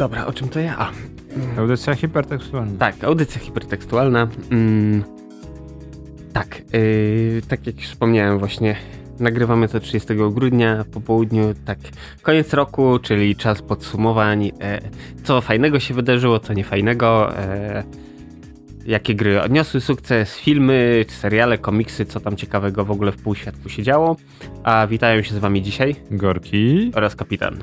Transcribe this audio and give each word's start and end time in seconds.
Dobra, 0.00 0.26
o 0.26 0.32
czym 0.32 0.48
to 0.48 0.60
ja? 0.60 0.78
A, 0.78 0.90
Audycja 1.60 1.94
hipertekstualna. 1.94 2.72
tak, 2.78 3.04
audycja 3.04 3.40
hipertekstualna. 3.40 4.28
Mm, 4.50 5.04
tak, 6.32 6.62
yy, 6.72 7.42
tak 7.48 7.66
jak 7.66 7.76
już 7.76 7.86
wspomniałem 7.86 8.38
właśnie, 8.38 8.76
nagrywamy 9.18 9.68
to 9.68 9.80
30 9.80 10.08
grudnia 10.14 10.84
po 10.92 11.00
południu, 11.00 11.54
tak, 11.64 11.78
koniec 12.22 12.54
roku, 12.54 12.98
czyli 12.98 13.36
czas 13.36 13.62
podsumowań, 13.62 14.52
e, 14.60 14.80
co 15.24 15.40
fajnego 15.40 15.80
się 15.80 15.94
wydarzyło, 15.94 16.40
co 16.40 16.52
niefajnego, 16.52 17.38
e, 17.38 17.84
jakie 18.86 19.14
gry 19.14 19.42
odniosły 19.42 19.80
sukces, 19.80 20.36
filmy, 20.36 21.04
seriale, 21.08 21.58
komiksy, 21.58 22.06
co 22.06 22.20
tam 22.20 22.36
ciekawego 22.36 22.84
w 22.84 22.90
ogóle 22.90 23.12
w 23.12 23.22
półświatku 23.22 23.68
się 23.68 23.82
działo. 23.82 24.16
A 24.64 24.86
witają 24.86 25.22
się 25.22 25.34
z 25.34 25.38
wami 25.38 25.62
dzisiaj 25.62 25.96
Gorki. 26.10 26.90
oraz 26.94 27.16
kapitan. 27.16 27.58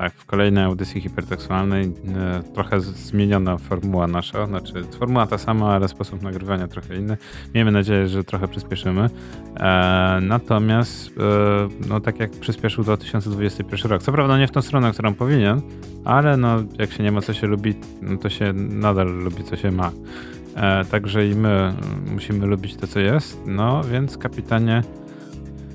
Tak, 0.00 0.14
w 0.14 0.26
kolejnej 0.26 0.64
audycji 0.64 1.00
hipertekstualnej 1.00 1.84
e, 1.84 2.42
trochę 2.54 2.80
zmieniona 2.80 3.58
formuła 3.58 4.06
nasza, 4.06 4.46
znaczy 4.46 4.84
formuła 4.98 5.26
ta 5.26 5.38
sama, 5.38 5.74
ale 5.74 5.88
sposób 5.88 6.22
nagrywania 6.22 6.68
trochę 6.68 6.96
inny. 6.96 7.16
Miejmy 7.54 7.72
nadzieję, 7.72 8.08
że 8.08 8.24
trochę 8.24 8.48
przyspieszymy. 8.48 9.10
E, 9.56 10.18
natomiast, 10.22 11.08
e, 11.08 11.88
no 11.88 12.00
tak 12.00 12.20
jak 12.20 12.30
przyspieszył 12.30 12.84
2021 12.84 13.90
rok, 13.90 14.02
co 14.02 14.12
prawda 14.12 14.38
nie 14.38 14.48
w 14.48 14.50
tą 14.50 14.62
stronę, 14.62 14.92
którą 14.92 15.14
powinien, 15.14 15.60
ale 16.04 16.36
no 16.36 16.56
jak 16.78 16.92
się 16.92 17.02
nie 17.02 17.12
ma 17.12 17.20
co 17.20 17.32
się 17.32 17.46
lubi, 17.46 17.74
no 18.02 18.16
to 18.16 18.28
się 18.28 18.52
nadal 18.52 19.06
lubi 19.06 19.44
co 19.44 19.56
się 19.56 19.70
ma. 19.70 19.90
Także 20.90 21.28
i 21.28 21.34
my 21.34 21.74
musimy 22.12 22.46
lubić 22.46 22.76
to, 22.76 22.86
co 22.86 23.00
jest. 23.00 23.42
No 23.46 23.84
więc 23.84 24.18
kapitanie, 24.18 24.82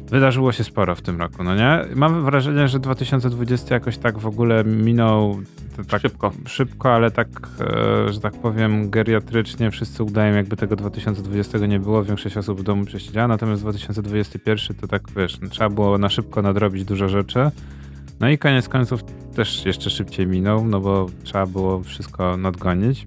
wydarzyło 0.09 0.51
się 0.51 0.63
sporo 0.63 0.95
w 0.95 1.01
tym 1.01 1.19
roku, 1.19 1.43
no 1.43 1.55
nie? 1.55 1.79
Mam 1.95 2.25
wrażenie, 2.25 2.67
że 2.67 2.79
2020 2.79 3.75
jakoś 3.75 3.97
tak 3.97 4.19
w 4.19 4.25
ogóle 4.27 4.63
minął 4.63 5.37
tak 5.89 6.01
Szybko. 6.01 6.31
szybko, 6.47 6.93
ale 6.93 7.11
tak, 7.11 7.27
e, 8.07 8.13
że 8.13 8.19
tak 8.19 8.33
powiem, 8.33 8.89
geriatrycznie 8.89 9.71
wszyscy 9.71 10.03
udają, 10.03 10.35
jakby 10.35 10.55
tego 10.55 10.75
2020 10.75 11.57
nie 11.57 11.79
było. 11.79 12.03
Większość 12.03 12.37
osób 12.37 12.59
w 12.59 12.63
domu 12.63 12.85
przesiedziała, 12.85 13.27
natomiast 13.27 13.61
2021 13.61 14.77
to 14.77 14.87
tak, 14.87 15.01
wiesz, 15.15 15.41
no, 15.41 15.49
trzeba 15.49 15.69
było 15.69 15.97
na 15.97 16.09
szybko 16.09 16.41
nadrobić 16.41 16.85
dużo 16.85 17.09
rzeczy. 17.09 17.51
No 18.19 18.29
i 18.29 18.37
koniec 18.37 18.69
końców 18.69 19.03
też 19.35 19.65
jeszcze 19.65 19.89
szybciej 19.89 20.27
minął, 20.27 20.65
no 20.65 20.79
bo 20.79 21.05
trzeba 21.23 21.45
było 21.45 21.83
wszystko 21.83 22.37
nadgonić. 22.37 23.05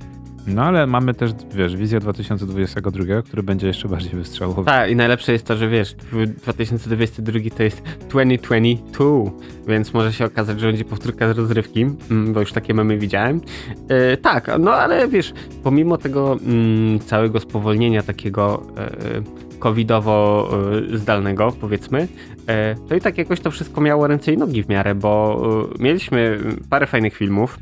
No 0.54 0.62
ale 0.62 0.86
mamy 0.86 1.14
też, 1.14 1.30
wiesz, 1.54 1.76
wizję 1.76 2.00
2022, 2.00 3.22
który 3.22 3.42
będzie 3.42 3.66
jeszcze 3.66 3.88
bardziej 3.88 4.10
wystrzałowy. 4.10 4.64
Tak, 4.64 4.90
i 4.90 4.96
najlepsze 4.96 5.32
jest 5.32 5.46
to, 5.46 5.56
że 5.56 5.68
wiesz, 5.68 5.94
2022 6.42 7.38
to 7.56 7.62
jest 7.62 7.82
2022, 7.82 9.30
więc 9.68 9.94
może 9.94 10.12
się 10.12 10.24
okazać, 10.24 10.60
że 10.60 10.66
będzie 10.66 10.84
powtórka 10.84 11.34
z 11.34 11.38
rozrywki, 11.38 11.86
mm, 12.10 12.32
bo 12.32 12.40
już 12.40 12.52
takie 12.52 12.74
mamy 12.74 12.98
widziałem. 12.98 13.40
E, 13.88 14.16
tak, 14.16 14.50
no 14.60 14.72
ale 14.72 15.08
wiesz, 15.08 15.32
pomimo 15.62 15.98
tego 15.98 16.38
mm, 16.46 16.98
całego 16.98 17.40
spowolnienia 17.40 18.02
takiego 18.02 18.62
e, 18.76 19.48
covidowo-zdalnego, 19.58 21.52
powiedzmy, 21.60 22.08
e, 22.46 22.74
to 22.88 22.94
i 22.94 23.00
tak 23.00 23.18
jakoś 23.18 23.40
to 23.40 23.50
wszystko 23.50 23.80
miało 23.80 24.06
ręce 24.06 24.32
i 24.32 24.36
nogi 24.36 24.62
w 24.62 24.68
miarę, 24.68 24.94
bo 24.94 25.42
e, 25.78 25.82
mieliśmy 25.82 26.38
parę 26.70 26.86
fajnych 26.86 27.14
filmów, 27.14 27.58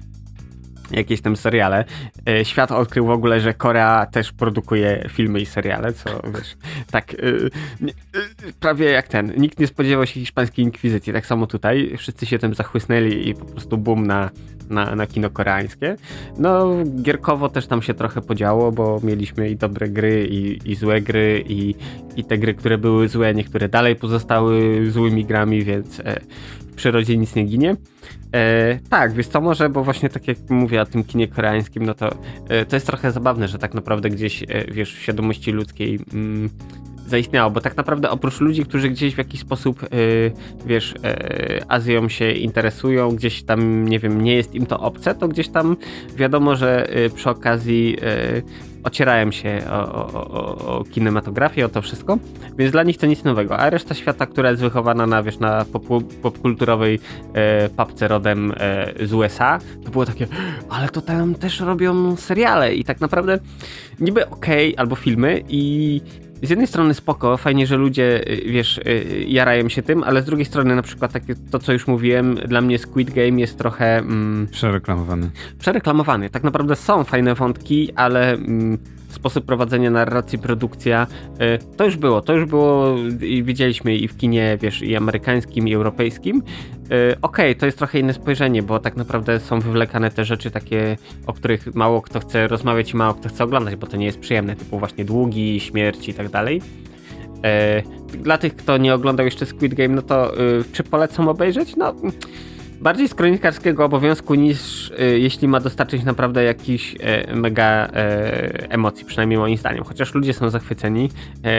jakieś 0.90 1.20
tam 1.20 1.36
seriale. 1.36 1.84
E, 2.28 2.44
Świat 2.44 2.72
odkrył 2.72 3.06
w 3.06 3.10
ogóle, 3.10 3.40
że 3.40 3.54
Korea 3.54 4.06
też 4.06 4.32
produkuje 4.32 5.08
filmy 5.08 5.40
i 5.40 5.46
seriale, 5.46 5.92
co 5.92 6.10
wiesz, 6.34 6.56
tak 6.90 7.14
e, 7.14 7.16
e, 7.16 8.52
prawie 8.60 8.86
jak 8.86 9.08
ten. 9.08 9.32
Nikt 9.36 9.60
nie 9.60 9.66
spodziewał 9.66 10.06
się 10.06 10.20
hiszpańskiej 10.20 10.64
inkwizycji, 10.64 11.12
tak 11.12 11.26
samo 11.26 11.46
tutaj. 11.46 11.94
Wszyscy 11.98 12.26
się 12.26 12.38
tym 12.38 12.54
zachłysnęli 12.54 13.28
i 13.28 13.34
po 13.34 13.44
prostu 13.44 13.78
boom 13.78 14.06
na, 14.06 14.30
na, 14.70 14.94
na 14.94 15.06
kino 15.06 15.30
koreańskie. 15.30 15.96
No, 16.38 16.74
gierkowo 17.02 17.48
też 17.48 17.66
tam 17.66 17.82
się 17.82 17.94
trochę 17.94 18.20
podziało, 18.20 18.72
bo 18.72 19.00
mieliśmy 19.02 19.48
i 19.48 19.56
dobre 19.56 19.88
gry, 19.88 20.26
i, 20.30 20.70
i 20.70 20.74
złe 20.74 21.00
gry, 21.00 21.44
i, 21.48 21.74
i 22.16 22.24
te 22.24 22.38
gry, 22.38 22.54
które 22.54 22.78
były 22.78 23.08
złe, 23.08 23.34
niektóre 23.34 23.68
dalej 23.68 23.96
pozostały 23.96 24.84
złymi 24.90 25.24
grami, 25.24 25.64
więc 25.64 26.00
e, 26.00 26.20
przyrodzie 26.76 27.16
nic 27.16 27.34
nie 27.34 27.44
ginie. 27.44 27.76
E, 28.34 28.78
tak, 28.90 29.12
wiesz 29.12 29.26
co, 29.26 29.40
może, 29.40 29.68
bo 29.68 29.84
właśnie 29.84 30.08
tak 30.08 30.28
jak 30.28 30.38
mówię 30.50 30.82
o 30.82 30.86
tym 30.86 31.04
kinie 31.04 31.28
koreańskim, 31.28 31.86
no 31.86 31.94
to 31.94 32.10
e, 32.48 32.64
to 32.64 32.76
jest 32.76 32.86
trochę 32.86 33.12
zabawne, 33.12 33.48
że 33.48 33.58
tak 33.58 33.74
naprawdę 33.74 34.10
gdzieś, 34.10 34.42
e, 34.42 34.46
wiesz, 34.72 34.94
w 34.94 34.98
świadomości 34.98 35.52
ludzkiej 35.52 35.98
mm, 36.12 36.50
zaistniało, 37.06 37.50
bo 37.50 37.60
tak 37.60 37.76
naprawdę 37.76 38.10
oprócz 38.10 38.40
ludzi, 38.40 38.64
którzy 38.64 38.88
gdzieś 38.88 39.14
w 39.14 39.18
jakiś 39.18 39.40
sposób, 39.40 39.82
e, 39.82 39.86
wiesz, 40.66 40.94
e, 41.04 41.64
Azją 41.68 42.08
się 42.08 42.30
interesują, 42.30 43.10
gdzieś 43.10 43.42
tam, 43.42 43.88
nie 43.88 43.98
wiem, 43.98 44.20
nie 44.22 44.34
jest 44.34 44.54
im 44.54 44.66
to 44.66 44.80
obce, 44.80 45.14
to 45.14 45.28
gdzieś 45.28 45.48
tam 45.48 45.76
wiadomo, 46.16 46.56
że 46.56 46.88
e, 46.88 47.10
przy 47.10 47.30
okazji 47.30 47.96
e, 48.02 48.42
ocierają 48.86 49.30
się 49.30 49.62
o, 49.70 49.92
o, 49.92 50.30
o, 50.30 50.78
o 50.78 50.84
kinematografię, 50.84 51.66
o 51.66 51.68
to 51.68 51.82
wszystko, 51.82 52.18
więc 52.58 52.72
dla 52.72 52.82
nich 52.82 52.98
to 52.98 53.06
nic 53.06 53.24
nowego, 53.24 53.58
a 53.58 53.70
reszta 53.70 53.94
świata, 53.94 54.26
która 54.26 54.50
jest 54.50 54.62
wychowana 54.62 55.06
na, 55.06 55.22
wiesz, 55.22 55.38
na 55.38 55.64
popkulturowej 56.22 56.98
e, 57.34 57.68
papce 57.68 58.08
rodem 58.08 58.52
e, 58.56 59.06
z 59.06 59.12
USA, 59.12 59.58
to 59.84 59.90
było 59.90 60.06
takie, 60.06 60.26
ale 60.70 60.88
to 60.88 61.00
tam 61.00 61.34
też 61.34 61.60
robią 61.60 62.16
seriale 62.16 62.74
i 62.74 62.84
tak 62.84 63.00
naprawdę 63.00 63.38
niby 64.00 64.30
okej, 64.30 64.76
albo 64.76 64.96
filmy 64.96 65.42
i 65.48 66.00
z 66.42 66.50
jednej 66.50 66.66
strony 66.66 66.94
spoko, 66.94 67.36
fajnie, 67.36 67.66
że 67.66 67.76
ludzie, 67.76 68.30
y, 68.30 68.50
wiesz, 68.50 68.78
y, 68.78 69.24
jarają 69.28 69.68
się 69.68 69.82
tym, 69.82 70.02
ale 70.04 70.22
z 70.22 70.24
drugiej 70.24 70.44
strony 70.44 70.76
na 70.76 70.82
przykład 70.82 71.12
takie, 71.12 71.34
to, 71.50 71.58
co 71.58 71.72
już 71.72 71.86
mówiłem, 71.86 72.34
dla 72.34 72.60
mnie 72.60 72.78
Squid 72.78 73.10
Game 73.10 73.40
jest 73.40 73.58
trochę... 73.58 73.98
Mm, 73.98 74.46
Przereklamowany. 74.50 75.30
przereklamowany. 75.58 76.30
Tak 76.30 76.44
naprawdę 76.44 76.76
są 76.76 77.04
fajne 77.04 77.34
wątki, 77.34 77.92
ale 77.92 78.32
mm, 78.32 78.78
sposób 79.16 79.44
prowadzenia 79.44 79.90
narracji, 79.90 80.38
produkcja, 80.38 81.06
y, 81.40 81.76
to 81.76 81.84
już 81.84 81.96
było. 81.96 82.20
To 82.20 82.32
już 82.32 82.44
było 82.44 82.96
i 83.20 83.42
widzieliśmy 83.42 83.96
i 83.96 84.08
w 84.08 84.16
kinie, 84.16 84.58
wiesz, 84.60 84.82
i 84.82 84.96
amerykańskim, 84.96 85.68
i 85.68 85.74
europejskim. 85.74 86.42
Y, 86.92 87.16
Okej, 87.22 87.56
to 87.56 87.66
jest 87.66 87.78
trochę 87.78 87.98
inne 87.98 88.12
spojrzenie, 88.12 88.62
bo 88.62 88.78
tak 88.78 88.96
naprawdę 88.96 89.40
są 89.40 89.60
wywlekane 89.60 90.10
te 90.10 90.24
rzeczy 90.24 90.50
takie, 90.50 90.96
o 91.26 91.32
których 91.32 91.74
mało 91.74 92.02
kto 92.02 92.20
chce 92.20 92.48
rozmawiać 92.48 92.92
i 92.92 92.96
mało 92.96 93.14
kto 93.14 93.28
chce 93.28 93.44
oglądać, 93.44 93.76
bo 93.76 93.86
to 93.86 93.96
nie 93.96 94.06
jest 94.06 94.20
przyjemne, 94.20 94.56
typu 94.56 94.78
właśnie 94.78 95.04
długi, 95.04 95.60
śmierć 95.60 96.08
i 96.08 96.14
tak 96.14 96.28
dalej. 96.28 96.62
E, 97.44 97.82
Dla 98.22 98.38
tych, 98.38 98.56
kto 98.56 98.76
nie 98.76 98.94
oglądał 98.94 99.26
jeszcze 99.26 99.46
Squid 99.46 99.74
Game, 99.74 99.94
no 99.94 100.02
to 100.02 100.40
y, 100.40 100.64
czy 100.72 100.82
polecam 100.84 101.28
obejrzeć? 101.28 101.76
No, 101.76 101.94
bardziej 102.80 103.08
z 103.08 103.14
kronikarskiego 103.14 103.84
obowiązku 103.84 104.34
niż 104.34 104.90
y, 104.90 105.18
jeśli 105.18 105.48
ma 105.48 105.60
dostarczyć 105.60 106.04
naprawdę 106.04 106.44
jakichś 106.44 106.94
e, 107.00 107.34
mega 107.34 107.86
e, 107.86 108.70
emocji, 108.70 109.04
przynajmniej 109.04 109.38
moim 109.38 109.56
zdaniem. 109.56 109.84
Chociaż 109.84 110.14
ludzie 110.14 110.32
są 110.32 110.50
zachwyceni. 110.50 111.08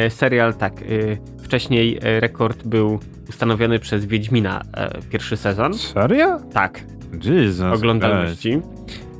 Serial, 0.09 0.53
tak, 0.53 0.81
y, 0.81 1.17
wcześniej 1.43 1.99
rekord 2.01 2.67
był 2.67 2.99
ustanowiony 3.29 3.79
przez 3.79 4.05
Wiedźmina 4.05 4.61
pierwszy 5.09 5.37
sezon. 5.37 5.73
Serio? 5.73 6.39
Tak, 6.53 6.83
Jesus. 7.23 7.73
oglądalności. 7.73 8.61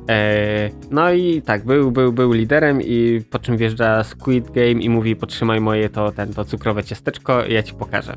E, 0.08 0.70
no 0.90 1.12
i 1.12 1.42
tak, 1.42 1.64
był, 1.64 1.90
był, 1.90 2.12
był 2.12 2.32
liderem 2.32 2.82
i 2.82 3.20
po 3.30 3.38
czym 3.38 3.56
wjeżdża 3.56 4.04
Squid 4.04 4.50
Game 4.50 4.70
i 4.70 4.90
mówi 4.90 5.16
potrzymaj 5.16 5.60
moje 5.60 5.88
to, 5.88 6.12
ten, 6.12 6.34
to 6.34 6.44
cukrowe 6.44 6.84
ciasteczko 6.84 7.44
i 7.44 7.52
ja 7.52 7.62
ci 7.62 7.74
pokażę. 7.74 8.14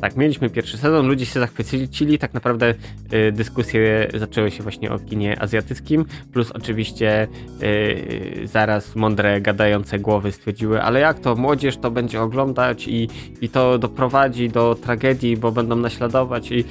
Tak, 0.00 0.16
mieliśmy 0.16 0.50
pierwszy 0.50 0.78
sezon, 0.78 1.06
ludzie 1.06 1.26
się 1.26 1.40
zachwycili, 1.40 2.18
tak 2.18 2.34
naprawdę 2.34 2.74
y, 3.12 3.32
dyskusje 3.32 4.08
zaczęły 4.14 4.50
się 4.50 4.62
właśnie 4.62 4.92
o 4.92 4.98
kinie 4.98 5.42
azjatyckim, 5.42 6.04
plus 6.32 6.50
oczywiście 6.50 7.28
y, 7.62 8.40
zaraz 8.44 8.96
mądre, 8.96 9.40
gadające 9.40 9.98
głowy 9.98 10.32
stwierdziły, 10.32 10.82
ale 10.82 11.00
jak 11.00 11.20
to, 11.20 11.34
młodzież 11.36 11.76
to 11.76 11.90
będzie 11.90 12.20
oglądać 12.20 12.88
i, 12.88 13.08
i 13.40 13.48
to 13.48 13.78
doprowadzi 13.78 14.48
do 14.48 14.74
tragedii, 14.74 15.36
bo 15.36 15.52
będą 15.52 15.76
naśladować 15.76 16.50
i 16.50 16.64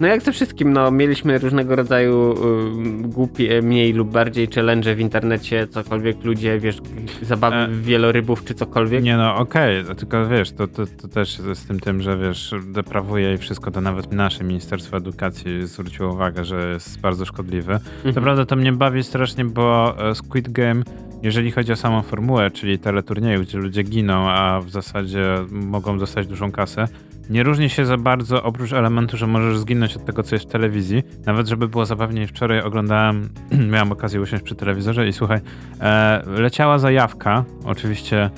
no 0.00 0.06
jak 0.06 0.22
ze 0.22 0.32
wszystkim, 0.32 0.72
no 0.72 0.90
mieliśmy 0.90 1.38
różnego 1.38 1.76
rodzaju 1.76 2.32
y, 2.32 3.08
głupie, 3.08 3.62
mniej 3.62 3.92
lub 3.92 4.10
bardziej 4.10 4.46
challenge 4.54 4.94
w 4.94 5.00
internecie, 5.00 5.66
cokolwiek 5.66 6.24
ludzie, 6.24 6.58
wiesz, 6.60 6.78
zabawy 7.22 7.56
E. 7.56 7.68
wielorybów 7.68 8.44
czy 8.44 8.54
cokolwiek. 8.54 9.04
Nie 9.04 9.16
no, 9.16 9.36
okej, 9.36 9.84
tylko 9.96 10.26
wiesz, 10.28 10.52
to, 10.52 10.68
to, 10.68 10.82
to 11.02 11.08
też 11.08 11.38
z 11.54 11.66
tym 11.66 11.80
tym, 11.80 12.02
że 12.02 12.18
wiesz, 12.18 12.54
deprawuje 12.66 13.34
i 13.34 13.38
wszystko, 13.38 13.70
to 13.70 13.80
nawet 13.80 14.12
nasze 14.12 14.44
Ministerstwo 14.44 14.96
Edukacji 14.96 15.66
zwróciło 15.66 16.12
uwagę, 16.12 16.44
że 16.44 16.68
jest 16.72 17.00
bardzo 17.00 17.24
szkodliwy. 17.24 17.72
To 18.02 18.08
Mhm. 18.08 18.24
prawda, 18.24 18.46
to 18.46 18.56
mnie 18.56 18.72
bawi 18.72 19.02
strasznie, 19.04 19.44
bo 19.44 19.94
e, 20.10 20.14
Squid 20.14 20.48
Game, 20.52 20.82
jeżeli 21.22 21.50
chodzi 21.50 21.72
o 21.72 21.76
samą 21.76 22.02
formułę, 22.02 22.50
czyli 22.50 22.78
teleturnieju, 22.78 23.40
gdzie 23.42 23.58
ludzie 23.58 23.82
giną, 23.82 24.30
a 24.30 24.60
w 24.60 24.70
zasadzie 24.70 25.24
mogą 25.50 25.98
dostać 25.98 26.26
dużą 26.26 26.52
kasę, 26.52 26.88
nie 27.32 27.42
różni 27.42 27.70
się 27.70 27.86
za 27.86 27.96
bardzo, 27.96 28.42
oprócz 28.42 28.72
elementu, 28.72 29.16
że 29.16 29.26
możesz 29.26 29.58
zginąć 29.58 29.96
od 29.96 30.04
tego, 30.04 30.22
co 30.22 30.34
jest 30.34 30.44
w 30.44 30.48
telewizji. 30.48 31.02
Nawet, 31.26 31.48
żeby 31.48 31.68
było 31.68 31.86
zabawniej, 31.86 32.26
wczoraj 32.26 32.60
oglądałem, 32.60 33.28
miałem 33.72 33.92
okazję 33.92 34.20
usiąść 34.20 34.44
przy 34.44 34.54
telewizorze 34.54 35.08
i 35.08 35.12
słuchaj, 35.12 35.40
e, 35.80 36.22
leciała 36.26 36.78
zajawka, 36.78 37.44
oczywiście 37.64 38.30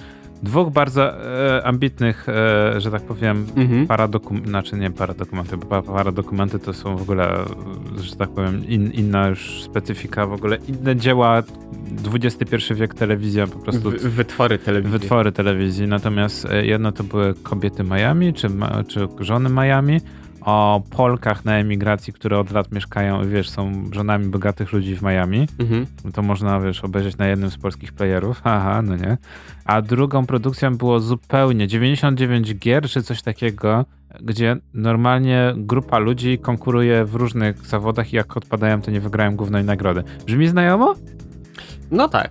dwóch 0.45 0.71
bardzo 0.71 1.13
e, 1.59 1.67
ambitnych, 1.67 2.27
e, 2.29 2.81
że 2.81 2.91
tak 2.91 3.03
powiem, 3.03 3.47
Mhm. 3.57 3.87
paradokumenty, 3.87 4.49
znaczy 4.49 4.77
nie 4.77 4.91
paradokumenty, 4.91 5.57
bo 5.57 5.67
pa- 5.67 5.83
paradokumenty 5.83 6.59
to 6.59 6.73
są 6.73 6.97
w 6.97 7.03
ogóle, 7.03 7.39
że 8.03 8.17
tak 8.17 8.31
powiem, 8.31 8.67
in, 8.69 8.91
inna 8.93 9.29
już 9.29 9.63
specyfika, 9.63 10.27
w 10.27 10.33
ogóle 10.33 10.59
inne 10.69 10.97
dzieła, 10.97 11.43
XXI 12.15 12.75
wiek 12.75 12.95
telewizja, 12.95 13.47
po 13.47 13.59
prostu 13.59 13.91
Wy- 13.91 13.99
wytwory 14.11 14.59
telewizji. 14.59 14.99
wytwory 14.99 15.33
telewizji. 15.33 15.87
Natomiast 15.87 16.45
e, 16.51 16.67
jedno 16.67 16.93
to 16.93 17.05
były 17.05 17.35
kobiety 17.43 17.85
Miami, 17.85 18.35
czy, 18.35 18.49
czy 18.89 19.09
żony 19.21 19.51
Miami, 19.51 20.01
o 20.45 20.83
Polkach 20.91 21.45
na 21.45 21.57
emigracji, 21.59 22.13
które 22.13 22.39
od 22.39 22.51
lat 22.51 22.73
mieszkają 22.73 23.25
i 23.25 23.29
wiesz, 23.29 23.51
są 23.51 23.73
żonami 23.93 24.27
bogatych 24.27 24.73
ludzi 24.73 24.97
w 24.97 25.03
Miami. 25.03 25.49
Mhm. 25.59 25.87
To 26.13 26.23
można, 26.23 26.61
wiesz, 26.61 26.85
obejrzeć 26.85 27.17
na 27.17 27.27
jednym 27.27 27.51
z 27.51 27.59
polskich 27.59 27.93
playerów. 27.93 28.41
Haha, 28.45 28.83
no 28.83 28.97
nie. 28.97 29.17
A 29.65 29.83
drugą 29.83 30.27
produkcją 30.27 30.77
było 30.77 31.01
zupełnie 31.01 31.67
99 31.67 32.55
gier, 32.55 32.89
czy 32.89 33.03
coś 33.03 33.23
takiego, 33.23 33.85
gdzie 34.21 34.57
normalnie 34.75 35.55
grupa 35.57 35.99
ludzi 35.99 36.39
konkuruje 36.39 37.05
w 37.05 37.15
różnych 37.15 37.67
zawodach 37.67 38.13
i 38.13 38.17
jak 38.17 38.37
odpadają, 38.37 38.83
to 38.83 38.91
nie 38.91 39.01
wygrają 39.01 39.37
głównej 39.37 39.65
nagrody. 39.65 40.05
Brzmi 40.27 40.49
znajomo? 40.49 40.95
No 41.91 42.09
tak. 42.09 42.31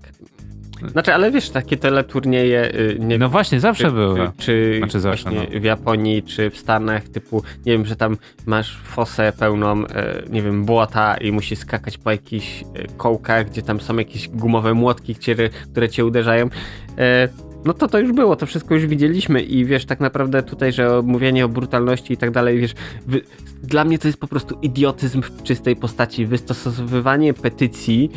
Znaczy, 0.91 1.13
ale 1.13 1.31
wiesz, 1.31 1.49
takie 1.49 1.77
teleturnieje, 1.77 2.75
y, 2.75 2.97
nie 2.99 3.17
No 3.17 3.29
właśnie, 3.29 3.59
zawsze 3.59 3.83
czy, 3.83 3.91
były. 3.91 4.19
Czy, 4.19 4.45
czy 4.45 4.77
Znaczy 4.77 4.99
zawsze, 4.99 5.29
właśnie 5.29 5.59
w 5.59 5.63
Japonii, 5.63 6.23
czy 6.23 6.49
w 6.49 6.57
Stanach, 6.57 7.09
typu, 7.09 7.43
nie 7.65 7.71
wiem, 7.71 7.85
że 7.85 7.95
tam 7.95 8.17
masz 8.45 8.77
fosę 8.77 9.33
pełną, 9.39 9.87
e, 9.87 10.23
nie 10.29 10.41
wiem, 10.41 10.65
błota 10.65 11.17
i 11.17 11.31
musisz 11.31 11.59
skakać 11.59 11.97
po 11.97 12.11
jakichś 12.11 12.61
e, 12.61 12.87
kołkach, 12.97 13.49
gdzie 13.49 13.61
tam 13.61 13.81
są 13.81 13.97
jakieś 13.97 14.29
gumowe 14.29 14.73
młotki, 14.73 15.15
które, 15.15 15.49
które 15.49 15.89
cię 15.89 16.05
uderzają. 16.05 16.49
E, 16.97 17.29
no 17.65 17.73
to 17.73 17.87
to 17.87 17.99
już 17.99 18.11
było, 18.11 18.35
to 18.35 18.45
wszystko 18.45 18.73
już 18.73 18.85
widzieliśmy 18.85 19.41
i 19.41 19.65
wiesz, 19.65 19.85
tak 19.85 19.99
naprawdę 19.99 20.43
tutaj, 20.43 20.73
że 20.73 21.01
mówienie 21.03 21.45
o 21.45 21.49
brutalności 21.49 22.13
i 22.13 22.17
tak 22.17 22.31
dalej, 22.31 22.59
wiesz, 22.59 22.73
wy, 23.07 23.21
dla 23.63 23.85
mnie 23.85 23.99
to 23.99 24.07
jest 24.07 24.19
po 24.19 24.27
prostu 24.27 24.57
idiotyzm 24.61 25.21
w 25.21 25.43
czystej 25.43 25.75
postaci, 25.75 26.25
wystosowywanie 26.25 27.33
petycji 27.33 28.11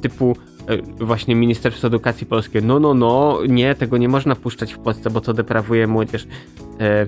typu 0.00 0.36
właśnie 0.98 1.34
Ministerstwo 1.34 1.86
Edukacji 1.86 2.26
Polskie, 2.26 2.60
no, 2.60 2.80
no, 2.80 2.94
no, 2.94 3.38
nie, 3.48 3.74
tego 3.74 3.96
nie 3.96 4.08
można 4.08 4.36
puszczać 4.36 4.74
w 4.74 4.78
Polsce, 4.78 5.10
bo 5.10 5.20
to 5.20 5.34
deprawuje 5.34 5.86
młodzież. 5.86 6.26
E, 6.80 7.06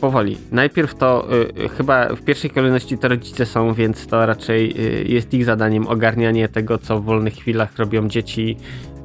powoli. 0.00 0.38
Najpierw 0.52 0.94
to 0.94 1.28
e, 1.64 1.68
chyba 1.68 2.08
w 2.08 2.22
pierwszej 2.22 2.50
kolejności 2.50 2.98
to 2.98 3.08
rodzice 3.08 3.46
są, 3.46 3.74
więc 3.74 4.06
to 4.06 4.26
raczej 4.26 4.70
e, 4.70 4.82
jest 5.02 5.34
ich 5.34 5.44
zadaniem 5.44 5.86
ogarnianie 5.86 6.48
tego, 6.48 6.78
co 6.78 7.00
w 7.00 7.04
wolnych 7.04 7.34
chwilach 7.34 7.78
robią 7.78 8.08
dzieci 8.08 8.56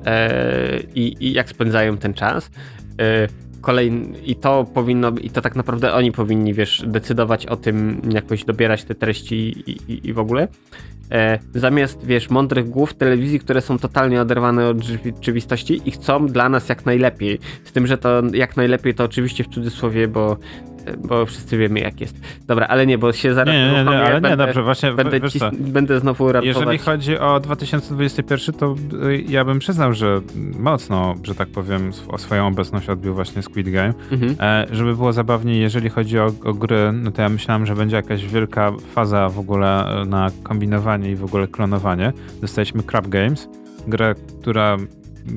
e, 0.06 0.80
i, 0.96 1.16
i 1.20 1.34
jak 1.34 1.50
spędzają 1.50 1.98
ten 1.98 2.14
czas. 2.14 2.52
Kolejny, 3.64 4.20
I 4.20 4.36
to 4.36 4.66
powinno, 4.74 5.12
i 5.22 5.30
to 5.30 5.42
tak 5.42 5.56
naprawdę 5.56 5.94
oni 5.94 6.12
powinni, 6.12 6.54
wiesz, 6.54 6.84
decydować 6.88 7.46
o 7.46 7.56
tym, 7.56 8.02
jakoś 8.10 8.46
dobierać 8.46 8.84
te 8.84 8.96
treści 8.96 9.36
i, 9.36 9.72
i, 9.92 10.08
i 10.08 10.14
w 10.14 10.20
ogóle. 10.20 10.48
E, 11.12 11.40
zamiast, 11.56 12.06
wiesz, 12.06 12.30
mądrych 12.30 12.70
głów 12.70 12.94
telewizji, 12.94 13.40
które 13.40 13.62
są 13.62 13.80
totalnie 13.80 14.22
oderwane 14.22 14.68
od 14.68 14.84
rzeczywistości 14.84 15.82
i 15.86 15.92
chcą 15.92 16.28
dla 16.28 16.50
nas 16.50 16.70
jak 16.70 16.86
najlepiej. 16.86 17.40
Z 17.64 17.72
tym, 17.72 17.88
że 17.88 17.98
to 17.98 18.22
jak 18.34 18.58
najlepiej 18.58 18.94
to 18.94 19.04
oczywiście 19.04 19.44
w 19.44 19.48
cudzysłowie, 19.48 20.08
bo, 20.08 20.38
bo 20.98 21.26
wszyscy 21.26 21.58
wiemy 21.58 21.80
jak 21.80 22.02
jest. 22.02 22.16
Dobra, 22.48 22.68
ale 22.68 22.88
nie, 22.88 22.98
bo 22.98 23.14
się 23.14 23.34
zaraz 23.34 23.56
Nie, 23.56 23.72
nie, 23.72 23.84
nie, 23.84 23.90
ale 23.90 24.16
nie, 24.16 24.22
będę, 24.22 24.46
dobrze, 24.46 24.64
właśnie 24.64 24.92
będę, 24.92 25.20
wiesz 25.20 25.34
co, 25.34 25.52
będę 25.60 26.00
znowu 26.00 26.32
ratować. 26.32 26.56
Jeżeli 26.56 26.78
chodzi 26.78 27.20
o 27.20 27.40
2021, 27.40 28.56
to 28.56 28.76
y, 29.08 29.24
ja 29.28 29.46
bym 29.46 29.60
przyznał, 29.60 29.94
że 29.94 30.22
mocno, 30.60 31.16
że 31.24 31.36
tak 31.36 31.48
powiem, 31.48 31.92
o 32.08 32.18
swoją 32.18 32.48
obecność 32.48 32.90
odbił 32.90 33.14
właśnie 33.14 33.42
Squid 33.42 33.70
Game. 33.70 33.94
Mhm. 34.12 34.36
E, 34.40 34.68
żeby 34.72 34.96
było 34.96 35.14
zabawniej, 35.14 35.62
jeżeli 35.62 35.90
chodzi 35.90 36.20
o, 36.20 36.26
o 36.44 36.54
gry, 36.54 36.92
no 36.94 37.12
to 37.12 37.22
ja 37.22 37.30
myślałem, 37.30 37.66
że 37.66 37.76
będzie 37.76 37.96
jakaś 37.96 38.26
wielka 38.26 38.72
faza 38.94 39.30
w 39.30 39.40
ogóle 39.40 40.02
e, 40.02 40.06
na 40.06 40.32
kombinowanie 40.44 41.12
i 41.12 41.16
w 41.16 41.24
ogóle 41.24 41.48
klonowanie. 41.48 42.14
Dostaliśmy 42.42 42.84
Crab 42.84 43.08
Games, 43.08 43.50
grę, 43.88 44.16
która 44.42 44.78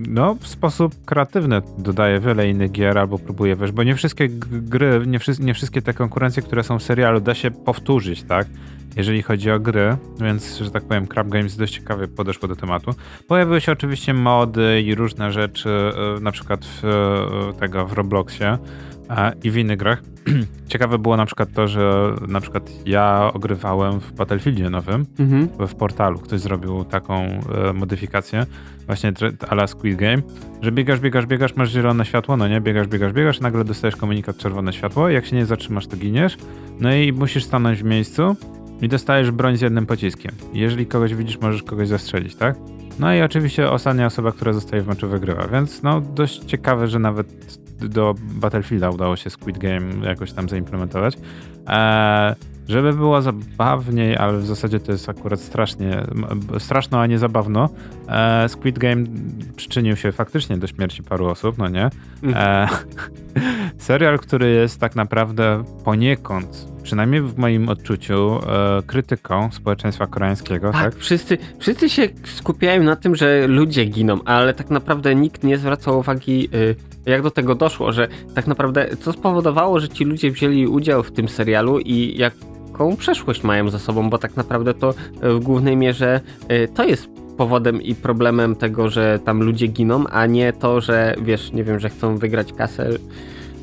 no, 0.09 0.35
w 0.35 0.47
sposób 0.47 1.05
kreatywny 1.05 1.62
dodaje 1.79 2.21
wiele 2.21 2.49
innych 2.49 2.73
gier 2.73 2.99
albo 2.99 3.19
próbuje, 3.19 3.56
wiesz, 3.56 3.73
bo 3.73 3.83
nie 3.83 3.94
wszystkie 3.94 4.29
gry, 4.50 5.03
nie, 5.06 5.19
wszy- 5.19 5.41
nie 5.43 5.55
wszystkie 5.55 5.83
te 5.83 5.94
konkurencje, 5.94 6.43
które 6.43 6.65
są 6.65 6.79
w 6.79 6.83
serialu, 6.83 7.21
da 7.21 7.35
się 7.35 7.50
powtórzyć, 7.50 8.23
tak? 8.23 8.47
Jeżeli 8.97 9.23
chodzi 9.23 9.50
o 9.50 9.61
gry, 9.61 9.97
więc, 10.21 10.59
że 10.59 10.71
tak 10.71 10.85
powiem, 10.85 11.06
Crab 11.06 11.29
Games 11.29 11.56
dość 11.56 11.75
ciekawie 11.75 12.09
podeszło 12.09 12.49
do 12.49 12.56
tematu. 12.56 12.94
Pojawiły 13.29 13.61
się 13.61 13.73
oczywiście 13.73 14.15
mody 14.15 14.83
i 14.83 14.94
różne 14.94 15.33
rzeczy, 15.33 15.71
e, 16.17 16.21
na 16.21 16.32
przykład 16.32 16.65
w, 16.65 16.85
e, 16.85 17.61
tego 17.61 17.87
w 17.87 17.93
Robloxie 17.93 18.59
i 19.44 19.50
w 19.50 19.56
innych 19.56 19.79
grach. 19.79 20.03
Ciekawe 20.69 20.99
było 20.99 21.17
na 21.17 21.26
przykład 21.26 21.53
to, 21.53 21.69
że 21.69 22.14
na 22.29 22.41
przykład 22.41 22.70
ja 22.87 23.31
ogrywałem 23.35 24.00
w 24.00 24.12
Battlefieldzie 24.12 24.70
nowym, 24.70 25.06
Mhm. 25.19 25.49
w 25.69 25.75
portalu. 25.75 26.19
Ktoś 26.19 26.41
zrobił 26.41 26.85
taką 26.85 27.14
e, 27.25 27.73
modyfikację, 27.73 28.47
właśnie 28.87 29.12
tr- 29.12 29.32
a 29.49 29.55
la 29.55 29.67
Squid 29.67 29.97
Game, 29.99 30.23
że 30.62 30.73
biegasz, 30.73 31.00
biegasz, 31.00 31.26
biegasz, 31.26 31.56
masz 31.56 31.70
zielone 31.70 32.05
światło, 32.05 32.37
no 32.37 32.49
nie, 32.49 32.61
biegasz, 32.61 32.87
biegasz, 32.88 33.12
biegasz, 33.12 33.41
nagle 33.41 33.64
dostajesz 33.64 33.97
komunikat 33.97 34.37
czerwone 34.37 34.73
światło, 34.73 35.08
jak 35.08 35.26
się 35.26 35.37
nie 35.37 35.47
zatrzymasz, 35.47 35.87
to 35.87 35.97
giniesz, 35.97 36.37
no 36.81 36.94
i 36.94 37.12
musisz 37.12 37.44
stanąć 37.44 37.79
w 37.79 37.85
miejscu 37.85 38.37
i 38.82 38.88
dostajesz 38.88 39.31
broń 39.31 39.56
z 39.56 39.61
jednym 39.61 39.87
pociskiem. 39.87 40.32
Jeżeli 40.53 40.87
kogoś 40.87 41.14
widzisz, 41.14 41.41
możesz 41.41 41.62
kogoś 41.62 41.88
zastrzelić, 41.88 42.35
tak? 42.37 42.56
No 42.98 43.14
i 43.14 43.22
oczywiście 43.22 43.70
ostatnia 43.70 44.06
osoba, 44.06 44.32
która 44.32 44.52
zostaje 44.52 44.82
w 44.82 44.87
meczu 44.87 45.08
wygrywa, 45.08 45.48
więc 45.48 45.82
no 45.82 46.00
dość 46.00 46.44
ciekawe, 46.44 46.88
że 46.88 46.98
nawet 46.98 47.58
do 47.81 48.14
Battlefielda 48.19 48.90
udało 48.90 49.16
się 49.16 49.31
Squid 49.31 49.58
Game 49.58 50.06
jakoś 50.06 50.32
tam 50.32 50.48
zaimplementować. 50.48 51.19
Eee, 51.66 52.34
żeby 52.69 52.93
było 52.93 53.22
zabawniej, 53.22 54.16
ale 54.16 54.38
w 54.38 54.46
zasadzie 54.46 54.81
to 54.81 54.93
jest 54.93 55.08
akurat 55.08 55.40
strasznie, 55.40 56.02
straszno, 56.58 57.00
a 57.00 57.06
nie 57.06 57.19
zabawno. 57.19 57.69
E, 58.08 58.48
Squid 58.48 58.78
Game 58.78 59.04
przyczynił 59.56 59.96
się 59.96 60.12
faktycznie 60.12 60.58
do 60.58 60.66
śmierci 60.66 61.02
paru 61.02 61.26
osób, 61.26 61.58
no 61.58 61.69
nie? 61.69 61.90
E, 62.34 62.69
serial, 63.78 64.19
który 64.19 64.50
jest 64.50 64.81
tak 64.81 64.96
naprawdę 64.96 65.64
poniekąd, 65.84 66.75
przynajmniej 66.87 67.23
w 67.23 67.38
moim 67.38 67.69
odczuciu, 67.69 68.38
e, 68.38 68.83
krytyką 68.87 69.49
społeczeństwa 69.53 70.06
koreańskiego, 70.06 70.73
tak? 70.73 70.83
Tak, 70.83 70.97
wszyscy, 70.97 71.38
wszyscy 71.59 71.88
się 71.88 72.09
skupiają 72.25 72.83
na 72.83 72.97
tym, 72.97 73.17
że 73.17 73.47
ludzie 73.47 73.85
giną, 73.85 74.19
ale 74.25 74.55
tak 74.55 74.71
naprawdę 74.71 75.15
nikt 75.15 75.44
nie 75.44 75.59
zwracał 75.59 75.99
uwagi, 75.99 76.49
y, 76.55 76.77
jak 77.06 77.23
do 77.23 77.31
tego 77.31 77.55
doszło, 77.55 77.93
że 77.93 78.09
tak 78.35 78.47
naprawdę 78.47 78.97
co 79.00 79.12
spowodowało, 79.12 79.81
że 79.81 79.88
ci 79.88 80.05
ludzie 80.05 80.31
wzięli 80.31 80.67
udział 80.67 81.03
w 81.03 81.12
tym 81.12 81.29
serialu 81.29 81.79
i 81.79 82.19
jaką 82.19 82.97
przeszłość 82.97 83.43
mają 83.43 83.71
za 83.71 83.79
sobą, 83.79 84.11
bo 84.11 84.19
tak 84.19 84.37
naprawdę 84.37 84.75
to 84.75 84.91
y, 84.91 84.94
w 85.32 85.41
głównej 85.41 85.77
mierze 85.77 86.20
y, 86.51 86.69
to 86.75 86.84
jest 86.84 87.08
powodem 87.37 87.82
i 87.82 87.94
problemem 87.94 88.56
tego, 88.56 88.89
że 88.89 89.19
tam 89.25 89.43
ludzie 89.43 89.67
giną, 89.67 90.06
a 90.06 90.27
nie 90.27 90.53
to, 90.53 90.81
że 90.81 91.15
wiesz, 91.22 91.53
nie 91.53 91.65
wiem, 91.65 91.81
że 91.81 91.89
chcą 91.89 92.19
wygrać 92.19 92.53
kasę. 92.53 92.89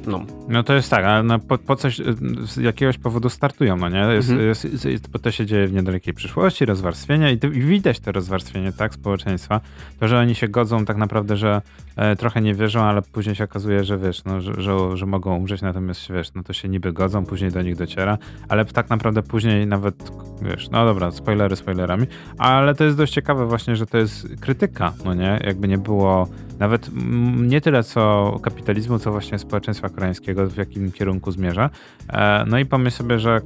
No, 0.07 0.25
No 0.48 0.63
to 0.63 0.74
jest 0.74 0.89
tak, 0.89 1.05
ale 1.05 1.24
no 1.24 1.39
po, 1.39 1.57
po 1.57 1.75
coś, 1.75 2.00
y, 2.00 2.15
z 2.45 2.57
jakiegoś 2.57 2.98
powodu 2.98 3.29
startują, 3.29 3.77
no 3.77 3.89
nie? 3.89 4.00
Jest, 4.00 4.29
Mhm. 4.29 4.48
jest, 4.48 4.65
jest, 4.65 4.86
jest, 4.86 5.10
bo 5.10 5.19
to 5.19 5.31
się 5.31 5.45
dzieje 5.45 5.67
w 5.67 5.74
niedalekiej 5.74 6.13
przyszłości, 6.13 6.65
rozwarstwienie 6.65 7.31
i, 7.33 7.38
to, 7.38 7.48
i 7.48 7.62
widać 7.62 8.00
to 8.00 8.12
rozwarstwienie, 8.12 8.72
tak, 8.74 8.93
społeczeństwa. 8.93 9.62
To, 10.00 10.07
że 10.07 10.19
oni 10.19 10.36
się 10.36 10.48
godzą 10.48 10.86
tak 10.86 10.98
naprawdę, 10.98 11.38
że 11.38 11.62
e, 11.95 12.15
trochę 12.15 12.41
nie 12.41 12.53
wierzą, 12.53 12.81
ale 12.81 13.01
później 13.01 13.36
się 13.36 13.43
okazuje, 13.43 13.83
że 13.83 13.98
wiesz, 13.98 14.24
no, 14.25 14.41
że, 14.41 14.53
że, 14.57 14.98
że 14.98 15.05
mogą 15.05 15.36
umrzeć, 15.38 15.62
natomiast 15.62 16.12
wiesz, 16.12 16.33
no 16.33 16.43
to 16.43 16.53
się 16.53 16.69
niby 16.69 16.93
godzą, 16.93 17.25
później 17.25 17.51
do 17.51 17.62
nich 17.62 17.75
dociera, 17.75 18.17
ale 18.50 18.65
tak 18.65 18.89
naprawdę 18.89 19.22
później 19.24 19.67
nawet, 19.67 20.12
wiesz, 20.41 20.69
no 20.69 20.86
dobra, 20.86 21.12
spoilery 21.12 21.55
spoilerami, 21.55 22.07
ale 22.38 22.75
to 22.75 22.83
jest 22.83 22.98
dość 22.98 23.13
ciekawe 23.13 23.45
właśnie, 23.45 23.75
że 23.75 23.86
to 23.86 23.98
jest 23.98 24.27
krytyka, 24.41 24.93
no 25.05 25.13
nie? 25.13 25.39
Jakby 25.43 25.67
nie 25.67 25.77
było 25.77 26.27
nawet 26.63 26.89
nie 27.38 27.62
tyle 27.62 27.84
co 27.84 28.39
kapitalizmu, 28.43 29.00
co 29.00 29.12
właśnie 29.12 29.39
społeczeństwa 29.39 29.89
koreańskiego, 29.89 30.50
w 30.50 30.58
jakim 30.58 30.91
kierunku 30.91 31.32
zmierza. 31.32 31.70
E, 32.10 32.46
no 32.48 32.60
i 32.60 32.65
pomyśl 32.65 32.98
sobie, 32.98 33.20
że 33.20 33.41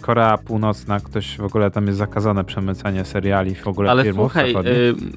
Korea 0.00 0.38
Północna, 0.38 1.00
ktoś 1.00 1.36
w 1.36 1.44
ogóle 1.44 1.70
tam 1.70 1.86
jest 1.86 1.98
zakazane 1.98 2.44
przemycanie 2.44 3.04
seriali, 3.04 3.54
w 3.54 3.68
ogóle 3.68 3.90
Ale 3.90 4.04
filmów 4.04 4.32
słuchaj, 4.32 4.54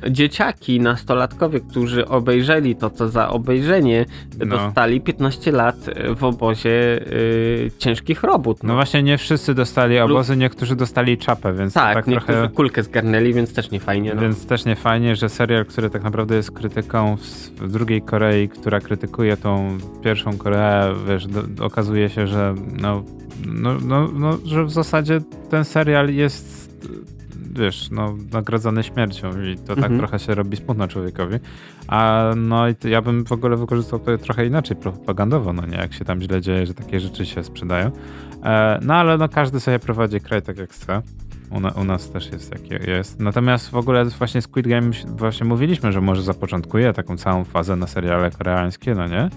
y, 0.06 0.12
dzieciaki, 0.12 0.80
nastolatkowie, 0.80 1.60
którzy 1.60 2.08
obejrzeli 2.08 2.76
to, 2.76 2.90
co 2.90 3.10
za 3.10 3.30
obejrzenie, 3.30 4.06
No. 4.40 4.46
dostali 4.46 5.02
15 5.02 5.52
lat 5.52 5.76
w 6.16 6.24
obozie 6.24 7.00
y, 7.12 7.72
ciężkich 7.78 8.24
robót. 8.24 8.64
No 8.64 8.74
właśnie 8.74 9.04
nie 9.04 9.18
wszyscy 9.18 9.54
dostali 9.54 10.00
obozy, 10.00 10.38
niektórzy 10.38 10.76
dostali 10.76 11.18
czapę, 11.18 11.54
więc 11.54 11.74
tak, 11.74 11.94
tak 11.96 12.08
niektórzy 12.08 12.38
trochę... 12.38 12.54
kulkę 12.54 12.84
zgarnęli, 12.84 13.34
więc 13.34 13.54
też 13.54 13.72
nie 13.72 13.80
fajnie. 13.80 14.14
No. 14.16 14.22
Więc 14.22 14.46
też 14.46 14.66
nie 14.66 14.76
fajnie, 14.76 15.16
że 15.16 15.30
serial, 15.30 15.66
który 15.66 15.90
tak 15.90 16.04
naprawdę 16.04 16.36
jest 16.36 16.52
krytyką 16.52 17.18
w, 17.18 17.22
w 17.62 17.72
drugiej 17.72 18.02
Korei, 18.02 18.50
która 18.50 18.80
krytykuje 18.80 19.38
tą 19.38 19.78
pierwszą 20.04 20.38
Koreę, 20.38 20.94
wiesz, 21.08 21.28
do, 21.28 21.66
okazuje 21.66 22.10
się, 22.10 22.28
że 22.28 22.56
no, 22.82 23.04
no, 23.46 23.78
no, 23.86 24.08
no, 24.14 24.38
że 24.46 24.65
w 24.66 24.72
zasadzie 24.72 25.22
ten 25.50 25.66
serial 25.66 26.14
jest 26.14 26.66
wiesz, 27.56 27.90
no, 27.92 28.16
nagrodzone 28.34 28.84
śmiercią 28.84 29.42
i 29.42 29.56
to 29.58 29.76
tak 29.76 29.78
Mhm. 29.78 29.98
trochę 29.98 30.20
się 30.20 30.36
robi 30.36 30.58
smutno 30.58 30.88
człowiekowi. 30.88 31.36
A 31.88 32.32
no 32.38 32.70
i 32.70 32.76
ja 32.90 33.02
bym 33.02 33.26
w 33.26 33.32
ogóle 33.32 33.58
wykorzystał 33.58 34.00
to 34.00 34.18
trochę 34.18 34.46
inaczej 34.46 34.78
propagandowo, 34.78 35.54
no 35.54 35.66
nie, 35.66 35.78
jak 35.78 35.94
się 35.94 36.06
tam 36.06 36.22
źle 36.22 36.42
dzieje, 36.42 36.66
że 36.66 36.74
takie 36.74 37.00
rzeczy 37.00 37.26
się 37.26 37.44
sprzedają. 37.44 37.92
E, 38.44 38.80
no 38.82 38.94
ale 38.94 39.18
no 39.18 39.30
każdy 39.30 39.60
sobie 39.60 39.80
prowadzi 39.80 40.22
kraj 40.22 40.42
tak 40.42 40.58
jak 40.58 40.70
chce. 40.70 41.02
U, 41.52 41.60
na, 41.60 41.70
u 41.70 41.84
nas 41.84 42.10
też 42.10 42.32
jest 42.32 42.52
jak 42.72 42.88
jest. 42.88 43.20
Natomiast 43.20 43.70
w 43.70 43.76
ogóle 43.76 44.06
właśnie 44.06 44.42
Squid 44.42 44.68
Game 44.68 44.90
właśnie 45.08 45.46
mówiliśmy, 45.46 45.92
że 45.92 46.02
może 46.02 46.24
zapoczątkuje 46.24 46.94
taką 46.94 47.18
całą 47.18 47.44
fazę 47.44 47.76
na 47.76 47.88
seriale 47.88 48.32
koreańskie, 48.32 48.96
no 48.96 49.08
nie? 49.08 49.30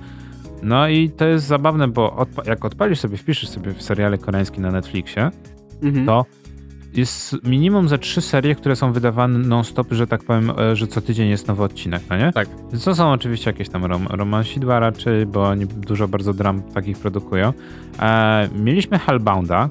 No 0.62 0.88
i 0.88 1.11
to 1.11 1.25
jest 1.27 1.47
zabawne, 1.47 1.88
bo 1.88 2.17
odpa 2.17 2.43
jak 2.47 2.65
odpalisz 2.65 2.99
sobie, 3.00 3.17
wpiszesz 3.17 3.49
sobie 3.49 3.75
w 3.75 3.83
seriale 3.83 4.19
koreańskie 4.19 4.61
na 4.61 4.71
Netflixie, 4.71 5.31
Mhm. 5.83 6.07
to 6.07 6.25
jest 6.95 7.37
minimum 7.45 7.88
ze 7.88 7.99
trzy 7.99 8.21
serie, 8.21 8.55
które 8.55 8.77
są 8.77 8.93
wydawane 8.93 9.38
non-stop, 9.38 9.93
że 9.93 10.07
tak 10.07 10.25
powiem, 10.25 10.53
e, 10.59 10.77
że 10.77 10.87
co 10.87 11.00
tydzień 11.00 11.29
jest 11.29 11.49
nowy 11.49 11.62
odcinek, 11.62 12.03
no 12.11 12.17
nie? 12.19 12.33
Tak. 12.33 12.49
To 12.85 12.95
są 12.95 13.12
oczywiście 13.12 13.50
jakieś 13.50 13.69
tam 13.69 13.85
rom 13.85 14.07
romansidła 14.11 14.81
raczej, 14.81 15.27
bo 15.27 15.43
oni 15.45 15.67
dużo 15.67 16.09
bardzo 16.09 16.35
dram 16.35 16.62
takich 16.62 16.99
produkują. 16.99 17.53
E, 18.00 18.49
mieliśmy 18.55 18.99
Hellbounda, 18.99 19.69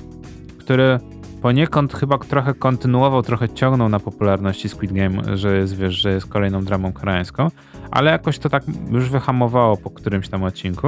który 0.60 1.00
poniekąd 1.41 1.94
chyba 1.94 2.17
trochę 2.17 2.53
kontynuował, 2.53 3.24
trochę 3.24 3.50
ciągnął 3.50 3.89
na 3.89 4.00
popularności 4.00 4.70
Squid 4.70 4.94
Game, 4.94 5.38
że 5.38 5.58
jest, 5.58 5.75
wiesz, 5.77 5.96
że 5.96 6.12
jest 6.13 6.27
kolejną 6.27 6.63
dramą 6.65 6.94
koreańską, 6.94 7.48
ale 7.91 8.12
jakoś 8.12 8.39
to 8.39 8.50
tak 8.50 8.63
już 8.91 9.10
wyhamowało 9.10 9.77
po 9.77 9.89
którymś 9.89 10.29
tam 10.29 10.44
odcinku. 10.44 10.88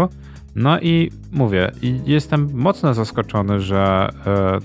No 0.55 0.79
i 0.79 1.11
mówię, 1.31 1.71
i 1.81 1.99
jestem 2.05 2.49
mocno 2.53 2.93
zaskoczony, 2.93 3.59
że, 3.59 4.09
e, 4.27 4.59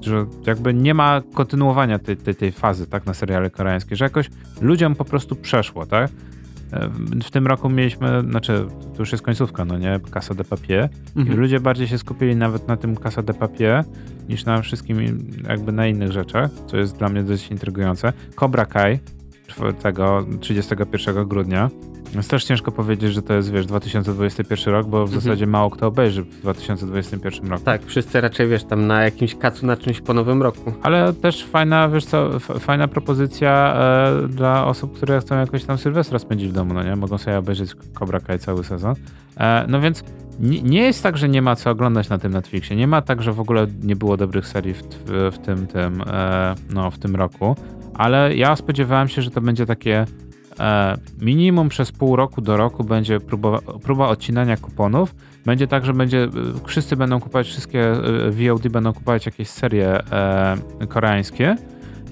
że 0.00 0.26
jakby 0.46 0.74
nie 0.74 0.94
ma 0.94 1.22
kontynuowania 1.34 1.98
tej, 1.98 2.16
tej, 2.16 2.34
tej 2.34 2.52
fazy 2.52 2.86
tak 2.86 3.06
na 3.06 3.14
seriale 3.14 3.50
koreańskie, 3.50 3.96
że 3.96 4.04
jakoś 4.04 4.30
ludziom 4.60 4.94
po 4.94 5.04
prostu 5.04 5.36
przeszło, 5.36 5.86
tak? 5.86 6.10
E, 6.72 6.88
W 7.24 7.30
tym 7.30 7.46
roku 7.46 7.68
mieliśmy, 7.68 8.20
znaczy 8.30 8.66
to 8.92 8.98
już 8.98 9.12
jest 9.12 9.24
końcówka, 9.24 9.64
no 9.64 9.78
nie, 9.78 10.00
Casa 10.14 10.34
de 10.34 10.44
Papier 10.44 10.88
i 11.16 11.20
Mhm. 11.20 11.40
ludzie 11.40 11.60
bardziej 11.60 11.88
się 11.88 11.98
skupili 11.98 12.36
nawet 12.36 12.68
na 12.68 12.76
tym 12.76 12.96
Casa 12.96 13.22
de 13.22 13.34
Papier 13.34 13.84
niż 14.28 14.44
na 14.44 14.62
wszystkim 14.62 14.98
jakby 15.48 15.72
na 15.72 15.86
innych 15.86 16.12
rzeczach, 16.12 16.50
co 16.66 16.76
jest 16.76 16.96
dla 16.98 17.08
mnie 17.08 17.22
dość 17.22 17.50
intrygujące. 17.50 18.12
Cobra 18.36 18.66
Kai 18.66 18.98
tego 19.82 20.24
31 20.40 21.28
grudnia. 21.28 21.70
Jest 22.14 22.30
też 22.30 22.44
ciężko 22.44 22.72
powiedzieć, 22.72 23.12
że 23.12 23.22
to 23.22 23.34
jest, 23.34 23.52
wiesz, 23.52 23.66
2021 23.66 24.74
rok, 24.74 24.86
bo 24.86 24.98
w 24.98 25.08
Mhm. 25.08 25.20
zasadzie 25.20 25.46
mało 25.46 25.70
kto 25.70 25.86
obejrzy 25.86 26.22
w 26.22 26.40
2021 26.40 27.50
roku. 27.50 27.64
Tak, 27.64 27.86
wszyscy 27.86 28.20
raczej 28.20 28.48
wiesz, 28.48 28.64
tam 28.64 28.86
na 28.86 29.02
jakimś 29.02 29.34
kacu 29.34 29.66
na 29.66 29.76
czymś 29.76 30.00
po 30.00 30.14
nowym 30.14 30.42
roku. 30.42 30.72
Ale 30.82 31.12
też 31.12 31.44
fajna, 31.44 31.88
wiesz 31.88 32.04
co, 32.04 32.40
fajna 32.40 32.88
propozycja 32.88 33.74
e, 34.24 34.28
dla 34.28 34.66
osób, 34.66 34.96
które 34.96 35.20
chcą 35.20 35.38
jakoś 35.38 35.64
tam 35.64 35.78
Sylwestra 35.78 36.18
spędzić 36.18 36.48
w 36.48 36.52
domu, 36.52 36.74
no 36.74 36.82
nie? 36.82 36.96
Mogą 36.96 37.18
sobie 37.18 37.38
obejrzeć 37.38 37.70
Cobra 37.98 38.20
Kai 38.20 38.38
cały 38.38 38.64
sezon. 38.64 38.94
E, 39.36 39.64
no 39.68 39.80
więc 39.80 40.04
nie, 40.40 40.62
nie 40.62 40.82
jest 40.82 41.02
tak, 41.02 41.16
że 41.18 41.28
nie 41.28 41.42
ma 41.42 41.56
co 41.56 41.70
oglądać 41.70 42.08
na 42.08 42.18
tym 42.18 42.32
Netflixie. 42.32 42.76
Nie 42.76 42.86
ma 42.86 43.02
tak, 43.02 43.22
że 43.22 43.32
w 43.32 43.40
ogóle 43.40 43.66
nie 43.82 43.96
było 43.96 44.16
dobrych 44.16 44.46
serii 44.46 44.74
w, 44.74 44.82
w, 44.82 45.30
w 45.34 45.38
tym, 45.38 45.66
tym, 45.66 46.02
e, 46.06 46.54
no, 46.70 46.90
w 46.90 46.98
tym 46.98 47.16
roku. 47.16 47.56
Ale 47.94 48.36
ja 48.36 48.56
spodziewałem 48.56 49.08
się, 49.08 49.22
że 49.22 49.30
to 49.30 49.40
będzie 49.40 49.66
takie 49.66 50.04
e, 50.60 50.96
minimum 51.20 51.68
przez 51.68 51.92
pół 51.92 52.16
roku 52.16 52.40
do 52.40 52.56
roku 52.56 52.84
będzie 52.84 53.20
próba, 53.20 53.58
próba 53.82 54.08
odcinania 54.08 54.56
kuponów. 54.56 55.14
Będzie 55.46 55.66
tak, 55.66 55.84
że 55.84 55.92
będzie, 55.92 56.22
e, 56.24 56.28
wszyscy 56.66 56.96
będą 56.96 57.20
kupować 57.20 57.46
wszystkie 57.46 57.92
e, 57.92 58.30
VOD, 58.30 58.68
będą 58.68 58.92
kupować 58.92 59.26
jakieś 59.26 59.48
serie 59.48 59.98
e, 60.12 60.56
koreańskie 60.88 61.56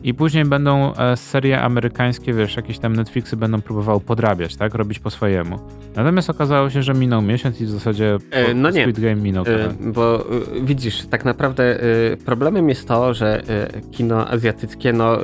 i 0.03 0.15
później 0.15 0.45
będą 0.45 0.95
e, 0.95 1.17
serie 1.17 1.61
amerykańskie, 1.63 2.33
wiesz, 2.33 2.57
jakieś 2.57 2.79
tam 2.79 2.97
Netflixy 2.97 3.37
będą 3.37 3.61
próbowały 3.61 4.01
podrabiać, 4.01 4.57
tak? 4.57 4.75
Robić 4.75 4.99
po 4.99 5.11
swojemu. 5.11 5.59
Natomiast 5.97 6.31
okazało 6.31 6.71
się, 6.71 6.83
że 6.83 6.95
minął 6.95 7.23
miesiąc 7.23 7.61
i 7.61 7.65
w 7.65 7.71
zasadzie 7.71 8.17
E, 8.31 8.55
no 8.55 8.71
nie. 8.71 8.81
Squid 8.81 9.01
Game 9.01 9.17
minął. 9.17 9.45
Y, 9.45 9.93
Bo 9.93 10.27
widzisz, 10.63 11.07
tak 11.07 11.25
naprawdę 11.25 11.79
problemem 12.25 12.69
jest 12.69 12.89
to, 12.89 13.15
że 13.15 13.43
kino 13.93 14.29
azjatyckie, 14.29 14.93
no. 14.93 15.19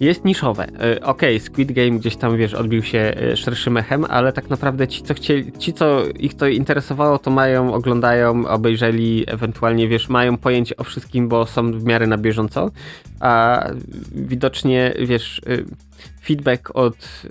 Jest 0.00 0.24
niszowe. 0.24 0.66
Y, 0.96 1.02
Okej, 1.02 1.40
Squid 1.40 1.72
Game 1.72 1.90
gdzieś 1.90 2.16
tam, 2.16 2.36
wiesz, 2.36 2.54
odbił 2.54 2.82
się 2.82 3.14
y, 3.32 3.36
szerszym 3.36 3.76
echem, 3.76 4.04
ale 4.08 4.32
tak 4.32 4.50
naprawdę 4.50 4.88
ci, 4.88 5.02
co 5.02 5.14
chcieli, 5.14 5.52
ci, 5.52 5.72
co 5.72 6.06
ich 6.06 6.34
to 6.34 6.46
interesowało, 6.46 7.18
to 7.18 7.30
mają, 7.30 7.74
oglądają, 7.74 8.46
obejrzeli, 8.46 9.24
ewentualnie, 9.26 9.88
wiesz, 9.88 10.08
mają 10.08 10.36
pojęcie 10.36 10.76
o 10.76 10.84
wszystkim, 10.84 11.28
bo 11.28 11.46
są 11.46 11.72
w 11.72 11.84
miarę 11.84 12.06
na 12.06 12.18
bieżąco, 12.18 12.70
a 13.20 13.64
widocznie, 14.14 14.94
wiesz, 15.06 15.38
y, 15.48 15.64
feedback 16.24 16.70
od, 16.74 17.22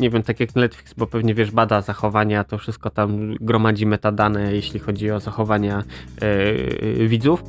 nie 0.00 0.10
wiem, 0.10 0.22
tak 0.22 0.40
jak 0.40 0.54
Netflix, 0.54 0.94
bo 0.94 1.06
pewnie, 1.06 1.34
wiesz, 1.34 1.50
bada 1.50 1.80
zachowania, 1.80 2.44
to 2.44 2.58
wszystko 2.58 2.90
tam 2.90 3.34
gromadzi 3.40 3.86
metadane, 3.86 4.54
jeśli 4.54 4.80
chodzi 4.80 5.10
o 5.10 5.20
zachowania 5.20 5.82
y, 6.22 7.08
widzów, 7.08 7.42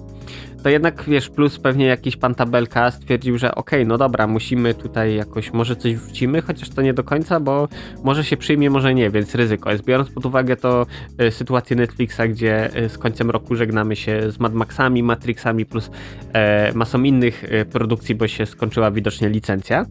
to 0.64 0.70
jednak, 0.70 1.04
wiesz, 1.08 1.30
plus 1.30 1.60
pewnie 1.60 1.86
jakiś 1.86 2.18
pan 2.18 2.36
tabelka 2.36 2.92
stwierdził, 2.92 3.38
że 3.38 3.56
okej, 3.56 3.88
no 3.88 3.98
dobra, 3.98 4.28
musimy 4.28 4.74
tutaj 4.74 5.16
jakoś, 5.16 5.54
może 5.54 5.76
coś 5.76 5.96
wrzucimy, 5.96 6.42
chociaż 6.42 6.70
to 6.70 6.82
nie 6.82 6.94
do 6.94 7.04
końca, 7.04 7.40
bo 7.40 7.68
może 8.04 8.24
się 8.24 8.38
przyjmie, 8.38 8.70
może 8.70 8.94
nie, 8.94 9.10
więc 9.10 9.36
ryzyko 9.36 9.72
jest. 9.72 9.86
Biorąc 9.86 10.10
pod 10.10 10.26
uwagę 10.26 10.56
to 10.56 10.86
y, 11.22 11.32
sytuację 11.32 11.76
Netflixa, 11.76 12.22
gdzie 12.30 12.78
y, 12.78 12.90
z 12.90 12.98
końcem 12.98 13.30
roku 13.30 13.56
żegnamy 13.56 13.96
się 13.96 14.32
z 14.32 14.40
Mad 14.40 14.54
Maxami, 14.54 15.04
Matrixami, 15.04 15.66
plus 15.66 15.92
e, 16.34 16.74
masą 16.74 17.04
innych 17.04 17.44
y, 17.44 17.66
produkcji, 17.66 18.16
bo 18.16 18.28
się 18.28 18.46
skończyła 18.46 18.92
widocznie 18.92 19.30
licencja. 19.30 19.86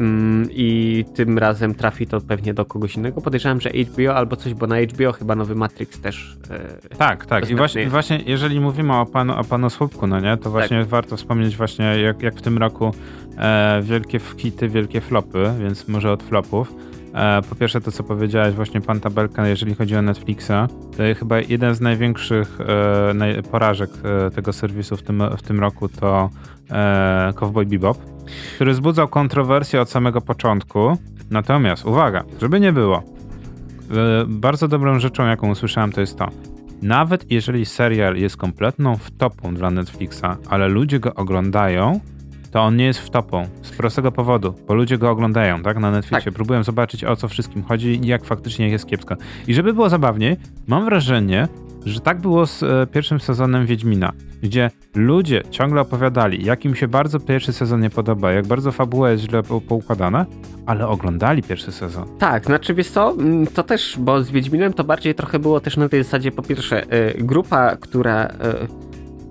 Mm, 0.00 0.48
I 0.50 1.04
tym 1.14 1.38
razem 1.38 1.74
trafi 1.74 2.06
to 2.06 2.20
pewnie 2.20 2.54
do 2.54 2.64
kogoś 2.64 2.96
innego. 2.96 3.20
Podejrzewam, 3.20 3.60
że 3.60 3.70
HBO 3.70 4.14
albo 4.14 4.36
coś, 4.36 4.54
bo 4.54 4.66
na 4.66 4.76
HBO 4.80 5.12
chyba 5.12 5.34
nowy 5.34 5.54
Matrix 5.54 6.00
też. 6.00 6.36
E, 6.50 6.96
Tak, 6.96 7.26
tak. 7.26 7.50
I 7.50 7.54
właśnie, 7.54 7.88
właśnie 7.88 8.20
jeżeli 8.26 8.60
mówimy 8.60 8.94
o 8.94 9.06
panu, 9.06 9.38
o 9.38 9.44
panu 9.44 9.70
Słupku, 9.70 10.06
no 10.06 10.20
nie, 10.20 10.36
to 10.36 10.50
właśnie 10.50 10.84
warto 10.84 11.16
wspomnieć 11.16 11.56
właśnie 11.56 11.84
jak, 11.84 12.22
jak 12.22 12.34
w 12.34 12.42
tym 12.42 12.58
roku 12.58 12.94
e, 13.38 13.80
wielkie 13.82 14.20
hity, 14.36 14.68
wielkie 14.68 15.00
flopy, 15.00 15.50
więc 15.60 15.88
może 15.88 16.12
od 16.12 16.22
flopów. 16.22 16.74
E, 17.14 17.42
po 17.48 17.54
pierwsze 17.54 17.80
to, 17.80 17.92
co 17.92 18.02
powiedziałeś, 18.02 18.54
właśnie 18.54 18.80
pan 18.80 19.00
Tabelka, 19.00 19.48
jeżeli 19.48 19.74
chodzi 19.74 19.96
o 19.96 20.02
Netflixa, 20.02 20.68
to 20.96 21.02
chyba 21.18 21.40
jeden 21.40 21.74
z 21.74 21.80
największych 21.80 22.58
e, 22.60 23.42
porażek 23.42 23.90
e, 24.04 24.30
tego 24.30 24.52
serwisu 24.52 24.96
w 24.96 25.02
tym, 25.02 25.22
w 25.38 25.42
tym 25.42 25.60
roku 25.60 25.88
to 25.88 26.30
e, 26.70 27.32
Cowboy 27.36 27.66
Bebop, 27.66 28.15
który 28.54 28.72
wzbudzał 28.72 29.08
kontrowersje 29.08 29.80
od 29.80 29.90
samego 29.90 30.20
początku. 30.20 30.98
Natomiast, 31.30 31.84
uwaga, 31.84 32.24
żeby 32.40 32.60
nie 32.60 32.72
było, 32.72 32.96
e, 32.96 34.24
bardzo 34.26 34.68
dobrą 34.68 34.98
rzeczą, 34.98 35.26
jaką 35.26 35.50
usłyszałem, 35.50 35.92
to 35.92 36.00
jest 36.00 36.18
to, 36.18 36.28
nawet 36.82 37.30
jeżeli 37.30 37.66
serial 37.66 38.16
jest 38.16 38.36
kompletną 38.36 38.96
wtopą 38.96 39.54
dla 39.54 39.70
Netflixa, 39.70 40.36
ale 40.48 40.68
ludzie 40.68 41.00
go 41.00 41.14
oglądają, 41.14 42.00
to 42.50 42.62
on 42.62 42.76
nie 42.76 42.84
jest 42.84 43.00
wtopą. 43.00 43.48
Z 43.62 43.70
prostego 43.70 44.12
powodu, 44.12 44.54
bo 44.68 44.74
ludzie 44.74 44.98
go 44.98 45.10
oglądają, 45.10 45.62
tak? 45.62 45.78
Na 45.78 45.90
Netflixie. 45.90 46.24
Tak. 46.24 46.34
Próbują 46.34 46.62
zobaczyć, 46.62 47.04
o 47.04 47.16
co 47.16 47.28
wszystkim 47.28 47.62
chodzi 47.62 48.00
i 48.04 48.06
jak 48.06 48.24
faktycznie 48.24 48.68
jest 48.68 48.86
kiepsko. 48.86 49.16
I 49.46 49.54
żeby 49.54 49.74
było 49.74 49.88
zabawniej, 49.88 50.36
mam 50.66 50.84
wrażenie, 50.84 51.48
że 51.84 52.00
tak 52.00 52.20
było 52.20 52.46
z 52.46 52.62
e, 52.62 52.86
pierwszym 52.92 53.20
sezonem 53.20 53.66
Wiedźmina, 53.66 54.12
gdzie 54.42 54.70
ludzie 54.94 55.42
ciągle 55.50 55.80
opowiadali, 55.80 56.44
jak 56.44 56.64
im 56.64 56.74
się 56.74 56.88
bardzo 56.88 57.20
pierwszy 57.20 57.52
sezon 57.52 57.80
nie 57.80 57.90
podoba, 57.90 58.32
jak 58.32 58.46
bardzo 58.46 58.72
fabuła 58.72 59.10
jest 59.10 59.24
źle 59.24 59.42
po- 59.42 59.60
poukładana, 59.60 60.26
ale 60.66 60.88
oglądali 60.88 61.42
pierwszy 61.42 61.72
sezon. 61.72 62.18
Tak, 62.18 62.44
znaczy 62.46 62.74
wiesz 62.74 62.90
co, 62.90 63.10
mm, 63.12 63.46
to 63.46 63.62
też, 63.62 63.96
bo 63.98 64.22
z 64.22 64.30
Wiedźminem 64.30 64.72
to 64.72 64.84
bardziej 64.84 65.14
trochę 65.14 65.38
było 65.38 65.60
też 65.60 65.76
na 65.76 65.88
tej 65.88 66.02
zasadzie, 66.02 66.32
po 66.32 66.42
pierwsze, 66.42 66.82
y, 66.94 67.24
grupa, 67.24 67.76
która 67.76 68.26
y, 68.26 68.32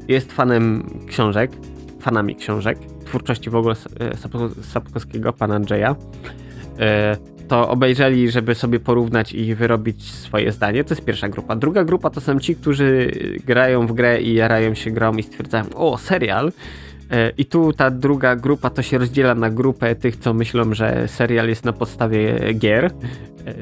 jest 0.08 0.32
fanem 0.34 0.90
książek, 1.08 1.52
fanami 2.00 2.36
książek, 2.36 2.78
twórczości 3.16 3.50
w 3.50 3.56
ogóle 3.56 3.76
Sap- 4.16 4.64
Sapkowskiego, 4.64 5.34
pana 5.34 5.56
Andrzeja, 5.56 5.92
y, 7.42 7.46
to 7.48 7.70
obejrzeli, 7.70 8.32
żeby 8.32 8.56
sobie 8.56 8.80
porównać 8.80 9.34
i 9.34 9.56
wyrobić 9.56 10.12
swoje 10.12 10.52
zdanie. 10.52 10.84
To 10.84 10.94
jest 10.94 11.06
pierwsza 11.06 11.30
grupa. 11.30 11.56
Druga 11.56 11.84
grupa 11.84 12.10
to 12.10 12.22
są 12.22 12.40
ci, 12.40 12.56
którzy 12.56 13.12
grają 13.46 13.88
w 13.88 13.94
grę 13.94 14.22
i 14.22 14.34
jarają 14.34 14.74
się 14.74 14.92
grą 14.92 15.14
i 15.16 15.24
stwierdzają, 15.24 15.64
o, 15.76 15.98
serial. 15.98 16.52
E, 17.12 17.30
I 17.38 17.46
tu 17.46 17.74
ta 17.74 17.92
druga 17.92 18.36
grupa 18.36 18.70
to 18.70 18.82
się 18.82 18.98
rozdziela 18.98 19.36
na 19.36 19.50
grupę 19.50 19.96
tych, 19.96 20.16
co 20.16 20.34
myślą, 20.34 20.74
że 20.74 21.08
serial 21.08 21.48
jest 21.50 21.66
na 21.66 21.74
podstawie 21.74 22.54
gier. 22.54 22.86
E, 22.86 22.92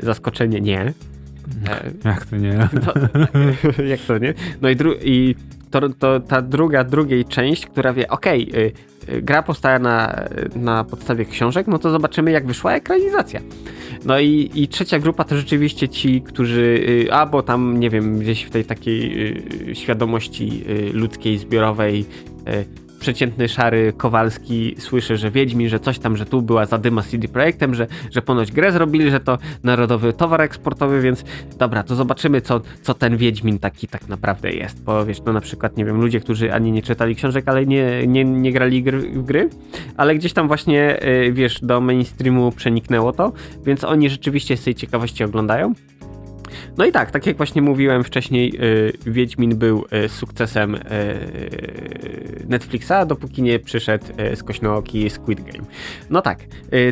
Zaskoczenie 0.06 0.62
nie. 0.62 0.82
E, 0.82 1.92
Jak 2.06 2.26
to 2.26 2.38
nie? 2.38 2.70
no, 2.74 2.94
jak 3.94 4.00
to 4.00 4.18
nie? 4.18 4.34
No 4.62 4.70
i, 4.70 4.76
i 5.04 5.36
to, 5.74 5.90
to 5.90 6.20
ta 6.20 6.42
druga, 6.42 6.84
drugiej 6.84 7.26
część, 7.26 7.66
która 7.66 7.94
wie, 7.94 8.08
okej, 8.08 8.50
y, 8.56 8.72
y, 9.14 9.22
gra 9.22 9.44
powstała 9.44 9.80
na, 9.80 10.24
na 10.56 10.84
podstawie 10.84 11.26
książek, 11.26 11.68
no 11.68 11.80
to 11.80 11.92
zobaczymy, 11.92 12.32
jak 12.32 12.48
wyszła 12.48 12.74
ekranizacja. 12.74 13.42
No 14.06 14.20
i, 14.20 14.52
i 14.56 14.68
trzecia 14.68 15.00
grupa 15.00 15.24
to 15.24 15.38
rzeczywiście 15.38 15.90
ci, 15.90 16.22
którzy, 16.22 16.62
y, 17.08 17.14
albo 17.14 17.44
tam, 17.44 17.80
nie 17.80 17.90
wiem, 17.90 18.20
gdzieś 18.20 18.44
w 18.44 18.50
tej 18.50 18.66
takiej 18.66 19.28
y, 19.72 19.76
świadomości 19.76 20.64
y, 20.70 20.94
ludzkiej, 20.94 21.38
zbiorowej, 21.38 22.06
y, 22.48 22.83
przeciętny 23.04 23.50
szary 23.50 23.94
Kowalski 23.98 24.76
słyszy, 24.80 25.18
że 25.18 25.32
Wiedźmin, 25.32 25.70
że 25.70 25.80
coś 25.80 26.00
tam, 26.00 26.18
że 26.18 26.26
tu 26.26 26.42
była 26.42 26.66
zadyma 26.66 27.02
z 27.02 27.08
CD 27.08 27.28
Projektem, 27.28 27.76
że, 27.76 27.88
że 28.12 28.22
ponoć 28.22 28.52
grę 28.52 28.72
zrobili, 28.72 29.12
że 29.12 29.20
to 29.20 29.38
narodowy 29.64 30.14
towar 30.14 30.42
eksportowy, 30.42 31.02
więc 31.02 31.24
dobra, 31.58 31.84
to 31.84 31.96
zobaczymy, 31.96 32.42
co, 32.42 32.62
co 32.82 32.94
ten 32.94 33.18
Wiedźmin 33.18 33.60
taki 33.60 33.88
tak 33.88 34.08
naprawdę 34.08 34.52
jest. 34.52 34.84
Bo 34.84 35.06
wiesz, 35.06 35.22
no 35.26 35.34
na 35.34 35.42
przykład, 35.42 35.78
nie 35.78 35.86
wiem, 35.86 36.02
ludzie, 36.02 36.20
którzy 36.20 36.54
ani 36.54 36.72
nie 36.72 36.82
czytali 36.82 37.16
książek, 37.16 37.48
ale 37.48 37.66
nie, 37.66 38.08
nie, 38.08 38.24
nie 38.26 38.54
grali 38.54 38.84
gry, 38.84 39.00
w 39.00 39.24
gry, 39.24 39.50
ale 39.98 40.16
gdzieś 40.16 40.34
tam 40.34 40.48
właśnie, 40.48 41.00
yy, 41.02 41.34
wiesz, 41.34 41.60
do 41.62 41.82
mainstreamu 41.82 42.52
przeniknęło 42.52 43.14
to, 43.14 43.34
więc 43.66 43.84
oni 43.84 44.10
rzeczywiście 44.10 44.58
z 44.58 44.64
tej 44.64 44.76
ciekawości 44.76 45.24
oglądają. 45.24 45.74
No 46.78 46.86
i 46.86 46.92
tak, 46.92 47.12
tak 47.12 47.26
jak 47.26 47.38
właśnie 47.38 47.62
mówiłem 47.62 48.04
wcześniej, 48.04 48.54
yy, 49.06 49.14
Wiedźmin 49.14 49.56
był 49.56 49.86
yy, 49.92 50.10
sukcesem 50.10 50.74
yy, 50.74 50.80
Netflixa, 52.48 52.94
dopóki 53.08 53.42
nie 53.42 53.60
przyszedł 53.60 54.06
yy, 54.18 54.36
skośnooki 54.36 55.10
Squid 55.10 55.42
Game. 55.42 55.66
No 56.10 56.22
tak, 56.22 56.40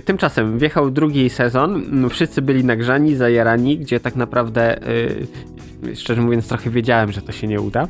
tymczasem 0.05 0.59
wjechał 0.59 0.91
drugi 0.91 1.29
sezon, 1.29 1.83
wszyscy 2.09 2.41
byli 2.41 2.63
nagrzani, 2.63 3.15
zajarani, 3.15 3.77
gdzie 3.77 3.99
tak 3.99 4.15
naprawdę, 4.15 4.79
szczerze 5.95 6.21
mówiąc, 6.21 6.47
trochę 6.47 6.69
wiedziałem, 6.69 7.11
że 7.11 7.21
to 7.21 7.31
się 7.31 7.47
nie 7.47 7.61
uda. 7.61 7.87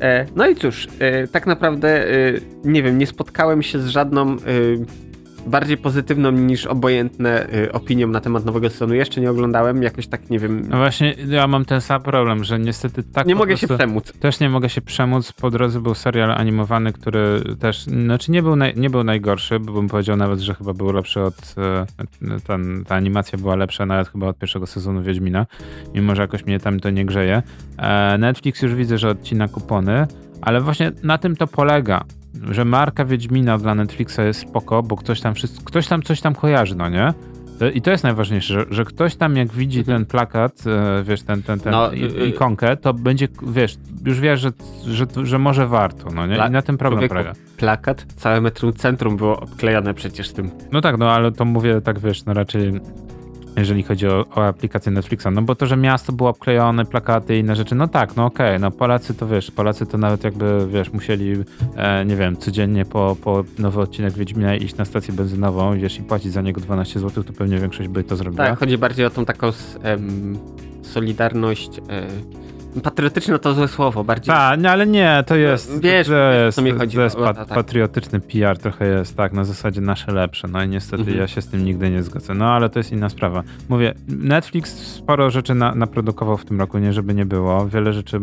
E, 0.00 0.26
no 0.36 0.48
i 0.48 0.56
cóż, 0.56 0.88
tak 1.32 1.46
naprawdę, 1.46 2.04
nie 2.64 2.82
wiem, 2.82 2.98
nie 2.98 3.06
spotkałem 3.06 3.62
się 3.62 3.78
z 3.78 3.86
żadną 3.86 4.36
bardziej 5.46 5.76
pozytywną 5.76 6.30
niż 6.30 6.66
obojętne 6.66 7.54
y, 7.54 7.72
opinią 7.72 8.08
na 8.08 8.20
temat 8.20 8.44
nowego 8.44 8.70
sezonu. 8.70 8.94
Jeszcze 8.94 9.20
nie 9.20 9.30
oglądałem, 9.30 9.82
jakoś 9.82 10.06
tak 10.06 10.30
nie 10.30 10.38
wiem. 10.38 10.66
No 10.68 10.76
właśnie, 10.76 11.14
ja 11.28 11.46
mam 11.46 11.64
ten 11.64 11.80
sam 11.80 12.02
problem, 12.02 12.44
że 12.44 12.58
niestety 12.58 13.02
tak. 13.02 13.26
Nie 13.26 13.34
mogę 13.34 13.56
się 13.56 13.68
przemóc. 13.68 14.12
Też 14.12 14.40
nie 14.40 14.50
mogę 14.50 14.68
się 14.68 14.80
przemóc. 14.80 15.32
Po 15.32 15.50
drodze 15.50 15.80
był 15.80 15.94
serial 15.94 16.30
animowany, 16.30 16.92
który 16.92 17.42
też, 17.60 17.84
znaczy 17.84 18.32
nie 18.32 18.42
był, 18.42 18.56
naj, 18.56 18.74
nie 18.76 18.90
był 18.90 19.04
najgorszy, 19.04 19.60
bo 19.60 19.72
bym 19.72 19.88
powiedział 19.88 20.16
nawet, 20.16 20.40
że 20.40 20.54
chyba 20.54 20.74
był 20.74 20.92
lepszy 20.92 21.20
od. 21.20 21.54
E, 21.58 21.86
ten, 22.46 22.84
ta 22.84 22.94
animacja 22.94 23.38
była 23.38 23.56
lepsza 23.56 23.86
nawet 23.86 24.08
chyba 24.08 24.26
od 24.26 24.38
pierwszego 24.38 24.66
sezonu 24.66 25.02
Wiedźmina, 25.02 25.46
mimo 25.94 26.14
że 26.14 26.22
jakoś 26.22 26.46
mnie 26.46 26.60
tam 26.60 26.80
to 26.80 26.90
nie 26.90 27.04
grzeje. 27.04 27.42
E, 27.78 28.18
Netflix 28.18 28.62
już 28.62 28.74
widzę, 28.74 28.98
że 28.98 29.08
odcina 29.10 29.48
kupony, 29.48 30.06
ale 30.42 30.60
właśnie 30.60 30.92
na 31.02 31.18
tym 31.18 31.36
to 31.36 31.46
polega 31.46 32.04
że 32.50 32.64
marka 32.64 33.04
Wiedźmina 33.04 33.58
dla 33.58 33.74
Netflixa 33.74 34.18
jest 34.18 34.40
spoko, 34.40 34.82
bo 34.82 34.96
ktoś 34.96 35.20
tam, 35.20 35.34
wszystko, 35.34 35.64
ktoś 35.64 35.86
tam 35.86 36.02
coś 36.02 36.20
tam 36.20 36.34
kojarzy, 36.34 36.76
no 36.76 36.88
nie? 36.88 37.14
I 37.74 37.82
to 37.82 37.90
jest 37.90 38.04
najważniejsze, 38.04 38.54
że, 38.54 38.66
że, 38.70 38.84
ktoś 38.84 39.16
tam 39.16 39.36
jak 39.36 39.52
widzi 39.52 39.84
ten 39.84 40.06
plakat, 40.06 40.62
e, 40.66 41.02
wiesz, 41.04 41.22
ten, 41.22 41.42
ten, 41.42 41.60
ten 41.60 41.72
no, 41.72 41.94
y, 41.94 41.96
y, 41.96 42.26
ikonkę, 42.26 42.76
to 42.76 42.94
będzie, 42.94 43.28
wiesz, 43.42 43.76
już 44.04 44.20
wiesz, 44.20 44.40
że, 44.40 44.50
że, 44.86 45.06
że 45.22 45.38
może 45.38 45.66
warto, 45.66 46.10
no 46.14 46.26
nie? 46.26 46.36
I 46.48 46.50
na 46.50 46.62
tym 46.62 46.78
problem 46.78 47.08
polega. 47.08 47.32
Plakat, 47.56 48.06
całe 48.16 48.40
metrum 48.40 48.72
centrum 48.72 49.16
było 49.16 49.40
obklejane 49.40 49.94
przecież 49.94 50.32
tym. 50.32 50.50
No 50.72 50.80
tak, 50.80 50.98
no 50.98 51.10
ale 51.10 51.32
to 51.32 51.44
mówię 51.44 51.80
tak, 51.80 51.98
wiesz, 51.98 52.24
no 52.24 52.34
raczej 52.34 52.72
jeżeli 53.56 53.82
chodzi 53.82 54.06
o, 54.06 54.26
o, 54.34 54.46
aplikację 54.46 54.92
Netflixa. 54.92 55.26
No 55.32 55.42
bo 55.42 55.54
to, 55.54 55.66
że 55.66 55.76
miasto 55.76 56.12
było 56.12 56.28
obklejone, 56.28 56.84
plakaty 56.84 57.36
i 57.36 57.40
inne 57.40 57.56
rzeczy, 57.56 57.74
no 57.74 57.88
tak, 57.88 58.16
no 58.16 58.24
okej, 58.24 58.46
okay. 58.46 58.58
no 58.58 58.70
Polacy 58.70 59.14
to 59.14 59.26
wiesz, 59.26 59.50
Polacy 59.50 59.86
to 59.86 59.98
nawet 59.98 60.24
jakby, 60.24 60.66
wiesz, 60.68 60.92
musieli, 60.92 61.32
e, 61.76 62.04
nie 62.04 62.16
wiem, 62.16 62.36
codziennie 62.36 62.84
po, 62.84 63.16
po 63.22 63.44
nowy 63.58 63.80
odcinek 63.80 64.12
Wiedźmina 64.12 64.54
iść 64.54 64.76
na 64.76 64.84
stację 64.84 65.14
benzynową, 65.14 65.78
wiesz, 65.78 65.98
i 65.98 66.02
płacić 66.02 66.32
za 66.32 66.42
niego 66.42 66.60
12 66.60 67.00
zł, 67.00 67.24
to 67.24 67.32
pewnie 67.32 67.58
większość 67.58 67.88
by 67.88 68.04
to 68.04 68.16
zrobiła. 68.16 68.46
Tak, 68.46 68.58
chodzi 68.58 68.78
bardziej 68.78 69.06
o 69.06 69.10
tą 69.10 69.24
taką 69.24 69.50
em, 69.82 70.38
solidarność 70.82 71.78
e, 71.78 72.06
Patriotyczne 72.82 73.38
to 73.38 73.54
złe 73.54 73.68
słowo, 73.68 74.04
bardziej. 74.04 74.34
Tak, 74.34 74.60
no, 74.60 74.70
ale 74.70 74.86
nie, 74.86 75.24
to 75.26 75.36
jest. 75.36 75.82
Wiesz, 75.82 76.06
to 76.06 76.32
jest, 76.32 76.56
co 76.56 76.62
mi 76.62 76.70
chodzi. 76.70 76.96
To 76.96 77.02
jest 77.02 77.16
pa 77.16 77.34
tak. 77.34 77.48
patriotyczny 77.48 78.20
PR, 78.20 78.58
trochę 78.58 78.86
jest 78.86 79.16
tak, 79.16 79.32
na 79.32 79.44
zasadzie 79.44 79.80
nasze 79.80 80.12
lepsze. 80.12 80.48
No 80.48 80.62
i 80.62 80.68
niestety 80.68 81.02
mhm. 81.02 81.18
ja 81.18 81.28
się 81.28 81.42
z 81.42 81.48
tym 81.48 81.64
nigdy 81.64 81.90
nie 81.90 82.02
zgodzę. 82.02 82.34
No 82.34 82.52
ale 82.52 82.68
to 82.68 82.78
jest 82.78 82.92
inna 82.92 83.08
sprawa. 83.08 83.42
Mówię, 83.68 83.94
Netflix 84.08 84.76
sporo 84.76 85.30
rzeczy 85.30 85.54
na, 85.54 85.74
naprodukował 85.74 86.36
w 86.36 86.44
tym 86.44 86.60
roku, 86.60 86.78
nie 86.78 86.92
żeby 86.92 87.14
nie 87.14 87.26
było. 87.26 87.68
Wiele 87.68 87.92
rzeczy 87.92 88.20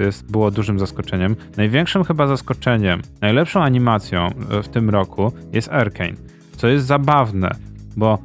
jest, 0.00 0.30
było 0.30 0.50
dużym 0.50 0.78
zaskoczeniem. 0.78 1.36
Największym 1.56 2.04
chyba 2.04 2.26
zaskoczeniem, 2.26 3.02
najlepszą 3.20 3.62
animacją 3.62 4.26
e, 4.50 4.62
w 4.62 4.68
tym 4.68 4.90
roku 4.90 5.32
jest 5.52 5.68
Arkane. 5.68 6.14
Co 6.56 6.68
jest 6.68 6.86
zabawne, 6.86 7.50
bo 7.96 8.18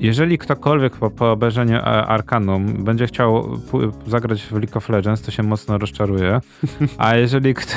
jeżeli 0.00 0.38
ktokolwiek 0.38 0.96
po, 0.96 1.10
po 1.10 1.32
obejrzeniu 1.32 1.76
e, 1.76 1.82
Arkanum 1.84 2.84
będzie 2.84 3.06
chciał 3.06 3.58
zagrać 4.06 4.42
w 4.42 4.52
League 4.52 4.78
of 4.78 4.88
Legends, 4.88 5.22
to 5.22 5.30
się 5.30 5.42
mocno 5.42 5.78
rozczaruje. 5.78 6.40
A 6.98 7.16
jeżeli 7.16 7.54
kto. 7.54 7.74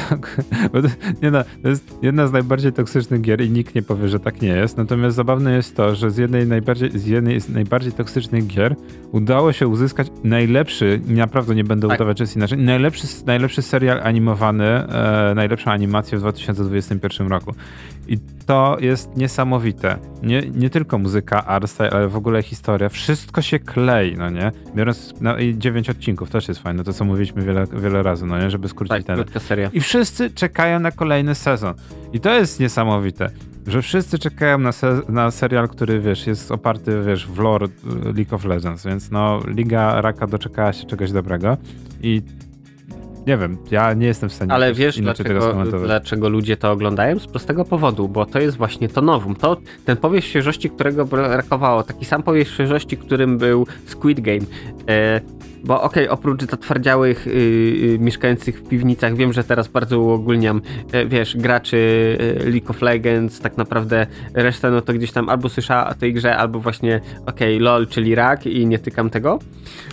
nie 1.21 1.31
no, 1.31 1.43
to 1.63 1.69
jest 1.69 1.97
jedna 2.01 2.27
z 2.27 2.31
najbardziej 2.31 2.73
toksycznych 2.73 3.21
gier 3.21 3.41
i 3.41 3.49
nikt 3.49 3.75
nie 3.75 3.81
powie, 3.81 4.07
że 4.07 4.19
tak 4.19 4.41
nie 4.41 4.49
jest. 4.49 4.77
Natomiast 4.77 5.15
zabawne 5.15 5.53
jest 5.53 5.75
to, 5.75 5.95
że 5.95 6.11
z 6.11 6.17
jednej, 6.17 6.47
najbardziej, 6.47 6.99
z 6.99 7.05
jednej 7.05 7.41
z 7.41 7.49
najbardziej 7.49 7.91
toksycznych 7.91 8.47
gier 8.47 8.75
udało 9.11 9.53
się 9.53 9.67
uzyskać 9.67 10.07
najlepszy, 10.23 11.01
naprawdę 11.07 11.55
nie 11.55 11.63
będę 11.63 11.87
tak. 11.87 11.97
udawać, 11.97 12.17
że 12.17 12.23
jest 12.23 12.35
inaczej, 12.35 12.57
najlepszy, 12.57 13.07
najlepszy 13.25 13.61
serial 13.61 14.01
animowany, 14.03 14.65
e, 14.65 15.33
najlepszą 15.35 15.71
animację 15.71 16.17
w 16.17 16.21
2021 16.21 17.27
roku. 17.27 17.53
I 18.07 18.17
to 18.45 18.77
jest 18.79 19.17
niesamowite. 19.17 19.97
Nie, 20.23 20.41
nie 20.41 20.69
tylko 20.69 20.97
muzyka, 20.97 21.45
artstyle, 21.45 21.89
ale 21.89 22.07
w 22.11 22.15
ogóle 22.15 22.43
historia. 22.43 22.89
Wszystko 22.89 23.41
się 23.41 23.59
klei, 23.59 24.17
no 24.17 24.29
nie? 24.29 24.51
Biorąc 24.75 25.13
no, 25.21 25.37
i 25.37 25.57
dziewięć 25.57 25.89
odcinków, 25.89 26.29
też 26.29 26.47
jest 26.47 26.59
fajne, 26.59 26.83
to 26.83 26.93
co 26.93 27.05
mówiliśmy 27.05 27.41
wiele, 27.41 27.65
wiele 27.73 28.03
razy, 28.03 28.25
no 28.25 28.39
nie? 28.39 28.51
Żeby 28.51 28.67
skrócić 28.67 29.05
tak, 29.05 29.31
ten. 29.31 29.41
seria. 29.41 29.69
I 29.73 29.79
wszyscy 29.79 30.29
czekają 30.29 30.79
na 30.79 30.91
kolejny 30.91 31.35
sezon. 31.35 31.73
I 32.13 32.19
to 32.19 32.33
jest 32.33 32.59
niesamowite 32.59 33.29
że 33.67 33.81
wszyscy 33.81 34.19
czekają 34.19 34.57
na, 34.57 34.71
se 34.71 35.01
na 35.09 35.31
serial, 35.31 35.69
który 35.69 35.99
wiesz, 35.99 36.27
jest 36.27 36.51
oparty 36.51 37.01
wiesz, 37.07 37.27
w 37.27 37.39
lore 37.39 37.67
League 38.15 38.35
of 38.35 38.45
Legends, 38.45 38.85
więc 38.85 39.11
no 39.11 39.39
Liga 39.47 40.01
Raka 40.01 40.27
doczekała 40.27 40.73
się 40.73 40.87
czegoś 40.87 41.11
dobrego 41.11 41.57
i 42.01 42.21
nie 43.27 43.37
wiem, 43.37 43.57
ja 43.71 43.93
nie 43.93 44.07
jestem 44.07 44.29
w 44.29 44.33
stanie 44.33 44.53
Ale 44.53 44.73
wiesz, 44.73 45.01
dlaczego, 45.01 45.63
dlaczego 45.85 46.29
ludzie 46.29 46.57
to 46.57 46.71
oglądają? 46.71 47.19
Z 47.19 47.27
prostego 47.27 47.65
powodu, 47.65 48.07
bo 48.07 48.25
to 48.25 48.39
jest 48.39 48.57
właśnie 48.57 48.89
to 48.89 49.01
nowum. 49.01 49.35
To 49.35 49.57
ten 49.85 49.97
powiew 49.97 50.25
świeżości, 50.25 50.69
którego 50.69 51.05
brakowało, 51.05 51.83
taki 51.83 52.05
sam 52.05 52.23
powiew 52.23 52.47
świeżości, 52.47 52.97
którym 52.97 53.37
był 53.37 53.67
Squid 53.85 54.19
Game. 54.19 54.45
E, 54.89 55.21
bo 55.63 55.81
okej, 55.81 56.03
okay, 56.03 56.13
oprócz 56.13 56.41
zatwardziałych 56.43 57.25
yy, 57.25 57.33
yy, 57.33 57.99
mieszkających 57.99 58.59
w 58.59 58.67
piwnicach, 58.67 59.15
wiem, 59.15 59.33
że 59.33 59.43
teraz 59.43 59.67
bardzo 59.67 59.99
uogólniam, 59.99 60.61
yy, 60.93 61.07
wiesz, 61.07 61.37
graczy 61.37 61.77
y, 61.77 62.49
League 62.49 62.69
of 62.69 62.81
Legends, 62.81 63.39
tak 63.39 63.57
naprawdę 63.57 64.07
resztę 64.33 64.71
no 64.71 64.81
to 64.81 64.93
gdzieś 64.93 65.11
tam 65.11 65.29
albo 65.29 65.49
słyszała 65.49 65.89
o 65.89 65.93
tej 65.93 66.13
grze, 66.13 66.37
albo 66.37 66.59
właśnie 66.59 67.01
okej, 67.25 67.55
okay, 67.55 67.65
LOL, 67.65 67.87
czyli 67.87 68.15
rak 68.15 68.45
i 68.45 68.67
nie 68.67 68.79
tykam 68.79 69.09
tego, 69.09 69.39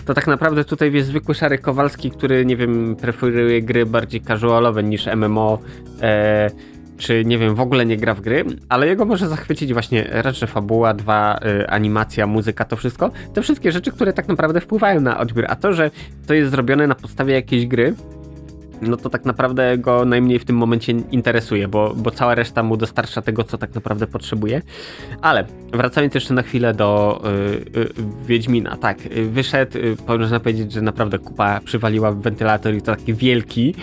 to 0.05 0.13
tak 0.13 0.27
naprawdę 0.27 0.65
tutaj 0.65 0.93
jest 0.93 1.07
zwykły 1.07 1.35
szary 1.35 1.57
Kowalski, 1.57 2.11
który, 2.11 2.45
nie 2.45 2.57
wiem, 2.57 2.95
preferuje 3.19 3.61
gry 3.61 3.85
bardziej 3.85 4.21
casualowe 4.21 4.83
niż 4.83 5.07
MMO, 5.07 5.59
e, 6.01 6.49
czy 6.99 7.25
nie 7.25 7.37
wiem, 7.37 7.55
w 7.55 7.59
ogóle 7.59 7.85
nie 7.85 7.97
gra 7.97 8.13
w 8.13 8.21
gry, 8.21 8.45
ale 8.69 8.87
jego 8.87 9.05
może 9.05 9.27
zachwycić 9.27 9.73
właśnie 9.73 10.07
raz, 10.11 10.35
że 10.35 10.47
fabuła, 10.47 10.93
dwa, 10.93 11.39
y, 11.45 11.69
animacja, 11.69 12.27
muzyka, 12.27 12.65
to 12.65 12.75
wszystko. 12.75 13.11
Te 13.33 13.41
wszystkie 13.41 13.71
rzeczy, 13.71 13.91
które 13.91 14.13
tak 14.13 14.27
naprawdę 14.27 14.61
wpływają 14.61 15.01
na 15.01 15.19
odbiór, 15.19 15.45
a 15.49 15.55
to, 15.55 15.73
że 15.73 15.91
to 16.27 16.33
jest 16.33 16.51
zrobione 16.51 16.87
na 16.87 16.95
podstawie 16.95 17.33
jakiejś 17.33 17.67
gry, 17.67 17.93
no 18.81 18.97
to 18.97 19.09
tak 19.09 19.25
naprawdę 19.25 19.77
go 19.77 20.05
najmniej 20.05 20.39
w 20.39 20.45
tym 20.45 20.55
momencie 20.55 20.91
interesuje, 21.11 21.67
bo, 21.67 21.93
bo 21.95 22.11
cała 22.11 22.35
reszta 22.35 22.63
mu 22.63 22.77
dostarcza 22.77 23.21
tego, 23.21 23.43
co 23.43 23.57
tak 23.57 23.75
naprawdę 23.75 24.07
potrzebuje. 24.07 24.61
Ale 25.21 25.45
wracając 25.71 26.15
jeszcze 26.15 26.33
na 26.33 26.41
chwilę 26.41 26.73
do 26.73 27.21
y, 27.75 27.79
y, 27.79 27.89
Wiedźmina, 28.27 28.77
tak, 28.77 28.97
wyszedł, 29.29 29.77
y, 29.77 29.97
można 30.19 30.39
powiedzieć, 30.39 30.71
że 30.71 30.81
naprawdę 30.81 31.19
kupa 31.19 31.61
przywaliła 31.61 32.11
wentylator 32.11 32.75
i 32.75 32.81
to 32.81 32.95
taki 32.95 33.13
wielki, 33.13 33.75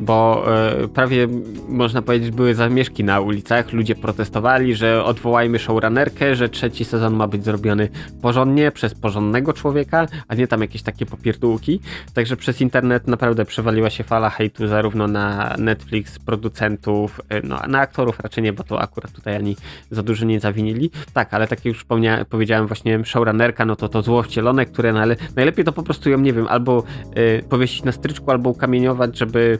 bo 0.00 0.44
e, 0.56 0.88
prawie 0.88 1.28
można 1.68 2.02
powiedzieć 2.02 2.30
były 2.30 2.54
zamieszki 2.54 3.04
na 3.04 3.20
ulicach, 3.20 3.72
ludzie 3.72 3.94
protestowali, 3.94 4.74
że 4.74 5.04
odwołajmy 5.04 5.58
showrunnerkę, 5.58 6.34
że 6.34 6.48
trzeci 6.48 6.84
sezon 6.84 7.14
ma 7.14 7.26
być 7.26 7.44
zrobiony 7.44 7.88
porządnie, 8.22 8.70
przez 8.70 8.94
porządnego 8.94 9.52
człowieka, 9.52 10.06
a 10.28 10.34
nie 10.34 10.46
tam 10.46 10.60
jakieś 10.60 10.82
takie 10.82 11.06
popierdółki. 11.06 11.80
Także 12.14 12.36
przez 12.36 12.60
internet 12.60 13.06
naprawdę 13.06 13.44
przewaliła 13.44 13.90
się 13.90 14.04
fala 14.04 14.30
hejtu 14.30 14.66
zarówno 14.66 15.06
na 15.06 15.54
Netflix, 15.58 16.18
producentów, 16.18 17.20
e, 17.28 17.40
no 17.42 17.60
na 17.68 17.80
aktorów 17.80 18.20
raczej 18.20 18.44
nie, 18.44 18.52
bo 18.52 18.64
to 18.64 18.80
akurat 18.80 19.12
tutaj 19.12 19.36
ani 19.36 19.56
za 19.90 20.02
dużo 20.02 20.24
nie 20.24 20.40
zawinili. 20.40 20.90
Tak, 21.12 21.34
ale 21.34 21.46
tak 21.46 21.58
jak 21.58 21.64
już 21.64 21.86
powiedziałem 22.28 22.66
właśnie 22.66 23.04
showrunnerka, 23.04 23.64
no 23.64 23.76
to 23.76 23.88
to 23.88 24.02
zło 24.02 24.22
wcielone, 24.22 24.66
które 24.66 24.92
najlepiej 25.36 25.64
to 25.64 25.72
po 25.72 25.82
prostu 25.82 26.10
ją, 26.10 26.18
nie 26.18 26.32
wiem, 26.32 26.46
albo 26.48 26.82
y, 27.18 27.42
powiesić 27.48 27.84
na 27.84 27.92
stryczku, 27.92 28.30
albo 28.30 28.50
ukamieniować, 28.50 29.18
żeby 29.18 29.58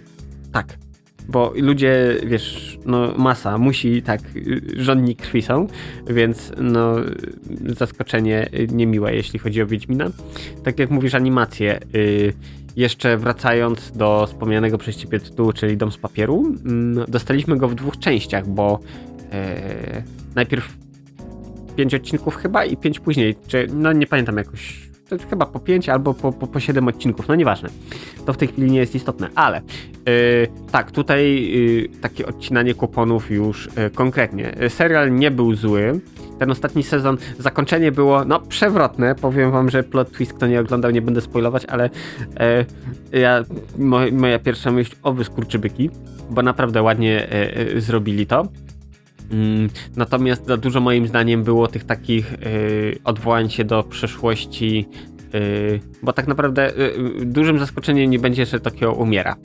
tak. 0.53 0.79
Bo 1.29 1.53
ludzie, 1.57 2.17
wiesz, 2.27 2.79
no 2.87 3.15
masa, 3.17 3.59
musi, 3.59 4.03
tak, 4.03 4.21
żądni 4.77 5.17
krwi 5.17 5.43
są, 5.43 5.67
więc 6.07 6.53
no 6.61 6.95
zaskoczenie 7.67 8.49
niemiłe, 8.73 9.15
jeśli 9.15 9.39
chodzi 9.39 9.63
o 9.63 9.67
Wiedźmina. 9.67 10.11
Tak 10.65 10.79
jak 10.79 10.91
mówisz, 10.91 11.15
animacje. 11.15 11.81
Yy, 11.93 12.33
jeszcze 12.79 13.17
wracając 13.17 13.93
do 13.93 14.27
wspomnianego 14.27 14.79
przez 14.79 14.97
ciebie 14.97 15.21
tytułu, 15.21 15.53
czyli 15.53 15.77
Dom 15.77 15.93
z 15.93 15.99
papieru, 15.99 16.55
mm, 16.65 17.05
dostaliśmy 17.09 17.57
go 17.57 17.69
w 17.69 17.75
dwóch 17.75 17.99
częściach, 17.99 18.49
bo 18.49 18.81
e, 19.33 20.03
najpierw 20.35 20.77
pięć 21.77 21.95
odcinków 21.95 22.37
chyba 22.37 22.65
i 22.65 22.77
pięć 22.77 23.01
później, 23.01 23.37
czy 23.47 23.67
no 23.75 23.93
nie 23.93 24.07
pamiętam 24.07 24.37
jakoś, 24.37 24.88
chyba 25.31 25.47
po 25.47 25.61
pięć 25.61 25.89
albo 25.89 26.15
po, 26.15 26.33
po, 26.33 26.47
po 26.47 26.61
siedem 26.61 26.89
odcinków, 26.89 27.29
no 27.29 27.35
nieważne. 27.35 27.69
To 28.27 28.33
w 28.33 28.37
tej 28.37 28.49
chwili 28.49 28.71
nie 28.71 28.79
jest 28.79 28.95
istotne, 28.95 29.29
ale 29.35 29.61
yy, 30.07 30.13
tak, 30.73 30.91
tutaj 30.91 31.51
yy, 31.51 31.89
takie 32.01 32.27
odcinanie 32.27 32.75
kuponów 32.75 33.31
już 33.31 33.69
yy, 33.77 33.91
konkretnie. 33.91 34.55
Serial 34.69 35.15
nie 35.15 35.31
był 35.31 35.55
zły. 35.55 36.01
Ten 36.39 36.51
ostatni 36.51 36.83
sezon, 36.83 37.17
zakończenie 37.39 37.93
było, 37.93 38.25
no, 38.25 38.41
przewrotne. 38.41 39.15
Powiem 39.15 39.51
wam, 39.51 39.71
że 39.71 39.83
plot 39.83 40.13
twist, 40.13 40.33
kto 40.33 40.47
nie 40.47 40.61
oglądał, 40.61 40.91
nie 40.91 41.03
będę 41.03 41.21
spoilować, 41.21 41.65
ale 41.65 41.91
ja, 43.13 43.45
moja 44.13 44.39
pierwsza 44.39 44.71
myśl, 44.71 44.97
o 45.03 45.13
wyskurczybyki, 45.13 45.91
bo 46.31 46.43
naprawdę 46.43 46.83
ładnie 46.83 47.29
zrobili 47.77 48.27
to. 48.27 48.49
Mm, 49.31 49.69
natomiast 49.97 50.47
za 50.47 50.57
dużo 50.57 50.81
moim 50.81 51.07
zdaniem 51.07 51.43
było 51.43 51.69
tych 51.69 51.85
takich 51.85 52.33
yy, 52.33 52.99
odwołań 53.05 53.51
się 53.51 53.65
do 53.65 53.83
przeszłości, 53.83 54.89
yy, 55.33 55.81
bo 56.03 56.13
tak 56.13 56.27
naprawdę 56.27 56.73
yy, 57.19 57.27
dużym 57.27 57.59
zaskoczeniem 57.59 58.11
nie 58.11 58.19
będzie, 58.19 58.47
że 58.47 58.61
Tokio 58.61 58.93
umiera. 58.93 59.37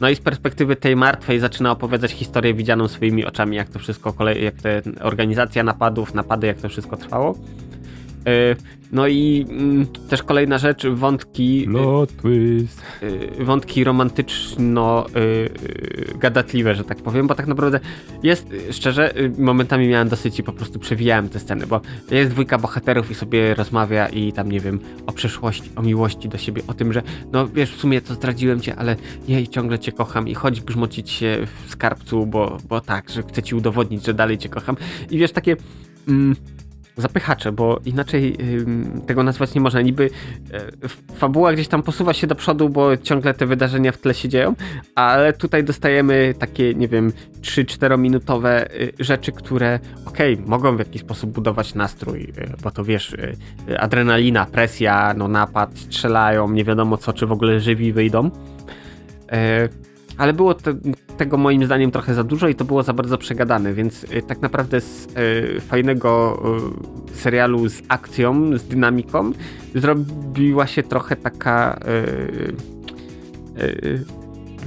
No 0.00 0.08
i 0.08 0.16
z 0.16 0.20
perspektywy 0.20 0.76
tej 0.76 0.96
martwej 0.96 1.40
zaczyna 1.40 1.70
opowiadać 1.70 2.12
historię 2.12 2.54
widzianą 2.54 2.88
swoimi 2.88 3.24
oczami, 3.24 3.56
jak 3.56 3.68
to 3.68 3.78
wszystko, 3.78 4.14
jak 4.40 4.54
te 4.54 4.82
organizacja 5.00 5.62
napadów, 5.62 6.14
napady, 6.14 6.46
jak 6.46 6.58
to 6.58 6.68
wszystko 6.68 6.96
trwało. 6.96 7.34
Y, 8.28 8.56
no 8.92 9.06
i 9.06 9.46
mm, 9.48 9.86
też 9.86 10.22
kolejna 10.22 10.58
rzecz, 10.58 10.86
wątki. 10.86 11.66
Plot 11.70 12.16
twist. 12.16 12.82
Y, 13.02 13.44
wątki 13.44 13.84
romantyczno-gadatliwe, 13.84 16.74
że 16.74 16.84
tak 16.84 16.98
powiem, 16.98 17.26
bo 17.26 17.34
tak 17.34 17.46
naprawdę 17.46 17.80
jest, 18.22 18.46
szczerze, 18.70 19.14
momentami 19.38 19.88
miałem 19.88 20.08
dosyć 20.08 20.38
i 20.38 20.42
po 20.42 20.52
prostu 20.52 20.78
przewijałem 20.78 21.28
te 21.28 21.40
sceny, 21.40 21.66
bo 21.66 21.80
jest 22.10 22.30
dwójka 22.30 22.58
bohaterów 22.58 23.10
i 23.10 23.14
sobie 23.14 23.54
rozmawia 23.54 24.08
i 24.08 24.32
tam, 24.32 24.52
nie 24.52 24.60
wiem, 24.60 24.80
o 25.06 25.12
przeszłości, 25.12 25.70
o 25.76 25.82
miłości 25.82 26.28
do 26.28 26.38
siebie, 26.38 26.62
o 26.66 26.74
tym, 26.74 26.92
że 26.92 27.02
no 27.32 27.48
wiesz, 27.48 27.72
w 27.72 27.80
sumie 27.80 28.00
to 28.00 28.14
zdradziłem 28.14 28.60
cię, 28.60 28.76
ale 28.76 28.96
jej, 29.28 29.48
ciągle 29.48 29.78
cię 29.78 29.92
kocham 29.92 30.28
i 30.28 30.34
chodź 30.34 30.60
grzmocić 30.60 31.10
się 31.10 31.46
w 31.66 31.70
skarbcu, 31.70 32.26
bo, 32.26 32.58
bo 32.68 32.80
tak, 32.80 33.10
że 33.10 33.22
chcę 33.22 33.42
ci 33.42 33.54
udowodnić, 33.54 34.06
że 34.06 34.14
dalej 34.14 34.38
cię 34.38 34.48
kocham. 34.48 34.76
I 35.10 35.18
wiesz, 35.18 35.32
takie. 35.32 35.56
Mm, 36.08 36.36
zapychacze, 36.98 37.52
bo 37.52 37.80
inaczej 37.84 38.36
tego 39.06 39.22
nazwać 39.22 39.54
nie 39.54 39.60
można. 39.60 39.82
Niby 39.82 40.10
e, 40.52 40.88
fabuła 41.14 41.52
gdzieś 41.52 41.68
tam 41.68 41.82
posuwa 41.82 42.14
się 42.14 42.26
do 42.26 42.34
przodu, 42.34 42.68
bo 42.68 42.96
ciągle 42.96 43.34
te 43.34 43.46
wydarzenia 43.46 43.92
w 43.92 43.98
tle 43.98 44.14
się 44.14 44.28
dzieją, 44.28 44.54
ale 44.94 45.32
tutaj 45.32 45.64
dostajemy 45.64 46.34
takie, 46.38 46.74
nie 46.74 46.88
wiem, 46.88 47.12
3-4 47.40 47.98
minutowe 47.98 48.74
y, 48.74 48.92
rzeczy, 48.98 49.32
które 49.32 49.80
okej, 50.06 50.34
okay, 50.34 50.46
mogą 50.46 50.76
w 50.76 50.78
jakiś 50.78 51.02
sposób 51.02 51.30
budować 51.30 51.74
nastrój, 51.74 52.22
y, 52.22 52.62
bo 52.62 52.70
to 52.70 52.84
wiesz, 52.84 53.12
y, 53.12 53.80
adrenalina, 53.80 54.46
presja, 54.46 55.14
no 55.16 55.28
napad, 55.28 55.78
strzelają, 55.78 56.50
nie 56.50 56.64
wiadomo 56.64 56.96
co, 56.96 57.12
czy 57.12 57.26
w 57.26 57.32
ogóle 57.32 57.60
żywi 57.60 57.92
wyjdą. 57.92 58.30
Ale 60.18 60.32
było 60.32 60.54
te, 60.54 60.74
tego 61.16 61.36
moim 61.36 61.64
zdaniem 61.64 61.90
trochę 61.90 62.14
za 62.14 62.24
dużo 62.24 62.48
i 62.48 62.54
to 62.54 62.64
było 62.64 62.82
za 62.82 62.92
bardzo 62.92 63.18
przegadane, 63.18 63.74
więc 63.74 64.04
y, 64.04 64.22
tak 64.22 64.42
naprawdę 64.42 64.80
z 64.80 65.06
y, 65.56 65.60
fajnego 65.60 66.42
y, 67.12 67.16
serialu 67.16 67.68
z 67.68 67.82
akcją, 67.88 68.58
z 68.58 68.64
dynamiką 68.64 69.32
zrobiła 69.74 70.66
się 70.66 70.82
trochę 70.82 71.16
taka 71.16 71.80
y, 73.58 73.62
y, 73.62 74.04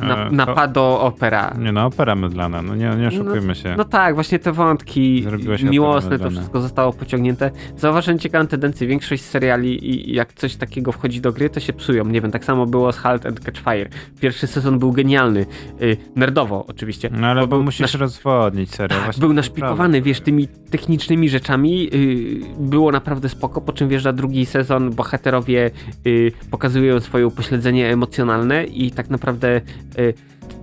na, 0.02 0.28
e, 0.28 0.32
napado 0.32 1.02
opera. 1.02 1.54
Nie 1.60 1.72
no, 1.72 1.86
opera 1.86 2.16
mydlana, 2.16 2.62
no 2.62 2.76
nie, 2.76 2.90
nie 2.90 3.08
oszukujmy 3.08 3.48
no, 3.48 3.56
się. 3.56 3.76
No 3.78 3.86
tak, 3.86 4.16
właśnie 4.16 4.40
te 4.40 4.52
wątki 4.52 5.26
miłosne, 5.64 6.20
to 6.20 6.30
wszystko 6.30 6.62
zostało 6.62 6.94
pociągnięte. 6.94 7.52
Zauważyłem 7.78 8.20
ciekawą 8.20 8.48
tendencję, 8.48 8.88
większość 8.88 9.24
seriali 9.24 9.90
i 9.90 10.14
jak 10.14 10.34
coś 10.34 10.56
takiego 10.56 10.92
wchodzi 10.92 11.22
do 11.22 11.34
gry, 11.34 11.50
to 11.50 11.60
się 11.60 11.74
psują. 11.74 12.06
Nie 12.06 12.22
wiem, 12.22 12.32
tak 12.32 12.46
samo 12.46 12.66
było 12.66 12.92
z 12.92 12.98
Halt 12.98 13.26
and 13.26 13.40
Catch 13.40 13.60
Fire. 13.60 13.90
Pierwszy 14.20 14.48
sezon 14.48 14.80
był 14.80 14.92
genialny, 14.92 15.46
yy, 15.80 15.98
nerdowo 16.16 16.66
oczywiście. 16.68 17.10
No 17.14 17.28
ale 17.28 17.42
bo, 17.42 17.48
bo 17.48 17.64
musisz 17.64 17.82
nasz... 17.82 17.94
rozwodnić 17.94 18.76
serial. 18.76 19.02
Tak, 19.06 19.18
był 19.18 19.34
naszpikowany, 19.34 20.02
wiesz, 20.02 20.22
tymi 20.22 20.48
technicznymi 20.48 21.30
rzeczami. 21.30 21.84
Yy, 21.84 22.42
było 22.60 22.92
naprawdę 22.92 23.30
spoko, 23.30 23.62
po 23.62 23.74
czym 23.74 23.90
wjeżdża 23.90 24.14
drugi 24.14 24.46
sezon, 24.46 24.90
bohaterowie 24.90 25.72
yy, 26.06 26.32
pokazują 26.52 27.00
swoje 27.00 27.28
upośledzenie 27.28 27.90
emocjonalne 27.94 28.66
i 28.66 28.92
tak 28.92 29.10
naprawdę 29.10 29.52
Y, 29.52 29.91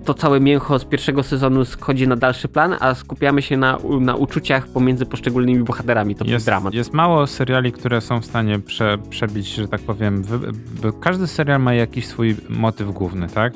to 0.04 0.14
całe 0.14 0.40
mięcho 0.40 0.78
z 0.78 0.84
pierwszego 0.84 1.22
sezonu 1.22 1.64
schodzi 1.64 2.08
na 2.08 2.16
dalszy 2.16 2.48
plan, 2.48 2.76
a 2.80 2.94
skupiamy 2.94 3.42
się 3.42 3.56
na, 3.56 3.78
na 4.00 4.14
uczuciach 4.14 4.68
pomiędzy 4.68 5.06
poszczególnymi 5.06 5.64
bohaterami. 5.64 6.14
To 6.14 6.24
jest 6.24 6.46
dramat. 6.46 6.74
Jest 6.74 6.92
mało 6.92 7.26
seriali, 7.26 7.72
które 7.72 8.00
są 8.00 8.20
w 8.20 8.24
stanie 8.24 8.58
prze, 8.58 8.98
przebić, 9.10 9.54
że 9.54 9.68
tak 9.68 9.80
powiem. 9.80 10.22
Wy, 10.22 10.92
każdy 11.00 11.26
serial 11.26 11.60
ma 11.60 11.74
jakiś 11.74 12.06
swój 12.06 12.36
motyw 12.48 12.90
główny, 12.90 13.28
tak? 13.28 13.52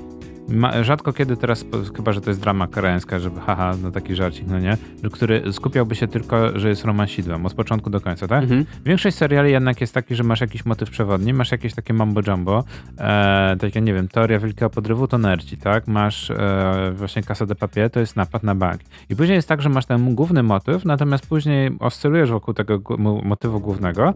Ma, 0.49 0.85
rzadko 0.85 1.13
kiedy 1.13 1.37
teraz, 1.37 1.65
chyba 1.97 2.13
że 2.13 2.21
to 2.21 2.31
jest 2.31 2.41
drama 2.41 2.67
koreańska, 2.67 3.19
żeby 3.19 3.41
haha, 3.41 3.75
no 3.83 3.91
taki 3.91 4.15
żarcik, 4.15 4.47
no 4.47 4.59
nie, 4.59 4.77
który 5.13 5.53
skupiałby 5.53 5.95
się 5.95 6.09
tylko, 6.09 6.59
że 6.59 6.69
jest 6.69 6.85
romansidłem 6.85 7.47
od 7.47 7.55
początku 7.55 7.91
do 7.91 8.01
końca, 8.01 8.29
tak? 8.29 8.43
Mhm. 8.43 8.65
Większość 8.85 9.17
seriali 9.17 9.53
jednak 9.53 9.81
jest 9.81 9.95
taki, 9.95 10.15
że 10.15 10.23
masz 10.23 10.41
jakiś 10.41 10.65
motyw 10.65 10.91
przewodni, 10.91 11.35
masz 11.35 11.53
jakieś 11.53 11.75
takie 11.75 11.95
mambo 11.95 12.21
jumbo, 12.27 12.65
e, 12.99 13.57
takie, 13.61 13.81
nie 13.81 13.95
wiem, 13.95 14.09
teoria 14.09 14.39
wielkiego 14.39 14.71
podrywu 14.71 15.09
to 15.09 15.19
nerci, 15.19 15.57
tak? 15.57 15.87
Masz 15.87 16.31
e, 16.31 16.93
właśnie 16.95 17.23
Casa 17.23 17.47
de 17.47 17.55
Papier, 17.55 17.91
to 17.91 18.01
jest 18.01 18.17
napad 18.17 18.43
na 18.43 18.55
bank. 18.55 18.81
I 19.11 19.17
później 19.17 19.37
jest 19.37 19.49
tak, 19.49 19.63
że 19.63 19.69
masz 19.69 19.87
ten 19.87 20.15
główny 20.15 20.43
motyw, 20.43 20.85
natomiast 20.85 21.27
później 21.27 21.71
oscylujesz 21.81 22.31
wokół 22.31 22.55
tego 22.55 22.81
motywu 23.25 23.61
głównego 23.61 24.15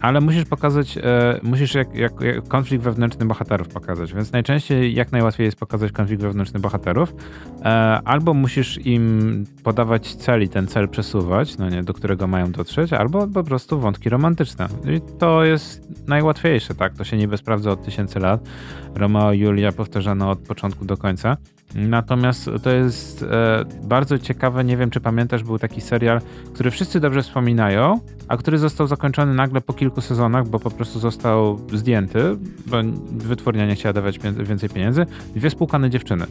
ale 0.00 0.20
musisz 0.20 0.44
pokazać, 0.44 0.98
e, 0.98 1.40
musisz 1.42 1.74
jak, 1.74 1.94
jak, 1.94 2.20
jak, 2.20 2.48
konflikt 2.48 2.84
wewnętrzny 2.84 3.26
bohaterów 3.26 3.68
pokazać, 3.68 4.14
więc 4.14 4.32
najczęściej 4.32 4.94
jak 4.94 5.12
najłatwiej 5.12 5.44
jest 5.44 5.56
pokazać 5.56 5.92
konflikt 5.92 6.22
wewnętrzny 6.22 6.60
bohaterów, 6.60 7.14
e, 7.60 7.64
albo 8.04 8.34
musisz 8.34 8.86
im 8.86 9.44
podawać 9.64 10.14
cel 10.14 10.42
i 10.42 10.48
ten 10.48 10.66
cel 10.66 10.88
przesuwać, 10.88 11.58
no 11.58 11.68
nie, 11.68 11.82
do 11.82 11.94
którego 11.94 12.26
mają 12.26 12.52
dotrzeć, 12.52 12.92
albo 12.92 13.26
po 13.26 13.44
prostu 13.44 13.80
wątki 13.80 14.08
romantyczne. 14.08 14.68
I 14.84 15.00
to 15.18 15.44
jest 15.44 15.88
najłatwiejsze, 16.08 16.74
tak, 16.74 16.94
to 16.94 17.04
się 17.04 17.16
niby 17.16 17.36
sprawdza 17.36 17.70
od 17.70 17.84
tysięcy 17.84 18.20
lat. 18.20 18.48
Romeo 18.94 19.32
i 19.32 19.38
Julia 19.38 19.72
powtarzano 19.72 20.30
od 20.30 20.38
początku 20.38 20.84
do 20.84 20.96
końca. 20.96 21.36
Natomiast 21.74 22.50
to 22.62 22.70
jest 22.70 23.22
e, 23.22 23.64
bardzo 23.82 24.18
ciekawe, 24.18 24.64
nie 24.64 24.76
wiem 24.76 24.90
czy 24.90 25.00
pamiętasz, 25.00 25.42
był 25.42 25.58
taki 25.58 25.80
serial, 25.80 26.20
który 26.54 26.70
wszyscy 26.70 27.00
dobrze 27.00 27.22
wspominają, 27.22 28.00
a 28.28 28.36
który 28.36 28.58
został 28.58 28.86
zakończony 28.86 29.34
nagle 29.34 29.60
po 29.60 29.72
kilku 29.72 30.00
sezonach, 30.00 30.48
bo 30.48 30.58
po 30.58 30.70
prostu 30.70 30.98
został 30.98 31.60
zdjęty, 31.72 32.36
bo 32.66 32.76
wytwórnia 33.10 33.66
nie 33.66 33.74
chciała 33.74 33.92
dawać 33.92 34.18
więcej 34.18 34.68
pieniędzy. 34.68 35.06
Dwie 35.34 35.50
spłukane 35.50 35.90
dziewczyny. 35.90 36.26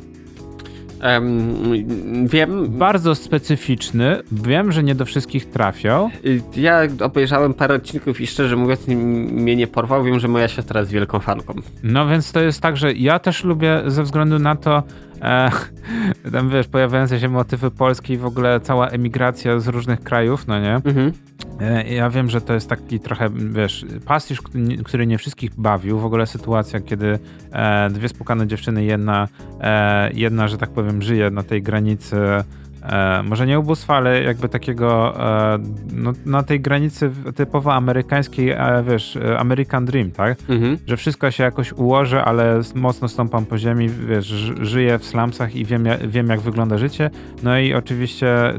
Um, 1.03 2.27
wiem. 2.27 2.77
Bardzo 2.77 3.15
specyficzny. 3.15 4.21
Wiem, 4.31 4.71
że 4.71 4.83
nie 4.83 4.95
do 4.95 5.05
wszystkich 5.05 5.49
trafiał. 5.49 6.09
Y, 6.25 6.41
ja 6.55 6.81
obejrzałem 7.01 7.53
parę 7.53 7.75
odcinków 7.75 8.21
i 8.21 8.27
szczerze 8.27 8.55
mówiąc 8.55 8.87
mnie 8.87 9.55
nie 9.55 9.67
porwał. 9.67 10.03
Wiem, 10.03 10.19
że 10.19 10.27
moja 10.27 10.47
siostra 10.47 10.79
jest 10.79 10.91
wielką 10.91 11.19
fanką. 11.19 11.53
No 11.83 12.07
więc 12.07 12.31
to 12.31 12.39
jest 12.39 12.61
tak, 12.61 12.77
że 12.77 12.93
ja 12.93 13.19
też 13.19 13.43
lubię 13.43 13.81
ze 13.87 14.03
względu 14.03 14.39
na 14.39 14.55
to, 14.55 14.83
E, 15.21 15.51
tam 16.31 16.49
wiesz, 16.49 16.67
pojawiające 16.67 17.19
się 17.19 17.29
motywy 17.29 17.71
polskie 17.71 18.13
i 18.13 18.17
w 18.17 18.25
ogóle 18.25 18.59
cała 18.59 18.87
emigracja 18.87 19.59
z 19.59 19.67
różnych 19.67 20.03
krajów, 20.03 20.47
no 20.47 20.59
nie? 20.59 20.75
Mhm. 20.75 21.11
E, 21.61 21.93
ja 21.93 22.09
wiem, 22.09 22.29
że 22.29 22.41
to 22.41 22.53
jest 22.53 22.69
taki 22.69 22.99
trochę, 22.99 23.29
wiesz, 23.29 23.85
pastisz, 24.05 24.41
który 24.85 25.07
nie 25.07 25.17
wszystkich 25.17 25.51
bawił. 25.57 25.99
W 25.99 26.05
ogóle 26.05 26.27
sytuacja, 26.27 26.79
kiedy 26.79 27.19
e, 27.51 27.89
dwie 27.89 28.09
spukane 28.09 28.47
dziewczyny, 28.47 28.83
jedna, 28.83 29.27
e, 29.61 30.11
jedna, 30.13 30.47
że 30.47 30.57
tak 30.57 30.69
powiem, 30.69 31.01
żyje 31.01 31.31
na 31.31 31.43
tej 31.43 31.61
granicy 31.61 32.17
e, 32.87 33.23
może 33.23 33.47
nie 33.47 33.59
ubóstwa, 33.59 33.95
ale 33.95 34.23
jakby 34.23 34.49
takiego 34.49 35.19
e, 35.53 35.59
no, 35.93 36.13
na 36.25 36.43
tej 36.43 36.61
granicy 36.61 37.11
typowo 37.35 37.73
amerykańskiej, 37.73 38.49
e, 38.49 38.83
wiesz, 38.89 39.15
e, 39.15 39.39
American 39.39 39.85
Dream, 39.85 40.11
tak? 40.11 40.37
Mhm. 40.49 40.77
Że 40.87 40.97
wszystko 40.97 41.31
się 41.31 41.43
jakoś 41.43 41.73
ułoży, 41.73 42.21
ale 42.21 42.61
mocno 42.75 43.07
stąpam 43.07 43.45
po 43.45 43.57
ziemi, 43.57 43.89
wiesz, 43.89 44.25
żyję 44.61 44.99
w 44.99 45.05
slumsach 45.05 45.55
i 45.55 45.65
wiem, 45.65 45.85
wiem 46.07 46.27
jak 46.27 46.39
wygląda 46.39 46.77
życie. 46.77 47.09
No 47.43 47.59
i 47.59 47.73
oczywiście 47.73 48.53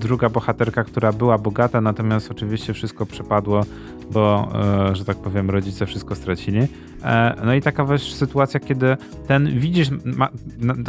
druga 0.00 0.28
bohaterka, 0.28 0.84
która 0.84 1.12
była 1.12 1.38
bogata, 1.38 1.80
natomiast 1.80 2.30
oczywiście 2.30 2.74
wszystko 2.74 3.06
przepadło, 3.06 3.64
bo, 4.12 4.48
e, 4.90 4.96
że 4.96 5.04
tak 5.04 5.16
powiem, 5.16 5.50
rodzice 5.50 5.86
wszystko 5.86 6.14
stracili. 6.14 6.68
E, 7.04 7.34
no 7.44 7.54
i 7.54 7.60
taka 7.60 7.84
wiesz, 7.84 8.14
sytuacja, 8.14 8.60
kiedy 8.60 8.96
ten, 9.28 9.58
widzisz, 9.58 9.90
ma, 10.04 10.28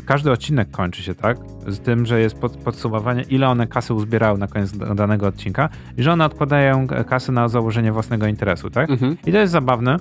każdy 0.06 0.32
odcinek 0.32 0.72
kończy 0.72 1.04
się, 1.04 1.16
tak? 1.16 1.38
Z 1.68 1.80
tym, 1.80 2.06
że 2.06 2.20
jest 2.20 2.36
pod, 2.36 2.58
podsumowanie, 2.58 3.22
ile 3.30 3.50
one 3.50 3.68
kasy 3.68 3.94
uzbierały 3.94 4.38
na 4.38 4.48
koniec 4.48 4.78
danego 4.96 5.28
odcinka 5.28 5.70
i 5.98 6.04
że 6.04 6.12
one 6.12 6.26
odkładają 6.26 6.88
kasy 6.88 7.32
na 7.32 7.48
założenie 7.48 7.92
własnego 7.92 8.28
interesu, 8.28 8.70
tak? 8.70 8.90
Mhm. 8.90 9.18
I 9.26 9.32
to 9.32 9.38
jest 9.38 9.54
zabawne, 9.54 9.98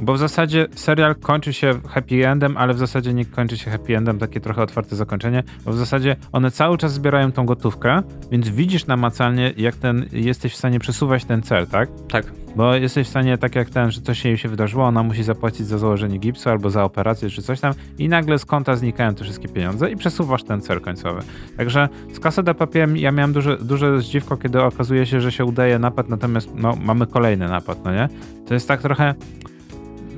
Bo 0.00 0.14
w 0.14 0.18
zasadzie 0.18 0.66
serial 0.74 1.14
kończy 1.14 1.52
się 1.52 1.80
happy 1.88 2.28
endem, 2.28 2.56
ale 2.56 2.74
w 2.74 2.78
zasadzie 2.78 3.14
nie 3.14 3.24
kończy 3.24 3.58
się 3.58 3.70
happy 3.70 3.96
endem, 3.96 4.18
takie 4.18 4.40
trochę 4.40 4.62
otwarte 4.62 4.96
zakończenie, 4.96 5.42
bo 5.64 5.72
w 5.72 5.78
zasadzie 5.78 6.16
one 6.32 6.50
cały 6.50 6.78
czas 6.78 6.92
zbierają 6.92 7.32
tą 7.32 7.46
gotówkę, 7.46 8.02
więc 8.30 8.48
widzisz 8.48 8.86
namacalnie, 8.86 9.52
jak 9.56 9.76
ten, 9.76 10.06
jesteś 10.12 10.52
w 10.52 10.56
stanie 10.56 10.80
przesuwać 10.80 11.24
ten 11.24 11.42
cel, 11.42 11.66
tak? 11.66 11.88
Tak. 12.08 12.32
Bo 12.56 12.74
jesteś 12.74 13.06
w 13.06 13.10
stanie, 13.10 13.38
tak 13.38 13.54
jak 13.54 13.70
ten, 13.70 13.90
że 13.90 14.00
coś 14.00 14.24
jej 14.24 14.38
się 14.38 14.48
wydarzyło, 14.48 14.84
ona 14.84 15.02
musi 15.02 15.22
zapłacić 15.22 15.66
za 15.66 15.78
założenie 15.78 16.18
gipsu 16.18 16.50
albo 16.50 16.70
za 16.70 16.84
operację 16.84 17.30
czy 17.30 17.42
coś 17.42 17.60
tam 17.60 17.72
i 17.98 18.08
nagle 18.08 18.38
z 18.38 18.44
konta 18.44 18.76
znikają 18.76 19.14
te 19.14 19.24
wszystkie 19.24 19.48
pieniądze 19.48 19.90
i 19.90 19.96
przesuwasz 19.96 20.44
ten 20.44 20.60
cel 20.60 20.80
końcowy. 20.80 21.20
Także 21.56 21.88
z 22.12 22.20
Casa 22.20 22.42
de 22.42 22.54
Papier 22.54 22.96
ja 22.96 23.12
miałem 23.12 23.32
duże, 23.32 23.56
duże 23.56 24.00
zdziwko, 24.00 24.36
kiedy 24.36 24.62
okazuje 24.62 25.06
się, 25.06 25.20
że 25.20 25.32
się 25.32 25.44
udaje 25.44 25.78
napad, 25.78 26.08
natomiast 26.08 26.54
no, 26.54 26.76
mamy 26.76 27.06
kolejny 27.06 27.48
napad, 27.48 27.84
no 27.84 27.92
nie? 27.92 28.08
To 28.46 28.54
jest 28.54 28.68
tak 28.68 28.82
trochę, 28.82 29.14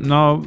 no 0.02 0.42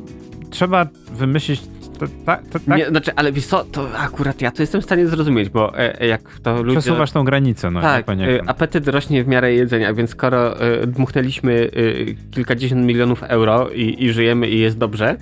trzeba 0.50 0.86
wymyślić 1.12 1.62
to, 2.00 2.06
ta, 2.26 2.38
to, 2.38 2.60
tak. 2.60 2.78
Nie, 2.78 2.86
znaczy, 2.86 3.12
ale 3.16 3.32
wiesz 3.32 3.46
co, 3.46 3.64
to 3.64 3.98
akurat 3.98 4.42
ja 4.42 4.52
to 4.52 4.64
jestem 4.64 4.82
w 4.82 4.84
stanie 4.84 5.08
zrozumieć, 5.08 5.50
bo 5.50 5.80
e, 5.80 6.02
e 6.02 6.08
jak 6.08 6.22
to 6.44 6.64
ludzie... 6.64 6.80
Przesuwasz 6.80 7.12
tą 7.12 7.24
granicę, 7.24 7.72
no. 7.72 7.82
Tak, 7.82 8.10
e, 8.10 8.14
apetyt 8.50 8.88
rośnie 8.88 9.24
w 9.24 9.28
miarę 9.28 9.54
jedzenia, 9.54 9.94
więc 9.94 10.10
skoro 10.10 10.60
e, 10.60 10.88
dmuchnęliśmy 10.88 11.72
e, 11.74 12.32
kilkadziesiąt 12.32 12.86
milionów 12.86 13.24
euro 13.24 13.70
i, 13.70 14.04
i, 14.04 14.14
żyjemy 14.14 14.50
i 14.50 14.60
jest 14.60 14.78
dobrze, 14.78 15.10
e, 15.10 15.16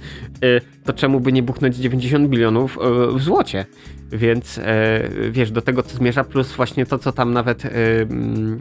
to 0.84 0.94
czemu 0.94 1.20
by 1.20 1.32
nie 1.34 1.44
buchnąć 1.44 1.76
90 1.76 2.30
milionów 2.30 2.78
w 3.16 3.22
złocie? 3.22 3.66
Więc 4.12 4.60
wiesz, 5.32 5.52
do 5.52 5.62
tego 5.62 5.84
to 5.84 5.90
zmierza, 5.90 6.24
plus 6.24 6.52
właśnie 6.52 6.86
to, 6.86 7.00
co 7.00 7.12
tam 7.12 7.34
nawet 7.34 7.64
Mm, 7.64 8.60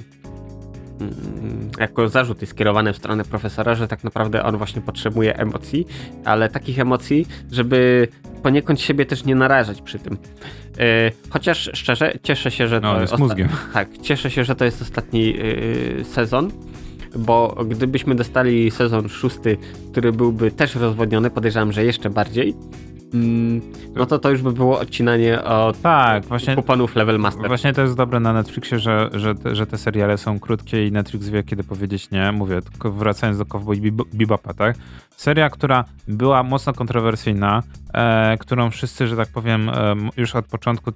jako 1.79 2.09
zarzut 2.09 2.41
jest 2.41 2.53
skierowany 2.53 2.93
w 2.93 2.97
stronę 2.97 3.25
profesora, 3.25 3.75
że 3.75 3.89
tak 3.89 4.05
naprawdę 4.05 4.43
on 4.43 4.57
właśnie 4.57 4.83
potrzebuje 4.83 5.37
emocji, 5.37 5.87
ale 6.25 6.49
takich 6.49 6.79
emocji, 6.79 7.27
żeby 7.53 8.09
poniekąd 8.43 8.81
siebie 8.81 9.07
też 9.07 9.25
nie 9.25 9.35
narażać 9.35 9.83
przy 9.83 9.99
tym. 9.99 10.17
E, 10.79 11.11
chociaż 11.31 11.71
szczerze, 11.75 12.13
cieszę 12.23 12.51
się, 12.51 12.69
że 12.69 12.81
no, 12.81 12.95
to 12.95 13.01
jest 13.01 13.19
mózgiem. 13.19 13.49
Tak, 13.73 13.99
cieszę 13.99 14.31
się, 14.31 14.45
że 14.45 14.55
to 14.55 14.65
jest 14.65 14.83
ostatni 14.83 15.37
e, 16.01 16.05
sezon 16.05 16.51
bo 17.17 17.65
gdybyśmy 17.69 18.15
dostali 18.15 18.71
sezon 18.71 19.09
szósty, 19.09 19.57
który 19.91 20.13
byłby 20.13 20.51
też 20.51 20.75
rozwodniony, 20.75 21.31
podejrzewam, 21.31 21.73
że 21.73 21.85
jeszcze 21.85 22.11
bardziej, 22.11 22.55
no 23.95 24.07
to 24.07 24.19
to 24.19 24.31
już 24.31 24.43
by 24.43 24.53
było 24.53 24.81
odcinanie 24.81 25.43
od 25.43 25.81
tak, 25.81 26.25
właśnie, 26.25 26.57
kuponów 26.57 26.97
Level 26.97 27.19
Master. 27.19 27.49
Właśnie 27.49 27.73
to 27.73 27.83
jest 27.83 27.97
dobre 27.97 28.21
na 28.21 28.33
Netflixie, 28.33 28.79
że, 28.79 29.11
że, 29.13 29.35
te, 29.35 29.55
że 29.57 29.67
te 29.67 29.79
seriale 29.79 30.19
są 30.19 30.41
krótkie 30.41 30.87
i 30.87 30.93
Netflix 30.93 31.29
wie 31.29 31.43
kiedy 31.43 31.65
powiedzieć 31.65 32.11
nie. 32.11 32.33
Mówię, 32.33 32.63
tylko 32.63 32.93
wracając 32.93 33.39
do 33.39 33.47
Cowboy 33.47 33.93
Bebopa, 34.13 34.55
tak? 34.55 34.77
Seria, 35.17 35.51
która 35.51 35.85
była 36.09 36.43
mocno 36.43 36.73
kontrowersyjna, 36.73 37.63
e, 37.95 38.37
którą 38.41 38.71
wszyscy, 38.71 39.07
że 39.07 39.17
tak 39.17 39.29
powiem, 39.29 39.69
e, 39.69 39.95
już 40.17 40.35
od 40.35 40.47
początku 40.47 40.93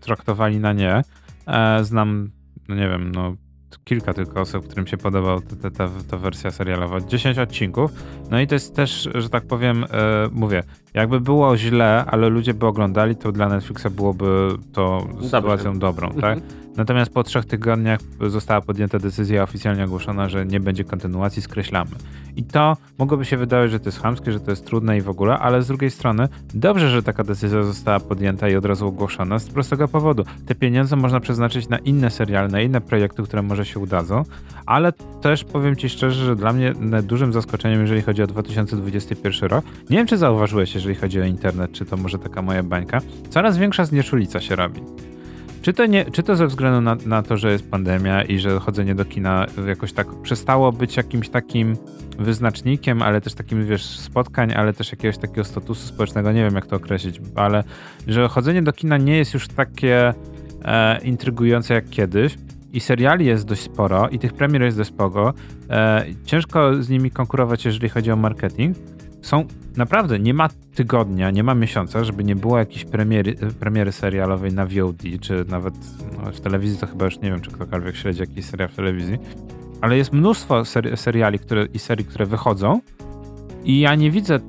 traktowali 0.00 0.60
na 0.60 0.72
nie. 0.72 1.02
E, 1.46 1.84
znam, 1.84 2.30
no 2.68 2.74
nie 2.74 2.88
wiem, 2.88 3.12
no 3.12 3.36
kilka 3.84 4.14
tylko 4.14 4.40
osób, 4.40 4.66
którym 4.66 4.86
się 4.86 4.96
podobała 4.96 5.40
ta, 5.62 5.70
ta, 5.70 5.88
ta, 6.10 6.16
wersja 6.16 6.50
serialowa. 6.50 7.00
10 7.00 7.38
odcinków. 7.38 7.90
No 8.30 8.40
i 8.40 8.46
to 8.46 8.54
jest 8.54 8.74
też, 8.76 9.08
że 9.14 9.28
tak 9.28 9.46
powiem, 9.46 9.84
e, 9.84 9.86
mówię, 10.32 10.62
jakby 10.94 11.20
było 11.20 11.56
źle, 11.56 12.04
ale 12.06 12.28
ludzie 12.28 12.54
by 12.54 12.66
oglądali, 12.66 13.16
to 13.16 13.32
dla 13.32 13.48
Netflixa 13.48 13.86
byłoby 13.90 14.48
to 14.72 15.06
sytuacją 15.22 15.78
dobrą, 15.78 16.10
tak? 16.20 16.38
Natomiast 16.76 17.12
po 17.12 17.22
trzech 17.22 17.44
tygodniach 17.44 18.00
została 18.26 18.60
podjęta 18.60 18.98
decyzja 18.98 19.42
oficjalnie 19.42 19.84
ogłoszona, 19.84 20.28
że 20.28 20.46
nie 20.46 20.60
będzie 20.60 20.84
kontynuacji, 20.84 21.42
skreślamy. 21.42 21.90
I 22.36 22.44
to 22.44 22.76
mogłoby 22.98 23.24
się 23.24 23.36
wydawać, 23.36 23.70
że 23.70 23.80
to 23.80 23.88
jest 23.88 24.00
chamskie, 24.00 24.32
że 24.32 24.40
to 24.40 24.50
jest 24.50 24.66
trudne 24.66 24.98
i 24.98 25.00
w 25.00 25.08
ogóle, 25.08 25.38
ale 25.38 25.62
z 25.62 25.66
drugiej 25.66 25.90
strony 25.90 26.28
dobrze, 26.54 26.90
że 26.90 27.02
taka 27.02 27.24
decyzja 27.24 27.62
została 27.62 28.00
podjęta 28.00 28.48
i 28.48 28.56
od 28.56 28.64
razu 28.64 28.86
ogłoszona 28.86 29.38
z 29.38 29.48
prostego 29.48 29.88
powodu. 29.88 30.24
Te 30.46 30.54
pieniądze 30.54 30.96
można 30.96 31.20
przeznaczyć 31.20 31.68
na 31.68 31.78
inne 31.78 32.10
seriale, 32.10 32.48
na 32.48 32.60
inne 32.60 32.80
projekty, 32.80 33.22
które 33.22 33.42
może 33.42 33.64
się 33.64 33.80
udadzą, 33.80 34.22
ale 34.66 34.92
też 35.22 35.44
powiem 35.44 35.76
Ci 35.76 35.88
szczerze, 35.88 36.24
że 36.24 36.36
dla 36.36 36.52
mnie 36.52 36.72
dużym 37.02 37.32
zaskoczeniem, 37.32 37.80
jeżeli 37.80 38.02
chodzi 38.02 38.22
o 38.22 38.26
2021 38.26 39.50
rok, 39.50 39.64
nie 39.90 39.96
wiem 39.96 40.06
czy 40.06 40.16
zauważyłeś, 40.16 40.74
jeżeli 40.74 40.94
chodzi 40.94 41.20
o 41.20 41.24
internet, 41.24 41.72
czy 41.72 41.84
to 41.84 41.96
może 41.96 42.18
taka 42.18 42.42
moja 42.42 42.62
bańka, 42.62 43.00
coraz 43.30 43.58
większa 43.58 43.84
znieczulica 43.84 44.40
się 44.40 44.56
robi. 44.56 44.80
Czy 45.66 45.72
to, 45.72 45.86
nie, 45.86 46.04
czy 46.04 46.22
to 46.22 46.36
ze 46.36 46.46
względu 46.46 46.80
na, 46.80 46.96
na, 47.06 47.22
to, 47.22 47.36
że 47.36 47.52
jest 47.52 47.70
pandemia 47.70 48.22
i 48.22 48.38
że 48.38 48.60
chodzenie 48.60 48.94
do 48.94 49.04
kina 49.04 49.46
jakoś 49.66 49.92
tak 49.92 50.06
przestało 50.22 50.72
być 50.72 50.96
jakimś 50.96 51.28
takim 51.28 51.76
wyznacznikiem, 52.18 53.02
ale 53.02 53.20
też 53.20 53.34
takim, 53.34 53.66
wiesz, 53.66 53.84
spotkań, 53.84 54.52
ale 54.52 54.72
też 54.72 54.92
jakiegoś 54.92 55.18
takiego 55.18 55.44
statusu 55.44 55.86
społecznego, 55.86 56.32
nie 56.32 56.44
wiem 56.44 56.54
jak 56.54 56.66
to 56.66 56.76
określić, 56.76 57.20
ale 57.34 57.64
że 58.06 58.28
chodzenie 58.28 58.62
do 58.62 58.72
kina 58.72 58.96
nie 58.96 59.16
jest 59.16 59.34
już 59.34 59.48
takie 59.48 60.14
e, 60.64 61.00
intrygujące 61.02 61.74
jak 61.74 61.90
kiedyś 61.90 62.38
i 62.72 62.80
seriali 62.80 63.26
jest 63.26 63.46
dość 63.46 63.62
sporo 63.62 64.08
i 64.08 64.18
tych 64.18 64.32
premier 64.32 64.62
jest 64.62 64.76
dość 64.76 64.90
sporo. 64.90 65.34
E, 65.70 66.04
ciężko 66.24 66.82
z 66.82 66.88
nimi 66.88 67.10
konkurować, 67.10 67.64
jeżeli 67.64 67.88
chodzi 67.88 68.10
o 68.10 68.16
marketing. 68.16 68.76
Są 69.26 69.44
naprawdę, 69.76 70.18
nie 70.18 70.34
ma 70.34 70.48
tygodnia, 70.74 71.30
nie 71.30 71.42
ma 71.42 71.54
miesiąca, 71.54 72.04
żeby 72.04 72.24
nie 72.24 72.36
było 72.36 72.58
jakiejś 72.58 72.84
premiery, 72.84 73.34
premiery 73.34 73.92
serialowej 73.92 74.52
na 74.52 74.66
VOD, 74.66 75.02
czy 75.20 75.44
nawet 75.48 75.74
no, 76.24 76.32
w 76.32 76.40
telewizji, 76.40 76.78
to 76.78 76.86
chyba 76.86 77.04
już 77.04 77.20
nie 77.20 77.30
wiem, 77.30 77.40
czy 77.40 77.50
ktokolwiek 77.50 77.96
śledzi 77.96 78.20
jakiś 78.20 78.44
serial 78.44 78.68
w 78.68 78.74
telewizji, 78.74 79.18
ale 79.80 79.96
jest 79.96 80.12
mnóstwo 80.12 80.64
seri 80.64 80.96
seriali 80.96 81.38
które, 81.38 81.66
i 81.74 81.78
serii, 81.78 82.04
które 82.04 82.26
wychodzą 82.26 82.80
i 83.64 83.80
ja 83.80 83.94
nie 83.94 84.10
widzę 84.10 84.40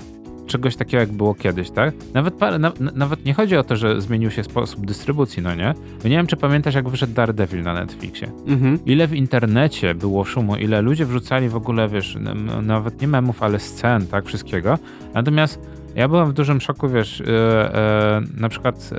czegoś 0.47 0.75
takiego, 0.75 1.01
jak 1.01 1.12
było 1.12 1.33
kiedyś, 1.33 1.69
tak? 1.69 1.93
Nawet, 2.13 2.33
parę, 2.33 2.60
na, 2.60 2.71
nawet 2.95 3.25
nie 3.25 3.33
chodzi 3.33 3.57
o 3.57 3.63
to, 3.63 3.75
że 3.75 4.01
zmienił 4.01 4.31
się 4.31 4.43
sposób 4.43 4.86
dystrybucji, 4.86 5.43
no 5.43 5.55
nie? 5.55 5.73
nie 6.03 6.10
wiem, 6.10 6.27
czy 6.27 6.38
pamiętasz, 6.38 6.75
jak 6.75 6.89
wyszedł 6.89 7.13
Daredevil 7.13 7.63
na 7.63 7.73
Netflixie. 7.73 8.31
Mhm. 8.47 8.79
Ile 8.86 9.07
w 9.07 9.13
internecie 9.13 9.95
było 9.95 10.25
szumu, 10.25 10.55
ile 10.55 10.81
ludzie 10.81 11.05
wrzucali 11.05 11.49
w 11.49 11.55
ogóle, 11.55 11.89
wiesz, 11.89 12.17
nawet 12.62 13.01
nie 13.01 13.07
memów, 13.07 13.43
ale 13.43 13.60
scen, 13.60 14.07
tak, 14.07 14.25
wszystkiego. 14.25 14.77
Natomiast 15.13 15.60
ja 15.95 16.07
byłem 16.07 16.29
w 16.29 16.33
dużym 16.33 16.62
szoku, 16.62 16.89
wiesz, 16.89 17.19
yy, 17.19 17.25
yy, 17.25 18.41
na 18.41 18.49
przykład, 18.49 18.91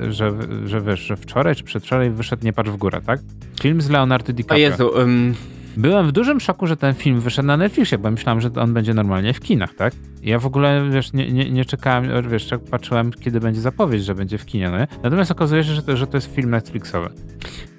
yy, 0.00 0.12
że, 0.12 0.32
że 0.64 0.80
wiesz, 0.80 1.00
że 1.00 1.16
wczoraj 1.16 1.54
czy 1.54 1.64
przedwczoraj 1.64 2.10
wyszedł 2.10 2.44
Nie 2.44 2.52
patrz 2.52 2.70
w 2.70 2.76
górę, 2.76 3.00
tak? 3.06 3.20
Film 3.60 3.80
z 3.80 3.90
Leonardo 3.90 4.32
DiCaprio. 4.32 4.66
O 4.66 4.70
Jezu, 4.70 4.88
um... 4.88 5.34
Byłem 5.78 6.06
w 6.06 6.12
dużym 6.12 6.40
szoku, 6.40 6.66
że 6.66 6.76
ten 6.76 6.94
film 6.94 7.20
wyszedł 7.20 7.46
na 7.46 7.56
Netflixie, 7.56 7.98
bo 7.98 8.10
myślałem, 8.10 8.40
że 8.40 8.50
on 8.56 8.74
będzie 8.74 8.94
normalnie 8.94 9.34
w 9.34 9.40
kinach, 9.40 9.74
tak? 9.74 9.92
Ja 10.22 10.38
w 10.38 10.46
ogóle, 10.46 10.90
wiesz, 10.90 11.12
nie, 11.12 11.32
nie, 11.32 11.50
nie 11.50 11.64
czekałem, 11.64 12.28
wiesz, 12.28 12.50
patrzyłem, 12.70 13.12
kiedy 13.12 13.40
będzie 13.40 13.60
zapowiedź, 13.60 14.04
że 14.04 14.14
będzie 14.14 14.38
w 14.38 14.46
kinie, 14.46 14.70
no 14.70 14.78
Natomiast 15.02 15.30
okazuje 15.30 15.64
się, 15.64 15.72
że 15.72 15.82
to, 15.82 15.96
że 15.96 16.06
to 16.06 16.16
jest 16.16 16.34
film 16.34 16.50
Netflixowy. 16.50 17.08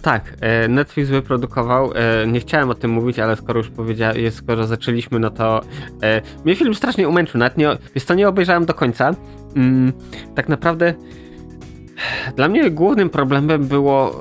Tak, 0.01 0.35
e, 0.41 0.67
Netflix 0.67 1.09
wyprodukował, 1.09 1.91
e, 1.95 2.27
nie 2.27 2.39
chciałem 2.39 2.69
o 2.69 2.75
tym 2.75 2.91
mówić, 2.91 3.19
ale 3.19 3.35
skoro 3.35 3.57
już 3.57 3.69
powiedziałem, 3.69 4.31
skoro 4.31 4.67
zaczęliśmy, 4.67 5.19
no 5.19 5.29
to 5.29 5.61
e, 6.03 6.21
mnie 6.45 6.55
film 6.55 6.75
strasznie 6.75 7.07
umęczył, 7.09 7.39
nawet 7.39 7.57
nie, 7.57 7.69
to 8.07 8.13
nie 8.13 8.27
obejrzałem 8.29 8.65
do 8.65 8.73
końca. 8.73 9.15
Mm, 9.55 9.93
tak 10.35 10.49
naprawdę 10.49 10.93
dla 12.35 12.47
mnie 12.47 12.71
głównym 12.71 13.09
problemem 13.09 13.67
było 13.67 14.19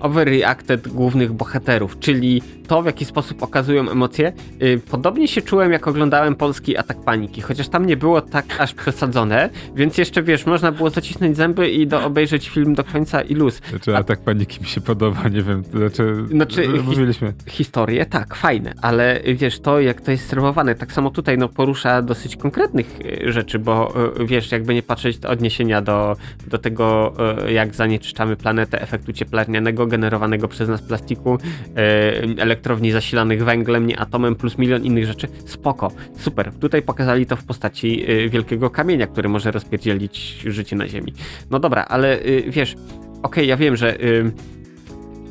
overreacted 0.00 0.88
głównych 0.88 1.32
bohaterów, 1.32 1.98
czyli 1.98 2.42
to, 2.66 2.82
w 2.82 2.86
jaki 2.86 3.04
sposób 3.04 3.42
okazują 3.42 3.90
emocje. 3.90 4.32
Y, 4.62 4.80
podobnie 4.90 5.28
się 5.28 5.42
czułem, 5.42 5.72
jak 5.72 5.88
oglądałem 5.88 6.34
polski 6.34 6.76
Atak 6.76 7.00
Paniki, 7.00 7.40
chociaż 7.40 7.68
tam 7.68 7.86
nie 7.86 7.96
było 7.96 8.20
tak 8.20 8.44
aż 8.58 8.74
przesadzone, 8.74 9.50
więc 9.74 9.98
jeszcze, 9.98 10.22
wiesz, 10.22 10.46
można 10.46 10.72
było 10.72 10.90
zacisnąć 10.90 11.36
zęby 11.36 11.70
i 11.70 11.86
do, 11.86 12.04
obejrzeć 12.04 12.48
film 12.48 12.74
do 12.74 12.84
końca 12.84 13.22
i 13.22 13.34
luz. 13.34 13.60
Znaczy, 13.70 13.96
Atak 13.96 14.20
Paniki 14.20 14.60
mi 14.60 14.66
się 14.66 14.80
podoba, 14.80 15.28
nie 15.28 15.42
wiem, 15.42 15.64
znaczy, 15.64 16.14
znaczy 16.30 16.68
mówiliśmy. 16.84 17.34
historie, 17.46 18.06
tak, 18.06 18.34
fajne, 18.34 18.74
ale 18.82 19.20
wiesz, 19.34 19.60
to 19.60 19.80
jak 19.80 20.00
to 20.00 20.10
jest 20.10 20.28
serwowane, 20.28 20.74
tak 20.74 20.92
samo 20.92 21.10
tutaj, 21.10 21.38
no, 21.38 21.48
porusza 21.48 22.02
dosyć 22.02 22.36
konkretnych 22.36 22.98
y, 23.00 23.32
rzeczy, 23.32 23.58
bo 23.58 23.94
y, 24.20 24.26
wiesz, 24.26 24.52
jakby 24.52 24.74
nie 24.74 24.82
patrzeć 24.82 25.26
odniesienia 25.26 25.82
do, 25.82 26.16
do 26.46 26.58
tego, 26.66 27.12
jak 27.48 27.74
zanieczyszczamy 27.74 28.36
planetę 28.36 28.82
efektu 28.82 29.12
cieplarnianego 29.12 29.86
generowanego 29.86 30.48
przez 30.48 30.68
nas 30.68 30.82
plastiku, 30.82 31.38
elektrowni 32.38 32.92
zasilanych 32.92 33.44
węglem, 33.44 33.86
nie 33.86 33.98
atomem, 33.98 34.34
plus 34.34 34.58
milion 34.58 34.84
innych 34.84 35.06
rzeczy. 35.06 35.28
Spoko, 35.44 35.92
super. 36.18 36.52
Tutaj 36.60 36.82
pokazali 36.82 37.26
to 37.26 37.36
w 37.36 37.44
postaci 37.44 38.10
y, 38.10 38.28
wielkiego 38.28 38.70
kamienia, 38.70 39.06
który 39.06 39.28
może 39.28 39.50
rozpierdzielić 39.50 40.42
życie 40.46 40.76
na 40.76 40.88
Ziemi. 40.88 41.12
No 41.50 41.58
dobra, 41.58 41.84
ale 41.88 42.18
wiesz, 42.48 42.74
okej, 42.74 43.22
okay, 43.22 43.44
ja 43.44 43.56
wiem, 43.56 43.76
że 43.76 43.96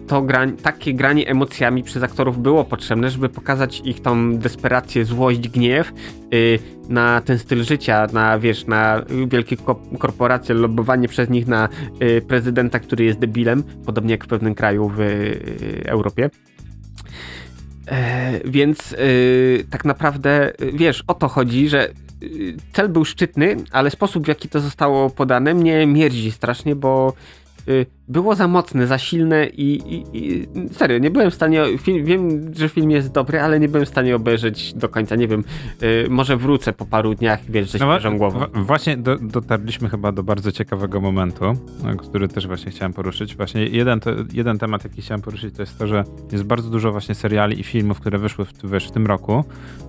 to 0.08 0.22
grań, 0.22 0.58
takie 0.58 0.94
granie 0.94 1.28
emocjami 1.28 1.84
przez 1.84 2.04
aktorów 2.04 2.42
było 2.42 2.64
potrzebne, 2.64 3.10
żeby 3.10 3.30
pokazać 3.30 3.82
ich 3.86 4.02
tą 4.02 4.38
desperację, 4.38 5.06
złość, 5.06 5.50
gniew 5.50 5.94
yy, 6.32 6.60
na 6.90 7.22
ten 7.22 7.40
styl 7.40 7.64
życia, 7.64 8.08
na 8.14 8.40
wiesz, 8.40 8.68
na 8.68 9.02
wielkie 9.28 9.58
korporacje, 10.00 10.56
lobbowanie 10.56 11.08
przez 11.08 11.30
nich 11.30 11.48
na 11.48 11.70
yy, 12.00 12.22
prezydenta, 12.22 12.80
który 12.80 13.06
jest 13.06 13.20
debilem, 13.20 13.64
podobnie 13.86 14.12
jak 14.12 14.24
w 14.24 14.28
pewnym 14.28 14.56
kraju 14.56 14.90
w 14.90 15.00
yy, 15.00 15.84
Europie. 15.86 16.30
E, 17.88 18.40
więc 18.46 18.94
e, 18.94 18.98
tak 19.70 19.86
naprawdę, 19.86 20.60
e, 20.60 20.72
wiesz, 20.74 21.04
o 21.08 21.14
to 21.14 21.28
chodzi, 21.28 21.70
że 21.70 21.90
cel 22.74 22.90
był 22.90 23.06
szczytny, 23.06 23.56
ale 23.72 23.90
sposób 23.90 24.26
w 24.26 24.28
jaki 24.28 24.50
to 24.50 24.60
zostało 24.60 25.10
podane 25.10 25.54
mnie 25.54 25.88
mierdzi 25.88 26.32
strasznie, 26.32 26.76
bo 26.76 27.14
było 28.08 28.36
za 28.36 28.48
mocne, 28.48 28.88
za 28.88 28.98
silne 28.98 29.46
i, 29.46 29.96
i, 29.96 30.04
i, 30.14 30.48
serio, 30.72 30.98
nie 30.98 31.12
byłem 31.12 31.32
w 31.32 31.34
stanie, 31.34 31.64
film, 31.78 32.06
wiem, 32.06 32.54
że 32.54 32.70
film 32.70 32.92
jest 32.92 33.12
dobry, 33.12 33.42
ale 33.42 33.60
nie 33.60 33.70
byłem 33.70 33.86
w 33.86 33.90
stanie 33.90 34.16
obejrzeć 34.16 34.74
do 34.74 34.90
końca, 34.90 35.16
nie 35.16 35.28
wiem, 35.28 35.44
y, 35.84 36.08
może 36.10 36.38
wrócę 36.38 36.74
po 36.74 36.86
paru 36.86 37.16
dniach, 37.16 37.40
wiesz, 37.50 37.72
że 37.72 37.80
no, 37.80 38.18
głową. 38.18 38.40
Właśnie 38.54 38.98
do, 38.98 39.18
dotarliśmy 39.18 39.90
chyba 39.90 40.12
do 40.12 40.24
bardzo 40.24 40.52
ciekawego 40.52 41.02
momentu, 41.02 41.46
no, 41.84 41.96
który 41.98 42.28
też 42.28 42.48
właśnie 42.48 42.72
chciałem 42.72 42.94
poruszyć. 42.94 43.36
Właśnie 43.36 43.66
jeden, 43.66 44.00
to, 44.00 44.12
jeden 44.34 44.58
temat, 44.58 44.84
jaki 44.84 45.02
chciałem 45.02 45.22
poruszyć, 45.22 45.56
to 45.56 45.62
jest 45.62 45.78
to, 45.78 45.88
że 45.88 46.04
jest 46.32 46.44
bardzo 46.44 46.70
dużo 46.70 46.92
właśnie 46.92 47.16
seriali 47.16 47.60
i 47.60 47.64
filmów, 47.64 48.00
które 48.00 48.18
wyszły 48.18 48.46
w, 48.46 48.72
wiesz, 48.72 48.88
w 48.88 48.92
tym 48.92 49.06
roku, 49.08 49.44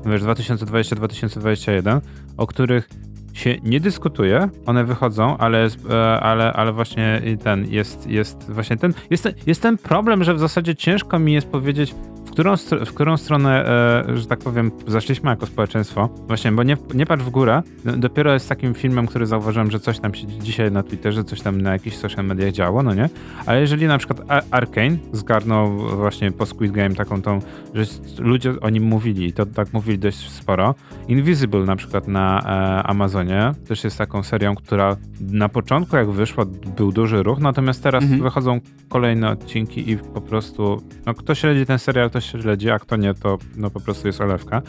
wiesz, 0.07 0.23
2020-2021, 0.23 2.01
o 2.37 2.47
których 2.47 2.89
się 3.37 3.57
nie 3.63 3.81
dyskutuje, 3.81 4.49
one 4.67 4.85
wychodzą, 4.85 5.37
ale, 5.37 5.69
e, 5.91 6.21
ale, 6.21 6.53
ale 6.53 6.73
właśnie 6.73 7.23
ten 7.45 7.73
jest, 7.73 8.11
jest 8.11 8.51
właśnie 8.53 8.77
ten, 8.77 8.95
jest, 9.11 9.29
jest 9.47 9.63
ten 9.63 9.79
problem, 9.79 10.25
że 10.25 10.35
w 10.35 10.39
zasadzie 10.39 10.75
ciężko 10.75 11.19
mi 11.19 11.33
jest 11.33 11.47
powiedzieć, 11.47 11.95
którą, 12.37 12.57
w 12.87 12.95
którą 12.95 13.17
stronę, 13.17 13.67
e, 14.09 14.17
że 14.17 14.27
tak 14.27 14.39
powiem, 14.39 14.71
zaszliśmy 14.87 15.31
jako 15.31 15.47
społeczeństwo. 15.47 16.09
Właśnie, 16.27 16.53
bo 16.53 16.63
nie, 16.63 16.77
nie 16.95 17.07
patrz 17.07 17.25
w 17.25 17.31
górę. 17.31 17.63
Dopiero 17.85 18.33
jest 18.33 18.49
takim 18.49 18.75
filmem, 18.75 19.07
który 19.07 19.27
zauważyłem, 19.27 19.71
że 19.71 19.81
coś 19.81 19.99
tam 19.99 20.15
się 20.15 20.27
dzisiaj 20.27 20.73
na 20.73 20.83
Twitterze, 20.83 21.25
coś 21.25 21.41
tam 21.41 21.61
na 21.61 21.73
jakichś 21.73 21.97
social 21.97 22.25
mediach 22.25 22.53
działo, 22.53 22.83
no 22.83 22.95
nie? 22.95 23.09
Ale 23.47 23.61
jeżeli 23.61 23.87
na 23.87 23.99
przykład 23.99 24.45
Arkane 24.51 24.97
zgarnął 25.13 25.79
właśnie 25.79 26.33
po 26.33 26.47
Squid 26.47 26.73
Game 26.73 26.95
taką 26.95 27.23
tą, 27.23 27.39
że 27.75 27.85
ludzie 28.19 28.61
o 28.61 28.71
nim 28.71 28.85
mówili 28.85 29.27
i 29.27 29.33
to 29.33 29.47
tak 29.47 29.73
mówili 29.73 29.99
dość 29.99 30.31
sporo. 30.31 30.75
Invisible 31.09 31.61
na 31.61 31.77
przykład 31.77 32.09
na 32.09 32.41
e, 32.41 32.83
Amazonie 32.83 33.53
też 33.69 33.85
jest 33.85 33.99
taką 33.99 34.23
serią, 34.23 34.55
która 34.55 34.97
na 35.21 35.49
początku 35.49 35.97
jak 35.97 36.11
wyszła 36.11 36.45
był 36.77 36.93
duży 36.93 37.23
ruch, 37.23 37.39
natomiast 37.39 37.83
teraz 37.83 38.03
mhm. 38.03 38.23
wychodzą 38.23 38.61
kolejne 38.89 39.31
odcinki 39.31 39.91
i 39.91 39.97
po 39.97 40.21
prostu, 40.21 40.83
no 41.07 41.15
kto 41.15 41.35
śledzi 41.35 41.67
ten 41.67 41.79
serial, 41.79 42.11
to 42.11 42.21
śledzi, 42.27 42.71
a 42.71 42.79
kto 42.79 42.97
nie, 42.97 43.15
to 43.15 43.39
no 43.57 43.71
po 43.71 43.81
prostu 43.81 44.07
jest 44.07 44.21
olewka. 44.21 44.63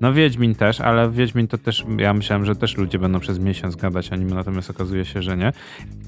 No 0.00 0.12
Wiedźmin 0.12 0.54
też, 0.54 0.80
ale 0.80 1.10
Wiedźmin 1.10 1.48
to 1.48 1.58
też, 1.58 1.84
ja 1.98 2.14
myślałem, 2.14 2.44
że 2.44 2.56
też 2.56 2.76
ludzie 2.76 2.98
będą 2.98 3.20
przez 3.20 3.38
miesiąc 3.38 3.76
gadać 3.76 4.12
o 4.12 4.16
nim, 4.16 4.30
natomiast 4.30 4.70
okazuje 4.70 5.04
się, 5.04 5.22
że 5.22 5.36
nie. 5.36 5.52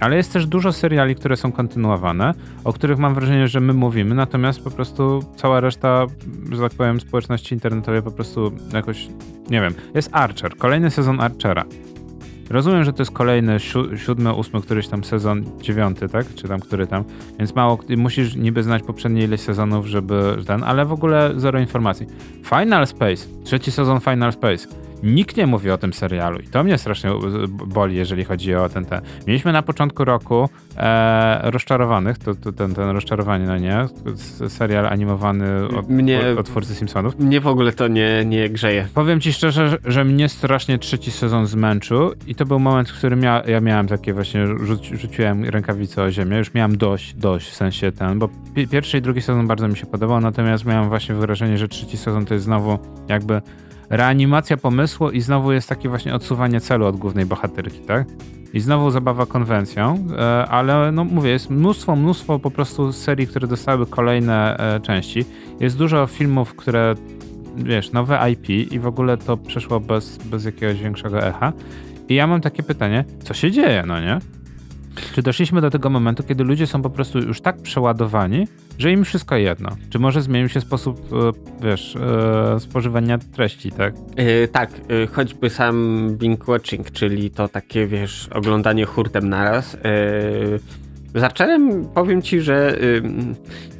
Ale 0.01 0.17
jest 0.17 0.33
też 0.33 0.47
dużo 0.47 0.73
seriali, 0.73 1.15
które 1.15 1.37
są 1.37 1.53
kontynuowane, 1.53 2.35
o 2.65 2.73
których 2.73 2.99
mam 2.99 3.15
wrażenie, 3.15 3.49
że 3.49 3.61
my 3.61 3.73
mówimy, 3.73 4.15
natomiast 4.15 4.65
po 4.65 4.71
prostu 4.71 5.21
cała 5.37 5.61
reszta, 5.61 6.07
że 6.53 6.61
tak 6.61 6.75
powiem, 6.75 7.01
społeczności 7.01 7.55
internetowej 7.55 8.03
po 8.03 8.11
prostu 8.11 8.53
jakoś, 8.73 9.09
nie 9.51 9.61
wiem, 9.61 9.75
jest 9.95 10.09
Archer, 10.13 10.57
kolejny 10.57 10.91
sezon 10.91 11.21
Archera. 11.21 11.65
Rozumiem, 12.51 12.85
że 12.85 12.93
to 12.93 13.03
jest 13.03 13.13
kolejny 13.13 13.61
si 13.61 13.69
siódmy, 13.97 14.33
ósmy, 14.33 14.61
któryś 14.61 14.89
tam 14.89 15.05
sezon, 15.05 15.45
dziewiąty, 15.61 16.09
tak? 16.09 16.35
Czy 16.35 16.49
tam 16.49 16.61
który 16.61 16.87
tam. 16.87 17.05
Więc 17.39 17.55
mało, 17.55 17.79
musisz 17.97 18.37
niby 18.37 18.63
znać 18.63 18.83
poprzednie 18.83 19.25
ileś 19.25 19.41
sezonów, 19.41 19.87
żeby 19.87 20.37
ten, 20.47 20.65
ale 20.65 20.87
w 20.87 20.93
ogóle 20.93 21.33
zero 21.37 21.61
informacji. 21.61 22.07
Final 22.45 22.87
Space, 22.87 23.27
trzeci 23.45 23.71
sezon 23.71 24.01
Final 24.01 24.33
Space 24.33 24.86
Nikt 25.07 25.37
nie 25.37 25.47
mówi 25.47 25.71
o 25.71 25.79
tym 25.79 25.93
serialu 25.93 26.39
i 26.39 26.47
to 26.47 26.65
mnie 26.65 26.79
strasznie 26.79 27.11
boli, 27.67 27.97
jeżeli 27.97 28.25
chodzi 28.25 28.55
o 28.55 28.69
ten. 28.69 28.85
ten. 28.85 29.01
Mieliśmy 29.27 29.53
na 29.53 29.63
początku 29.63 30.05
roku 30.05 30.49
e, 30.77 31.51
Rozczarowanych, 31.51 32.19
to, 32.19 32.35
to 32.35 32.53
ten, 32.53 32.75
ten 32.75 32.91
Rozczarowanie, 32.91 33.47
no 33.47 33.59
nie? 33.59 33.87
Serial 34.49 34.87
animowany 34.87 35.69
od, 35.79 35.89
mnie, 35.89 36.21
od, 36.33 36.39
od 36.39 36.47
twórcy 36.47 36.75
Simpsonów. 36.75 37.19
Mnie 37.19 37.41
w 37.41 37.47
ogóle 37.47 37.73
to 37.73 37.89
nie, 37.89 38.25
nie 38.25 38.49
grzeje. 38.49 38.89
Powiem 38.95 39.21
ci 39.21 39.33
szczerze, 39.33 39.69
że, 39.69 39.79
że 39.85 40.05
mnie 40.05 40.29
strasznie 40.29 40.79
trzeci 40.79 41.11
sezon 41.11 41.47
zmęczył 41.47 42.13
i 42.27 42.35
to 42.35 42.47
był 42.47 42.59
moment, 42.59 42.91
w 42.91 42.99
którym 42.99 43.23
ja, 43.23 43.43
ja 43.47 43.61
miałem 43.61 43.87
takie 43.87 44.13
właśnie, 44.13 44.47
rzuci, 44.47 44.97
rzuciłem 44.97 45.45
rękawicę 45.45 46.03
o 46.03 46.11
ziemię, 46.11 46.37
już 46.39 46.55
miałem 46.55 46.77
dość, 46.77 47.15
dość 47.15 47.49
w 47.49 47.55
sensie 47.55 47.93
ten, 47.93 48.19
bo 48.19 48.29
pierwszy 48.71 48.99
i 48.99 49.03
drugi 49.03 49.23
sezon 49.23 49.47
bardzo 49.47 49.69
mi 49.69 49.77
się 49.77 49.87
podobał, 49.87 50.21
natomiast 50.21 50.65
miałem 50.65 50.89
właśnie 50.89 51.15
wrażenie, 51.15 51.59
że 51.59 51.69
trzeci 51.69 51.97
sezon 51.97 52.25
to 52.25 52.35
jest 52.35 52.45
znowu 52.45 52.79
jakby 53.09 53.43
reanimacja 53.91 54.57
pomysłu 54.57 55.11
i 55.11 55.21
znowu 55.21 55.53
jest 55.53 55.69
takie 55.69 55.89
właśnie 55.89 56.15
odsuwanie 56.15 56.61
celu 56.61 56.87
od 56.87 56.97
głównej 56.97 57.27
bohaterki, 57.27 57.81
tak? 57.81 58.07
I 58.53 58.61
znowu 58.61 58.91
zabawa 58.91 59.27
konwencją, 59.27 60.07
e, 60.19 60.47
ale 60.47 60.93
no 60.93 61.05
mówię, 61.05 61.31
jest 61.31 61.51
mnóstwo, 61.51 61.97
mnóstwo 61.97 62.39
po 62.39 62.51
prostu 62.51 62.93
serii, 62.93 63.27
które 63.27 63.49
dostały 63.49 63.87
kolejne 63.87 64.57
e, 64.59 64.81
części. 64.81 65.25
Jest 65.61 65.79
dużo 65.79 66.07
filmów, 66.07 66.55
które, 66.55 66.95
wiesz, 67.57 67.93
nowe 67.93 68.31
IP 68.31 68.73
i 68.73 68.79
w 68.79 68.87
ogóle 68.87 69.17
to 69.17 69.37
przeszło 69.37 69.81
bez, 69.81 70.19
bez 70.19 70.45
jakiegoś 70.45 70.83
większego 70.83 71.27
echa. 71.27 71.53
I 72.09 72.15
ja 72.15 72.27
mam 72.27 72.41
takie 72.41 72.63
pytanie, 72.63 73.05
co 73.25 73.35
się 73.35 73.51
dzieje, 73.51 73.85
no 73.87 74.01
nie? 74.01 74.19
Czy 75.15 75.23
doszliśmy 75.23 75.61
do 75.61 75.71
tego 75.71 75.91
momentu, 75.91 76.23
kiedy 76.23 76.45
ludzie 76.45 76.67
są 76.67 76.83
po 76.83 76.91
prostu 76.91 77.19
już 77.19 77.41
tak 77.41 77.63
przeładowani, 77.63 78.49
że 78.79 78.93
im 78.93 79.05
wszystko 79.05 79.37
jedno? 79.37 79.69
Czy 79.91 79.99
może 79.99 80.23
zmienił 80.23 80.49
się 80.49 80.61
sposób, 80.61 81.01
e, 81.13 81.67
wiesz, 81.67 81.97
e, 81.97 82.61
spożywania 82.61 83.19
treści, 83.19 83.73
tak? 83.73 83.95
Yy, 84.17 84.49
tak, 84.49 84.71
yy, 84.89 85.07
choćby 85.07 85.51
sam 85.51 86.09
binge 86.11 86.45
watching, 86.49 86.91
czyli 86.91 87.31
to 87.31 87.49
takie, 87.49 87.87
wiesz, 87.87 88.29
oglądanie 88.33 88.85
hurtem 88.85 89.29
naraz. 89.29 89.73
Yy, 89.73 90.61
Zacząłem, 91.15 91.89
powiem 91.95 92.23
ci, 92.23 92.41
że 92.41 92.79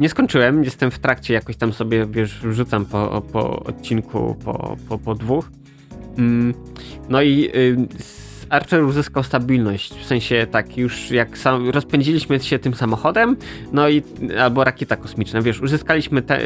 nie 0.01 0.09
skończyłem, 0.09 0.65
jestem 0.65 0.91
w 0.91 0.99
trakcie, 0.99 1.35
jakoś 1.35 1.57
tam 1.57 1.73
sobie, 1.73 2.07
wiesz, 2.07 2.41
rzucam 2.51 2.87
po, 2.87 3.23
po 3.33 3.61
odcinku, 3.61 4.37
po, 4.45 4.77
po, 4.89 4.99
po 4.99 5.15
dwóch. 5.15 5.51
Mm, 6.19 6.55
no 7.09 7.23
i 7.23 7.51
Archer 8.51 8.85
uzyskał 8.85 9.23
stabilność, 9.23 9.95
w 9.95 10.07
sensie 10.07 10.47
tak, 10.51 10.79
już 10.79 11.11
jak 11.11 11.39
sam, 11.39 11.71
rozpędziliśmy 11.71 12.41
się 12.41 12.59
tym 12.59 12.75
samochodem, 12.75 13.37
no 13.73 13.89
i 13.89 14.03
albo 14.41 14.65
rakieta 14.65 14.97
kosmiczna, 14.97 15.43
wiesz, 15.43 15.61
uzyskaliśmy 15.61 16.23
te, 16.23 16.41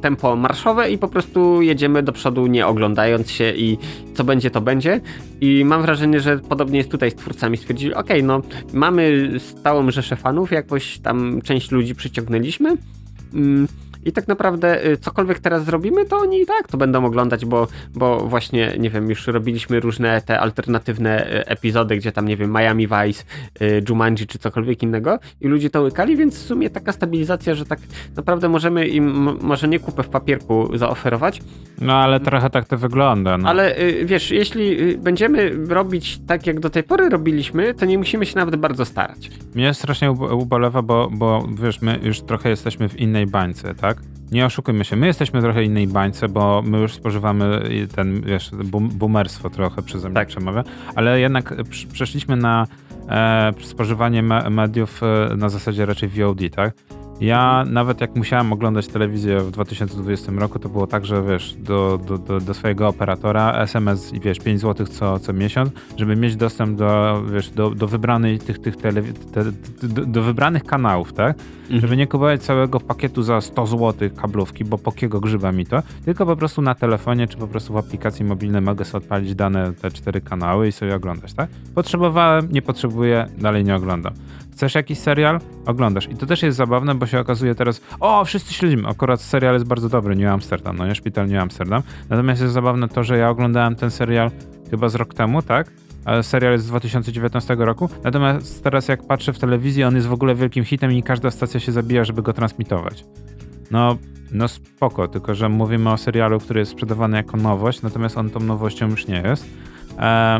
tempo 0.00 0.36
marszowe 0.36 0.90
i 0.90 0.98
po 0.98 1.08
prostu 1.08 1.62
jedziemy 1.62 2.02
do 2.02 2.12
przodu, 2.12 2.46
nie 2.46 2.66
oglądając 2.66 3.30
się 3.30 3.52
i 3.56 3.78
co 4.14 4.24
będzie, 4.24 4.50
to 4.50 4.60
będzie. 4.60 5.00
I 5.40 5.64
mam 5.64 5.82
wrażenie, 5.82 6.20
że 6.20 6.38
podobnie 6.38 6.78
jest 6.78 6.90
tutaj 6.90 7.10
z 7.10 7.14
twórcami. 7.14 7.56
Stwierdzili, 7.56 7.94
ok, 7.94 8.08
no 8.22 8.42
mamy 8.72 9.30
stałą 9.38 9.90
rzeszę 9.90 10.16
fanów, 10.16 10.52
jakoś 10.52 10.98
tam 10.98 11.42
część 11.42 11.70
ludzi 11.70 11.94
przyciągnęliśmy. 11.94 12.76
Mm, 13.34 13.68
i 14.04 14.12
tak 14.12 14.28
naprawdę 14.28 14.86
y, 14.86 14.96
cokolwiek 14.96 15.38
teraz 15.38 15.64
zrobimy, 15.64 16.04
to 16.04 16.16
oni 16.16 16.40
i 16.40 16.46
tak 16.46 16.68
to 16.68 16.76
będą 16.76 17.04
oglądać, 17.04 17.44
bo, 17.44 17.66
bo 17.94 18.18
właśnie, 18.18 18.74
nie 18.78 18.90
wiem, 18.90 19.08
już 19.08 19.26
robiliśmy 19.26 19.80
różne 19.80 20.20
te 20.20 20.40
alternatywne 20.40 21.40
y, 21.40 21.46
epizody, 21.46 21.96
gdzie 21.96 22.12
tam, 22.12 22.28
nie 22.28 22.36
wiem, 22.36 22.52
Miami 22.52 22.86
Vice, 22.86 23.24
y, 23.62 23.82
Jumanji 23.88 24.26
czy 24.26 24.38
cokolwiek 24.38 24.82
innego 24.82 25.18
i 25.40 25.48
ludzie 25.48 25.70
to 25.70 25.82
łykali, 25.82 26.16
więc 26.16 26.38
w 26.38 26.46
sumie 26.46 26.70
taka 26.70 26.92
stabilizacja, 26.92 27.54
że 27.54 27.64
tak 27.64 27.78
naprawdę 28.16 28.48
możemy 28.48 28.88
im 28.88 29.38
może 29.42 29.68
nie 29.68 29.78
kupę 29.78 30.02
w 30.02 30.08
papierku 30.08 30.78
zaoferować. 30.78 31.40
No 31.80 31.92
ale 31.92 32.20
trochę 32.20 32.50
tak 32.50 32.68
to 32.68 32.78
wygląda. 32.78 33.38
No. 33.38 33.48
Ale 33.48 33.74
wiesz, 34.04 34.30
jeśli 34.30 34.96
będziemy 34.96 35.50
robić 35.68 36.18
tak, 36.26 36.46
jak 36.46 36.60
do 36.60 36.70
tej 36.70 36.82
pory 36.82 37.08
robiliśmy, 37.08 37.74
to 37.74 37.84
nie 37.84 37.98
musimy 37.98 38.26
się 38.26 38.36
nawet 38.36 38.56
bardzo 38.56 38.84
starać. 38.84 39.30
Mnie 39.54 39.74
strasznie 39.74 40.12
ubolewa, 40.12 40.82
bo, 40.82 41.08
bo 41.12 41.48
wiesz, 41.62 41.82
my 41.82 41.98
już 42.02 42.20
trochę 42.20 42.48
jesteśmy 42.50 42.88
w 42.88 43.00
innej 43.00 43.26
bańce, 43.26 43.74
tak? 43.74 43.93
Nie 44.34 44.46
oszukujmy 44.46 44.84
się, 44.84 44.96
my 44.96 45.06
jesteśmy 45.06 45.40
trochę 45.40 45.64
innej 45.64 45.86
bańce, 45.86 46.28
bo 46.28 46.62
my 46.62 46.78
już 46.78 46.92
spożywamy 46.92 47.62
ten, 47.94 48.22
wiesz, 48.22 48.50
boomerstwo 48.92 49.50
trochę 49.50 49.82
przeze 49.82 50.08
mnie 50.08 50.14
tak. 50.14 50.28
przemawia, 50.28 50.64
ale 50.94 51.20
jednak 51.20 51.54
przeszliśmy 51.92 52.36
na 52.36 52.66
e, 53.08 53.52
spożywanie 53.62 54.22
mediów 54.50 55.00
e, 55.02 55.36
na 55.36 55.48
zasadzie 55.48 55.86
raczej 55.86 56.08
VOD, 56.08 56.38
tak? 56.56 56.74
Ja 57.20 57.64
nawet 57.70 58.00
jak 58.00 58.16
musiałem 58.16 58.52
oglądać 58.52 58.86
telewizję 58.86 59.40
w 59.40 59.50
2020 59.50 60.32
roku, 60.32 60.58
to 60.58 60.68
było 60.68 60.86
tak, 60.86 61.06
że 61.06 61.22
wiesz, 61.22 61.54
do, 61.58 61.98
do, 62.06 62.18
do, 62.18 62.40
do 62.40 62.54
swojego 62.54 62.88
operatora 62.88 63.52
SMS 63.52 64.12
i 64.12 64.20
wiesz, 64.20 64.38
5 64.38 64.60
zł 64.60 64.86
co, 64.86 65.18
co 65.18 65.32
miesiąc, 65.32 65.70
żeby 65.96 66.16
mieć 66.16 66.36
dostęp 66.36 66.78
do, 66.78 67.22
wiesz, 67.32 67.50
do, 67.50 67.70
do 67.70 67.86
wybranych 67.86 68.42
tych, 68.42 68.58
tych 68.58 68.76
telewi- 68.76 69.12
te, 69.32 69.44
do, 69.88 70.06
do, 70.06 70.22
wybranych 70.22 70.64
kanałów, 70.64 71.12
tak? 71.12 71.36
Mhm. 71.62 71.80
Żeby 71.80 71.96
nie 71.96 72.06
kupować 72.06 72.42
całego 72.42 72.80
pakietu 72.80 73.22
za 73.22 73.40
100 73.40 73.66
zł 73.66 74.10
kablówki, 74.16 74.64
bo 74.64 74.78
po 74.78 74.92
kiego 74.92 75.20
grzyba 75.20 75.52
mi 75.52 75.66
to, 75.66 75.82
tylko 76.04 76.26
po 76.26 76.36
prostu 76.36 76.62
na 76.62 76.74
telefonie, 76.74 77.28
czy 77.28 77.36
po 77.36 77.46
prostu 77.46 77.72
w 77.72 77.76
aplikacji 77.76 78.24
mobilnej 78.24 78.62
mogę 78.62 78.84
sobie 78.84 79.04
odpalić 79.04 79.34
dane 79.34 79.72
te 79.72 79.90
cztery 79.90 80.20
kanały 80.20 80.68
i 80.68 80.72
sobie 80.72 80.94
oglądać, 80.94 81.34
tak? 81.34 81.50
Potrzebowałem, 81.74 82.48
nie 82.52 82.62
potrzebuję, 82.62 83.26
dalej 83.38 83.64
nie 83.64 83.76
oglądam. 83.76 84.12
Chcesz 84.54 84.74
jakiś 84.74 84.98
serial? 84.98 85.40
Oglądasz. 85.66 86.08
I 86.08 86.16
to 86.16 86.26
też 86.26 86.42
jest 86.42 86.56
zabawne, 86.56 86.94
bo 86.94 87.06
się 87.06 87.20
okazuje 87.20 87.54
teraz, 87.54 87.80
o, 88.00 88.24
wszyscy 88.24 88.54
śledzimy. 88.54 88.88
Akurat 88.88 89.20
serial 89.20 89.54
jest 89.54 89.66
bardzo 89.66 89.88
dobry, 89.88 90.16
New 90.16 90.32
Amsterdam, 90.32 90.76
no 90.76 90.86
nie? 90.86 90.94
Szpital 90.94 91.28
New 91.28 91.42
Amsterdam. 91.42 91.82
Natomiast 92.08 92.42
jest 92.42 92.54
zabawne 92.54 92.88
to, 92.88 93.04
że 93.04 93.18
ja 93.18 93.28
oglądałem 93.28 93.76
ten 93.76 93.90
serial 93.90 94.30
chyba 94.70 94.88
z 94.88 94.94
rok 94.94 95.14
temu, 95.14 95.42
tak? 95.42 95.70
Serial 96.22 96.52
jest 96.52 96.64
z 96.64 96.68
2019 96.68 97.56
roku. 97.58 97.88
Natomiast 98.04 98.64
teraz 98.64 98.88
jak 98.88 99.06
patrzę 99.06 99.32
w 99.32 99.38
telewizji, 99.38 99.84
on 99.84 99.94
jest 99.94 100.06
w 100.06 100.12
ogóle 100.12 100.34
wielkim 100.34 100.64
hitem 100.64 100.92
i 100.92 101.02
każda 101.02 101.30
stacja 101.30 101.60
się 101.60 101.72
zabija, 101.72 102.04
żeby 102.04 102.22
go 102.22 102.32
transmitować. 102.32 103.04
No, 103.70 103.96
No 104.32 104.48
spoko, 104.48 105.08
tylko 105.08 105.34
że 105.34 105.48
mówimy 105.48 105.90
o 105.90 105.96
serialu, 105.96 106.40
który 106.40 106.60
jest 106.60 106.72
sprzedawany 106.72 107.16
jako 107.16 107.36
nowość, 107.36 107.82
natomiast 107.82 108.18
on 108.18 108.30
tą 108.30 108.40
nowością 108.40 108.88
już 108.88 109.06
nie 109.06 109.22
jest. 109.26 109.46
E, 109.98 110.38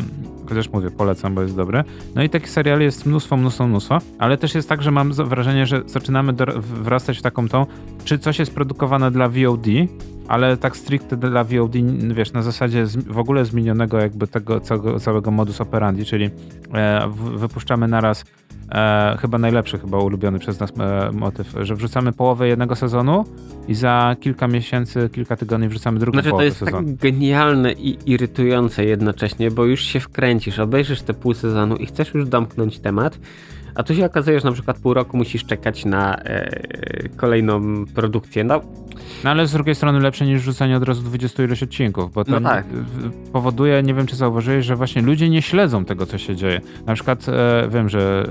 chociaż 0.48 0.68
mówię, 0.72 0.90
polecam, 0.90 1.34
bo 1.34 1.42
jest 1.42 1.56
dobre. 1.56 1.84
No 2.14 2.22
i 2.22 2.28
takich 2.28 2.50
seriali 2.50 2.84
jest 2.84 3.06
mnóstwo, 3.06 3.36
mnóstwo, 3.36 3.66
mnóstwo, 3.66 3.98
ale 4.18 4.36
też 4.36 4.54
jest 4.54 4.68
tak, 4.68 4.82
że 4.82 4.90
mam 4.90 5.12
wrażenie, 5.12 5.66
że 5.66 5.82
zaczynamy 5.86 6.32
do, 6.32 6.46
wrastać 6.60 7.18
w 7.18 7.22
taką 7.22 7.48
tą, 7.48 7.66
czy 8.04 8.18
coś 8.18 8.38
jest 8.38 8.54
produkowane 8.54 9.10
dla 9.10 9.28
VOD, 9.28 9.66
ale 10.28 10.56
tak 10.56 10.76
stricte 10.76 11.16
dla 11.16 11.44
VOD, 11.44 11.74
wiesz, 12.14 12.32
na 12.32 12.42
zasadzie 12.42 12.86
w 12.86 13.18
ogóle 13.18 13.44
zmienionego 13.44 13.98
jakby 13.98 14.26
tego 14.26 14.60
całego, 14.60 15.00
całego 15.00 15.30
modus 15.30 15.60
operandi, 15.60 16.04
czyli 16.04 16.30
e, 16.74 17.10
wypuszczamy 17.36 17.88
naraz 17.88 18.24
e, 18.72 19.16
chyba 19.20 19.38
najlepszy, 19.38 19.78
chyba 19.78 19.98
ulubiony 19.98 20.38
przez 20.38 20.60
nas 20.60 20.72
e, 20.78 21.10
motyw, 21.12 21.54
że 21.62 21.74
wrzucamy 21.74 22.12
połowę 22.12 22.48
jednego 22.48 22.76
sezonu 22.76 23.24
i 23.68 23.74
za 23.74 24.16
kilka 24.20 24.48
miesięcy, 24.48 25.10
kilka 25.12 25.36
tygodni 25.36 25.68
wrzucamy 25.68 25.98
drugą 25.98 26.16
znaczy, 26.16 26.30
połowę 26.30 26.50
sezonu. 26.50 26.70
to 26.70 26.76
jest 26.76 26.88
sezonu. 26.88 26.98
tak 26.98 27.12
genialne 27.12 27.72
i 27.72 27.98
irytujące 28.06 28.84
jednocześnie, 28.84 29.50
bo 29.50 29.64
już 29.64 29.80
się 29.80 30.00
wkręcisz, 30.00 30.58
obejrzysz 30.58 31.02
te 31.02 31.14
pół 31.14 31.34
sezonu 31.34 31.76
i 31.76 31.86
chcesz 31.86 32.14
już 32.14 32.28
domknąć 32.28 32.78
temat, 32.78 33.18
a 33.74 33.82
tu 33.82 33.94
się 33.94 34.06
okazuje, 34.06 34.40
że 34.40 34.48
na 34.48 34.52
przykład 34.52 34.78
pół 34.78 34.94
roku 34.94 35.16
musisz 35.16 35.44
czekać 35.44 35.84
na 35.84 36.16
e, 36.16 37.08
kolejną 37.16 37.84
produkcję. 37.86 38.44
No. 38.44 38.60
no 39.24 39.30
ale 39.30 39.46
z 39.46 39.52
drugiej 39.52 39.74
strony 39.74 40.00
lepsze 40.00 40.26
niż 40.26 40.42
rzucanie 40.42 40.76
od 40.76 40.82
razu 40.82 41.02
20 41.02 41.42
ilość 41.42 41.62
odcinków, 41.62 42.12
bo 42.12 42.24
to 42.24 42.40
no 42.40 42.48
tak. 42.48 42.66
powoduje, 43.32 43.82
nie 43.82 43.94
wiem 43.94 44.06
czy 44.06 44.16
zauważyłeś, 44.16 44.66
że 44.66 44.76
właśnie 44.76 45.02
ludzie 45.02 45.30
nie 45.30 45.42
śledzą 45.42 45.84
tego, 45.84 46.06
co 46.06 46.18
się 46.18 46.36
dzieje. 46.36 46.60
Na 46.86 46.94
przykład 46.94 47.26
e, 47.28 47.68
wiem, 47.70 47.88
że 47.88 48.26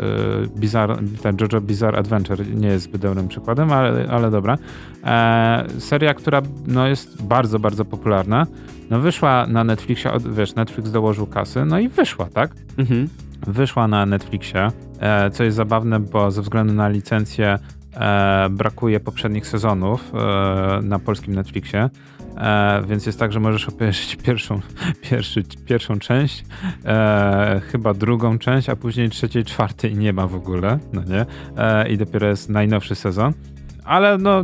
e, 0.56 0.60
Bizarre, 0.60 0.98
ten 1.22 1.38
JoJo 1.42 1.62
Bizarre 1.62 1.98
Adventure 1.98 2.56
nie 2.56 2.68
jest 2.68 2.84
zbyt 2.84 3.02
dobrym 3.02 3.28
przykładem, 3.28 3.72
ale, 3.72 4.08
ale 4.10 4.32
dobra. 4.32 4.58
E, 5.04 5.66
seria, 5.80 6.14
która 6.14 6.42
no, 6.68 6.88
jest 6.88 7.24
bardzo, 7.24 7.60
bardzo 7.60 7.86
popularna, 7.86 8.48
no 8.90 9.00
wyszła 9.00 9.48
na 9.48 9.64
Netflixie, 9.64 10.12
wiesz, 10.32 10.56
Netflix 10.56 10.92
dołożył 10.92 11.28
kasy, 11.28 11.66
no 11.66 11.80
i 11.80 11.90
wyszła, 11.90 12.26
tak? 12.34 12.52
Mhm 12.78 13.08
wyszła 13.48 13.88
na 13.88 14.06
Netflixie, 14.06 14.72
e, 15.00 15.32
co 15.32 15.44
jest 15.44 15.58
zabawne, 15.58 16.00
bo 16.00 16.32
ze 16.32 16.42
względu 16.42 16.74
na 16.74 16.90
licencję 16.90 17.60
e, 17.94 18.48
brakuje 18.52 19.00
poprzednich 19.00 19.48
sezonów 19.48 20.12
e, 20.14 20.82
na 20.82 21.00
polskim 21.00 21.36
Netflixie. 21.36 21.90
więc 22.88 23.06
jest 23.06 23.20
tak, 23.20 23.34
że 23.34 23.40
możesz 23.40 23.70
obejrzeć 23.70 24.16
pierwszą, 24.26 24.60
pierwszy, 25.02 25.44
pierwszą 25.66 26.00
część, 26.00 26.46
chyba 27.72 27.94
drugą 27.94 28.40
część, 28.40 28.70
a 28.70 28.76
później 28.76 29.10
trzeciej, 29.10 29.46
czwartej 29.46 29.96
nie 29.96 30.14
ma 30.14 30.28
w 30.28 30.36
ogóle, 30.36 30.80
no 30.94 31.02
nie? 31.04 31.26
I 31.90 31.98
dopiero 31.98 32.28
jest 32.28 32.50
najnowszy 32.50 32.96
sezon 32.96 33.34
ale 33.86 34.18
no, 34.18 34.44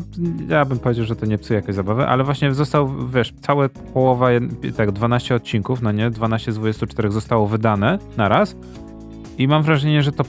ja 0.50 0.66
bym 0.66 0.80
powiedział, 0.80 1.06
że 1.06 1.16
to 1.16 1.26
nie 1.26 1.38
psuje 1.38 1.60
jakiejś 1.60 1.76
zabawy, 1.76 2.08
ale 2.08 2.24
właśnie 2.24 2.54
został, 2.54 3.08
wiesz, 3.08 3.34
całe 3.41 3.70
połowa, 3.70 4.28
tak, 4.78 4.91
12 4.91 5.36
odcinków, 5.36 5.82
no 5.82 5.91
nie, 5.91 6.10
12 6.10 6.52
z 6.52 6.56
24 6.56 7.12
zostało 7.12 7.47
wydane 7.47 8.00
na 8.18 8.30
raz 8.30 8.56
i 9.39 9.47
mam 9.47 9.63
wrażenie, 9.63 10.03
że 10.03 10.11
to 10.11 10.23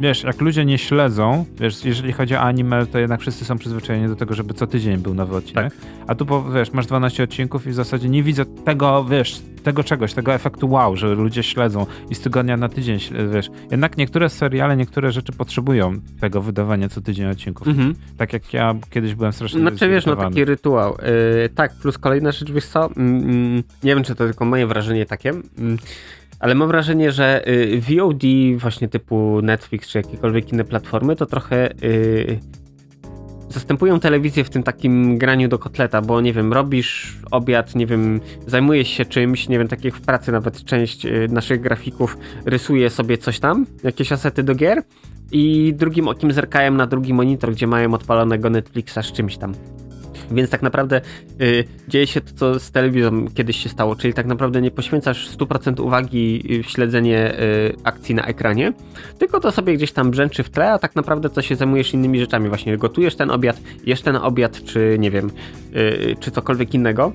wiesz, 0.00 0.22
jak 0.22 0.40
ludzie 0.40 0.64
nie 0.64 0.78
śledzą, 0.78 1.44
wiesz, 1.60 1.84
jeżeli 1.84 2.12
chodzi 2.12 2.34
o 2.34 2.40
anime, 2.40 2.86
to 2.86 2.98
jednak 2.98 3.20
wszyscy 3.20 3.44
są 3.44 3.58
przyzwyczajeni 3.58 4.08
do 4.08 4.16
tego, 4.16 4.34
żeby 4.34 4.54
co 4.54 4.66
tydzień 4.66 4.98
był 4.98 5.14
nowy 5.14 5.36
odcinek. 5.36 5.74
Tak. 5.74 5.86
A 6.06 6.14
tu, 6.14 6.26
wiesz, 6.54 6.72
masz 6.72 6.86
12 6.86 7.22
odcinków 7.22 7.66
i 7.66 7.70
w 7.70 7.74
zasadzie 7.74 8.08
nie 8.08 8.22
widzę 8.22 8.44
tego, 8.44 9.04
wiesz, 9.04 9.42
tego 9.62 9.84
czegoś, 9.84 10.14
tego 10.14 10.34
efektu 10.34 10.70
wow, 10.70 10.96
że 10.96 11.14
ludzie 11.14 11.42
śledzą 11.42 11.86
i 12.10 12.14
z 12.14 12.20
tygodnia 12.20 12.56
na 12.56 12.68
tydzień, 12.68 12.98
wiesz. 13.32 13.50
Jednak 13.70 13.96
niektóre 13.96 14.28
seriale, 14.28 14.76
niektóre 14.76 15.12
rzeczy 15.12 15.32
potrzebują 15.32 16.00
tego 16.20 16.42
wydawania 16.42 16.88
co 16.88 17.00
tydzień 17.00 17.26
odcinków. 17.26 17.68
Mhm. 17.68 17.94
Tak 18.16 18.32
jak 18.32 18.52
ja 18.52 18.74
kiedyś 18.90 19.14
byłem 19.14 19.32
strasznie 19.32 19.60
Znaczy, 19.60 19.88
wiesz, 19.88 20.06
no 20.06 20.16
taki 20.16 20.44
rytuał. 20.44 20.96
Yy, 21.42 21.48
tak, 21.48 21.74
plus 21.74 21.98
kolejna 21.98 22.32
rzecz, 22.32 22.52
wiesz 22.52 22.66
co, 22.66 22.90
mm, 22.96 23.22
mm, 23.22 23.62
nie 23.84 23.94
wiem, 23.94 24.04
czy 24.04 24.14
to 24.14 24.26
tylko 24.26 24.44
moje 24.44 24.66
wrażenie 24.66 25.06
takie, 25.06 25.30
mm, 25.30 25.76
ale 26.40 26.54
mam 26.54 26.68
wrażenie, 26.68 27.12
że 27.12 27.48
y, 27.48 27.80
VOD 27.80 28.22
właśnie 28.56 28.88
typu 28.88 29.42
Netflix 29.42 29.88
czy 29.88 29.98
jakiekolwiek 29.98 30.52
inne 30.52 30.64
platformy 30.64 31.16
to 31.16 31.26
trochę 31.26 31.70
yy, 31.82 32.38
zastępują 33.48 34.00
telewizję 34.00 34.44
w 34.44 34.50
tym 34.50 34.62
takim 34.62 35.18
graniu 35.18 35.48
do 35.48 35.58
kotleta, 35.58 36.02
bo 36.02 36.20
nie 36.20 36.32
wiem, 36.32 36.52
robisz 36.52 37.18
obiad, 37.30 37.74
nie 37.74 37.86
wiem, 37.86 38.20
zajmujesz 38.46 38.88
się 38.88 39.04
czymś, 39.04 39.48
nie 39.48 39.58
wiem, 39.58 39.68
tak 39.68 39.84
jak 39.84 39.94
w 39.94 40.00
pracy 40.00 40.32
nawet 40.32 40.64
część 40.64 41.06
y, 41.06 41.28
naszych 41.30 41.60
grafików 41.60 42.18
rysuje 42.46 42.90
sobie 42.90 43.18
coś 43.18 43.40
tam, 43.40 43.66
jakieś 43.84 44.12
asety 44.12 44.42
do 44.42 44.54
gier 44.54 44.82
i 45.32 45.74
drugim 45.76 46.08
okiem 46.08 46.32
zerkają 46.32 46.72
na 46.72 46.86
drugi 46.86 47.14
monitor, 47.14 47.52
gdzie 47.52 47.66
mają 47.66 47.94
odpalonego 47.94 48.50
Netflixa 48.50 48.98
z 49.02 49.12
czymś 49.12 49.36
tam. 49.36 49.54
Więc 50.30 50.50
tak 50.50 50.62
naprawdę 50.62 51.00
y, 51.40 51.64
dzieje 51.88 52.06
się 52.06 52.20
to, 52.20 52.32
co 52.34 52.60
z 52.60 52.70
telewizją 52.70 53.26
kiedyś 53.34 53.56
się 53.62 53.68
stało, 53.68 53.96
czyli 53.96 54.14
tak 54.14 54.26
naprawdę 54.26 54.62
nie 54.62 54.70
poświęcasz 54.70 55.30
100% 55.30 55.82
uwagi 55.82 56.42
w 56.64 56.70
śledzenie 56.70 57.40
y, 57.40 57.74
akcji 57.84 58.14
na 58.14 58.22
ekranie, 58.22 58.72
tylko 59.18 59.40
to 59.40 59.52
sobie 59.52 59.74
gdzieś 59.74 59.92
tam 59.92 60.10
brzęczy 60.10 60.42
w 60.42 60.50
tle, 60.50 60.72
a 60.72 60.78
tak 60.78 60.96
naprawdę 60.96 61.30
to 61.30 61.42
się 61.42 61.56
zajmujesz 61.56 61.94
innymi 61.94 62.20
rzeczami. 62.20 62.48
Właśnie 62.48 62.76
gotujesz 62.76 63.16
ten 63.16 63.30
obiad, 63.30 63.60
jesz 63.86 64.02
ten 64.02 64.16
obiad, 64.16 64.64
czy 64.64 64.96
nie 64.98 65.10
wiem, 65.10 65.30
y, 65.76 66.16
czy 66.20 66.30
cokolwiek 66.30 66.74
innego. 66.74 67.12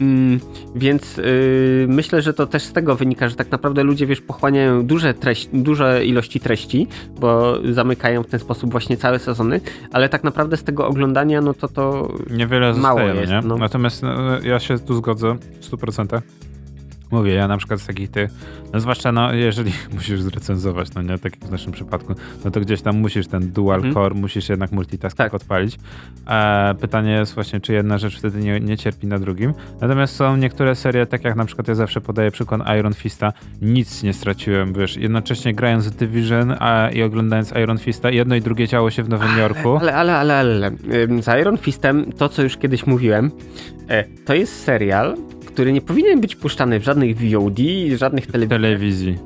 Mm, 0.00 0.40
więc 0.74 1.16
yy, 1.16 1.86
myślę, 1.88 2.22
że 2.22 2.34
to 2.34 2.46
też 2.46 2.62
z 2.62 2.72
tego 2.72 2.94
wynika, 2.94 3.28
że 3.28 3.36
tak 3.36 3.50
naprawdę 3.50 3.82
ludzie, 3.82 4.06
wiesz, 4.06 4.20
pochłaniają 4.20 4.86
duże, 4.86 5.14
treści, 5.14 5.48
duże 5.52 6.04
ilości 6.04 6.40
treści, 6.40 6.86
bo 7.20 7.58
zamykają 7.72 8.22
w 8.22 8.26
ten 8.26 8.40
sposób 8.40 8.70
właśnie 8.70 8.96
całe 8.96 9.18
sezony, 9.18 9.60
ale 9.92 10.08
tak 10.08 10.24
naprawdę 10.24 10.56
z 10.56 10.64
tego 10.64 10.88
oglądania, 10.88 11.40
no 11.40 11.54
to 11.54 11.68
to 11.68 12.08
Niewiele 12.30 12.74
mało 12.74 12.98
zostaje, 12.98 13.20
jest. 13.20 13.32
Nie? 13.32 13.40
No. 13.44 13.56
Natomiast 13.56 14.02
no, 14.02 14.40
ja 14.42 14.60
się 14.60 14.78
tu 14.78 14.94
zgodzę 14.94 15.36
w 15.60 15.70
100%. 15.70 16.20
Mówię, 17.10 17.32
ja 17.32 17.48
na 17.48 17.56
przykład 17.56 17.80
z 17.80 17.86
takich 17.86 18.10
tych, 18.10 18.30
no 18.72 18.80
zwłaszcza 18.80 19.12
no, 19.12 19.32
jeżeli 19.32 19.72
musisz 19.94 20.22
zrecenzować, 20.22 20.94
no 20.94 21.02
nie, 21.02 21.18
tak 21.18 21.36
jak 21.36 21.44
w 21.44 21.50
naszym 21.50 21.72
przypadku, 21.72 22.14
no 22.44 22.50
to 22.50 22.60
gdzieś 22.60 22.82
tam 22.82 22.96
musisz 22.96 23.26
ten 23.26 23.52
dual 23.52 23.76
mhm. 23.76 23.94
core, 23.94 24.14
musisz 24.14 24.48
jednak 24.48 24.72
multitasking 24.72 25.16
tak. 25.16 25.34
odpalić. 25.34 25.78
E, 26.28 26.74
pytanie 26.80 27.12
jest 27.12 27.34
właśnie, 27.34 27.60
czy 27.60 27.72
jedna 27.72 27.98
rzecz 27.98 28.18
wtedy 28.18 28.40
nie, 28.40 28.60
nie 28.60 28.76
cierpi 28.76 29.06
na 29.06 29.18
drugim. 29.18 29.54
Natomiast 29.80 30.16
są 30.16 30.36
niektóre 30.36 30.74
serie, 30.74 31.06
tak 31.06 31.24
jak 31.24 31.36
na 31.36 31.44
przykład 31.44 31.68
ja 31.68 31.74
zawsze 31.74 32.00
podaję 32.00 32.30
przykład 32.30 32.60
Iron 32.78 32.94
Fista, 32.94 33.32
nic 33.62 34.02
nie 34.02 34.12
straciłem, 34.12 34.72
wiesz, 34.72 34.96
jednocześnie 34.96 35.54
grając 35.54 35.86
w 35.88 35.96
Division 35.96 36.54
a, 36.58 36.88
i 36.90 37.02
oglądając 37.02 37.52
Iron 37.52 37.78
Fista, 37.78 38.10
jedno 38.10 38.34
i 38.34 38.40
drugie 38.40 38.68
działo 38.68 38.90
się 38.90 39.02
w 39.02 39.08
Nowym 39.08 39.30
ale, 39.30 39.40
Jorku. 39.40 39.76
Ale, 39.76 39.94
ale, 39.94 40.16
ale, 40.16 40.38
ale, 40.38 40.70
z 41.22 41.40
Iron 41.40 41.58
Fistem, 41.58 42.12
to 42.12 42.28
co 42.28 42.42
już 42.42 42.56
kiedyś 42.56 42.86
mówiłem, 42.86 43.30
e, 43.88 44.04
to 44.24 44.34
jest 44.34 44.62
serial, 44.62 45.16
który 45.54 45.72
nie 45.72 45.80
powinien 45.80 46.20
być 46.20 46.36
puszczany 46.36 46.80
w 46.80 46.84
żadnych 46.84 47.16
VOD, 47.16 47.58
żadnych 47.96 48.26
telewizji. 48.26 48.48
telewizji. 48.48 49.18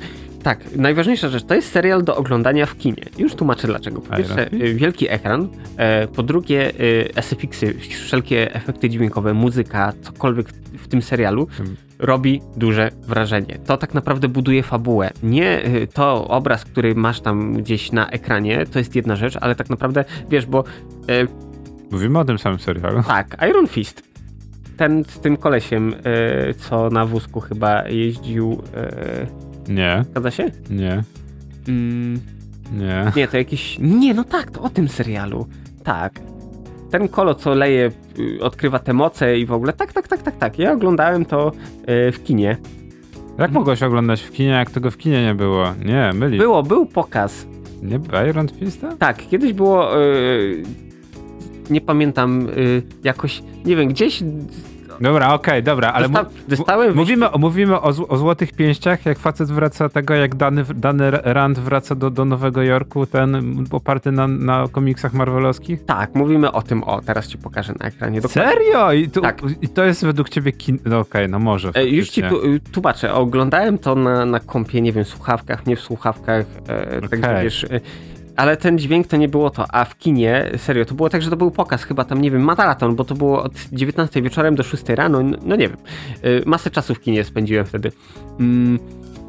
Tak, 0.42 0.76
najważniejsza 0.76 1.28
rzecz, 1.28 1.44
to 1.44 1.54
jest 1.54 1.72
serial 1.72 2.04
do 2.04 2.16
oglądania 2.16 2.66
w 2.66 2.76
kinie. 2.76 3.02
Już 3.18 3.34
tłumaczę 3.34 3.66
dlaczego. 3.66 4.00
Po 4.00 4.16
pierwsze, 4.16 4.52
y, 4.52 4.74
wielki 4.74 5.08
ekran, 5.08 5.48
e, 5.76 6.06
po 6.06 6.22
drugie 6.22 6.70
y, 6.80 7.14
SFX-y, 7.14 7.74
wszelkie 7.78 8.54
efekty 8.54 8.90
dźwiękowe, 8.90 9.34
muzyka, 9.34 9.92
cokolwiek 10.02 10.48
w 10.78 10.88
tym 10.88 11.02
serialu 11.02 11.46
hmm. 11.46 11.76
robi 11.98 12.40
duże 12.56 12.90
wrażenie. 13.06 13.58
To 13.66 13.76
tak 13.76 13.94
naprawdę 13.94 14.28
buduje 14.28 14.62
fabułę. 14.62 15.10
Nie 15.22 15.66
y, 15.66 15.86
to 15.86 16.28
obraz, 16.28 16.64
który 16.64 16.94
masz 16.94 17.20
tam 17.20 17.52
gdzieś 17.52 17.92
na 17.92 18.10
ekranie, 18.10 18.66
to 18.66 18.78
jest 18.78 18.96
jedna 18.96 19.16
rzecz, 19.16 19.36
ale 19.40 19.54
tak 19.54 19.70
naprawdę, 19.70 20.04
wiesz, 20.30 20.46
bo... 20.46 20.64
Mówimy 21.90 22.18
o 22.18 22.24
tym 22.24 22.38
samym 22.38 22.58
serialu. 22.58 23.02
Tak, 23.02 23.36
Iron 23.50 23.66
Fist 23.66 24.07
ten 24.78 25.04
z 25.04 25.20
tym 25.20 25.36
kolesiem, 25.36 25.94
e, 26.04 26.54
co 26.54 26.90
na 26.90 27.06
wózku 27.06 27.40
chyba 27.40 27.88
jeździł. 27.88 28.62
E, 28.74 29.26
nie. 29.68 30.04
Zgadza 30.10 30.30
się? 30.30 30.50
Nie. 30.70 31.02
Mm, 31.68 32.20
nie. 32.72 33.12
Nie, 33.16 33.28
to 33.28 33.36
jakiś. 33.36 33.78
Nie, 33.80 34.14
no 34.14 34.24
tak, 34.24 34.50
to 34.50 34.62
o 34.62 34.68
tym 34.68 34.88
serialu. 34.88 35.46
Tak. 35.84 36.20
Ten 36.90 37.08
kolo, 37.08 37.34
co 37.34 37.54
leje, 37.54 37.90
y, 38.18 38.42
odkrywa 38.42 38.78
te 38.78 38.92
moce 38.92 39.38
i 39.38 39.46
w 39.46 39.52
ogóle. 39.52 39.72
Tak, 39.72 39.92
tak, 39.92 40.08
tak, 40.08 40.22
tak, 40.22 40.36
tak. 40.36 40.58
Ja 40.58 40.72
oglądałem 40.72 41.24
to 41.24 41.52
e, 41.86 42.12
w 42.12 42.24
kinie. 42.24 42.56
Jak 43.38 43.50
mogłeś 43.50 43.82
oglądać 43.82 44.22
w 44.22 44.32
kinie, 44.32 44.50
jak 44.50 44.70
tego 44.70 44.90
w 44.90 44.96
kinie 44.96 45.24
nie 45.24 45.34
było? 45.34 45.64
Nie, 45.84 46.10
myli. 46.14 46.38
Było, 46.38 46.62
był 46.62 46.86
pokaz. 46.86 47.46
Nie 47.82 48.00
Iron 48.30 48.48
Fista? 48.48 48.96
Tak, 48.96 49.28
kiedyś 49.28 49.52
było. 49.52 49.88
nie 51.70 51.80
pamiętam, 51.80 52.46
jakoś. 53.04 53.42
Nie 53.64 53.76
wiem, 53.76 53.88
gdzieś 53.88 54.22
Dobra, 55.00 55.34
okej, 55.34 55.52
okay, 55.52 55.62
dobra, 55.62 55.92
ale 55.92 56.08
Dosta 56.08 56.26
dostałem 56.48 56.96
mówimy, 56.96 57.26
mówimy 57.38 57.80
o, 57.80 58.08
o, 58.08 58.16
złotych 58.16 58.52
pięściach, 58.52 59.06
jak 59.06 59.18
facet 59.18 59.50
wraca 59.50 59.88
tego, 59.88 60.14
jak 60.14 60.34
dany, 60.34 60.64
dany 60.74 61.10
Rand 61.10 61.58
wraca 61.58 61.94
do, 61.94 62.10
do 62.10 62.24
Nowego 62.24 62.62
Jorku, 62.62 63.06
ten 63.06 63.64
oparty 63.70 64.12
na, 64.12 64.28
na 64.28 64.68
komiksach 64.72 65.14
marvelowskich? 65.14 65.84
Tak, 65.84 66.14
mówimy 66.14 66.52
o 66.52 66.62
tym, 66.62 66.84
o, 66.84 67.00
teraz 67.00 67.28
ci 67.28 67.38
pokażę 67.38 67.72
na 67.80 67.86
ekranie. 67.86 68.20
Dokładnie. 68.20 68.52
Serio? 68.52 68.92
I, 68.92 69.08
tu, 69.08 69.20
tak. 69.20 69.42
I 69.62 69.68
to 69.68 69.84
jest 69.84 70.04
według 70.04 70.28
ciebie 70.28 70.52
kin... 70.52 70.78
No 70.84 70.98
okej, 70.98 71.22
okay, 71.22 71.28
no 71.28 71.38
może. 71.38 71.70
E, 71.74 71.88
już 71.88 72.10
ci 72.10 72.22
tu, 72.22 72.40
tłumaczę, 72.72 73.14
oglądałem 73.14 73.78
to 73.78 73.94
na, 73.94 74.26
na 74.26 74.40
kompie, 74.40 74.80
nie 74.80 74.92
wiem, 74.92 75.04
słuchawkach, 75.04 75.66
nie 75.66 75.76
w 75.76 75.80
słuchawkach, 75.80 76.46
e, 76.68 76.98
okay. 76.98 77.08
także 77.08 77.42
wiesz... 77.42 77.64
E, 77.64 77.80
ale 78.38 78.56
ten 78.56 78.78
dźwięk 78.78 79.06
to 79.06 79.16
nie 79.16 79.28
było 79.28 79.50
to, 79.50 79.64
a 79.68 79.84
w 79.84 79.98
kinie, 79.98 80.50
serio, 80.56 80.84
to 80.84 80.94
było 80.94 81.10
tak, 81.10 81.22
że 81.22 81.30
to 81.30 81.36
był 81.36 81.50
pokaz 81.50 81.84
chyba 81.84 82.04
tam, 82.04 82.20
nie 82.20 82.30
wiem, 82.30 82.42
maraton, 82.42 82.96
bo 82.96 83.04
to 83.04 83.14
było 83.14 83.42
od 83.42 83.52
19 83.72 84.22
wieczorem 84.22 84.54
do 84.54 84.62
6 84.62 84.88
rano, 84.88 85.22
no, 85.22 85.36
no 85.42 85.56
nie 85.56 85.68
wiem, 85.68 85.78
y, 86.24 86.42
masę 86.46 86.70
czasu 86.70 86.94
w 86.94 87.00
kinie 87.00 87.24
spędziłem 87.24 87.66
wtedy. 87.66 87.92
Mm, 88.40 88.78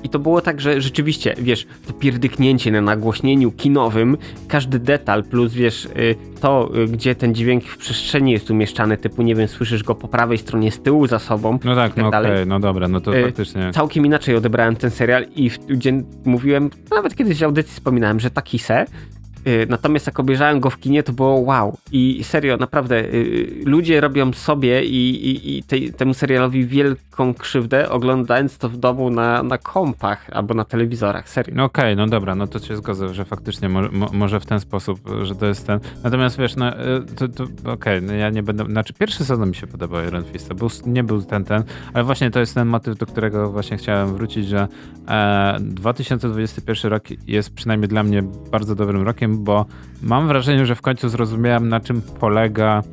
i 0.04 0.10
to 0.10 0.20
było 0.20 0.42
tak, 0.42 0.62
że 0.62 0.82
rzeczywiście, 0.82 1.36
wiesz, 1.38 1.68
to 1.88 1.94
pierdyknięcie 1.94 2.72
na 2.72 2.82
nagłośnieniu 2.82 3.52
kinowym, 3.52 4.18
każdy 4.48 4.80
detal, 4.80 5.24
plus 5.24 5.54
wiesz, 5.54 5.86
y, 5.86 6.16
to, 6.42 6.70
y, 6.78 6.88
gdzie 6.88 7.16
ten 7.16 7.36
dźwięk 7.36 7.64
w 7.64 7.78
przestrzeni 7.78 8.32
jest 8.32 8.52
umieszczany, 8.52 8.98
typu, 8.98 9.22
nie 9.22 9.36
wiem, 9.36 9.48
słyszysz 9.48 9.84
go 9.84 9.96
po 9.96 10.08
prawej 10.08 10.38
stronie 10.38 10.72
z 10.72 10.82
tyłu 10.82 11.08
za 11.08 11.20
sobą. 11.20 11.60
No 11.64 11.76
tak, 11.76 11.94
tak 11.94 12.04
no 12.04 12.12
dalej. 12.12 12.48
no 12.48 12.60
dobra, 12.60 12.88
no 12.88 13.02
to 13.02 13.18
Y, 13.18 13.24
faktycznie. 13.24 13.72
Całkiem 13.74 14.06
inaczej 14.06 14.36
odebrałem 14.36 14.76
ten 14.76 14.92
serial 14.92 15.26
i 15.36 15.50
w, 15.50 15.60
gdzie 15.66 16.04
mówiłem, 16.26 16.70
nawet 16.92 17.16
kiedyś 17.16 17.40
w 17.40 17.44
audycji 17.44 17.74
wspominałem, 17.74 18.20
że 18.20 18.30
taki 18.30 18.60
se. 18.60 18.86
Natomiast 19.70 20.08
jak 20.08 20.20
obejrzałem 20.20 20.60
go 20.60 20.70
w 20.70 20.80
kinie, 20.80 21.04
to 21.04 21.14
było 21.14 21.40
wow. 21.40 21.78
I 21.92 22.24
serio, 22.24 22.58
naprawdę, 22.58 23.04
ludzie 23.66 24.02
robią 24.02 24.34
sobie 24.34 24.86
i, 24.86 25.28
i, 25.30 25.58
i 25.58 25.64
tej, 25.64 25.94
temu 25.94 26.14
serialowi 26.14 26.66
krzywdę, 27.34 27.90
oglądając 27.90 28.58
to 28.58 28.70
w 28.70 28.78
domu 28.78 29.10
na, 29.10 29.44
na 29.44 29.58
kompach 29.58 30.30
albo 30.32 30.54
na 30.54 30.66
telewizorach. 30.66 31.30
Serio. 31.30 31.54
No 31.56 31.64
okej, 31.64 31.96
no 31.96 32.08
dobra, 32.08 32.36
no 32.36 32.48
to 32.48 32.60
się 32.60 32.76
zgodzę, 32.76 33.14
że 33.14 33.26
faktycznie 33.26 33.70
mo, 33.70 33.82
mo, 33.92 34.10
może 34.14 34.40
w 34.40 34.46
ten 34.46 34.60
sposób, 34.60 35.00
że 35.24 35.36
to 35.36 35.46
jest 35.46 35.68
ten. 35.68 35.80
Natomiast 36.04 36.38
wiesz, 36.38 36.56
no 36.56 36.74
y, 36.74 37.02
to, 37.16 37.28
to 37.28 37.72
okej, 37.72 38.02
no 38.02 38.14
ja 38.14 38.30
nie 38.30 38.44
będę. 38.44 38.66
Znaczy, 38.66 38.94
pierwszy 38.94 39.26
sezon 39.26 39.50
mi 39.50 39.56
się 39.56 39.68
podobał 39.68 40.06
Iron 40.08 40.24
Fista. 40.24 40.56
Był, 40.56 40.70
nie 40.86 41.04
był 41.04 41.22
ten, 41.22 41.44
ten, 41.44 41.64
ale 41.94 42.04
właśnie 42.04 42.32
to 42.32 42.40
jest 42.40 42.56
ten 42.56 42.68
motyw, 42.68 42.98
do 42.98 43.06
którego 43.06 43.52
właśnie 43.52 43.78
chciałem 43.78 44.14
wrócić, 44.14 44.48
że 44.48 44.68
e, 45.08 45.58
2021 45.62 46.92
rok 46.92 47.04
jest 47.28 47.54
przynajmniej 47.54 47.88
dla 47.88 48.04
mnie 48.04 48.24
bardzo 48.52 48.76
dobrym 48.76 49.02
rokiem, 49.02 49.44
bo 49.44 49.66
mam 50.02 50.28
wrażenie, 50.28 50.66
że 50.66 50.76
w 50.76 50.82
końcu 50.82 51.10
zrozumiałem, 51.10 51.70
na 51.70 51.80
czym 51.80 52.02
polega 52.02 52.84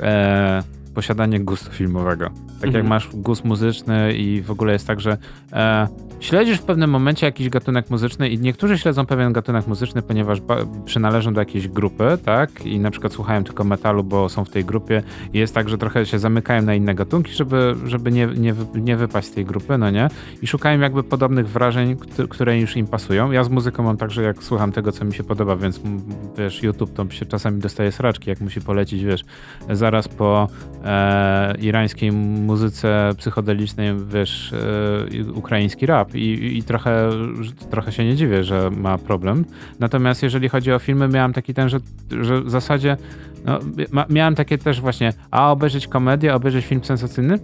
e, 0.00 0.62
posiadanie 0.94 1.40
gustu 1.40 1.70
filmowego. 1.72 2.24
Tak 2.26 2.54
jak 2.62 2.66
Mhm. 2.66 2.86
masz 2.86 3.08
gust 3.14 3.44
muzyczny 3.44 4.12
i 4.12 4.42
w 4.42 4.50
ogóle 4.50 4.72
jest 4.72 4.86
tak, 4.86 5.00
że 5.00 5.16
e, 5.52 5.88
śledzisz 6.20 6.58
w 6.58 6.62
pewnym 6.62 6.90
momencie 6.90 7.26
jakiś 7.26 7.48
gatunek 7.48 7.90
muzyczny 7.90 8.28
i 8.28 8.38
niektórzy 8.38 8.78
śledzą 8.78 9.06
pewien 9.06 9.32
gatunek 9.32 9.66
muzyczny, 9.66 10.02
ponieważ 10.02 10.38
przynależą 10.84 11.34
do 11.34 11.40
jakiejś 11.40 11.68
grupy, 11.68 12.04
tak? 12.24 12.66
I 12.66 12.78
na 12.80 12.90
przykład 12.90 13.12
słuchają 13.12 13.44
tylko 13.44 13.64
metalu, 13.64 14.04
bo 14.04 14.28
są 14.28 14.44
w 14.44 14.50
tej 14.50 14.64
grupie 14.64 15.02
i 15.32 15.38
jest 15.38 15.54
tak, 15.54 15.68
że 15.68 15.78
trochę 15.78 16.06
się 16.06 16.18
zamykają 16.18 16.62
na 16.62 16.74
inne 16.74 16.94
gatunki, 16.94 17.32
żeby, 17.32 17.74
żeby 17.86 18.12
nie, 18.12 18.26
nie, 18.26 18.54
nie 18.74 18.96
wypaść 18.96 19.28
z 19.28 19.30
tej 19.32 19.44
grupy, 19.44 19.78
no 19.78 19.90
nie? 19.90 20.08
I 20.42 20.46
szukają 20.46 20.80
jakby 20.80 21.02
podobnych 21.02 21.48
wrażeń, 21.48 21.96
któ- 21.96 22.28
które 22.28 22.58
już 22.60 22.76
im 22.76 22.86
pasują. 22.86 23.30
Ja 23.30 23.44
z 23.44 23.48
muzyką 23.48 23.82
mam 23.82 23.96
tak, 23.96 24.10
że 24.10 24.22
jak 24.22 24.42
słucham 24.42 24.72
tego, 24.72 24.92
co 24.92 25.04
mi 25.04 25.14
się 25.14 25.24
podoba, 25.24 25.56
więc 25.56 25.80
wiesz, 26.38 26.62
YouTube 26.62 26.92
to 26.94 27.10
się 27.10 27.26
czasami 27.26 27.60
dostaje 27.60 27.92
sraczki, 27.92 28.30
jak 28.30 28.40
musi 28.40 28.60
polecić, 28.60 29.04
wiesz, 29.04 29.24
zaraz 29.70 30.08
po 30.08 30.48
e, 30.84 31.54
irańskiej 31.60 32.12
muzyce 32.12 33.10
psychodelicznej, 33.18 33.94
wiesz, 34.06 34.52
e, 34.52 35.32
ukraiński 35.32 35.86
rap 35.86 36.14
i, 36.14 36.58
i 36.58 36.62
trochę, 36.62 37.10
trochę 37.70 37.92
się 37.92 38.04
nie 38.04 38.16
dziwię, 38.16 38.44
że 38.44 38.70
ma 38.70 38.98
problem. 38.98 39.44
Natomiast 39.80 40.22
jeżeli 40.22 40.48
chodzi 40.48 40.72
o 40.72 40.78
filmy, 40.78 41.08
miałem 41.08 41.32
taki 41.32 41.54
ten, 41.54 41.68
że, 41.68 41.80
że 42.20 42.40
w 42.40 42.50
zasadzie 42.50 42.96
no, 43.44 43.58
miałem 44.10 44.34
takie 44.34 44.58
też 44.58 44.80
właśnie, 44.80 45.12
a 45.30 45.52
obejrzeć 45.52 45.86
komedię, 45.86 46.34
obejrzeć 46.34 46.66
film 46.66 46.84
sensacyjny, 46.84 47.38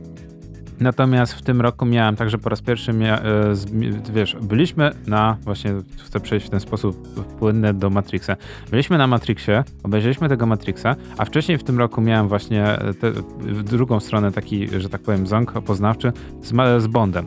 Natomiast 0.81 1.33
w 1.33 1.43
tym 1.43 1.61
roku 1.61 1.87
miałem 1.87 2.16
także 2.16 2.39
po 2.39 2.49
raz 2.49 2.62
pierwszy, 2.62 2.93
mia, 2.93 3.18
e, 3.18 3.55
wiesz, 4.12 4.37
byliśmy 4.43 4.91
na, 5.07 5.37
właśnie 5.43 5.72
chcę 6.05 6.20
przejść 6.20 6.47
w 6.47 6.51
ten 6.51 6.61
sposób 6.61 7.09
płynny 7.39 7.74
do 7.74 7.91
Matrixa. 7.91 8.37
Byliśmy 8.70 8.99
na 8.99 9.07
Matrixie, 9.07 9.64
obejrzeliśmy 9.83 10.29
tego 10.29 10.47
Matrixa, 10.47 10.97
a 11.18 11.24
wcześniej 11.24 11.59
w 11.59 11.64
tym 11.64 11.79
roku 11.79 12.01
miałem 12.01 12.29
właśnie 12.29 12.79
te, 13.01 13.12
w 13.41 13.62
drugą 13.62 14.01
stronę 14.01 14.33
taki, 14.33 14.81
że 14.81 14.89
tak 14.89 15.01
powiem, 15.01 15.26
ząg 15.26 15.53
poznawczy 15.53 16.12
z, 16.43 16.83
z 16.83 16.87
Bondem. 16.87 17.26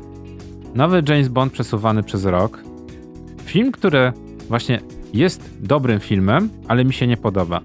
Nowy 0.75 1.03
James 1.09 1.27
Bond 1.27 1.53
przesuwany 1.53 2.03
przez 2.03 2.25
rok. 2.25 2.63
Film, 3.43 3.71
który 3.71 4.13
właśnie 4.49 4.81
jest 5.13 5.49
dobrym 5.59 5.99
filmem, 5.99 6.49
ale 6.67 6.85
mi 6.85 6.93
się 6.93 7.07
nie 7.07 7.17
podoba. 7.17 7.61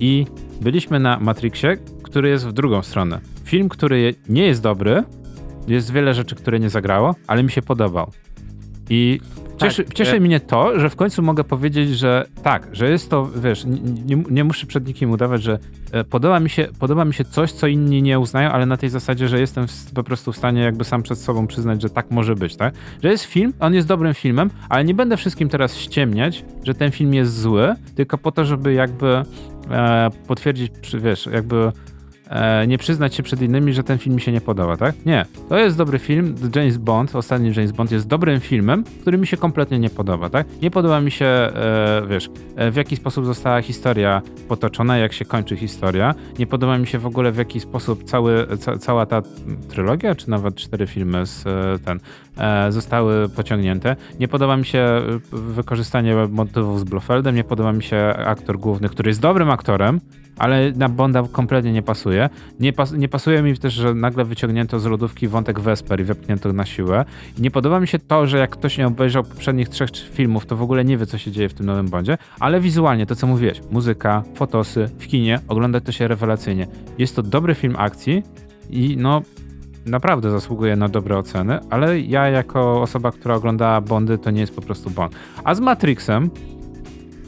I 0.00 0.26
byliśmy 0.60 1.00
na 1.00 1.18
Matrixie, 1.20 1.76
który 2.10 2.28
jest 2.28 2.46
w 2.46 2.52
drugą 2.52 2.82
stronę. 2.82 3.20
Film, 3.44 3.68
który 3.68 4.14
nie 4.28 4.46
jest 4.46 4.62
dobry, 4.62 5.04
jest 5.68 5.92
wiele 5.92 6.14
rzeczy, 6.14 6.34
które 6.34 6.60
nie 6.60 6.70
zagrało, 6.70 7.14
ale 7.26 7.42
mi 7.42 7.50
się 7.50 7.62
podobał. 7.62 8.12
I 8.90 9.20
cieszy, 9.58 9.84
Tak, 9.84 9.94
cieszy 9.94 10.16
e- 10.16 10.20
mnie 10.20 10.40
to, 10.40 10.80
że 10.80 10.90
w 10.90 10.96
końcu 10.96 11.22
mogę 11.22 11.44
powiedzieć, 11.44 11.98
że 11.98 12.26
tak, 12.42 12.68
że 12.72 12.90
jest 12.90 13.10
to, 13.10 13.30
wiesz, 13.36 13.64
nie, 14.06 14.16
nie, 14.30 14.44
muszę 14.44 14.66
przed 14.66 14.86
nikim 14.86 15.10
udawać, 15.10 15.42
że 15.42 15.58
e, 15.92 16.04
podoba 16.04 16.40
mi, 16.40 16.50
się, 16.50 16.68
podoba 16.78 17.04
mi 17.04 17.14
się 17.14 17.24
coś, 17.24 17.52
co 17.52 17.66
inni 17.66 18.02
nie 18.02 18.18
uznają, 18.18 18.50
ale 18.50 18.66
na 18.66 18.76
tej 18.76 18.88
zasadzie, 18.88 19.28
że 19.28 19.40
jestem 19.40 19.68
w, 19.68 19.92
po 19.94 20.02
prostu 20.02 20.32
w 20.32 20.36
stanie 20.36 20.62
jakby 20.62 20.84
sam 20.84 21.02
przed 21.02 21.18
sobą 21.18 21.46
przyznać, 21.46 21.82
że 21.82 21.90
tak 21.90 22.10
może 22.10 22.34
być, 22.34 22.56
tak? 22.56 22.74
Że 23.02 23.08
jest 23.08 23.24
film, 23.24 23.52
on 23.60 23.74
jest 23.74 23.88
dobrym 23.88 24.14
filmem, 24.14 24.50
ale 24.68 24.84
nie 24.84 24.94
będę 24.94 25.16
wszystkim 25.16 25.48
teraz 25.48 25.76
ściemniać, 25.76 26.44
że 26.64 26.74
ten 26.74 26.90
film 26.90 27.14
jest 27.14 27.40
zły, 27.40 27.74
tylko 27.94 28.18
po 28.18 28.32
to, 28.32 28.44
żeby 28.44 28.72
jakby 28.72 29.22
e, 29.70 30.10
potwierdzić, 30.26 30.72
wiesz, 30.98 31.26
jakby 31.32 31.72
e, 32.28 32.66
nie 32.66 32.78
przyznać 32.78 33.14
się 33.14 33.22
przed 33.22 33.42
innymi, 33.42 33.72
że 33.72 33.82
ten 33.82 33.98
film 33.98 34.14
mi 34.14 34.20
się 34.20 34.32
nie 34.32 34.40
podoba, 34.40 34.76
tak? 34.76 34.94
Nie. 35.06 35.26
To 35.48 35.58
jest 35.58 35.76
dobry 35.76 35.98
film. 35.98 36.34
James 36.56 36.76
Bond, 36.76 37.16
ostatni 37.16 37.52
James 37.56 37.72
Bond 37.72 37.92
jest 37.92 38.06
dobrym 38.06 38.40
filmem, 38.40 38.84
który 39.00 39.18
mi 39.18 39.26
się 39.26 39.36
kompletnie 39.36 39.78
nie 39.78 39.90
podoba, 39.90 40.30
tak? 40.30 40.46
Nie 40.62 40.70
podoba 40.70 41.00
mi 41.00 41.10
się, 41.10 41.26
e, 41.26 42.02
wiesz, 42.08 42.30
e, 42.56 42.70
w 42.70 42.76
jaki 42.76 42.96
sposób 42.96 43.26
została 43.26 43.62
historia 43.62 44.22
potoczona, 44.48 44.98
jak 44.98 45.12
się 45.12 45.24
kończy 45.24 45.56
historia. 45.56 46.14
Nie 46.38 46.46
podoba 46.46 46.78
mi 46.78 46.86
się 46.86 46.98
w 46.98 47.06
ogóle 47.06 47.32
w 47.32 47.36
jaki 47.36 47.60
sposób 47.60 48.04
cały, 48.04 48.46
ca, 48.58 48.78
cała 48.78 49.06
ta 49.06 49.22
trylogia, 49.68 50.14
czy 50.14 50.30
nawet 50.30 50.54
cztery 50.54 50.86
filmy 50.86 51.26
z 51.26 51.46
e, 51.46 51.78
ten, 51.84 52.00
zostały 52.68 53.28
pociągnięte. 53.28 53.96
Nie 54.20 54.28
podoba 54.28 54.56
mi 54.56 54.64
się 54.64 54.78
e, 54.78 55.02
wykorzystanie 55.32 56.14
motywów 56.30 56.80
z 56.80 56.84
Blofeldem, 56.84 57.34
nie 57.34 57.44
podoba 57.44 57.72
mi 57.72 57.82
się 57.82 58.14
aktor 58.26 58.58
główny, 58.58 58.88
który 58.88 59.10
jest 59.10 59.20
dobrym 59.20 59.50
aktorem, 59.50 60.00
ale 60.38 60.72
na 60.72 60.88
Bonda 60.88 61.22
kompletnie 61.32 61.72
nie 61.72 61.82
pasuje. 61.82 62.30
Nie, 62.60 62.72
pas, 62.72 62.92
nie 62.92 63.08
pasuje 63.08 63.42
mi 63.42 63.58
też, 63.58 63.74
że 63.74 63.94
nagle 63.94 64.24
wyciągnięto 64.24 64.80
z 64.80 64.86
lodówki 64.86 65.28
wątek 65.28 65.60
Vesper 65.60 66.00
i 66.00 66.04
wepchnięto 66.04 66.52
na 66.52 66.66
siłę. 66.66 67.04
I 67.38 67.42
nie 67.42 67.50
podoba 67.50 67.80
mi 67.80 67.88
się 67.88 67.98
to, 67.98 68.26
że 68.26 68.38
jak 68.38 68.50
ktoś 68.50 68.78
nie 68.78 68.86
obejrzał 68.86 69.24
poprzednich 69.24 69.68
trzech 69.68 69.90
filmów, 70.12 70.46
to 70.46 70.56
w 70.56 70.62
ogóle 70.62 70.84
nie 70.84 70.96
wie, 70.96 71.06
co 71.06 71.18
się 71.18 71.30
dzieje 71.30 71.48
w 71.48 71.54
tym 71.54 71.66
nowym 71.66 71.88
Bondzie, 71.88 72.18
ale 72.40 72.60
wizualnie, 72.60 73.06
to 73.06 73.16
co 73.16 73.26
mówiłeś, 73.26 73.60
muzyka, 73.70 74.22
fotosy, 74.34 74.90
w 74.98 75.06
kinie, 75.06 75.40
ogląda 75.48 75.80
to 75.80 75.92
się 75.92 76.08
rewelacyjnie. 76.08 76.66
Jest 76.98 77.16
to 77.16 77.22
dobry 77.22 77.54
film 77.54 77.74
akcji 77.78 78.22
i 78.70 78.96
no 78.96 79.22
naprawdę 79.88 80.30
zasługuje 80.30 80.76
na 80.76 80.88
dobre 80.88 81.18
oceny, 81.18 81.58
ale 81.70 82.00
ja 82.00 82.28
jako 82.28 82.82
osoba, 82.82 83.12
która 83.12 83.34
oglądała 83.34 83.80
Bondy, 83.80 84.18
to 84.18 84.30
nie 84.30 84.40
jest 84.40 84.54
po 84.54 84.62
prostu 84.62 84.90
Bond. 84.90 85.14
A 85.44 85.54
z 85.54 85.60
Matrixem 85.60 86.30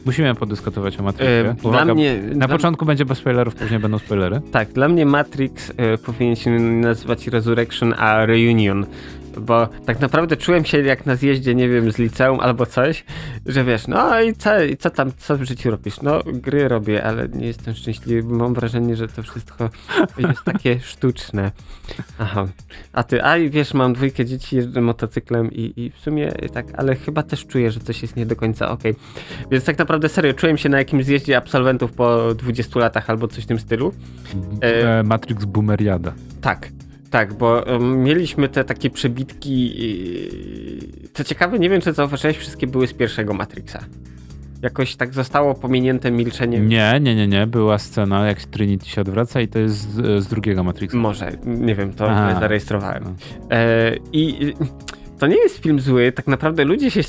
musimy 0.06 0.34
podyskutować 0.34 1.00
o 1.00 1.02
Matrixie. 1.02 1.50
E, 1.50 1.54
Uwaga, 1.62 1.84
dla 1.84 1.94
mnie, 1.94 2.22
na 2.22 2.46
dla, 2.46 2.48
początku 2.48 2.86
będzie 2.86 3.04
bez 3.04 3.18
spoilerów, 3.18 3.54
później 3.54 3.80
będą 3.80 3.98
spoilery. 3.98 4.40
Tak, 4.52 4.72
dla 4.72 4.88
mnie 4.88 5.06
Matrix 5.06 5.72
e, 5.76 5.98
powinien 5.98 6.36
się 6.36 6.50
nazywać 6.61 7.26
Resurrection 7.26 7.94
a 7.98 8.26
Reunion. 8.26 8.86
Bo 9.38 9.68
tak 9.86 10.00
naprawdę 10.00 10.36
czułem 10.36 10.64
się 10.64 10.82
jak 10.82 11.06
na 11.06 11.16
zjeździe, 11.16 11.54
nie 11.54 11.68
wiem, 11.68 11.92
z 11.92 11.98
liceum 11.98 12.40
albo 12.40 12.66
coś, 12.66 13.04
że 13.46 13.64
wiesz, 13.64 13.86
no 13.86 14.20
i 14.20 14.34
co, 14.34 14.62
i 14.62 14.76
co 14.76 14.90
tam, 14.90 15.12
co 15.18 15.36
w 15.36 15.42
życiu 15.42 15.70
robisz? 15.70 16.02
No, 16.02 16.20
gry 16.26 16.68
robię, 16.68 17.04
ale 17.04 17.28
nie 17.28 17.46
jestem 17.46 17.74
szczęśliwy, 17.74 18.34
mam 18.34 18.54
wrażenie, 18.54 18.96
że 18.96 19.08
to 19.08 19.22
wszystko 19.22 19.70
jest 20.18 20.44
takie 20.44 20.80
sztuczne. 20.92 21.52
Aha. 22.18 22.46
A 22.92 23.02
ty, 23.02 23.24
a 23.24 23.36
i 23.36 23.50
wiesz, 23.50 23.74
mam 23.74 23.92
dwójkę 23.92 24.24
dzieci, 24.24 24.56
jeżdżę 24.56 24.80
motocyklem 24.80 25.52
i, 25.52 25.72
i 25.76 25.90
w 25.90 25.98
sumie 25.98 26.32
tak, 26.52 26.66
ale 26.76 26.96
chyba 26.96 27.22
też 27.22 27.46
czuję, 27.46 27.70
że 27.70 27.80
coś 27.80 28.02
jest 28.02 28.16
nie 28.16 28.26
do 28.26 28.36
końca 28.36 28.70
okej. 28.70 28.94
Więc 29.50 29.64
tak 29.64 29.78
naprawdę 29.78 30.08
serio, 30.08 30.34
czułem 30.34 30.58
się 30.58 30.68
na 30.68 30.78
jakimś 30.78 31.04
zjeździe 31.04 31.36
absolwentów 31.36 31.92
po 31.92 32.34
20 32.34 32.80
latach 32.80 33.10
albo 33.10 33.28
coś 33.28 33.44
w 33.44 33.46
tym 33.46 33.58
stylu. 33.58 33.92
E, 34.62 34.80
E, 34.80 35.02
Matrix 35.02 35.44
Boomeriada. 35.44 36.12
Tak, 36.40 36.68
tak, 37.11 37.34
bo 37.34 37.64
mieliśmy 37.80 38.48
te 38.48 38.64
takie 38.64 38.90
przebitki. 38.90 39.82
Yy, 39.84 40.78
co 41.12 41.24
ciekawe, 41.24 41.58
nie 41.58 41.70
wiem, 41.70 41.80
czy 41.80 41.92
zauważyłeś, 41.92 42.36
wszystkie 42.36 42.66
były 42.66 42.86
z 42.86 42.92
pierwszego 42.92 43.34
Matrixa. 43.34 43.78
Jakoś 44.62 44.96
tak 44.96 45.14
zostało 45.14 45.54
pominięte 45.54 46.11
milczeniem. 46.11 46.68
Nie, 46.68 47.00
nie, 47.02 47.14
nie, 47.14 47.28
nie. 47.28 47.46
Była 47.46 47.78
scena, 47.78 48.26
jak 48.26 48.44
Trinity 48.44 48.88
się 48.88 49.00
odwraca 49.00 49.40
i 49.40 49.48
to 49.48 49.58
jest 49.58 49.76
z, 49.76 50.24
z 50.24 50.26
drugiego 50.26 50.64
Matrixa. 50.64 50.96
Może, 50.96 51.32
nie 51.44 51.74
wiem, 51.74 51.92
to 51.92 52.11
Aha. 52.11 52.40
zarejestrowałem. 52.40 53.04
E, 53.50 53.96
I 54.12 54.54
to 55.18 55.26
nie 55.26 55.36
jest 55.36 55.56
film 55.58 55.80
zły, 55.80 56.12
tak 56.12 56.26
naprawdę 56.26 56.64
ludzie 56.64 56.90
się 56.90 57.00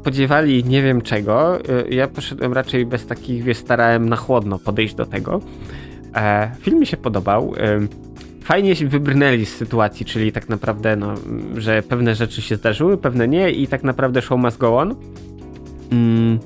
spodziewali 0.00 0.64
nie 0.64 0.82
wiem 0.82 1.02
czego. 1.02 1.58
E, 1.60 1.88
Ja 1.88 2.08
poszedłem 2.08 2.52
raczej 2.52 2.86
bez 2.86 3.06
takich, 3.06 3.42
wiesz, 3.42 3.56
starałem 3.56 4.08
na 4.08 4.16
chłodno 4.16 4.58
podejść 4.58 4.94
do 4.94 5.06
tego. 5.06 5.40
E, 6.14 6.50
film 6.60 6.80
mi 6.80 6.86
się 6.86 6.96
podobał. 6.96 7.54
E, 7.58 7.80
Fajnie 8.46 8.76
się 8.76 8.88
wybrnęli 8.88 9.46
z 9.46 9.56
sytuacji, 9.56 10.06
czyli 10.06 10.32
tak 10.32 10.48
naprawdę, 10.48 10.96
no, 10.96 11.14
że 11.56 11.82
pewne 11.82 12.14
rzeczy 12.14 12.42
się 12.42 12.56
zdarzyły, 12.56 12.98
pewne 12.98 13.28
nie 13.28 13.50
i 13.50 13.66
tak 13.66 13.82
naprawdę 13.82 14.22
show 14.22 14.40
must 14.40 14.58
go 14.58 14.78
on. 14.78 14.94
Mm. 15.92 16.38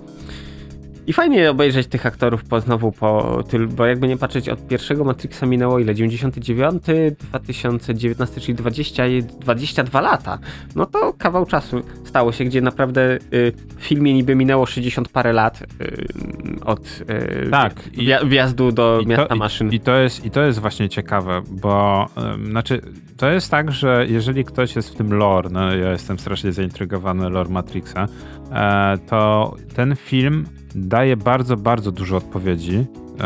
I 1.10 1.12
fajnie 1.12 1.50
obejrzeć 1.50 1.86
tych 1.86 2.06
aktorów 2.06 2.44
po, 2.44 2.60
znowu 2.60 2.92
po 2.92 3.42
tylu, 3.48 3.68
bo 3.68 3.86
jakby 3.86 4.08
nie 4.08 4.16
patrzeć 4.16 4.48
od 4.48 4.68
pierwszego 4.68 5.04
Matrixa 5.04 5.46
minęło 5.46 5.78
ile? 5.78 5.94
99, 5.94 6.82
2019, 7.20 8.40
czyli 8.40 8.54
20, 8.54 9.04
22 9.40 10.00
lata. 10.00 10.38
No 10.76 10.86
to 10.86 11.12
kawał 11.12 11.46
czasu 11.46 11.82
stało 12.04 12.32
się, 12.32 12.44
gdzie 12.44 12.60
naprawdę 12.60 13.18
y, 13.34 13.52
w 13.78 13.84
filmie 13.84 14.14
niby 14.14 14.34
minęło 14.34 14.66
60 14.66 15.08
parę 15.08 15.32
lat 15.32 15.62
y, 15.62 16.64
od 16.64 16.86
y, 16.86 17.50
tak, 17.50 17.74
wja 17.92 18.24
wjazdu 18.24 18.72
do 18.72 19.02
miasta 19.06 19.26
to, 19.26 19.36
maszyn. 19.36 19.72
I, 19.72 19.74
I, 19.74 19.80
to 19.80 19.96
jest, 19.96 20.24
I 20.24 20.30
to 20.30 20.42
jest 20.42 20.58
właśnie 20.58 20.88
ciekawe, 20.88 21.42
bo 21.50 22.06
znaczy 22.50 22.80
to 23.16 23.30
jest 23.30 23.50
tak, 23.50 23.72
że 23.72 24.06
jeżeli 24.08 24.44
ktoś 24.44 24.76
jest 24.76 24.90
w 24.90 24.94
tym 24.94 25.14
lore, 25.14 25.50
no 25.50 25.76
ja 25.76 25.90
jestem 25.92 26.18
strasznie 26.18 26.52
zaintrygowany 26.52 27.30
lore 27.30 27.50
Matrixa, 27.50 28.06
e, 28.52 28.98
to 29.08 29.54
ten 29.74 29.96
film 29.96 30.46
daje 30.74 31.16
bardzo, 31.16 31.56
bardzo 31.56 31.92
dużo 31.92 32.16
odpowiedzi, 32.16 32.86
e, 33.20 33.24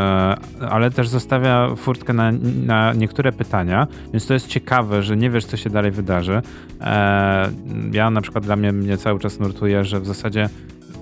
ale 0.71 0.91
też 0.91 1.09
zostawia 1.09 1.75
furtkę 1.77 2.13
na, 2.13 2.33
na, 2.67 2.93
niektóre 2.93 3.33
pytania, 3.33 3.87
więc 4.13 4.27
to 4.27 4.35
jest 4.35 4.47
ciekawe, 4.47 5.03
że 5.03 5.17
nie 5.17 5.31
wiesz, 5.31 5.45
co 5.45 5.57
się 5.57 5.71
dalej 5.71 5.91
wydarzy. 5.91 6.43
E, 6.81 7.51
ja 7.93 8.11
na 8.11 8.21
przykład 8.21 8.45
dla 8.45 8.57
mnie, 8.57 8.73
mnie 8.73 8.97
cały 8.97 9.21
czas 9.21 9.41
nurtuje, 9.41 9.85
że 9.85 10.01
w 10.01 10.07
zasadzie 10.07 10.49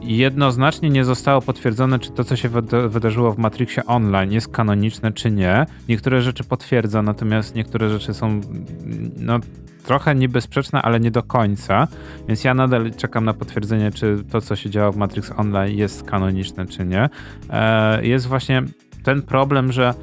jednoznacznie 0.04 0.90
nie 0.90 1.04
zostało 1.04 1.42
potwierdzone, 1.42 1.98
czy 1.98 2.10
to, 2.10 2.24
co 2.24 2.36
się 2.36 2.48
wydarzyło 2.88 3.32
w 3.32 3.38
Matrixie 3.38 3.86
Online 3.86 4.32
jest 4.32 4.48
kanoniczne, 4.48 5.12
czy 5.12 5.30
nie. 5.30 5.66
Niektóre 5.88 6.22
rzeczy 6.22 6.44
potwierdza, 6.44 7.02
natomiast 7.02 7.54
niektóre 7.54 7.88
rzeczy 7.90 8.14
są 8.14 8.40
no, 9.16 9.38
trochę 9.84 10.14
niebezpieczne, 10.14 10.82
ale 10.82 11.00
nie 11.00 11.10
do 11.10 11.22
końca. 11.22 11.88
Więc 12.28 12.44
ja 12.44 12.54
nadal 12.54 12.90
czekam 12.94 13.24
na 13.24 13.34
potwierdzenie, 13.34 13.90
czy 13.90 14.24
to, 14.30 14.40
co 14.40 14.56
się 14.56 14.70
działo 14.70 14.92
w 14.92 14.96
Matrix 14.96 15.32
Online 15.36 15.78
jest 15.78 16.02
kanoniczne, 16.02 16.66
czy 16.66 16.84
nie. 16.84 17.08
E, 17.50 18.06
jest 18.06 18.26
właśnie 18.26 18.62
ten 19.02 19.22
problem, 19.22 19.72
że 19.72 19.94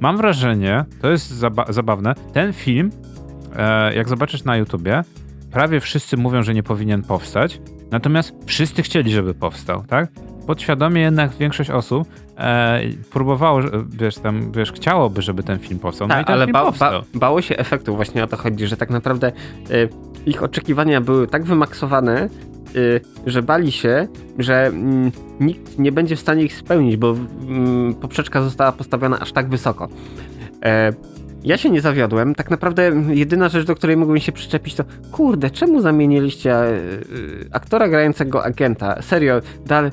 mam 0.00 0.16
wrażenie, 0.16 0.84
to 1.02 1.10
jest 1.10 1.30
zaba 1.30 1.72
zabawne, 1.72 2.14
ten 2.32 2.52
film, 2.52 2.90
e, 3.56 3.94
jak 3.94 4.08
zobaczysz 4.08 4.44
na 4.44 4.56
YouTubie, 4.56 5.02
prawie 5.50 5.80
wszyscy 5.80 6.16
mówią, 6.16 6.42
że 6.42 6.54
nie 6.54 6.62
powinien 6.62 7.02
powstać, 7.02 7.60
natomiast 7.90 8.34
wszyscy 8.46 8.82
chcieli, 8.82 9.12
żeby 9.12 9.34
powstał, 9.34 9.84
tak? 9.88 10.10
Podświadomie 10.46 11.02
jednak 11.02 11.30
większość 11.30 11.70
osób 11.70 12.08
e, 12.38 12.80
próbowało, 13.12 13.60
wiesz, 13.88 14.14
tam, 14.14 14.52
wiesz, 14.52 14.72
chciałoby, 14.72 15.22
żeby 15.22 15.42
ten 15.42 15.58
film 15.58 15.78
powstał. 15.78 16.08
No 16.08 16.14
tak, 16.14 16.30
ale 16.30 16.46
ba 16.46 16.72
ba 16.72 17.02
bało 17.14 17.42
się 17.42 17.56
efektu, 17.56 17.96
właśnie 17.96 18.24
o 18.24 18.26
to 18.26 18.36
chodzi, 18.36 18.66
że 18.66 18.76
tak 18.76 18.90
naprawdę 18.90 19.28
e, 19.28 19.32
ich 20.26 20.42
oczekiwania 20.42 21.00
były 21.00 21.26
tak 21.26 21.44
wymaksowane, 21.44 22.22
e, 22.22 22.28
że 23.26 23.42
bali 23.42 23.72
się, 23.72 24.08
że 24.38 24.66
mm, 24.66 25.12
nikt 25.40 25.78
nie 25.78 25.92
będzie 25.92 26.16
w 26.16 26.20
stanie 26.20 26.42
ich 26.42 26.54
spełnić, 26.54 26.96
bo 26.96 27.16
mm, 27.48 27.94
poprzeczka 27.94 28.42
została 28.42 28.72
postawiona 28.72 29.18
aż 29.18 29.32
tak 29.32 29.48
wysoko. 29.48 29.88
Ja 31.46 31.56
się 31.56 31.70
nie 31.70 31.80
zawiodłem. 31.80 32.34
Tak 32.34 32.50
naprawdę 32.50 32.92
jedyna 33.08 33.48
rzecz, 33.48 33.66
do 33.66 33.74
której 33.74 33.96
mogłem 33.96 34.20
się 34.20 34.32
przyczepić, 34.32 34.74
to 34.74 34.84
kurde, 35.12 35.50
czemu 35.50 35.80
zamieniliście 35.80 36.54
e, 36.54 36.68
e, 36.68 36.76
aktora 37.52 37.88
grającego 37.88 38.44
agenta? 38.44 39.02
Serio, 39.02 39.40
dalej. 39.66 39.90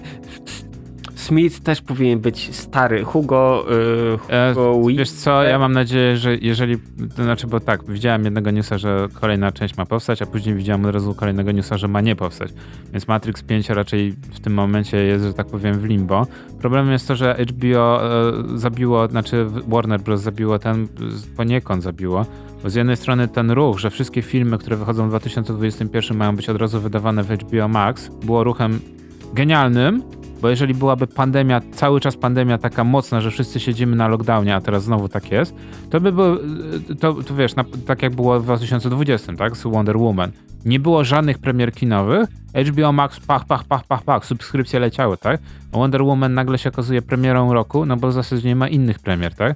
Smith 1.24 1.59
też 1.59 1.82
powinien 1.82 2.19
być 2.19 2.55
stary. 2.55 3.03
Hugo, 3.03 3.65
yy, 3.69 4.53
Hugo 4.53 4.89
e, 4.89 4.93
Wiesz 4.93 5.11
co, 5.11 5.43
ja 5.43 5.59
mam 5.59 5.71
nadzieję, 5.71 6.17
że 6.17 6.36
jeżeli, 6.36 6.78
to 7.15 7.24
znaczy, 7.24 7.47
bo 7.47 7.59
tak, 7.59 7.82
widziałem 7.88 8.24
jednego 8.24 8.51
newsa, 8.51 8.78
że 8.78 9.07
kolejna 9.21 9.51
część 9.51 9.78
ma 9.78 9.86
powstać, 9.86 10.21
a 10.21 10.26
później 10.26 10.55
widziałem 10.55 10.86
od 10.86 10.93
razu 10.93 11.15
kolejnego 11.15 11.51
newsa, 11.51 11.78
że 11.78 11.88
ma 11.88 12.01
nie 12.01 12.15
powstać. 12.15 12.51
Więc 12.91 13.07
Matrix 13.07 13.43
5 13.43 13.69
raczej 13.69 14.11
w 14.11 14.39
tym 14.39 14.53
momencie 14.53 14.97
jest, 14.97 15.26
że 15.26 15.34
tak 15.34 15.47
powiem, 15.47 15.80
w 15.80 15.86
limbo. 15.86 16.28
Problemem 16.59 16.91
jest 16.91 17.07
to, 17.07 17.15
że 17.15 17.36
HBO 17.49 18.01
e, 18.03 18.34
zabiło, 18.55 19.07
znaczy 19.07 19.45
Warner 19.67 20.01
Bros. 20.01 20.21
zabiło 20.21 20.59
ten, 20.59 20.88
poniekąd 21.38 21.84
zabiło, 21.84 22.26
bo 22.63 22.69
z 22.69 22.76
jednej 22.76 22.97
strony 22.97 23.28
ten 23.28 23.51
ruch, 23.51 23.80
że 23.80 23.89
wszystkie 23.89 24.21
filmy, 24.21 24.57
które 24.57 24.76
wychodzą 24.76 25.05
w 25.05 25.09
2021 25.09 26.17
mają 26.17 26.36
być 26.36 26.49
od 26.49 26.57
razu 26.57 26.80
wydawane 26.80 27.24
w 27.24 27.30
HBO 27.30 27.67
Max, 27.67 28.09
było 28.26 28.43
ruchem 28.43 28.80
genialnym, 29.34 30.04
bo 30.42 30.50
jeżeli 30.50 30.74
byłaby 30.74 31.08
pandemia, 31.08 31.62
cały 31.72 32.00
czas 32.00 32.18
pandemia 32.18 32.58
taka 32.58 32.84
mocna, 32.84 33.22
że 33.22 33.32
wszyscy 33.32 33.60
siedzimy 33.60 33.96
na 33.96 34.08
lockdownie, 34.08 34.56
a 34.56 34.62
teraz 34.62 34.84
znowu 34.84 35.10
tak 35.10 35.32
jest, 35.32 35.56
to 35.90 36.02
by 36.02 36.12
było, 36.12 36.38
to, 37.00 37.14
to 37.14 37.36
wiesz, 37.36 37.56
na, 37.56 37.64
tak 37.86 38.02
jak 38.02 38.16
było 38.16 38.40
w 38.40 38.44
2020, 38.44 39.34
tak, 39.34 39.58
z 39.58 39.64
Wonder 39.64 39.98
Woman. 39.98 40.32
Nie 40.66 40.80
było 40.80 41.04
żadnych 41.04 41.38
premier 41.38 41.74
kinowych, 41.74 42.30
HBO 42.72 42.92
Max, 42.92 43.20
pach, 43.20 43.46
pach, 43.46 43.64
pach, 43.64 43.84
pach, 43.84 44.04
pach, 44.04 44.26
subskrypcje 44.26 44.80
leciały, 44.80 45.18
tak? 45.18 45.42
Wonder 45.72 46.04
Woman 46.04 46.34
nagle 46.34 46.58
się 46.58 46.70
okazuje 46.70 47.02
premierą 47.02 47.54
roku, 47.54 47.86
no 47.86 47.98
bo 47.98 48.08
w 48.08 48.14
zasadzie 48.14 48.48
nie 48.48 48.56
ma 48.56 48.68
innych 48.68 49.00
premier, 49.00 49.36
tak? 49.36 49.56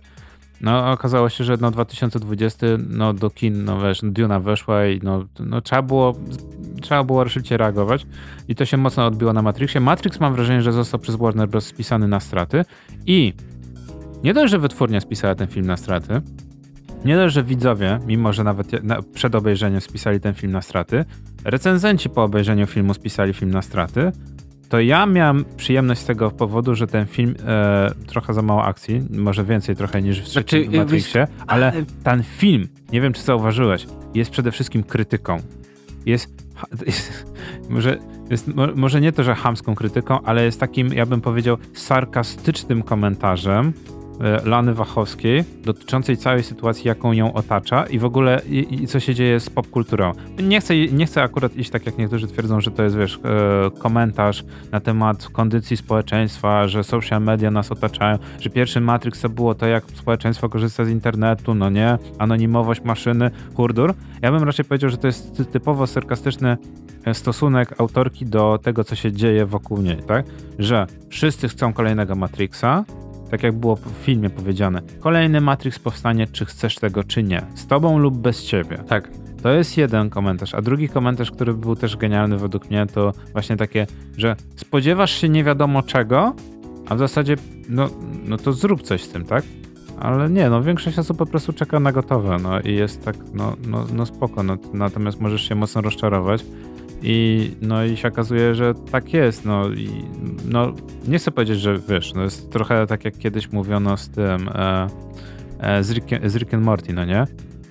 No 0.61 0.91
okazało 0.91 1.29
się, 1.29 1.43
że 1.43 1.57
no 1.61 1.71
2020 1.71 2.67
no 2.89 3.13
do 3.13 3.29
kin, 3.29 3.65
no 3.65 3.81
wiesz, 3.81 4.01
Duna 4.03 4.39
weszła 4.39 4.85
i 4.85 4.99
no, 5.03 5.25
no 5.39 5.61
trzeba 5.61 5.81
było 5.81 6.15
trzeba 6.81 7.03
było 7.03 7.29
szybciej 7.29 7.57
reagować 7.57 8.05
i 8.47 8.55
to 8.55 8.65
się 8.65 8.77
mocno 8.77 9.05
odbiło 9.05 9.33
na 9.33 9.41
Matrixie. 9.41 9.81
Matrix 9.81 10.19
mam 10.19 10.33
wrażenie, 10.33 10.61
że 10.61 10.73
został 10.73 10.99
przez 10.99 11.15
Warner 11.15 11.49
Bros. 11.49 11.65
spisany 11.65 12.07
na 12.07 12.19
straty 12.19 12.65
i 13.05 13.33
nie 14.23 14.33
dość, 14.33 14.51
że 14.51 14.59
wytwórnia 14.59 15.01
spisała 15.01 15.35
ten 15.35 15.47
film 15.47 15.65
na 15.65 15.77
straty, 15.77 16.21
nie 17.05 17.15
dość, 17.15 17.35
że 17.35 17.43
widzowie, 17.43 17.99
mimo 18.07 18.33
że 18.33 18.43
nawet 18.43 18.71
przed 19.13 19.35
obejrzeniem 19.35 19.81
spisali 19.81 20.19
ten 20.19 20.33
film 20.33 20.51
na 20.51 20.61
straty, 20.61 21.05
recenzenci 21.43 22.09
po 22.09 22.23
obejrzeniu 22.23 22.67
filmu 22.67 22.93
spisali 22.93 23.33
film 23.33 23.51
na 23.51 23.61
straty, 23.61 24.11
to 24.69 24.79
ja 24.79 25.05
miałem 25.05 25.45
przyjemność 25.57 26.01
z 26.01 26.05
tego 26.05 26.31
powodu, 26.31 26.75
że 26.75 26.87
ten 26.87 27.05
film 27.05 27.35
e, 27.47 27.91
trochę 28.07 28.33
za 28.33 28.41
mało 28.41 28.63
akcji, 28.63 29.01
może 29.09 29.43
więcej 29.43 29.75
trochę 29.75 30.01
niż 30.01 30.21
w 30.21 30.27
znaczy, 30.27 30.69
Matrixie, 30.71 31.27
ale 31.47 31.73
ten 32.03 32.23
film, 32.23 32.67
nie 32.91 33.01
wiem 33.01 33.13
czy 33.13 33.21
zauważyłeś, 33.21 33.87
jest 34.13 34.31
przede 34.31 34.51
wszystkim 34.51 34.83
krytyką. 34.83 35.37
Jest, 36.05 36.29
jest 36.85 37.25
może, 37.69 37.97
jest, 38.29 38.47
może 38.75 39.01
nie 39.01 39.11
to, 39.11 39.23
że 39.23 39.35
hamską 39.35 39.75
krytyką, 39.75 40.21
ale 40.21 40.43
jest 40.43 40.59
takim, 40.59 40.93
ja 40.93 41.05
bym 41.05 41.21
powiedział, 41.21 41.57
sarkastycznym 41.73 42.83
komentarzem 42.83 43.73
Lany 44.45 44.73
Wachowskiej 44.73 45.43
dotyczącej 45.63 46.17
całej 46.17 46.43
sytuacji, 46.43 46.87
jaką 46.87 47.11
ją 47.11 47.33
otacza 47.33 47.85
i 47.85 47.99
w 47.99 48.05
ogóle 48.05 48.41
i, 48.49 48.83
i 48.83 48.87
co 48.87 48.99
się 48.99 49.15
dzieje 49.15 49.39
z 49.39 49.49
popkulturą. 49.49 50.11
Nie 50.43 50.61
chcę, 50.61 50.77
nie 50.77 51.05
chcę 51.05 51.23
akurat 51.23 51.55
iść 51.55 51.69
tak, 51.69 51.85
jak 51.85 51.97
niektórzy 51.97 52.27
twierdzą, 52.27 52.61
że 52.61 52.71
to 52.71 52.83
jest, 52.83 52.97
wiesz, 52.97 53.19
e, 53.23 53.79
komentarz 53.79 54.45
na 54.71 54.79
temat 54.79 55.27
kondycji 55.27 55.77
społeczeństwa, 55.77 56.67
że 56.67 56.83
social 56.83 57.21
media 57.21 57.51
nas 57.51 57.71
otaczają, 57.71 58.17
że 58.39 58.49
pierwszy 58.49 58.81
Matrix 58.81 59.21
to 59.21 59.29
było 59.29 59.55
to, 59.55 59.65
jak 59.65 59.83
społeczeństwo 59.95 60.49
korzysta 60.49 60.85
z 60.85 60.89
internetu, 60.89 61.55
no 61.55 61.69
nie, 61.69 61.97
anonimowość 62.19 62.81
maszyny, 62.83 63.31
hurdur. 63.55 63.93
Ja 64.21 64.31
bym 64.31 64.43
raczej 64.43 64.65
powiedział, 64.65 64.89
że 64.89 64.97
to 64.97 65.07
jest 65.07 65.51
typowo 65.51 65.87
sarkastyczny 65.87 66.57
e, 67.05 67.13
stosunek 67.13 67.81
autorki 67.81 68.25
do 68.25 68.59
tego, 68.63 68.83
co 68.83 68.95
się 68.95 69.11
dzieje 69.11 69.45
wokół 69.45 69.81
niej, 69.81 69.97
tak? 69.97 70.25
Że 70.59 70.87
wszyscy 71.09 71.49
chcą 71.49 71.73
kolejnego 71.73 72.15
Matrixa, 72.15 72.85
tak 73.31 73.43
jak 73.43 73.55
było 73.55 73.75
w 73.75 73.91
filmie 74.01 74.29
powiedziane. 74.29 74.81
Kolejny 74.99 75.41
Matrix 75.41 75.79
powstanie, 75.79 76.27
czy 76.27 76.45
chcesz 76.45 76.75
tego, 76.75 77.03
czy 77.03 77.23
nie. 77.23 77.41
Z 77.55 77.67
tobą 77.67 77.97
lub 77.97 78.17
bez 78.17 78.43
ciebie. 78.43 78.77
Tak. 78.87 79.09
To 79.43 79.51
jest 79.51 79.77
jeden 79.77 80.09
komentarz, 80.09 80.53
a 80.53 80.61
drugi 80.61 80.89
komentarz, 80.89 81.31
który 81.31 81.53
był 81.53 81.75
też 81.75 81.97
genialny 81.97 82.37
według 82.37 82.69
mnie, 82.69 82.85
to 82.85 83.13
właśnie 83.33 83.57
takie, 83.57 83.87
że 84.17 84.35
spodziewasz 84.55 85.11
się 85.11 85.29
nie 85.29 85.43
wiadomo 85.43 85.83
czego, 85.83 86.35
a 86.89 86.95
w 86.95 86.99
zasadzie, 86.99 87.35
no, 87.69 87.89
no 88.25 88.37
to 88.37 88.53
zrób 88.53 88.81
coś 88.81 89.03
z 89.03 89.09
tym, 89.09 89.25
tak? 89.25 89.43
Ale 89.99 90.29
nie, 90.29 90.49
no 90.49 90.63
większość 90.63 90.99
osób 90.99 91.17
po 91.17 91.25
prostu 91.25 91.53
czeka 91.53 91.79
na 91.79 91.91
gotowe, 91.91 92.37
no 92.43 92.59
i 92.59 92.75
jest 92.75 93.05
tak, 93.05 93.15
no, 93.33 93.55
no, 93.67 93.85
no 93.93 94.05
spoko, 94.05 94.43
no, 94.43 94.57
natomiast 94.73 95.19
możesz 95.19 95.49
się 95.49 95.55
mocno 95.55 95.81
rozczarować. 95.81 96.45
I, 97.01 97.51
no 97.61 97.85
i 97.85 97.97
się 97.97 98.07
okazuje, 98.07 98.55
że 98.55 98.73
tak 98.91 99.13
jest. 99.13 99.45
No, 99.45 99.69
i, 99.69 99.89
no 100.45 100.73
nie 101.07 101.17
chcę 101.17 101.31
powiedzieć, 101.31 101.59
że 101.59 101.79
wiesz, 101.89 102.13
no 102.13 102.23
jest 102.23 102.51
trochę 102.51 102.87
tak 102.87 103.05
jak 103.05 103.17
kiedyś 103.17 103.51
mówiono 103.51 103.97
z 103.97 104.09
tym 104.09 104.49
e, 104.49 104.87
e, 105.59 105.83
z, 105.83 105.91
Rick, 105.91 106.07
z 106.25 106.35
Rick 106.35 106.53
and 106.53 106.63
Morty, 106.63 106.93
no 106.93 107.05
nie? 107.05 107.25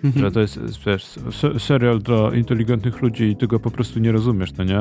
Mhm. 0.04 0.24
Że 0.24 0.30
to 0.30 0.40
jest 0.40 0.58
wiesz, 0.86 1.18
serial 1.58 1.98
dla 1.98 2.34
inteligentnych 2.34 3.02
ludzi 3.02 3.24
i 3.24 3.36
ty 3.36 3.46
go 3.46 3.60
po 3.60 3.70
prostu 3.70 4.00
nie 4.00 4.12
rozumiesz, 4.12 4.52
no 4.58 4.64
nie? 4.64 4.80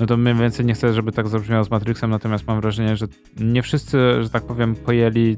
No 0.00 0.06
to 0.06 0.16
mniej 0.16 0.34
więcej 0.34 0.66
nie 0.66 0.74
chcę, 0.74 0.92
żeby 0.92 1.12
tak 1.12 1.28
zabrzmiało 1.28 1.64
z 1.64 1.70
Matrixem, 1.70 2.10
natomiast 2.10 2.46
mam 2.46 2.60
wrażenie, 2.60 2.96
że 2.96 3.06
nie 3.40 3.62
wszyscy, 3.62 3.98
że 4.22 4.30
tak 4.30 4.42
powiem, 4.42 4.74
pojęli 4.74 5.36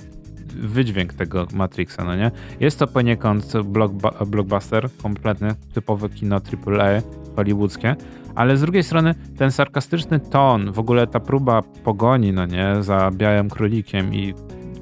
wydźwięk 0.57 1.15
tego 1.15 1.47
Matrixa, 1.55 2.05
no 2.05 2.17
nie? 2.17 2.31
Jest 2.61 2.79
to 2.79 2.87
poniekąd 2.87 3.53
blockbuster 4.27 4.89
kompletny, 5.03 5.55
typowe 5.73 6.09
kino 6.09 6.37
AAA, 6.37 7.03
hollywoodzkie, 7.39 7.97
ale 8.35 8.57
z 8.57 8.61
drugiej 8.61 8.83
strony 8.83 9.15
ten 9.39 9.51
sarkastyczny 9.51 10.21
ton, 10.21 10.73
w 10.73 10.79
ogóle 10.79 11.07
ta 11.07 11.21
próba 11.21 11.63
pogoni, 11.63 12.33
no 12.33 12.47
nie, 12.47 12.75
za 12.81 13.11
białym 13.13 13.51
królikiem 13.51 14.15
i 14.15 14.35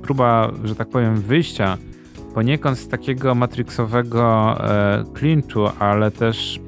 próba, 0.02 0.50
że 0.64 0.74
tak 0.74 0.88
powiem, 0.88 1.16
wyjścia 1.16 1.78
poniekąd 2.34 2.78
z 2.78 2.88
takiego 2.88 3.34
matrixowego 3.34 4.56
e, 4.60 5.04
clinchu, 5.14 5.64
ale 5.78 6.10
też, 6.10 6.60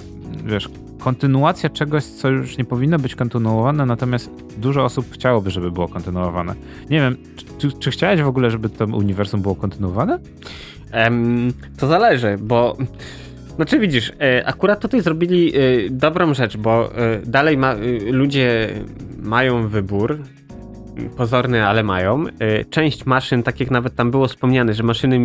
wiesz, 0.44 0.68
kontynuacja 0.98 1.70
czegoś, 1.70 2.04
co 2.04 2.28
już 2.28 2.58
nie 2.58 2.64
powinno 2.64 2.98
być 2.98 3.14
kontynuowane, 3.14 3.86
natomiast 3.86 4.30
dużo 4.58 4.84
osób 4.84 5.06
chciałoby, 5.12 5.50
żeby 5.50 5.70
było 5.70 5.88
kontynuowane. 5.88 6.54
Nie 6.90 7.00
wiem, 7.00 7.16
czy, 7.58 7.72
czy 7.72 7.90
chciałeś 7.90 8.22
w 8.22 8.28
ogóle, 8.28 8.50
żeby 8.50 8.68
to 8.68 8.84
uniwersum 8.84 9.42
było 9.42 9.54
kontynuowane? 9.54 10.18
Um, 10.94 11.52
to 11.78 11.86
zależy, 11.86 12.36
bo 12.40 12.76
znaczy 13.58 13.78
widzisz, 13.78 14.12
e, 14.20 14.46
akurat 14.46 14.80
tutaj 14.80 15.00
zrobili 15.00 15.52
e, 15.56 15.60
dobrą 15.90 16.34
rzecz, 16.34 16.56
bo 16.56 16.96
e, 16.96 17.20
dalej 17.26 17.56
ma, 17.56 17.74
ludzie 18.10 18.68
mają 19.22 19.68
wybór, 19.68 20.18
pozorny, 21.16 21.66
ale 21.66 21.82
mają. 21.82 22.24
Część 22.70 23.06
maszyn, 23.06 23.42
tak 23.42 23.60
jak 23.60 23.70
nawet 23.70 23.94
tam 23.94 24.10
było 24.10 24.28
wspomniane, 24.28 24.74
że 24.74 24.82
maszyny 24.82 25.18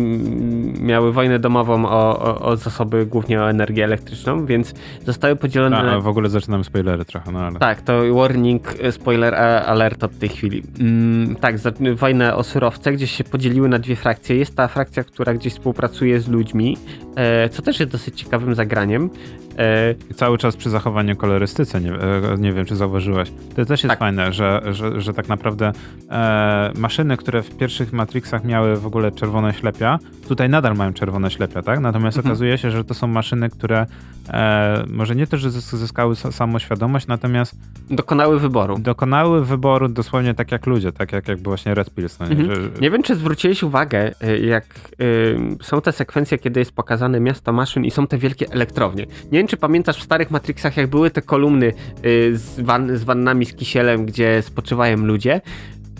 miały 0.80 1.12
wojnę 1.12 1.38
domową 1.38 1.86
o, 1.86 2.18
o, 2.18 2.40
o 2.40 2.56
zasoby, 2.56 3.06
głównie 3.06 3.40
o 3.40 3.50
energię 3.50 3.84
elektryczną, 3.84 4.46
więc 4.46 4.74
zostały 5.06 5.36
podzielone... 5.36 5.76
A, 5.76 6.00
w 6.00 6.08
ogóle 6.08 6.28
zaczynamy 6.28 6.64
spoilery 6.64 7.04
trochę, 7.04 7.32
no 7.32 7.38
ale... 7.38 7.58
Tak, 7.58 7.82
to 7.82 8.14
warning, 8.14 8.74
spoiler 8.90 9.34
alert 9.34 10.04
od 10.04 10.18
tej 10.18 10.28
chwili. 10.28 10.62
Mm, 10.80 11.36
tak, 11.36 11.56
wojnę 11.94 12.36
o 12.36 12.42
surowce, 12.42 12.92
gdzieś 12.92 13.10
się 13.10 13.24
podzieliły 13.24 13.68
na 13.68 13.78
dwie 13.78 13.96
frakcje. 13.96 14.36
Jest 14.36 14.56
ta 14.56 14.68
frakcja, 14.68 15.04
która 15.04 15.34
gdzieś 15.34 15.52
współpracuje 15.52 16.20
z 16.20 16.28
ludźmi, 16.28 16.76
E, 17.16 17.48
co 17.48 17.62
też 17.62 17.80
jest 17.80 17.92
dosyć 17.92 18.20
ciekawym 18.20 18.54
zagraniem. 18.54 19.10
E, 19.58 19.94
cały 20.14 20.38
czas 20.38 20.56
przy 20.56 20.70
zachowaniu 20.70 21.16
kolorystyce, 21.16 21.80
nie, 21.80 21.92
e, 21.92 22.36
nie 22.38 22.52
wiem 22.52 22.64
czy 22.64 22.76
zauważyłeś. 22.76 23.32
To 23.56 23.64
też 23.64 23.82
jest 23.82 23.90
tak. 23.90 23.98
fajne, 23.98 24.32
że, 24.32 24.62
że, 24.70 25.00
że 25.00 25.14
tak 25.14 25.28
naprawdę 25.28 25.63
e, 26.10 26.72
maszyny, 26.78 27.16
które 27.16 27.42
w 27.42 27.56
pierwszych 27.56 27.92
Matrixach 27.92 28.44
miały 28.44 28.76
w 28.76 28.86
ogóle 28.86 29.12
czerwone 29.12 29.54
ślepia, 29.54 29.98
tutaj 30.28 30.48
nadal 30.48 30.74
mają 30.74 30.92
czerwone 30.92 31.30
ślepia, 31.30 31.62
tak? 31.62 31.80
Natomiast 31.80 32.16
mhm. 32.16 32.32
okazuje 32.32 32.58
się, 32.58 32.70
że 32.70 32.84
to 32.84 32.94
są 32.94 33.06
maszyny, 33.06 33.50
które 33.50 33.86
e, 34.28 34.84
może 34.88 35.16
nie 35.16 35.26
to, 35.26 35.36
że 35.36 35.50
zyskały 35.50 36.16
samoświadomość, 36.16 37.06
natomiast 37.06 37.56
dokonały 37.90 38.40
wyboru. 38.40 38.78
Dokonały 38.78 39.44
wyboru 39.44 39.88
dosłownie 39.88 40.34
tak 40.34 40.52
jak 40.52 40.66
ludzie, 40.66 40.92
tak 40.92 41.12
jak, 41.12 41.28
jak 41.28 41.38
właśnie 41.42 41.74
Red 41.74 41.90
Pills. 41.90 42.20
No 42.20 42.26
nie? 42.26 42.32
Mhm. 42.32 42.62
Że, 42.62 42.80
nie 42.80 42.90
wiem, 42.90 43.02
czy 43.02 43.14
zwróciłeś 43.14 43.62
uwagę, 43.62 44.14
jak 44.42 44.64
y, 45.00 45.38
są 45.62 45.80
te 45.80 45.92
sekwencje, 45.92 46.38
kiedy 46.38 46.60
jest 46.60 46.72
pokazane 46.72 47.20
miasto 47.20 47.52
maszyn 47.52 47.84
i 47.84 47.90
są 47.90 48.06
te 48.06 48.18
wielkie 48.18 48.46
elektrownie. 48.50 49.06
Nie 49.32 49.38
wiem, 49.38 49.46
czy 49.46 49.56
pamiętasz 49.56 49.98
w 49.98 50.02
starych 50.02 50.30
Matrixach, 50.30 50.76
jak 50.76 50.86
były 50.86 51.10
te 51.10 51.22
kolumny 51.22 51.72
y, 52.04 52.38
z, 52.38 52.60
van, 52.60 52.98
z 52.98 53.04
wannami 53.04 53.46
z 53.46 53.54
kisielem, 53.54 54.06
gdzie 54.06 54.42
spoczywają 54.42 54.96
ludzie. 54.96 55.40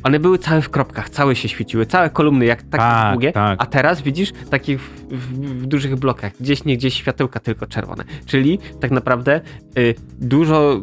One 0.05 0.21
były 0.21 0.39
całe 0.39 0.63
w 0.63 0.71
kropkach, 0.71 1.11
całe 1.11 1.37
się 1.37 1.49
świeciły, 1.49 1.87
całe 1.87 2.11
kolumny, 2.11 2.45
jak 2.45 2.63
takie 2.63 2.77
tak, 2.77 3.13
długie, 3.13 3.33
tak. 3.33 3.63
a 3.63 3.67
teraz 3.67 4.03
widzisz 4.03 4.33
takich 4.51 4.81
w, 4.81 5.07
w, 5.11 5.63
w, 5.63 5.67
dużych 5.67 5.97
blokach, 5.97 6.33
gdzieś 6.41 6.65
nie 6.65 6.77
gdzieś 6.77 6.95
światełka 6.95 7.41
tylko 7.41 7.67
czerwone. 7.67 8.05
Czyli 8.27 8.59
tak 8.81 8.91
naprawdę 8.91 9.41
y, 9.79 9.95
dużo 10.21 10.81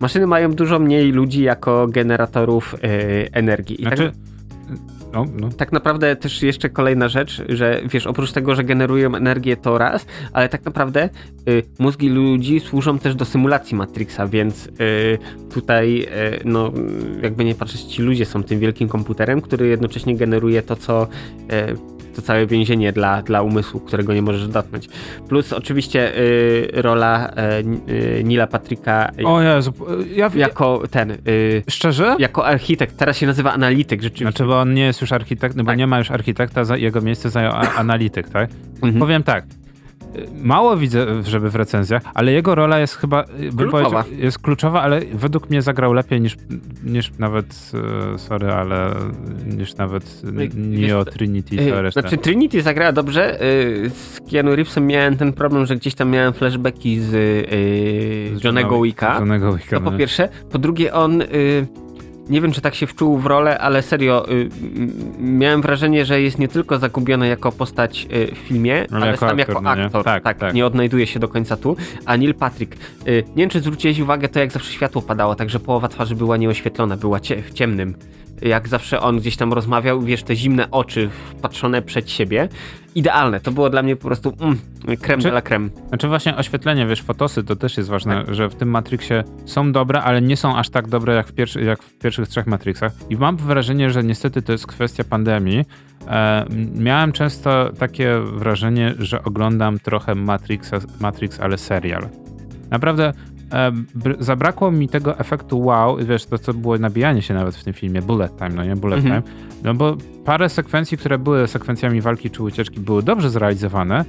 maszyny 0.00 0.26
mają 0.26 0.52
dużo 0.52 0.78
mniej 0.78 1.12
ludzi 1.12 1.42
jako 1.42 1.86
generatorów 1.86 2.74
y, 2.74 2.78
energii. 3.32 3.80
I 3.80 3.82
znaczy, 3.82 4.12
tak, 4.68 4.97
no, 5.12 5.24
no. 5.40 5.48
Tak 5.48 5.72
naprawdę 5.72 6.16
też 6.16 6.42
jeszcze 6.42 6.68
kolejna 6.68 7.08
rzecz, 7.08 7.42
że 7.48 7.80
wiesz, 7.84 8.06
oprócz 8.06 8.32
tego, 8.32 8.54
że 8.54 8.64
generują 8.64 9.14
energię 9.14 9.56
to 9.56 9.78
raz, 9.78 10.06
ale 10.32 10.48
tak 10.48 10.64
naprawdę 10.64 11.08
y, 11.48 11.62
mózgi 11.78 12.08
ludzi 12.08 12.60
służą 12.60 12.98
też 12.98 13.14
do 13.14 13.24
symulacji 13.24 13.76
Matrixa, 13.76 14.26
więc 14.26 14.66
y, 14.66 14.70
tutaj 15.54 16.02
y, 16.02 16.40
no 16.44 16.72
jakby 17.22 17.44
nie 17.44 17.54
patrzeć, 17.54 17.82
ci 17.82 18.02
ludzie 18.02 18.24
są 18.24 18.42
tym 18.42 18.58
wielkim 18.58 18.88
komputerem, 18.88 19.40
który 19.40 19.68
jednocześnie 19.68 20.16
generuje 20.16 20.62
to, 20.62 20.76
co 20.76 21.08
y, 21.52 21.97
to 22.18 22.22
całe 22.22 22.46
więzienie 22.46 22.92
dla, 22.92 23.22
dla 23.22 23.42
umysłu, 23.42 23.80
którego 23.80 24.14
nie 24.14 24.22
możesz 24.22 24.48
dotknąć. 24.48 24.88
Plus 25.28 25.52
oczywiście 25.52 26.18
y, 26.18 26.70
rola 26.74 27.30
y, 27.88 27.92
y 27.92 28.24
Nila 28.24 28.46
Patryka 28.46 29.10
o 29.24 29.40
Jezu, 29.42 29.72
ja, 30.14 30.30
jako 30.34 30.82
ten... 30.90 31.10
Y, 31.10 31.62
szczerze? 31.70 32.16
Jako 32.18 32.46
architekt. 32.46 32.96
Teraz 32.96 33.16
się 33.16 33.26
nazywa 33.26 33.52
analityk 33.52 34.02
rzeczywiście. 34.02 34.24
Znaczy, 34.24 34.44
bo 34.44 34.60
on 34.60 34.74
nie 34.74 34.82
jest 34.82 35.00
już 35.00 35.12
architekt, 35.12 35.56
no 35.56 35.64
bo 35.64 35.70
tak. 35.70 35.78
nie 35.78 35.86
ma 35.86 35.98
już 35.98 36.10
architekta, 36.10 36.76
jego 36.76 37.00
miejsce 37.00 37.30
zajął 37.30 37.52
analityk, 37.76 38.28
tak? 38.28 38.50
Mhm. 38.74 38.98
Powiem 38.98 39.22
tak, 39.22 39.44
mało 40.42 40.76
widzę, 40.76 41.22
żeby 41.22 41.50
w 41.50 41.54
recenzjach, 41.56 42.02
ale 42.14 42.32
jego 42.32 42.54
rola 42.54 42.78
jest 42.78 42.94
chyba 42.94 43.24
kluczowa. 43.56 44.04
jest 44.18 44.38
kluczowa, 44.38 44.82
ale 44.82 45.00
według 45.12 45.50
mnie 45.50 45.62
zagrał 45.62 45.92
lepiej 45.92 46.20
niż, 46.20 46.36
niż 46.84 47.10
nawet, 47.18 47.72
e, 48.14 48.18
sorry, 48.18 48.52
ale 48.52 48.94
niż 49.46 49.76
nawet 49.76 50.22
Neo 50.54 51.04
Trinity 51.04 51.82
reszta. 51.82 52.00
Znaczy 52.00 52.18
Trinity 52.18 52.62
zagrała 52.62 52.92
dobrze, 52.92 53.40
e, 53.40 53.40
z 53.90 54.20
Keanu 54.30 54.56
Reevesem 54.56 54.86
miałem 54.86 55.16
ten 55.16 55.32
problem, 55.32 55.66
że 55.66 55.76
gdzieś 55.76 55.94
tam 55.94 56.10
miałem 56.10 56.32
flashbacki 56.32 57.00
z, 57.00 57.14
e, 57.14 58.38
z 58.38 58.44
Johnego 58.44 58.82
Wicka. 58.82 59.16
Johnego 59.18 59.52
Wicka. 59.52 59.76
To 59.76 59.84
po 59.84 59.90
no. 59.90 59.98
pierwsze. 59.98 60.28
Po 60.50 60.58
drugie 60.58 60.92
on 60.92 61.22
nie 62.30 62.40
wiem, 62.40 62.52
czy 62.52 62.60
tak 62.60 62.74
się 62.74 62.86
wczuł 62.86 63.18
w 63.18 63.26
rolę, 63.26 63.58
ale 63.58 63.82
serio, 63.82 64.30
y, 64.30 64.48
miałem 65.18 65.62
wrażenie, 65.62 66.04
że 66.04 66.20
jest 66.20 66.38
nie 66.38 66.48
tylko 66.48 66.78
zagubiony 66.78 67.28
jako 67.28 67.52
postać 67.52 68.06
y, 68.12 68.34
w 68.34 68.38
filmie, 68.38 68.86
ale, 68.92 69.06
ale 69.06 69.16
sam 69.16 69.38
jako 69.38 69.60
no 69.60 69.70
aktor. 69.70 70.04
Tak, 70.04 70.24
tak, 70.24 70.38
tak, 70.38 70.54
nie 70.54 70.66
odnajduje 70.66 71.06
się 71.06 71.20
do 71.20 71.28
końca 71.28 71.56
tu. 71.56 71.76
A 72.06 72.16
Neil 72.16 72.34
Patrick, 72.34 72.76
y, 73.08 73.24
nie 73.28 73.42
wiem, 73.42 73.50
czy 73.50 73.60
zwróciłeś 73.60 73.98
uwagę, 73.98 74.28
to 74.28 74.38
jak 74.38 74.52
zawsze 74.52 74.72
światło 74.72 75.02
padało, 75.02 75.34
także 75.34 75.60
połowa 75.60 75.88
twarzy 75.88 76.14
była 76.14 76.36
nieoświetlona, 76.36 76.96
była 76.96 77.20
cie 77.20 77.42
w 77.42 77.52
ciemnym 77.52 77.94
jak 78.42 78.68
zawsze 78.68 79.00
on 79.00 79.18
gdzieś 79.18 79.36
tam 79.36 79.52
rozmawiał, 79.52 80.00
wiesz, 80.00 80.22
te 80.22 80.36
zimne 80.36 80.70
oczy 80.70 81.10
wpatrzone 81.30 81.82
przed 81.82 82.10
siebie. 82.10 82.48
Idealne, 82.94 83.40
to 83.40 83.52
było 83.52 83.70
dla 83.70 83.82
mnie 83.82 83.96
po 83.96 84.06
prostu 84.08 84.32
mm, 84.40 84.58
creme 85.02 85.22
de 85.22 85.28
la 85.28 85.42
creme. 85.42 85.68
Znaczy 85.88 86.08
właśnie 86.08 86.36
oświetlenie, 86.36 86.86
wiesz, 86.86 87.02
fotosy 87.02 87.44
to 87.44 87.56
też 87.56 87.76
jest 87.76 87.88
ważne, 87.88 88.24
tak. 88.24 88.34
że 88.34 88.48
w 88.48 88.54
tym 88.54 88.70
Matrixie 88.70 89.24
są 89.46 89.72
dobre, 89.72 90.02
ale 90.02 90.22
nie 90.22 90.36
są 90.36 90.56
aż 90.56 90.68
tak 90.68 90.88
dobre 90.88 91.14
jak 91.14 91.26
w, 91.26 91.32
pierwszy, 91.32 91.62
jak 91.62 91.82
w 91.82 91.98
pierwszych 91.98 92.28
trzech 92.28 92.46
Matrixach. 92.46 92.92
I 93.10 93.16
mam 93.16 93.36
wrażenie, 93.36 93.90
że 93.90 94.04
niestety 94.04 94.42
to 94.42 94.52
jest 94.52 94.66
kwestia 94.66 95.04
pandemii. 95.04 95.64
E, 96.08 96.44
miałem 96.74 97.12
często 97.12 97.70
takie 97.78 98.20
wrażenie, 98.20 98.94
że 98.98 99.24
oglądam 99.24 99.78
trochę 99.78 100.14
Matrixa, 100.14 100.76
Matrix, 101.00 101.40
ale 101.40 101.58
serial. 101.58 102.08
Naprawdę 102.70 103.12
zabrakło 104.18 104.70
mi 104.70 104.88
tego 104.88 105.18
efektu 105.18 105.60
wow, 105.60 105.96
wiesz, 105.96 106.26
to 106.26 106.38
co 106.38 106.54
było 106.54 106.78
nabijanie 106.78 107.22
się 107.22 107.34
nawet 107.34 107.56
w 107.56 107.64
tym 107.64 107.72
filmie, 107.72 108.02
bullet 108.02 108.36
time, 108.36 108.50
no 108.50 108.64
nie, 108.64 108.76
bullet 108.76 109.04
mhm. 109.04 109.22
time, 109.22 109.34
no 109.64 109.74
bo 109.74 109.96
parę 110.24 110.48
sekwencji, 110.48 110.98
które 110.98 111.18
były 111.18 111.48
sekwencjami 111.48 112.00
walki 112.00 112.30
czy 112.30 112.42
ucieczki 112.42 112.80
były 112.80 113.02
dobrze 113.02 113.30
zrealizowane, 113.30 114.04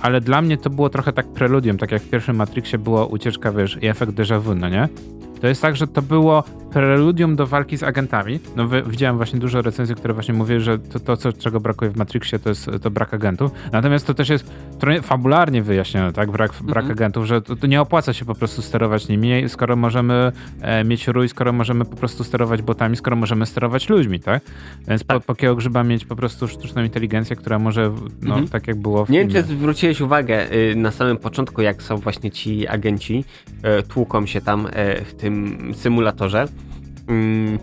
ale 0.00 0.20
dla 0.20 0.42
mnie 0.42 0.56
to 0.56 0.70
było 0.70 0.88
trochę 0.90 1.12
tak 1.12 1.26
preludium, 1.26 1.78
tak 1.78 1.92
jak 1.92 2.02
w 2.02 2.10
pierwszym 2.10 2.36
Matrixie 2.36 2.78
była 2.78 3.06
ucieczka, 3.06 3.52
wiesz, 3.52 3.78
i 3.82 3.86
efekt 3.86 4.12
déjà 4.12 4.40
vu, 4.40 4.54
no 4.54 4.68
nie? 4.68 4.88
To 5.44 5.48
jest 5.48 5.62
tak, 5.62 5.76
że 5.76 5.86
to 5.86 6.02
było 6.02 6.44
preludium 6.70 7.36
do 7.36 7.46
walki 7.46 7.76
z 7.76 7.82
agentami. 7.82 8.40
No 8.56 8.68
widziałem 8.86 9.16
właśnie 9.16 9.38
dużo 9.38 9.62
recenzji, 9.62 9.94
które 9.94 10.14
właśnie 10.14 10.34
mówiły, 10.34 10.60
że 10.60 10.78
to, 10.78 11.00
to 11.00 11.16
co, 11.16 11.32
czego 11.32 11.60
brakuje 11.60 11.90
w 11.90 11.96
Matrixie, 11.96 12.38
to 12.38 12.48
jest 12.48 12.70
to 12.82 12.90
brak 12.90 13.14
agentów. 13.14 13.50
Natomiast 13.72 14.06
to 14.06 14.14
też 14.14 14.28
jest 14.28 14.50
fabularnie 15.02 15.62
wyjaśnione, 15.62 16.12
tak? 16.12 16.30
Brak, 16.30 16.52
brak 16.62 16.84
mhm. 16.84 16.92
agentów, 16.92 17.26
że 17.26 17.42
to, 17.42 17.56
to, 17.56 17.66
nie 17.66 17.80
opłaca 17.80 18.12
się 18.12 18.24
po 18.24 18.34
prostu 18.34 18.62
sterować 18.62 19.08
nimi, 19.08 19.48
skoro 19.48 19.76
możemy 19.76 20.32
e, 20.60 20.84
mieć 20.84 21.08
rój, 21.08 21.28
skoro 21.28 21.52
możemy 21.52 21.84
po 21.84 21.96
prostu 21.96 22.24
sterować 22.24 22.62
botami, 22.62 22.96
skoro 22.96 23.16
możemy 23.16 23.46
sterować 23.46 23.88
ludźmi, 23.88 24.20
tak? 24.20 24.42
Więc 24.88 25.04
tak. 25.04 25.22
po, 25.22 25.34
po 25.34 25.54
grzyba 25.54 25.84
mieć 25.84 26.04
po 26.04 26.16
prostu 26.16 26.48
sztuczną 26.48 26.82
inteligencję, 26.82 27.36
która 27.36 27.58
może, 27.58 27.92
no 28.22 28.30
mhm. 28.30 28.48
tak 28.48 28.68
jak 28.68 28.76
było 28.76 29.04
w 29.04 29.10
Nie 29.10 29.18
wiem, 29.18 29.28
czy 29.28 29.42
zwróciłeś 29.42 30.00
uwagę 30.00 30.52
y, 30.52 30.76
na 30.76 30.90
samym 30.90 31.16
początku, 31.16 31.62
jak 31.62 31.82
są 31.82 31.96
właśnie 31.96 32.30
ci 32.30 32.68
agenci, 32.68 33.24
y, 33.80 33.82
tłuką 33.82 34.26
się 34.26 34.40
tam 34.40 34.66
y, 34.66 34.70
w 35.04 35.14
tym 35.14 35.33
symulatorze. 35.74 36.46
Mm, 37.08 37.58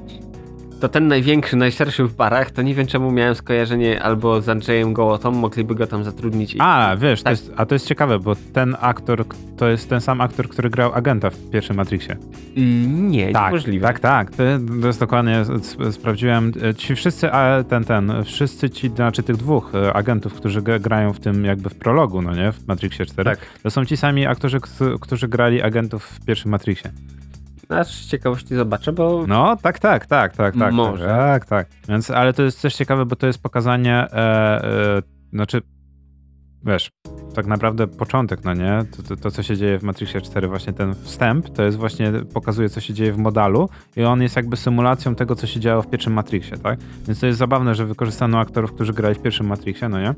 to 0.81 0.89
ten 0.89 1.07
największy, 1.07 1.55
najszerszy 1.55 2.03
w 2.03 2.15
barach, 2.15 2.51
to 2.51 2.61
nie 2.61 2.75
wiem 2.75 2.87
czemu 2.87 3.11
miałem 3.11 3.35
skojarzenie 3.35 4.03
albo 4.03 4.41
z 4.41 4.49
Andrzejem 4.49 4.93
Gołotą, 4.93 5.31
mogliby 5.31 5.75
go 5.75 5.87
tam 5.87 6.03
zatrudnić. 6.03 6.55
A, 6.59 6.95
wiesz, 6.99 7.23
tak. 7.23 7.25
to 7.25 7.29
jest, 7.29 7.53
a 7.57 7.65
to 7.65 7.75
jest 7.75 7.87
ciekawe, 7.87 8.19
bo 8.19 8.35
ten 8.53 8.75
aktor, 8.79 9.25
to 9.57 9.67
jest 9.67 9.89
ten 9.89 10.01
sam 10.01 10.21
aktor, 10.21 10.49
który 10.49 10.69
grał 10.69 10.93
agenta 10.93 11.29
w 11.29 11.49
pierwszym 11.49 11.75
Matrixie. 11.75 12.17
Mm, 12.57 13.11
nie, 13.11 13.31
tak, 13.31 13.45
niemożliwe. 13.45 13.87
Tak, 13.87 13.99
tak, 13.99 14.31
to, 14.31 14.43
to 14.81 14.87
jest 14.87 14.99
dokładnie, 14.99 15.43
sprawdziłem, 15.91 16.51
ci 16.77 16.95
wszyscy, 16.95 17.31
a 17.31 17.63
ten, 17.63 17.83
ten, 17.83 18.13
wszyscy 18.23 18.69
ci, 18.69 18.89
znaczy 18.89 19.23
tych 19.23 19.37
dwóch 19.37 19.75
e, 19.75 19.93
agentów, 19.93 20.33
którzy 20.33 20.61
grają 20.61 21.13
w 21.13 21.19
tym 21.19 21.45
jakby 21.45 21.69
w 21.69 21.75
prologu, 21.75 22.21
no 22.21 22.35
nie, 22.35 22.51
w 22.51 22.67
Matrixie 22.67 23.05
4, 23.05 23.29
tak. 23.29 23.39
to 23.63 23.71
są 23.71 23.85
ci 23.85 23.97
sami 23.97 24.25
aktorzy, 24.25 24.59
którzy 25.01 25.27
grali 25.27 25.61
agentów 25.61 26.03
w 26.03 26.25
pierwszym 26.25 26.51
Matrixie. 26.51 26.91
Aż 27.71 27.87
z 27.87 28.07
ciekawości 28.07 28.55
zobaczę, 28.55 28.93
bo. 28.93 29.25
No, 29.27 29.57
tak, 29.61 29.79
tak, 29.79 30.05
tak, 30.05 30.35
tak, 30.35 30.57
tak. 30.57 30.73
Może. 30.73 31.05
Tak, 31.05 31.45
tak. 31.45 31.67
Więc, 31.89 32.11
ale 32.11 32.33
to 32.33 32.43
jest 32.43 32.61
też 32.61 32.75
ciekawe, 32.75 33.05
bo 33.05 33.15
to 33.15 33.27
jest 33.27 33.41
pokazanie, 33.43 33.95
e, 33.95 34.15
e, 34.15 35.01
znaczy, 35.33 35.61
wiesz, 36.65 36.89
tak 37.33 37.47
naprawdę 37.47 37.87
początek, 37.87 38.43
no 38.43 38.53
nie? 38.53 38.79
To, 38.97 39.03
to, 39.03 39.15
to, 39.15 39.31
co 39.31 39.43
się 39.43 39.57
dzieje 39.57 39.79
w 39.79 39.83
Matrixie 39.83 40.21
4, 40.21 40.47
właśnie 40.47 40.73
ten 40.73 40.93
wstęp, 40.93 41.49
to 41.49 41.63
jest 41.63 41.77
właśnie, 41.77 42.11
pokazuje, 42.33 42.69
co 42.69 42.81
się 42.81 42.93
dzieje 42.93 43.13
w 43.13 43.17
modalu 43.17 43.69
i 43.95 44.03
on 44.03 44.21
jest 44.21 44.35
jakby 44.35 44.57
symulacją 44.57 45.15
tego, 45.15 45.35
co 45.35 45.47
się 45.47 45.59
działo 45.59 45.81
w 45.81 45.89
pierwszym 45.89 46.13
Matrixie, 46.13 46.57
tak? 46.57 46.79
Więc 47.07 47.19
to 47.19 47.27
jest 47.27 47.39
zabawne, 47.39 47.75
że 47.75 47.85
wykorzystano 47.85 48.39
aktorów, 48.39 48.73
którzy 48.73 48.93
grali 48.93 49.15
w 49.15 49.21
pierwszym 49.21 49.47
Matrixie, 49.47 49.89
no 49.89 49.99
nie? 49.99 50.13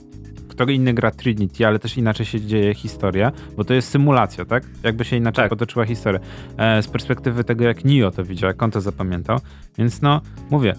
kto 0.53 0.63
inny 0.63 0.93
gra 0.93 1.11
Trinity, 1.11 1.67
ale 1.67 1.79
też 1.79 1.97
inaczej 1.97 2.25
się 2.25 2.41
dzieje 2.41 2.73
historia, 2.73 3.31
bo 3.57 3.63
to 3.63 3.73
jest 3.73 3.89
symulacja, 3.89 4.45
tak? 4.45 4.63
Jakby 4.83 5.05
się 5.05 5.15
inaczej 5.15 5.43
Tak. 5.43 5.49
potoczyła 5.49 5.85
historia. 5.85 6.19
E, 6.57 6.83
z 6.83 6.87
perspektywy 6.87 7.43
tego, 7.43 7.63
jak 7.63 7.85
Neo 7.85 8.11
to 8.11 8.23
widział, 8.23 8.47
jak 8.47 8.63
on 8.63 8.71
to 8.71 8.81
zapamiętał. 8.81 9.39
Więc 9.77 10.01
no, 10.01 10.21
mówię, 10.49 10.75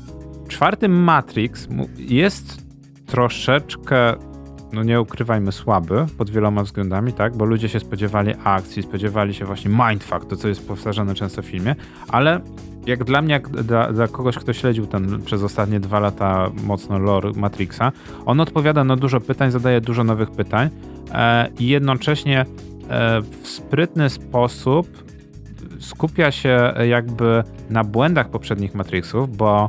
czwarty 0.48 0.88
Matrix 0.88 1.68
jest 1.98 2.64
troszeczkę, 3.06 4.14
no 4.74 4.82
nie 4.82 5.00
ukrywajmy, 5.00 5.52
słaby 5.52 6.06
pod 6.18 6.30
wieloma 6.30 6.62
względami, 6.62 7.12
tak? 7.12 7.36
Bo 7.36 7.44
ludzie 7.44 7.68
się 7.68 7.80
spodziewali 7.80 8.34
akcji, 8.44 8.82
spodziewali 8.82 9.34
się 9.34 9.44
właśnie 9.44 9.70
mindfuck, 9.70 10.24
to 10.28 10.36
co 10.36 10.48
jest 10.48 10.68
powtarzane 10.68 11.14
często 11.14 11.42
w 11.42 11.46
filmie, 11.46 11.74
ale 12.08 12.40
jak 12.86 13.04
dla 13.04 13.22
mnie, 13.22 13.32
jak 13.32 13.48
dla, 13.48 13.92
dla 13.92 14.08
kogoś, 14.08 14.38
kto 14.38 14.52
śledził 14.52 14.86
ten 14.86 15.22
przez 15.22 15.42
ostatnie 15.42 15.80
dwa 15.80 16.00
lata 16.00 16.50
mocno 16.64 16.98
lore 16.98 17.30
Matrixa, 17.36 17.92
on 18.26 18.40
odpowiada 18.40 18.84
na 18.84 18.96
dużo 18.96 19.20
pytań, 19.20 19.50
zadaje 19.50 19.80
dużo 19.80 20.04
nowych 20.04 20.30
pytań 20.30 20.68
e, 21.12 21.48
i 21.58 21.66
jednocześnie 21.66 22.40
e, 22.40 22.46
w 23.42 23.48
sprytny 23.48 24.10
sposób 24.10 25.04
skupia 25.80 26.30
się 26.30 26.74
jakby 26.88 27.44
na 27.70 27.84
błędach 27.84 28.28
poprzednich 28.28 28.74
Matrixów, 28.74 29.36
bo 29.36 29.68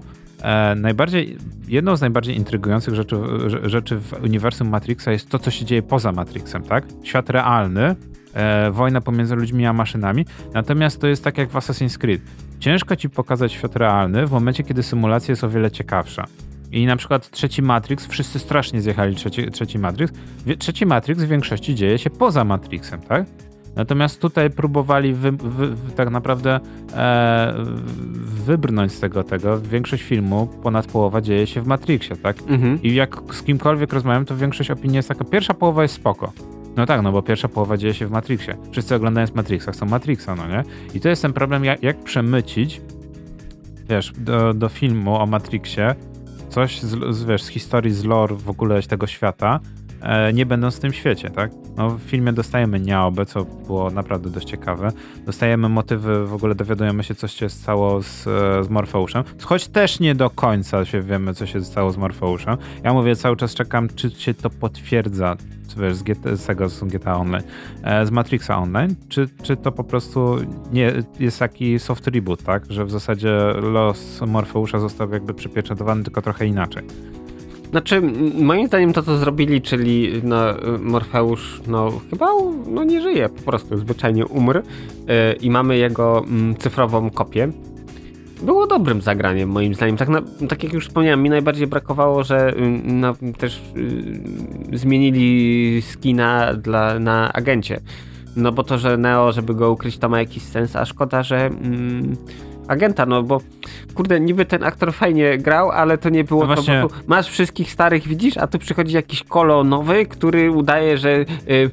najbardziej, 0.75 1.37
jedną 1.67 1.95
z 1.95 2.01
najbardziej 2.01 2.35
intrygujących 2.35 2.95
rzeczy, 2.95 3.15
rze- 3.15 3.69
rzeczy 3.69 3.97
w 3.97 4.13
uniwersum 4.23 4.69
Matrixa 4.69 5.11
jest 5.11 5.29
to, 5.29 5.39
co 5.39 5.51
się 5.51 5.65
dzieje 5.65 5.81
poza 5.81 6.11
Matrixem, 6.11 6.63
tak? 6.63 6.85
Świat 7.03 7.29
realny, 7.29 7.95
e, 8.33 8.71
wojna 8.71 9.01
pomiędzy 9.01 9.35
ludźmi 9.35 9.65
a 9.65 9.73
maszynami, 9.73 10.25
natomiast 10.53 11.01
to 11.01 11.07
jest 11.07 11.23
tak 11.23 11.37
jak 11.37 11.49
w 11.49 11.53
Assassin's 11.53 11.97
Creed. 11.97 12.21
Ciężko 12.59 12.95
ci 12.95 13.09
pokazać 13.09 13.51
świat 13.53 13.75
realny 13.75 14.27
w 14.27 14.31
momencie, 14.31 14.63
kiedy 14.63 14.83
symulacja 14.83 15.31
jest 15.31 15.43
o 15.43 15.49
wiele 15.49 15.71
ciekawsza. 15.71 16.25
I 16.71 16.85
na 16.85 16.95
przykład 16.95 17.29
trzeci 17.29 17.61
Matrix, 17.61 18.07
wszyscy 18.07 18.39
strasznie 18.39 18.81
zjechali 18.81 19.15
trzeci, 19.15 19.51
trzeci 19.51 19.79
Matrix. 19.79 20.13
Trzeci 20.59 20.85
Matrix 20.85 21.23
w 21.23 21.27
większości 21.27 21.75
dzieje 21.75 21.97
się 21.97 22.09
poza 22.09 22.43
Matrixem, 22.43 23.01
tak? 23.01 23.25
Natomiast 23.75 24.21
tutaj 24.21 24.49
próbowali 24.49 25.13
wy, 25.13 25.31
wy, 25.31 25.75
tak 25.95 26.09
naprawdę 26.09 26.59
e, 26.93 27.53
wybrnąć 28.45 28.91
z 28.91 28.99
tego 28.99 29.23
tego. 29.23 29.61
Większość 29.61 30.03
filmu, 30.03 30.47
ponad 30.63 30.87
połowa 30.87 31.21
dzieje 31.21 31.47
się 31.47 31.61
w 31.61 31.67
Matrixie, 31.67 32.15
tak? 32.15 32.37
Mhm. 32.47 32.81
I 32.83 32.95
jak 32.95 33.21
z 33.31 33.43
kimkolwiek 33.43 33.93
rozmawiam, 33.93 34.25
to 34.25 34.37
większość 34.37 34.71
opinii 34.71 34.95
jest 34.95 35.09
taka, 35.09 35.23
pierwsza 35.23 35.53
połowa 35.53 35.81
jest 35.81 35.95
spoko. 35.95 36.31
No 36.75 36.85
tak, 36.85 37.01
no 37.01 37.11
bo 37.11 37.21
pierwsza 37.21 37.47
połowa 37.47 37.77
dzieje 37.77 37.93
się 37.93 38.07
w 38.07 38.11
Matrixie. 38.11 38.57
Wszyscy 38.71 38.95
oglądając 38.95 39.35
Matrixa 39.35 39.71
chcą 39.71 39.85
Matrixa, 39.85 40.35
no 40.35 40.47
nie? 40.47 40.63
I 40.93 40.99
to 40.99 41.09
jest 41.09 41.21
ten 41.21 41.33
problem, 41.33 41.65
jak, 41.65 41.83
jak 41.83 42.03
przemycić, 42.03 42.81
wiesz, 43.89 44.13
do, 44.17 44.53
do 44.53 44.69
filmu 44.69 45.15
o 45.15 45.25
Matrixie 45.25 45.95
coś 46.49 46.81
z, 46.81 47.15
z, 47.15 47.23
wiesz, 47.23 47.43
z 47.43 47.47
historii, 47.47 47.93
z 47.93 48.03
lore 48.03 48.35
w 48.35 48.49
ogóle 48.49 48.81
tego 48.81 49.07
świata, 49.07 49.59
nie 50.33 50.45
będąc 50.45 50.75
w 50.75 50.79
tym 50.79 50.93
świecie, 50.93 51.29
tak? 51.29 51.51
No 51.77 51.89
w 51.89 52.01
filmie 52.01 52.33
dostajemy 52.33 52.79
Niaobę, 52.79 53.25
co 53.25 53.45
było 53.45 53.91
naprawdę 53.91 54.29
dość 54.29 54.47
ciekawe. 54.47 54.91
Dostajemy 55.25 55.69
motywy, 55.69 56.25
w 56.25 56.33
ogóle 56.33 56.55
dowiadujemy 56.55 57.03
się, 57.03 57.15
co 57.15 57.27
się 57.27 57.49
stało 57.49 58.01
z, 58.01 58.27
e, 58.27 58.63
z 58.63 58.69
Morfeuszem. 58.69 59.23
Choć 59.41 59.67
też 59.67 59.99
nie 59.99 60.15
do 60.15 60.29
końca 60.29 60.85
się 60.85 61.01
wiemy, 61.01 61.33
co 61.33 61.45
się 61.45 61.63
stało 61.63 61.91
z 61.91 61.97
Morfeuszem. 61.97 62.57
Ja 62.83 62.93
mówię, 62.93 63.15
cały 63.15 63.37
czas 63.37 63.53
czekam, 63.53 63.89
czy 63.95 64.11
się 64.11 64.33
to 64.33 64.49
potwierdza, 64.49 65.35
wiesz, 65.77 65.95
z, 65.95 66.03
GT, 66.03 66.37
z 66.37 66.45
tego 66.45 66.69
z 66.69 66.83
GTA 66.83 67.17
Online, 67.17 67.43
e, 67.83 68.05
z 68.05 68.11
Matrixa 68.11 68.57
Online, 68.57 68.95
czy, 69.09 69.29
czy 69.43 69.57
to 69.57 69.71
po 69.71 69.83
prostu 69.83 70.37
nie 70.71 70.93
jest 71.19 71.39
taki 71.39 71.79
soft 71.79 72.07
reboot, 72.07 72.43
tak? 72.43 72.63
Że 72.69 72.85
w 72.85 72.91
zasadzie 72.91 73.37
los 73.61 74.21
Morfeusza 74.27 74.79
został 74.79 75.11
jakby 75.11 75.33
przypieczętowany, 75.33 76.03
tylko 76.03 76.21
trochę 76.21 76.45
inaczej. 76.45 76.83
Znaczy, 77.71 78.01
moim 78.41 78.67
zdaniem 78.67 78.93
to, 78.93 79.03
co 79.03 79.17
zrobili, 79.17 79.61
czyli 79.61 80.21
no, 80.23 80.37
Morfeusz, 80.79 81.61
no 81.67 81.91
chyba 82.09 82.27
no, 82.67 82.83
nie 82.83 83.01
żyje, 83.01 83.29
po 83.29 83.41
prostu 83.41 83.77
zwyczajnie 83.77 84.25
umarł 84.25 84.59
y, 84.59 84.63
i 85.41 85.49
mamy 85.49 85.77
jego 85.77 86.23
mm, 86.27 86.55
cyfrową 86.55 87.09
kopię. 87.09 87.51
Było 88.41 88.67
dobrym 88.67 89.01
zagraniem, 89.01 89.49
moim 89.49 89.75
zdaniem. 89.75 89.97
Tak, 89.97 90.09
na, 90.09 90.21
tak 90.49 90.63
jak 90.63 90.73
już 90.73 90.87
wspomniałem, 90.87 91.23
mi 91.23 91.29
najbardziej 91.29 91.67
brakowało, 91.67 92.23
że 92.23 92.57
y, 92.57 92.61
no, 92.83 93.13
też 93.37 93.61
y, 94.73 94.77
zmienili 94.77 95.81
skina 95.81 96.53
dla, 96.53 96.99
na 96.99 97.33
agencie. 97.33 97.79
No 98.35 98.51
bo 98.51 98.63
to, 98.63 98.77
że 98.77 98.97
Neo, 98.97 99.31
żeby 99.31 99.55
go 99.55 99.71
ukryć, 99.71 99.97
to 99.97 100.09
ma 100.09 100.19
jakiś 100.19 100.43
sens, 100.43 100.75
a 100.75 100.85
szkoda, 100.85 101.23
że 101.23 101.45
mm, 101.45 102.15
agenta, 102.67 103.05
no 103.05 103.23
bo 103.23 103.41
kurde, 103.93 104.19
niby 104.19 104.45
ten 104.45 104.63
aktor 104.63 104.93
fajnie 104.93 105.37
grał, 105.37 105.71
ale 105.71 105.97
to 105.97 106.09
nie 106.09 106.23
było 106.23 106.47
No 106.47 106.55
właśnie- 106.55 106.81
to, 106.81 106.95
masz 107.07 107.27
wszystkich 107.29 107.71
starych, 107.71 108.07
widzisz, 108.07 108.37
a 108.37 108.47
tu 108.47 108.59
przychodzi 108.59 108.95
jakiś 108.95 109.23
kolo 109.23 109.63
nowy, 109.63 110.05
który 110.05 110.51
udaje, 110.51 110.97
że 110.97 111.09
y, 111.49 111.69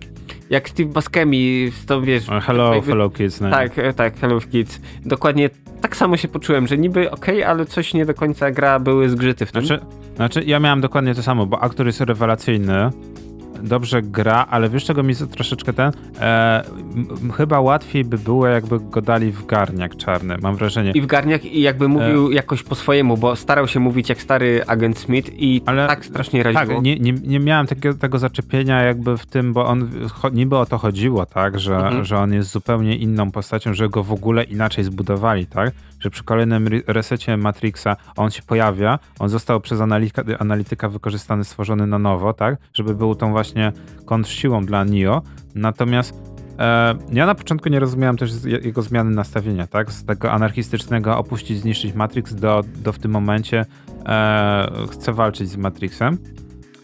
jak 0.50 0.68
Steve 0.68 0.88
Buscemi, 0.92 1.70
to 1.86 2.00
wiesz... 2.00 2.28
E, 2.28 2.40
Hello, 2.40 2.74
jakby- 2.74 2.90
fellow 2.90 3.12
kids. 3.14 3.40
No. 3.40 3.50
Tak, 3.50 3.78
e, 3.78 3.92
tak, 3.92 4.18
Hello 4.20 4.40
Kids. 4.40 4.80
Dokładnie 5.04 5.50
tak 5.80 5.96
samo 5.96 6.16
się 6.16 6.28
poczułem, 6.28 6.66
że 6.66 6.78
niby 6.78 7.10
okej, 7.10 7.44
ale 7.44 7.66
coś 7.66 7.94
nie 7.94 8.06
do 8.06 8.14
końca 8.14 8.50
gra, 8.50 8.78
były 8.78 9.08
zgrzyty 9.08 9.46
w 9.46 9.52
tym. 9.52 9.66
Znaczy, 9.66 9.84
znaczy, 10.16 10.42
ja 10.46 10.60
miałem 10.60 10.80
dokładnie 10.80 11.14
to 11.14 11.22
samo, 11.22 11.46
bo 11.46 11.60
aktor 11.60 11.86
jest 11.86 12.00
rewelacyjny, 12.00 12.90
dobrze 13.62 14.02
gra, 14.02 14.46
ale 14.50 14.68
wiesz 14.68 14.84
czego 14.84 15.02
mi 15.02 15.14
troszeczkę 15.16 15.72
ten... 15.72 15.92
E, 16.20 16.62
chyba 17.36 17.60
łatwiej 17.60 18.04
by 18.04 18.18
było, 18.18 18.46
jakby 18.46 18.80
go 18.80 19.02
dali 19.02 19.32
w 19.32 19.46
garniak 19.46 19.96
czarny, 19.96 20.36
mam 20.42 20.56
wrażenie. 20.56 20.90
I 20.94 21.00
w 21.00 21.06
garniach 21.06 21.44
i 21.44 21.60
jakby 21.60 21.88
mówił 21.88 22.30
jakoś 22.30 22.62
po 22.62 22.74
swojemu, 22.74 23.16
bo 23.16 23.36
starał 23.36 23.68
się 23.68 23.80
mówić 23.80 24.08
jak 24.08 24.22
stary 24.22 24.64
agent 24.66 24.98
Smith 24.98 25.30
i 25.38 25.62
Ale- 25.66 25.86
tak 25.88 26.04
strasznie 26.04 26.42
raziło. 26.42 26.74
Tak, 26.74 26.84
nie, 26.84 26.96
nie, 26.96 27.12
nie 27.12 27.40
miałem 27.40 27.66
takiego, 27.66 27.94
tego 27.94 28.18
zaczepienia 28.18 28.82
jakby 28.82 29.16
w 29.18 29.26
tym, 29.26 29.52
bo 29.52 29.66
on 29.66 29.90
niby 30.32 30.56
o 30.56 30.66
to 30.66 30.78
chodziło, 30.78 31.26
tak, 31.26 31.60
że, 31.60 31.76
Mhm. 31.76 32.04
że 32.04 32.18
on 32.18 32.32
jest 32.32 32.50
zupełnie 32.50 32.96
inną 32.96 33.30
postacią, 33.30 33.74
że 33.74 33.88
go 33.88 34.02
w 34.02 34.12
ogóle 34.12 34.44
inaczej 34.44 34.84
zbudowali, 34.84 35.46
tak, 35.46 35.70
że 36.02 36.10
przy 36.10 36.24
kolejnym 36.24 36.66
re- 36.66 36.82
resecie 36.86 37.36
Matrixa 37.36 37.96
on 38.16 38.30
się 38.30 38.42
pojawia, 38.42 38.98
on 39.18 39.28
został 39.28 39.60
przez 39.60 39.80
analityka, 39.80 40.38
analityka 40.38 40.88
wykorzystany, 40.88 41.44
stworzony 41.44 41.86
na 41.86 41.98
nowo, 41.98 42.32
tak, 42.32 42.56
żeby 42.74 42.94
był 42.94 43.14
tą 43.14 43.30
właśnie 43.30 43.72
kontrsiłą 44.06 44.66
dla 44.66 44.84
Neo, 44.84 45.22
natomiast 45.54 46.32
E, 46.58 46.94
ja 47.12 47.26
na 47.26 47.34
początku 47.34 47.68
nie 47.68 47.80
rozumiałem 47.80 48.16
też 48.16 48.30
jego 48.44 48.82
zmiany 48.82 49.10
nastawienia, 49.10 49.66
tak? 49.66 49.92
Z 49.92 50.04
tego 50.04 50.32
anarchistycznego 50.32 51.18
opuścić, 51.18 51.60
zniszczyć 51.60 51.94
Matrix 51.94 52.34
do, 52.34 52.62
do 52.76 52.92
w 52.92 52.98
tym 52.98 53.10
momencie 53.10 53.66
e, 54.06 54.68
chcę 54.90 55.12
walczyć 55.12 55.48
z 55.48 55.56
Matrixem. 55.56 56.18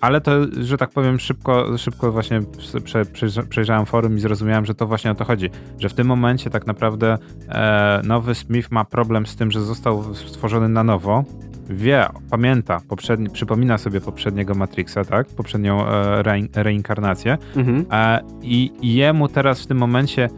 Ale 0.01 0.21
to, 0.21 0.33
że 0.61 0.77
tak 0.77 0.91
powiem, 0.91 1.19
szybko, 1.19 1.79
szybko 1.79 2.13
właśnie 2.13 2.41
prze, 2.85 3.05
prze, 3.05 3.43
przejrzałem 3.43 3.87
forum 3.87 4.17
i 4.17 4.21
zrozumiałem, 4.21 4.67
że 4.67 4.75
to 4.75 4.87
właśnie 4.87 5.11
o 5.11 5.15
to 5.15 5.25
chodzi. 5.25 5.51
Że 5.79 5.89
w 5.89 5.95
tym 5.95 6.07
momencie 6.07 6.51
tak 6.51 6.67
naprawdę 6.67 7.19
e, 7.49 8.01
nowy 8.05 8.35
Smith 8.35 8.71
ma 8.71 8.85
problem 8.85 9.27
z 9.27 9.37
tym, 9.37 9.51
że 9.51 9.61
został 9.61 10.15
stworzony 10.15 10.69
na 10.69 10.85
nowo. 10.85 11.25
Wie, 11.71 12.07
pamięta, 12.31 12.81
poprzedni, 12.89 13.31
przypomina 13.31 13.79
sobie 13.79 14.01
poprzedniego 14.01 14.55
Matrixa, 14.55 15.05
tak? 15.05 15.27
Poprzednią 15.27 15.87
e, 15.87 16.23
rein, 16.23 16.49
reinkarnację. 16.55 17.39
Mhm. 17.57 17.85
E, 17.93 18.21
I 18.43 18.73
i 18.81 18.95
jemu 18.95 19.29
teraz 19.29 19.63
w 19.63 19.67
tym 19.67 19.79
momencie, 19.79 20.29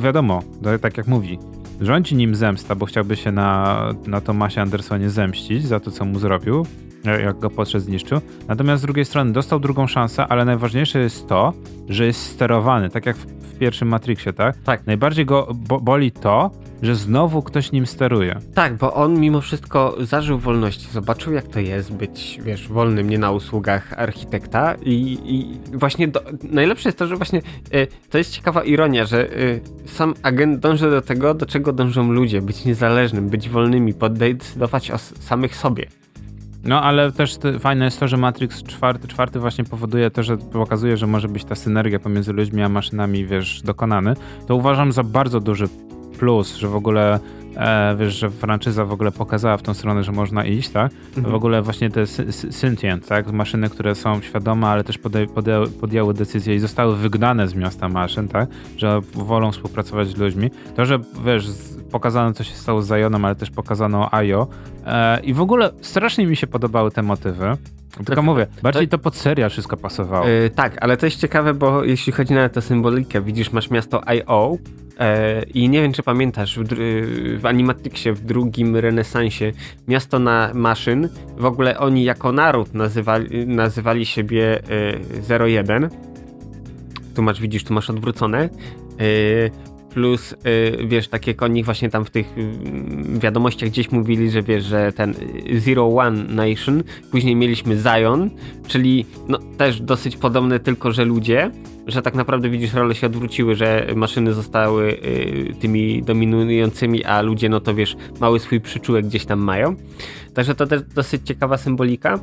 wiadomo, 0.00 0.42
tak 0.80 0.96
jak 0.96 1.06
mówi, 1.06 1.38
rządzi 1.80 2.16
nim 2.16 2.34
zemsta, 2.34 2.74
bo 2.74 2.86
chciałby 2.86 3.16
się 3.16 3.32
na, 3.32 3.94
na 4.06 4.20
Tomasie 4.20 4.60
Andersonie 4.60 5.10
zemścić 5.10 5.66
za 5.66 5.80
to, 5.80 5.90
co 5.90 6.04
mu 6.04 6.18
zrobił, 6.18 6.66
jak 7.04 7.38
go 7.38 7.50
podszedł, 7.50 7.84
zniszczył. 7.84 8.20
Natomiast 8.48 8.82
z 8.82 8.84
drugiej 8.84 9.04
strony 9.04 9.32
dostał 9.32 9.60
drugą 9.60 9.86
szansę, 9.86 10.26
ale 10.26 10.44
najważniejsze 10.44 10.98
jest 10.98 11.28
to, 11.28 11.52
że 11.88 12.06
jest 12.06 12.22
sterowany, 12.26 12.90
tak 12.90 13.06
jak 13.06 13.16
w, 13.16 13.26
w 13.26 13.58
pierwszym 13.58 13.88
Matrixie, 13.88 14.32
tak? 14.32 14.56
Tak. 14.64 14.86
Najbardziej 14.86 15.26
go 15.26 15.48
bo, 15.54 15.80
boli 15.80 16.12
to, 16.12 16.50
że 16.82 16.96
znowu 16.96 17.42
ktoś 17.42 17.72
nim 17.72 17.86
steruje. 17.86 18.36
Tak, 18.54 18.76
bo 18.76 18.94
on 18.94 19.20
mimo 19.20 19.40
wszystko 19.40 19.96
zażył 20.00 20.38
wolności, 20.38 20.88
zobaczył 20.92 21.32
jak 21.32 21.48
to 21.48 21.60
jest 21.60 21.92
być, 21.92 22.40
wiesz, 22.42 22.68
wolnym, 22.68 23.10
nie 23.10 23.18
na 23.18 23.30
usługach 23.30 23.92
architekta 24.00 24.74
i, 24.82 25.18
i 25.24 25.60
właśnie 25.78 26.08
do, 26.08 26.22
najlepsze 26.50 26.88
jest 26.88 26.98
to, 26.98 27.06
że 27.06 27.16
właśnie 27.16 27.42
y, 27.74 27.86
to 28.10 28.18
jest 28.18 28.32
ciekawa 28.32 28.64
ironia, 28.64 29.04
że 29.04 29.38
y, 29.38 29.60
sam 29.86 30.14
agent 30.22 30.60
dąży 30.60 30.90
do 30.90 31.02
tego, 31.02 31.34
do 31.34 31.46
czego 31.46 31.72
dążą 31.72 32.12
ludzie, 32.12 32.42
być 32.42 32.64
niezależnym, 32.64 33.28
być 33.28 33.48
wolnymi, 33.48 33.94
podecydować 33.94 34.90
o 34.90 34.98
samych 34.98 35.56
sobie. 35.56 35.99
No, 36.64 36.82
ale 36.82 37.12
też 37.12 37.36
te, 37.36 37.58
fajne 37.58 37.84
jest 37.84 38.00
to, 38.00 38.08
że 38.08 38.16
Matrix 38.16 38.62
4, 38.62 38.98
czwarty 39.08 39.40
właśnie 39.40 39.64
powoduje 39.64 40.10
to, 40.10 40.22
że 40.22 40.36
pokazuje, 40.36 40.96
że 40.96 41.06
może 41.06 41.28
być 41.28 41.44
ta 41.44 41.54
synergia 41.54 41.98
pomiędzy 41.98 42.32
ludźmi 42.32 42.62
a 42.62 42.68
maszynami, 42.68 43.26
wiesz, 43.26 43.62
dokonany. 43.64 44.14
To 44.46 44.56
uważam 44.56 44.92
za 44.92 45.02
bardzo 45.02 45.40
duży 45.40 45.68
plus, 46.18 46.56
że 46.56 46.68
w 46.68 46.76
ogóle, 46.76 47.20
e, 47.60 47.96
wiesz, 47.98 48.14
że 48.14 48.30
franczyza 48.30 48.84
w 48.84 48.92
ogóle 48.92 49.12
pokazała 49.12 49.56
w 49.56 49.62
tą 49.62 49.74
stronę, 49.74 50.04
że 50.04 50.12
można 50.12 50.44
iść, 50.44 50.68
tak? 50.68 50.92
Mhm. 51.16 51.32
W 51.32 51.34
ogóle 51.34 51.62
właśnie 51.62 51.90
te 51.90 52.06
sentient, 52.50 53.06
tak? 53.06 53.32
Maszyny, 53.32 53.70
które 53.70 53.94
są 53.94 54.22
świadome, 54.22 54.66
ale 54.66 54.84
też 54.84 54.98
pode, 54.98 55.26
pode, 55.26 55.66
podjęły 55.80 56.14
decyzję 56.14 56.54
i 56.54 56.58
zostały 56.58 56.96
wygnane 56.96 57.48
z 57.48 57.54
miasta 57.54 57.88
maszyn, 57.88 58.28
tak? 58.28 58.48
Że 58.76 59.00
wolą 59.14 59.52
współpracować 59.52 60.08
z 60.08 60.16
ludźmi. 60.16 60.50
To, 60.76 60.84
że 60.84 60.98
wiesz, 61.24 61.46
pokazano 61.90 62.32
co 62.32 62.44
się 62.44 62.54
stało 62.54 62.82
z 62.82 62.88
Zionem, 62.88 63.24
ale 63.24 63.34
też 63.34 63.50
pokazano 63.50 64.14
Ajo. 64.14 64.46
E, 64.86 65.20
I 65.20 65.34
w 65.34 65.40
ogóle 65.40 65.70
strasznie 65.80 66.26
mi 66.26 66.36
się 66.36 66.46
podobały 66.46 66.90
te 66.90 67.02
motywy. 67.02 67.56
Tylko 68.04 68.22
mówię, 68.22 68.46
bardziej 68.62 68.88
to 68.88 68.98
pod 68.98 69.16
serial 69.16 69.50
wszystko 69.50 69.76
pasowało. 69.76 70.28
Yy, 70.28 70.50
tak, 70.50 70.76
ale 70.80 70.96
to 70.96 71.06
jest 71.06 71.20
ciekawe, 71.20 71.54
bo 71.54 71.84
jeśli 71.84 72.12
chodzi 72.12 72.34
na 72.34 72.48
tę 72.48 72.62
symbolikę, 72.62 73.20
widzisz, 73.20 73.52
masz 73.52 73.70
miasto 73.70 74.02
I.O. 74.14 74.56
Yy, 74.56 75.06
i 75.54 75.68
nie 75.68 75.82
wiem, 75.82 75.92
czy 75.92 76.02
pamiętasz, 76.02 76.58
w, 76.58 76.64
w 77.40 77.46
Animatrixie, 77.46 78.12
w 78.12 78.20
drugim 78.20 78.76
renesansie, 78.76 79.52
miasto 79.88 80.18
na 80.18 80.50
maszyn, 80.54 81.08
w 81.36 81.44
ogóle 81.44 81.78
oni 81.78 82.04
jako 82.04 82.32
naród 82.32 82.74
nazywali, 82.74 83.46
nazywali 83.46 84.06
siebie 84.06 84.62
yy, 85.28 85.48
01. 85.48 85.88
Tu 87.14 87.22
masz, 87.22 87.40
widzisz, 87.40 87.64
tu 87.64 87.74
masz 87.74 87.90
odwrócone. 87.90 88.48
Plus 89.94 90.32
y, 90.32 90.36
wiesz, 90.86 91.08
takie 91.08 91.34
konik 91.34 91.64
właśnie 91.64 91.90
tam 91.90 92.04
w 92.04 92.10
tych 92.10 92.38
y, 92.38 93.18
wiadomościach 93.18 93.68
gdzieś 93.68 93.90
mówili, 93.90 94.30
że 94.30 94.42
wiesz, 94.42 94.64
że 94.64 94.92
ten 94.92 95.14
Zero 95.58 95.96
One 95.96 96.24
Nation, 96.24 96.82
później 97.10 97.36
mieliśmy 97.36 97.76
Zion, 97.76 98.30
czyli 98.66 99.06
no 99.28 99.38
też 99.38 99.80
dosyć 99.80 100.16
podobne, 100.16 100.60
tylko 100.60 100.92
że 100.92 101.04
ludzie, 101.04 101.50
że 101.86 102.02
tak 102.02 102.14
naprawdę 102.14 102.48
widzisz, 102.50 102.74
role 102.74 102.94
się 102.94 103.06
odwróciły, 103.06 103.54
że 103.54 103.86
maszyny 103.96 104.32
zostały 104.32 104.90
y, 104.92 105.54
tymi 105.60 106.02
dominującymi, 106.02 107.04
a 107.04 107.22
ludzie 107.22 107.48
no 107.48 107.60
to 107.60 107.74
wiesz, 107.74 107.96
mały 108.20 108.40
swój 108.40 108.60
przyczółek 108.60 109.06
gdzieś 109.06 109.24
tam 109.24 109.40
mają. 109.40 109.76
Także 110.34 110.54
to 110.54 110.66
też 110.66 110.82
dosyć 110.82 111.22
ciekawa 111.24 111.56
symbolika. 111.56 112.18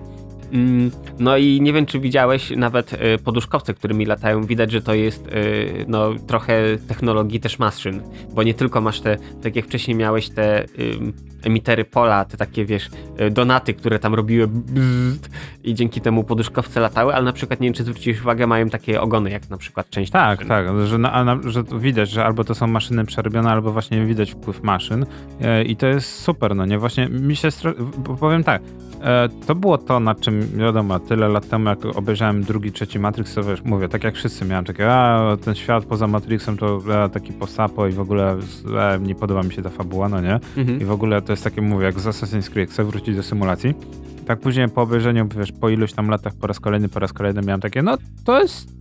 Mm, 0.51 0.91
no 1.19 1.37
i 1.37 1.61
nie 1.61 1.73
wiem, 1.73 1.85
czy 1.85 1.99
widziałeś 1.99 2.49
nawet 2.57 2.93
y, 2.93 2.97
poduszkowce, 3.23 3.73
którymi 3.73 4.05
latają. 4.05 4.43
Widać, 4.43 4.71
że 4.71 4.81
to 4.81 4.93
jest 4.93 5.27
y, 5.27 5.85
no, 5.87 6.09
trochę 6.27 6.61
technologii 6.87 7.39
też 7.39 7.59
maszyn, 7.59 8.01
bo 8.33 8.43
nie 8.43 8.53
tylko 8.53 8.81
masz 8.81 9.01
te, 9.01 9.17
tak 9.43 9.55
jak 9.55 9.65
wcześniej 9.65 9.97
miałeś 9.97 10.29
te 10.29 10.65
emitery 11.43 11.85
pola, 11.85 12.25
te 12.25 12.37
takie, 12.37 12.65
wiesz, 12.65 12.89
y, 13.21 13.31
donaty, 13.31 13.73
które 13.73 13.99
tam 13.99 14.13
robiły 14.15 14.47
bzzt, 14.47 15.29
i 15.63 15.73
dzięki 15.73 16.01
temu 16.01 16.23
poduszkowce 16.23 16.79
latały, 16.79 17.15
ale 17.15 17.25
na 17.25 17.33
przykład, 17.33 17.59
nie 17.59 17.67
wiem, 17.67 17.73
czy 17.73 17.83
zwróciłeś 17.83 18.21
uwagę, 18.21 18.47
mają 18.47 18.69
takie 18.69 19.01
ogony, 19.01 19.29
jak 19.31 19.49
na 19.49 19.57
przykład 19.57 19.89
część 19.89 20.11
Tak, 20.11 20.39
maszyn. 20.39 20.47
tak, 20.49 20.87
że, 20.87 20.97
na, 20.97 21.23
na, 21.23 21.39
że 21.45 21.63
widać, 21.79 22.09
że 22.09 22.25
albo 22.25 22.43
to 22.43 22.55
są 22.55 22.67
maszyny 22.67 23.05
przerobione, 23.05 23.49
albo 23.51 23.71
właśnie 23.71 24.05
widać 24.05 24.31
wpływ 24.31 24.63
maszyn 24.63 25.05
i 25.65 25.75
to 25.75 25.87
jest 25.87 26.09
super, 26.21 26.55
no 26.55 26.65
nie? 26.65 26.79
Właśnie 26.79 27.09
mi 27.09 27.35
się, 27.35 27.49
powiem 28.19 28.43
tak, 28.43 28.61
E, 29.03 29.29
to 29.47 29.55
było 29.55 29.77
to, 29.77 29.99
na 29.99 30.15
czym, 30.15 30.36
wiadomo, 30.39 30.99
tyle 30.99 31.27
lat 31.27 31.49
temu, 31.49 31.69
jak 31.69 31.85
obejrzałem 31.85 32.43
drugi, 32.43 32.71
trzeci 32.71 32.99
Matrix, 32.99 33.33
to 33.33 33.43
wiesz, 33.43 33.63
mówię, 33.63 33.89
tak 33.89 34.03
jak 34.03 34.15
wszyscy 34.15 34.45
miałem 34.45 34.65
takie, 34.65 34.91
a 34.91 35.37
ten 35.43 35.55
świat 35.55 35.85
poza 35.85 36.07
Matrixem 36.07 36.57
to 36.57 36.81
a, 37.03 37.09
taki 37.09 37.33
posapo 37.33 37.87
i 37.87 37.91
w 37.91 37.99
ogóle 37.99 38.37
a, 38.79 38.97
nie 38.97 39.15
podoba 39.15 39.43
mi 39.43 39.53
się 39.53 39.61
ta 39.61 39.69
fabuła, 39.69 40.09
no 40.09 40.21
nie? 40.21 40.39
Mhm. 40.57 40.81
I 40.81 40.85
w 40.85 40.91
ogóle 40.91 41.21
to 41.21 41.33
jest 41.33 41.43
takie, 41.43 41.61
mówię, 41.61 41.85
jak 41.85 41.99
z 41.99 42.05
Assassin's 42.05 42.49
Creed, 42.49 42.69
chcę 42.69 42.83
wrócić 42.83 43.15
do 43.15 43.23
symulacji. 43.23 43.73
Tak 44.25 44.39
później 44.39 44.69
po 44.69 44.81
obejrzeniu, 44.81 45.27
wiesz, 45.37 45.51
po 45.51 45.69
iluś 45.69 45.93
tam 45.93 46.09
latach 46.09 46.33
po 46.33 46.47
raz 46.47 46.59
kolejny, 46.59 46.89
po 46.89 46.99
raz 46.99 47.13
kolejny 47.13 47.41
miałem 47.41 47.61
takie, 47.61 47.81
no 47.81 47.97
to 48.25 48.41
jest 48.41 48.77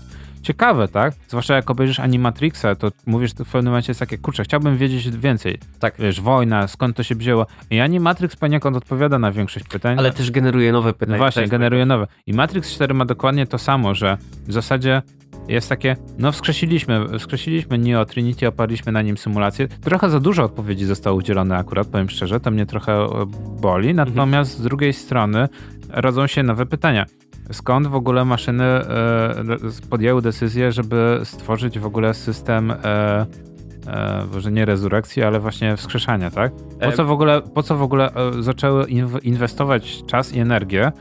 ciekawe, 0.47 0.89
tak? 0.89 1.15
Zwłaszcza 1.29 1.55
jak 1.55 1.71
obejrzysz 1.71 2.01
Animatrixa, 2.01 2.75
to 2.79 2.91
mówisz 3.07 3.33
w 3.33 3.53
pewnym 3.53 3.65
momencie 3.65 3.91
jest 3.91 4.01
takie, 4.01 4.19
kurczę, 4.19 4.45
chciałbym 4.45 4.77
wiedzieć 4.77 5.11
więcej. 5.11 5.59
Tak. 5.79 5.95
Wiesz, 5.99 6.21
wojna, 6.21 6.69
skąd 6.69 6.97
to 6.97 7.03
się 7.03 7.15
wzięło. 7.15 7.47
I 7.71 7.81
Animatrix 7.81 8.37
poniekąd 8.37 8.77
odpowiada 8.77 9.19
na 9.19 9.33
większość 9.33 9.69
pytań. 9.69 9.99
Ale 9.99 10.13
też 10.13 10.31
generuje 10.31 10.73
nowe 10.73 10.93
pytania. 10.93 11.13
No 11.13 11.19
właśnie, 11.19 11.49
generuje 11.49 11.87
nowe. 11.87 12.07
I 12.27 12.33
Matrix 12.33 12.75
4 12.75 12.95
ma 12.95 13.05
dokładnie 13.05 13.47
to 13.47 13.59
samo, 13.59 13.95
że 13.95 14.19
w 14.47 14.53
zasadzie 14.53 15.03
jest 15.49 15.69
takie, 15.69 15.97
no 16.19 16.33
wskrzesiliśmy, 16.33 17.19
wskrzesiliśmy 17.19 17.79
Neo 17.79 18.05
Trinity, 18.05 18.49
oparliśmy 18.49 18.93
na 18.93 19.03
nim 19.03 19.17
symulację. 19.17 19.69
Trochę 19.69 20.11
za 20.11 20.21
dużo 20.21 20.45
odpowiedzi 20.45 20.85
zostało 20.85 21.17
udzielone 21.17 21.57
akurat, 21.57 21.87
powiem 21.87 22.09
szczerze, 22.09 22.41
to 22.41 22.51
mnie 22.51 22.67
trochę 22.67 22.93
e, 22.93 23.27
boli. 23.61 23.91
Mhm. 23.91 24.09
Natomiast 24.09 24.51
mhm. 24.51 24.63
z 24.63 24.69
drugiej 24.69 24.93
strony 24.93 25.49
rodzą 25.89 26.27
się 26.27 26.43
nowe 26.43 26.67
pytania. 26.67 27.07
Skąd 27.53 27.87
w 27.87 27.95
ogóle 27.95 28.25
maszyny 28.25 28.65
e, 28.65 29.35
podjęły 29.91 30.23
decyzję, 30.23 30.73
żeby 30.73 31.21
stworzyć 31.25 31.79
w 31.79 31.87
ogóle 31.87 32.15
system, 32.15 32.71
e, 32.71 32.77
e, 33.87 34.25
może 34.35 34.53
nie 34.53 34.65
rezurekcji, 34.65 35.23
ale 35.23 35.41
właśnie 35.41 35.77
wskrzeszania, 35.77 36.31
tak? 36.31 36.53
Po 36.81 36.93
co 36.93 37.05
w 37.05 37.11
ogóle, 37.11 37.43
po 37.43 37.63
co 37.63 37.77
w 37.77 37.83
ogóle 37.83 38.11
zaczęły 38.41 38.87
inwestować 39.23 40.03
czas 40.07 40.33
i 40.33 40.39
energię 40.39 40.93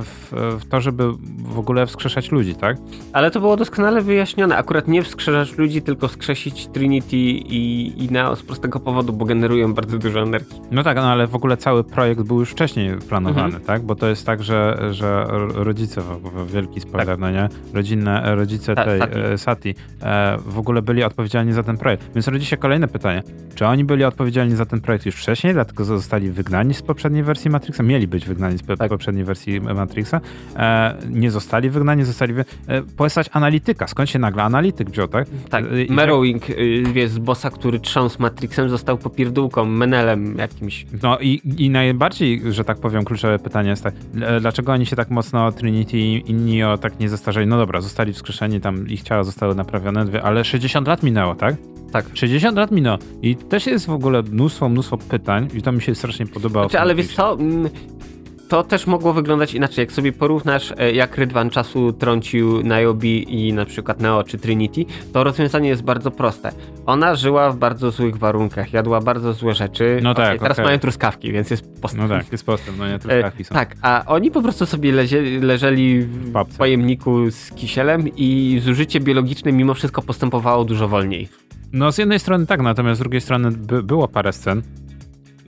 w, 0.00 0.32
w, 0.60 0.68
to, 0.68 0.80
żeby 0.80 1.04
w 1.38 1.58
ogóle 1.58 1.86
wskrzeszać 1.86 2.32
ludzi, 2.32 2.54
tak? 2.54 2.76
Ale 3.12 3.30
to 3.30 3.40
było 3.40 3.56
doskonale 3.56 4.02
wyjaśnione. 4.02 4.56
Akurat 4.56 4.88
nie 4.88 5.02
wskrzeszać 5.02 5.58
ludzi, 5.58 5.82
tylko 5.82 6.08
wskrzesić 6.08 6.66
Trinity 6.66 7.16
i, 7.16 7.92
i 8.04 8.08
Neo 8.10 8.36
z 8.36 8.42
prostego 8.42 8.80
powodu, 8.80 9.12
bo 9.12 9.24
generują 9.24 9.74
bardzo 9.74 9.98
dużo 9.98 10.20
energii. 10.20 10.60
No 10.70 10.82
tak, 10.82 10.96
no 10.96 11.02
ale 11.02 11.26
w 11.26 11.34
ogóle 11.34 11.56
cały 11.56 11.84
projekt 11.84 12.22
był 12.22 12.40
już 12.40 12.50
wcześniej 12.50 12.96
planowany, 13.08 13.46
mhm. 13.46 13.64
tak? 13.64 13.82
Bo 13.82 13.94
to 13.94 14.06
jest 14.06 14.26
tak, 14.26 14.42
że, 14.42 14.78
że 14.90 15.26
rodzice, 15.54 16.02
wielki 16.46 16.80
spoiler, 16.80 17.06
tak. 17.06 17.18
no 17.18 17.30
nie? 17.30 17.48
Rodzinne, 17.74 18.34
rodzice 18.34 18.74
Ta, 18.74 18.84
tej 18.84 19.00
Sati, 19.00 19.18
e, 19.18 19.38
Sati 19.38 19.74
e, 20.02 20.38
w 20.46 20.58
ogóle 20.58 20.82
byli 20.82 21.04
odpowiedzialni 21.04 21.52
za 21.52 21.62
ten 21.62 21.78
projekt. 21.78 22.14
Więc 22.14 22.28
rodzi 22.28 22.46
się 22.46 22.56
kolejne 22.56 22.88
pytanie. 22.88 23.22
Czy 23.54 23.66
oni 23.66 23.84
byli 23.84 24.04
odpowiedzialni 24.04 24.56
za 24.56 24.66
ten 24.66 24.80
projekt 24.80 25.06
już 25.06 25.14
wcześniej, 25.14 25.52
dlatego 25.52 25.84
zostali 25.84 26.30
wygnani 26.30 26.74
z 26.74 26.82
poprzedniej 26.82 27.22
wersji 27.22 27.50
Matrixa? 27.50 27.82
Mieli 27.82 28.08
być 28.08 28.26
wygnani 28.26 28.58
z 28.58 28.62
tak. 28.78 28.88
poprzedniej 28.88 29.24
wersji 29.24 29.43
wersji 29.44 29.60
Matrixa, 29.74 30.20
e, 30.56 30.96
nie 31.10 31.30
zostali 31.30 31.70
wygnani, 31.70 32.04
zostali 32.04 32.32
wy... 32.32 32.44
e, 32.66 32.82
postać 32.82 33.30
analityka. 33.32 33.86
Skąd 33.86 34.10
się 34.10 34.18
nagle 34.18 34.42
analityk 34.42 34.90
wziął, 34.90 35.08
tak? 35.08 35.28
Tak, 35.50 35.64
e, 35.64 35.92
Merrowing, 35.92 36.42
wiesz, 36.92 37.10
z 37.10 37.18
bossa, 37.18 37.50
który 37.50 37.80
trząsł 37.80 38.22
Matrixem, 38.22 38.68
został 38.68 38.98
popierdółką, 38.98 39.64
menelem 39.64 40.38
jakimś. 40.38 40.86
No 41.02 41.18
i, 41.18 41.40
i 41.58 41.70
najbardziej, 41.70 42.42
że 42.50 42.64
tak 42.64 42.78
powiem, 42.78 43.04
kluczowe 43.04 43.38
pytanie 43.38 43.70
jest 43.70 43.84
tak, 43.84 43.94
dlaczego 44.40 44.72
oni 44.72 44.86
się 44.86 44.96
tak 44.96 45.10
mocno 45.10 45.52
Trinity 45.52 45.98
i 45.98 46.34
Neo 46.34 46.78
tak 46.78 47.00
nie 47.00 47.08
zestarzeli? 47.08 47.46
No 47.46 47.56
dobra, 47.56 47.80
zostali 47.80 48.12
wskrzeszeni, 48.12 48.60
tam 48.60 48.88
ich 48.88 49.02
ciała 49.02 49.24
zostały 49.24 49.54
naprawione, 49.54 50.04
ale 50.22 50.44
60 50.44 50.88
lat 50.88 51.02
minęło, 51.02 51.34
tak? 51.34 51.54
Tak. 51.92 52.06
60 52.14 52.56
lat 52.56 52.70
minęło. 52.70 52.98
I 53.22 53.36
też 53.36 53.66
jest 53.66 53.86
w 53.86 53.90
ogóle 53.90 54.22
mnóstwo, 54.22 54.68
mnóstwo 54.68 54.98
pytań 54.98 55.48
i 55.54 55.62
to 55.62 55.72
mi 55.72 55.82
się 55.82 55.94
strasznie 55.94 56.26
podobało. 56.26 56.68
Znaczy, 56.68 56.80
ale 56.80 56.94
wiesz 56.94 57.14
co, 57.14 57.36
to 58.54 58.62
też 58.62 58.86
mogło 58.86 59.12
wyglądać 59.12 59.54
inaczej. 59.54 59.82
Jak 59.82 59.92
sobie 59.92 60.12
porównasz, 60.12 60.72
e, 60.78 60.92
jak 60.92 61.18
Rydwan 61.18 61.50
czasu 61.50 61.92
trącił 61.92 62.60
Niobe 62.62 63.06
i 63.06 63.52
na 63.52 63.64
przykład 63.64 64.00
Neo 64.00 64.24
czy 64.24 64.38
Trinity, 64.38 64.84
to 65.12 65.24
rozwiązanie 65.24 65.68
jest 65.68 65.82
bardzo 65.82 66.10
proste. 66.10 66.52
Ona 66.86 67.14
żyła 67.14 67.50
w 67.50 67.56
bardzo 67.56 67.90
złych 67.90 68.16
warunkach, 68.16 68.72
jadła 68.72 69.00
bardzo 69.00 69.32
złe 69.32 69.54
rzeczy. 69.54 70.00
No 70.02 70.14
tak, 70.14 70.26
okay, 70.26 70.38
Teraz 70.38 70.58
okay. 70.58 70.64
mają 70.64 70.78
truskawki, 70.78 71.32
więc 71.32 71.50
jest 71.50 71.80
postęp. 71.80 72.02
No 72.02 72.08
tak, 72.08 72.32
jest 72.32 72.46
postęp, 72.46 72.78
no 72.78 72.88
nie, 72.88 72.98
truskawki 72.98 73.44
są. 73.44 73.54
E, 73.54 73.58
tak, 73.58 73.76
a 73.82 74.04
oni 74.06 74.30
po 74.30 74.42
prostu 74.42 74.66
sobie 74.66 74.92
lezie, 74.92 75.22
leżeli 75.40 76.00
w 76.00 76.30
Babce. 76.30 76.58
pojemniku 76.58 77.30
z 77.30 77.50
kisielem 77.50 78.08
i 78.16 78.60
zużycie 78.64 79.00
biologiczne 79.00 79.52
mimo 79.52 79.74
wszystko 79.74 80.02
postępowało 80.02 80.64
dużo 80.64 80.88
wolniej. 80.88 81.28
No 81.72 81.92
z 81.92 81.98
jednej 81.98 82.18
strony 82.18 82.46
tak, 82.46 82.62
natomiast 82.62 82.98
z 82.98 83.02
drugiej 83.02 83.20
strony 83.20 83.50
by, 83.50 83.82
było 83.82 84.08
parę 84.08 84.32
scen, 84.32 84.62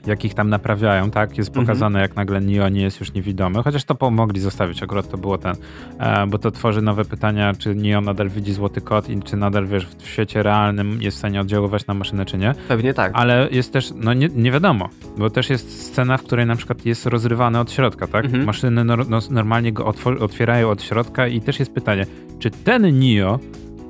jak 0.07 0.25
ich 0.25 0.33
tam 0.33 0.49
naprawiają, 0.49 1.11
tak? 1.11 1.37
Jest 1.37 1.49
mhm. 1.49 1.65
pokazane, 1.65 2.01
jak 2.01 2.15
nagle 2.15 2.41
Neo 2.41 2.69
nie 2.69 2.81
jest 2.81 2.99
już 2.99 3.13
niewidomy, 3.13 3.63
chociaż 3.63 3.83
to 3.83 3.95
pomogli 3.95 4.41
zostawić, 4.41 4.83
akurat 4.83 5.09
to 5.09 5.17
było 5.17 5.37
ten, 5.37 5.55
e, 5.99 6.27
bo 6.27 6.37
to 6.37 6.51
tworzy 6.51 6.81
nowe 6.81 7.05
pytania, 7.05 7.53
czy 7.53 7.75
Neo 7.75 8.01
nadal 8.01 8.29
widzi 8.29 8.53
złoty 8.53 8.81
kod 8.81 9.09
i 9.09 9.19
czy 9.23 9.37
nadal, 9.37 9.67
wiesz, 9.67 9.87
w 9.97 10.07
świecie 10.07 10.43
realnym 10.43 11.01
jest 11.01 11.17
w 11.17 11.19
stanie 11.19 11.41
oddziaływać 11.41 11.87
na 11.87 11.93
maszynę, 11.93 12.25
czy 12.25 12.37
nie. 12.37 12.55
Pewnie 12.67 12.93
tak. 12.93 13.11
Ale 13.15 13.47
jest 13.51 13.73
też, 13.73 13.93
no 13.95 14.13
nie, 14.13 14.29
nie 14.35 14.51
wiadomo, 14.51 14.89
bo 15.17 15.29
też 15.29 15.49
jest 15.49 15.85
scena, 15.85 16.17
w 16.17 16.23
której 16.23 16.45
na 16.45 16.55
przykład 16.55 16.85
jest 16.85 17.05
rozrywany 17.05 17.59
od 17.59 17.71
środka, 17.71 18.07
tak? 18.07 18.25
Mhm. 18.25 18.45
Maszyny 18.45 18.83
no, 18.83 18.95
no, 19.09 19.19
normalnie 19.29 19.73
go 19.73 19.93
otwierają 20.19 20.69
od 20.69 20.83
środka 20.83 21.27
i 21.27 21.41
też 21.41 21.59
jest 21.59 21.73
pytanie, 21.73 22.05
czy 22.39 22.51
ten 22.51 22.99
Neo 22.99 23.39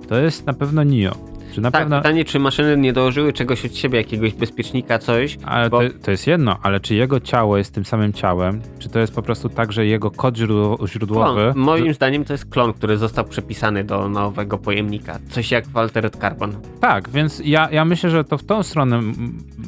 to 0.07 0.17
jest 0.17 0.45
na 0.45 0.53
pewno 0.53 0.83
Neo? 0.83 1.36
Czy 1.57 1.61
na 1.61 1.71
tak, 1.71 1.81
pewno... 1.81 1.97
pytanie, 1.97 2.25
czy 2.25 2.39
maszyny 2.39 2.77
nie 2.77 2.93
dołożyły 2.93 3.33
czegoś 3.33 3.65
od 3.65 3.75
siebie, 3.75 3.97
jakiegoś 3.97 4.33
bezpiecznika, 4.33 4.99
coś. 4.99 5.37
Ale 5.45 5.69
bo... 5.69 5.81
to, 5.81 5.89
to, 6.03 6.11
jest 6.11 6.27
jedno, 6.27 6.57
ale 6.63 6.79
czy 6.79 6.95
jego 6.95 7.19
ciało 7.19 7.57
jest 7.57 7.73
tym 7.73 7.85
samym 7.85 8.13
ciałem, 8.13 8.61
czy 8.79 8.89
to 8.89 8.99
jest 8.99 9.15
po 9.15 9.21
prostu 9.21 9.49
tak, 9.49 9.71
że 9.71 9.85
jego 9.85 10.11
kod 10.11 10.35
źródłowy... 10.85 11.51
Klon. 11.53 11.53
Moim 11.55 11.93
zdaniem 11.93 12.25
to 12.25 12.33
jest 12.33 12.45
klon, 12.45 12.73
który 12.73 12.97
został 12.97 13.25
przepisany 13.25 13.83
do 13.83 14.09
nowego 14.09 14.57
pojemnika. 14.57 15.19
Coś 15.29 15.51
jak 15.51 15.67
w 15.67 15.77
Altered 15.77 16.15
Carbon. 16.15 16.55
Tak, 16.81 17.09
więc 17.09 17.41
ja, 17.45 17.69
ja 17.71 17.85
myślę, 17.85 18.09
że 18.09 18.23
to 18.23 18.37
w 18.37 18.43
tą 18.43 18.63
stronę, 18.63 19.01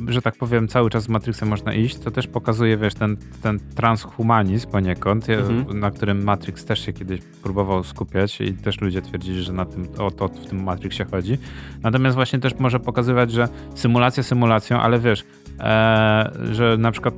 że 0.08 0.22
tak 0.22 0.36
powiem, 0.36 0.68
cały 0.68 0.90
czas 0.90 1.04
z 1.04 1.10
Matrixem 1.10 1.50
można 1.50 1.74
iść. 1.74 2.00
To 2.00 2.12
też 2.12 2.28
pokazuje, 2.28 2.78
wiesz, 2.78 2.94
ten, 2.94 3.18
ten 3.42 3.60
transhumanizm 3.76 4.70
poniekąd, 4.70 5.30
mhm. 5.30 5.80
na 5.80 5.92
którym 5.92 6.24
Matrix 6.24 6.66
też 6.66 6.86
się 6.86 6.94
kiedyś 6.94 7.22
próbował 7.44 7.84
skupiać 7.84 8.42
i 8.42 8.54
też 8.54 8.82
ludzie 8.82 9.02
twierdzili, 9.02 9.44
że 9.44 9.54
na 9.54 9.66
tym, 9.66 9.88
o 9.98 10.12
to 10.12 10.28
w 10.28 10.46
tym 10.46 10.64
Matrixie 10.64 11.06
chodzi. 11.06 11.38
Natomiast 11.84 12.16
właśnie 12.16 12.40
też 12.40 12.56
może 12.60 12.80
pokazywać, 12.80 13.32
że 13.32 13.48
symulacja 13.76 14.24
symulacją, 14.24 14.80
ale 14.80 15.00
wiesz, 15.00 15.24
e, 15.60 16.32
że 16.52 16.78
na 16.78 16.92
przykład 16.92 17.14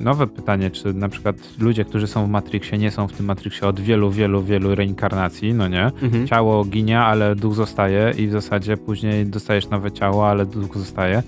nowe 0.00 0.26
pytanie, 0.26 0.70
czy 0.70 0.94
na 0.94 1.08
przykład 1.08 1.36
ludzie, 1.58 1.84
którzy 1.84 2.06
są 2.06 2.26
w 2.26 2.28
Matrixie, 2.28 2.78
nie 2.78 2.90
są 2.90 3.08
w 3.08 3.12
tym 3.12 3.26
Matrixie 3.26 3.68
od 3.68 3.80
wielu, 3.80 4.10
wielu, 4.10 4.42
wielu 4.42 4.74
reinkarnacji, 4.74 5.54
no 5.54 5.68
nie? 5.68 5.84
Mhm. 5.84 6.26
Ciało 6.26 6.64
ginie, 6.64 7.00
ale 7.00 7.36
duch 7.36 7.54
zostaje 7.54 8.14
i 8.18 8.26
w 8.26 8.32
zasadzie 8.32 8.76
później 8.76 9.26
dostajesz 9.26 9.68
nowe 9.68 9.92
ciało, 9.92 10.28
ale 10.28 10.46
duch 10.46 10.78
zostaje. 10.78 11.22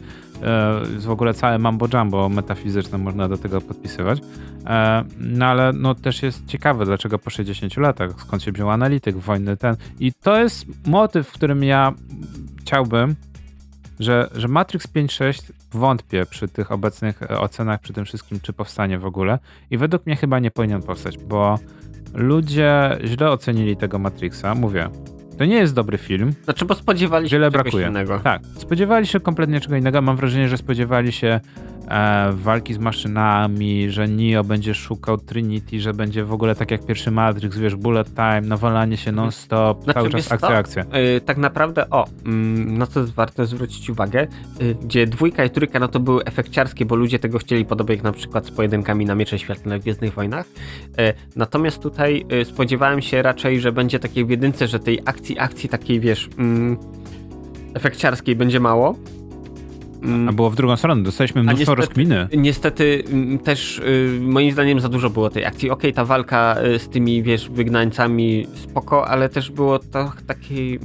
Jest 0.93 1.07
w 1.07 1.11
ogóle 1.11 1.34
całe 1.34 1.59
mambo 1.59 1.86
jumbo 1.95 2.28
metafizyczne 2.28 2.99
można 2.99 3.28
do 3.28 3.39
tego 3.39 3.61
podpisywać. 3.61 4.20
E, 4.66 5.05
no 5.18 5.47
ale 5.47 5.72
no 5.72 5.95
też 5.95 6.22
jest 6.22 6.47
ciekawe, 6.47 6.84
dlaczego 6.84 7.18
po 7.18 7.30
60 7.30 7.76
latach, 7.76 8.11
skąd 8.18 8.43
się 8.43 8.53
wziął 8.53 8.70
analityk, 8.70 9.16
wojny 9.16 9.57
ten. 9.57 9.76
I 10.01 10.12
to 10.12 10.41
jest 10.41 10.66
motyw, 10.86 11.28
w 11.28 11.32
którym 11.32 11.64
ja 11.64 11.93
chciałbym, 12.61 13.16
że, 14.01 14.30
że 14.34 14.49
Matrix 14.49 14.89
5.6 14.89 15.53
wątpię 15.72 16.26
przy 16.26 16.49
tych 16.49 16.72
obecnych 16.72 17.22
ocenach, 17.41 17.80
przy 17.80 17.93
tym 17.93 18.05
wszystkim, 18.05 18.41
czy 18.41 18.53
powstanie 18.53 18.99
w 18.99 19.07
ogóle. 19.07 19.39
I 19.70 19.78
według 19.78 20.07
mnie 20.07 20.16
chyba 20.16 20.39
nie 20.39 20.51
powinien 20.51 20.82
powstać, 20.82 21.18
bo 21.18 21.59
ludzie 22.14 22.99
źle 23.05 23.30
ocenili 23.30 23.76
tego 23.76 23.99
Matrixa. 23.99 24.55
Mówię, 24.55 24.89
to 25.39 25.45
nie 25.45 25.57
jest 25.57 25.74
dobry 25.74 25.99
film. 25.99 26.32
Znaczy, 26.45 26.64
bo 26.64 26.74
spodziewali 26.74 27.28
się 27.28 27.36
Wiele 27.36 27.51
czegoś 27.51 27.62
brakuje. 27.62 27.86
innego. 27.86 28.18
Tak, 28.20 28.43
spodziewali 28.57 29.07
się 29.07 29.20
kompletnie 29.20 29.61
czego 29.61 29.76
innego. 29.76 30.03
Mam 30.03 30.16
wrażenie, 30.16 30.49
że 30.49 30.57
spodziewali 30.57 31.12
się 31.12 31.41
e, 31.89 32.32
walki 32.32 32.74
z 32.74 32.78
maszynami, 32.78 33.91
że 33.91 34.07
Neo 34.07 34.45
będzie 34.45 34.74
szukał 34.74 35.18
Trinity, 35.18 35.80
że 35.80 35.95
będzie 35.95 36.24
w 36.24 36.32
ogóle 36.32 36.55
tak 36.55 36.70
jak 36.70 36.86
pierwszy 36.86 37.11
Matrix, 37.11 37.59
wiesz, 37.59 37.76
bullet 37.76 38.14
time, 38.14 38.41
nawalanie 38.41 38.97
się 38.97 39.12
non-stop, 39.12 39.84
Znaczy, 39.84 39.99
cały 39.99 40.11
czas 40.11 40.32
akcja, 40.32 40.49
akcja. 40.49 40.84
Yy, 40.93 41.20
tak 41.20 41.36
naprawdę, 41.36 41.91
o, 41.91 42.05
mm, 42.26 42.78
na 42.78 42.86
co 42.86 43.07
warto 43.07 43.47
zwrócić 43.47 43.91
uwagę, 43.91 44.26
yy, 44.61 44.74
gdzie 44.74 45.07
dwójka 45.07 45.45
i 45.45 45.51
trójka, 45.51 45.78
no 45.78 45.89
to 45.89 46.01
były 46.01 46.24
efekciarskie, 46.24 46.86
bo 46.86 46.97
ludzie 46.97 47.18
tego 47.18 47.39
chcieli, 47.39 47.64
podobnie 47.64 47.95
jak 47.95 48.05
na 48.05 48.12
przykład 48.12 48.47
z 48.47 48.51
pojedynkami 48.51 49.05
na 49.05 49.14
Miecze 49.14 49.39
Świetlne 49.39 49.78
w 49.78 49.82
Gwiezdnych 49.82 50.14
Wojnach. 50.14 50.47
Yy, 50.99 51.14
natomiast 51.36 51.82
tutaj 51.82 52.26
yy, 52.30 52.45
spodziewałem 52.45 53.03
się 53.03 53.22
raczej, 53.22 53.61
że 53.61 53.72
będzie 53.72 53.99
takiej 53.99 54.24
w 54.24 54.30
jedynce, 54.30 54.68
że 54.68 54.78
tej 54.78 55.01
akcji, 55.05 55.39
akcji 55.39 55.68
takiej, 55.68 56.01
wiesz, 56.01 56.28
mm, 56.39 56.76
efekciarskiej 57.74 58.36
będzie 58.36 58.61
mało. 58.61 58.95
Mm, 60.03 60.28
A 60.28 60.32
było 60.32 60.51
w 60.51 60.55
drugą 60.57 60.76
stronę, 60.76 61.03
dostaliśmy 61.03 61.42
mnóstwo 61.42 61.61
niestety- 61.72 61.76
rozkminy. 61.76 62.28
Niestety 62.36 63.05
mm, 63.12 63.38
też 63.38 63.78
y, 63.78 64.18
moim 64.20 64.53
zdaniem 64.53 64.80
za 64.80 64.88
dużo 64.88 65.11
było 65.11 65.30
tej 65.30 65.44
akcji. 65.44 65.70
Okej, 65.70 65.92
ta 65.92 66.05
walka 66.05 66.57
y, 66.74 66.78
z 66.78 66.88
tymi, 66.88 67.22
wiesz, 67.22 67.51
wygnańcami 67.51 68.46
spoko, 68.55 69.09
ale 69.09 69.28
też 69.28 69.51
było 69.51 69.78
to 69.78 70.12
taki... 70.26 70.78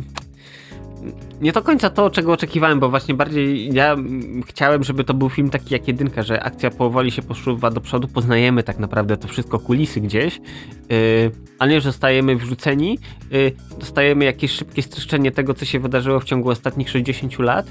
Nie 1.41 1.51
do 1.51 1.61
końca 1.61 1.89
to, 1.89 2.09
czego 2.09 2.34
oczekiwałem, 2.34 2.80
bo 2.80 2.89
właśnie 2.89 3.14
bardziej 3.14 3.74
ja 3.74 3.93
mm, 3.93 4.43
chciałem, 4.43 4.84
żeby 4.84 5.03
to 5.03 5.14
był 5.14 5.30
film 5.30 5.49
taki 5.49 5.74
jak 5.74 5.88
jedynka, 5.88 6.24
że 6.24 6.43
akcja 6.43 6.72
powoli 6.72 7.11
się 7.11 7.22
posuwa 7.22 7.70
do 7.72 7.82
przodu, 7.82 8.07
poznajemy 8.07 8.64
tak 8.64 8.80
naprawdę 8.80 9.18
to 9.18 9.28
wszystko, 9.28 9.59
kulisy 9.59 10.01
gdzieś, 10.01 10.41
yy, 10.89 11.32
a 11.59 11.66
nie, 11.66 11.82
że 11.82 11.89
zostajemy 11.91 12.36
wrzuceni, 12.36 12.99
yy, 13.32 13.51
dostajemy 13.80 14.26
jakieś 14.26 14.51
szybkie 14.51 14.82
streszczenie 14.82 15.32
tego, 15.32 15.53
co 15.53 15.66
się 15.66 15.80
wydarzyło 15.80 16.20
w 16.20 16.24
ciągu 16.24 16.49
ostatnich 16.49 16.89
60 16.89 17.39
lat 17.39 17.66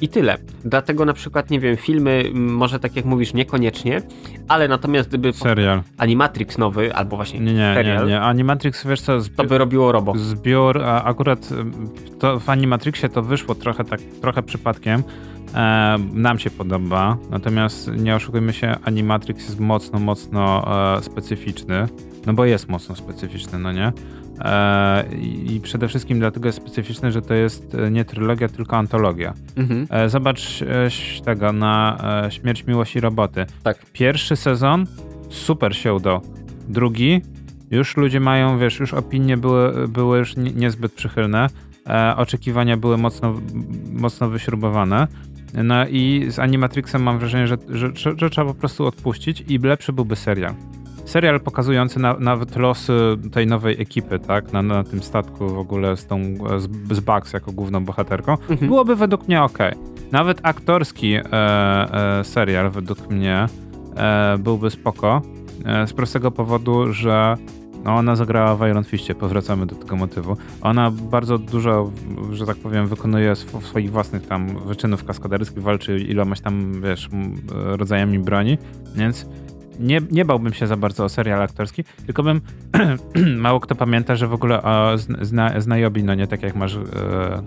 i 0.00 0.08
tyle. 0.08 0.38
Dlatego 0.64 1.04
na 1.04 1.12
przykład, 1.12 1.50
nie 1.50 1.60
wiem, 1.60 1.76
filmy, 1.76 2.24
może 2.34 2.78
tak 2.80 2.96
jak 2.96 3.04
mówisz, 3.04 3.34
niekoniecznie, 3.34 4.02
ale 4.48 4.68
natomiast 4.68 5.08
gdyby 5.08 5.32
Serial. 5.32 5.82
Animatrix 5.98 6.58
nowy, 6.58 6.94
albo 6.94 7.16
właśnie 7.16 7.40
Nie, 7.40 7.52
nie, 7.54 7.72
serial, 7.74 8.04
nie, 8.04 8.10
nie. 8.10 8.20
Animatrix, 8.20 8.86
wiesz 8.86 9.00
co, 9.00 9.18
zbi- 9.20 9.34
to 9.36 9.44
by 9.44 9.58
robiło 9.58 9.92
robo. 9.92 10.12
zbiór, 10.18 10.82
a 10.82 11.04
akurat 11.04 11.48
to 12.18 12.40
w 12.40 12.48
Animatrixie 12.50 13.08
to 13.08 13.22
wyszło 13.22 13.54
trochę 13.54 13.84
tak, 13.84 14.00
trochę 14.20 14.42
przypadkiem. 14.42 15.02
E, 15.54 15.96
nam 16.12 16.38
się 16.38 16.50
podoba, 16.50 17.16
natomiast 17.30 17.90
nie 17.96 18.14
oszukujmy 18.16 18.52
się, 18.52 18.74
Animatrix 18.84 19.44
jest 19.44 19.60
mocno, 19.60 19.98
mocno 19.98 20.64
e, 20.98 21.02
specyficzny, 21.02 21.88
no 22.26 22.32
bo 22.32 22.44
jest 22.44 22.68
mocno 22.68 22.96
specyficzny, 22.96 23.58
no 23.58 23.72
nie? 23.72 23.92
E, 24.40 25.04
I 25.22 25.60
przede 25.62 25.88
wszystkim 25.88 26.18
dlatego 26.18 26.48
jest 26.48 26.58
specyficzny, 26.58 27.12
że 27.12 27.22
to 27.22 27.34
jest 27.34 27.74
e, 27.74 27.90
nie 27.90 28.04
trylogia, 28.04 28.48
tylko 28.48 28.76
antologia. 28.76 29.34
Mhm. 29.56 29.86
E, 29.90 30.08
zobacz 30.08 30.64
tego 31.24 31.52
na 31.52 31.98
Śmierć, 32.30 32.66
Miłość 32.66 32.96
i 32.96 33.00
Roboty. 33.00 33.46
Tak. 33.62 33.86
Pierwszy 33.92 34.36
sezon 34.36 34.86
super 35.28 35.76
się 35.76 35.94
udał. 35.94 36.20
Drugi 36.68 37.20
już 37.70 37.96
ludzie 37.96 38.20
mają, 38.20 38.58
wiesz, 38.58 38.80
już 38.80 38.94
opinie 38.94 39.36
były, 39.36 39.88
były 39.88 40.18
już 40.18 40.36
nie, 40.36 40.50
niezbyt 40.50 40.92
przychylne. 40.92 41.46
Oczekiwania 42.16 42.76
były 42.76 42.98
mocno, 42.98 43.40
mocno 43.92 44.28
wyśrubowane. 44.28 45.06
No 45.54 45.86
i 45.88 46.26
z 46.28 46.38
Animatrixem 46.38 47.02
mam 47.02 47.18
wrażenie, 47.18 47.46
że, 47.46 47.56
że, 47.68 47.90
że, 47.94 48.12
że 48.16 48.30
trzeba 48.30 48.46
po 48.46 48.54
prostu 48.54 48.86
odpuścić 48.86 49.44
i 49.48 49.58
lepszy 49.58 49.92
byłby 49.92 50.16
serial. 50.16 50.54
Serial 51.10 51.40
pokazujący 51.40 52.00
na, 52.00 52.14
nawet 52.18 52.56
losy 52.56 52.92
tej 53.32 53.46
nowej 53.46 53.82
ekipy, 53.82 54.18
tak? 54.18 54.52
Na, 54.52 54.62
na 54.62 54.84
tym 54.84 55.02
statku 55.02 55.48
w 55.48 55.58
ogóle 55.58 55.96
z 55.96 56.06
tą 56.06 56.20
z, 56.58 56.94
z 56.96 57.00
Bugs 57.00 57.32
jako 57.32 57.52
główną 57.52 57.84
bohaterką. 57.84 58.32
Mhm. 58.32 58.58
Byłoby 58.58 58.96
według 58.96 59.28
mnie 59.28 59.42
ok. 59.42 59.58
Nawet 60.12 60.40
aktorski 60.42 61.14
e, 61.14 61.22
e, 61.32 62.24
serial 62.24 62.70
według 62.70 63.10
mnie 63.10 63.46
e, 63.96 64.38
byłby 64.38 64.70
spoko. 64.70 65.22
E, 65.64 65.86
z 65.86 65.92
prostego 65.92 66.30
powodu, 66.30 66.92
że 66.92 67.36
no 67.84 67.94
ona 67.94 68.16
zagrała 68.16 68.56
w 68.56 68.68
Iron 68.68 68.84
Fistie, 68.84 69.14
powracamy 69.14 69.66
do 69.66 69.74
tego 69.74 69.96
motywu. 69.96 70.36
Ona 70.62 70.90
bardzo 70.90 71.38
dużo, 71.38 71.90
że 72.32 72.46
tak 72.46 72.56
powiem, 72.56 72.86
wykonuje 72.86 73.32
sw- 73.32 73.66
swoich 73.66 73.90
własnych 73.90 74.26
tam 74.26 74.58
wyczynów 74.66 75.04
kaskaderskich, 75.04 75.62
walczy 75.62 75.98
ilomaś 75.98 76.40
tam, 76.40 76.82
wiesz, 76.82 77.08
rodzajami 77.52 78.18
broni, 78.18 78.58
więc 78.96 79.26
nie, 79.78 80.00
nie 80.10 80.24
bałbym 80.24 80.52
się 80.52 80.66
za 80.66 80.76
bardzo 80.76 81.04
o 81.04 81.08
serial 81.08 81.42
aktorski, 81.42 81.84
tylko 82.06 82.22
bym 82.22 82.40
mało 83.36 83.60
kto 83.60 83.74
pamięta, 83.74 84.16
że 84.16 84.26
w 84.26 84.32
ogóle 84.32 84.62
o, 84.62 84.98
zna, 84.98 85.24
zna, 85.24 85.60
zna 85.60 85.78
Yobi, 85.78 86.04
no 86.04 86.14
nie 86.14 86.26
tak 86.26 86.42
jak 86.42 86.56
masz 86.56 86.74
e, 86.76 86.80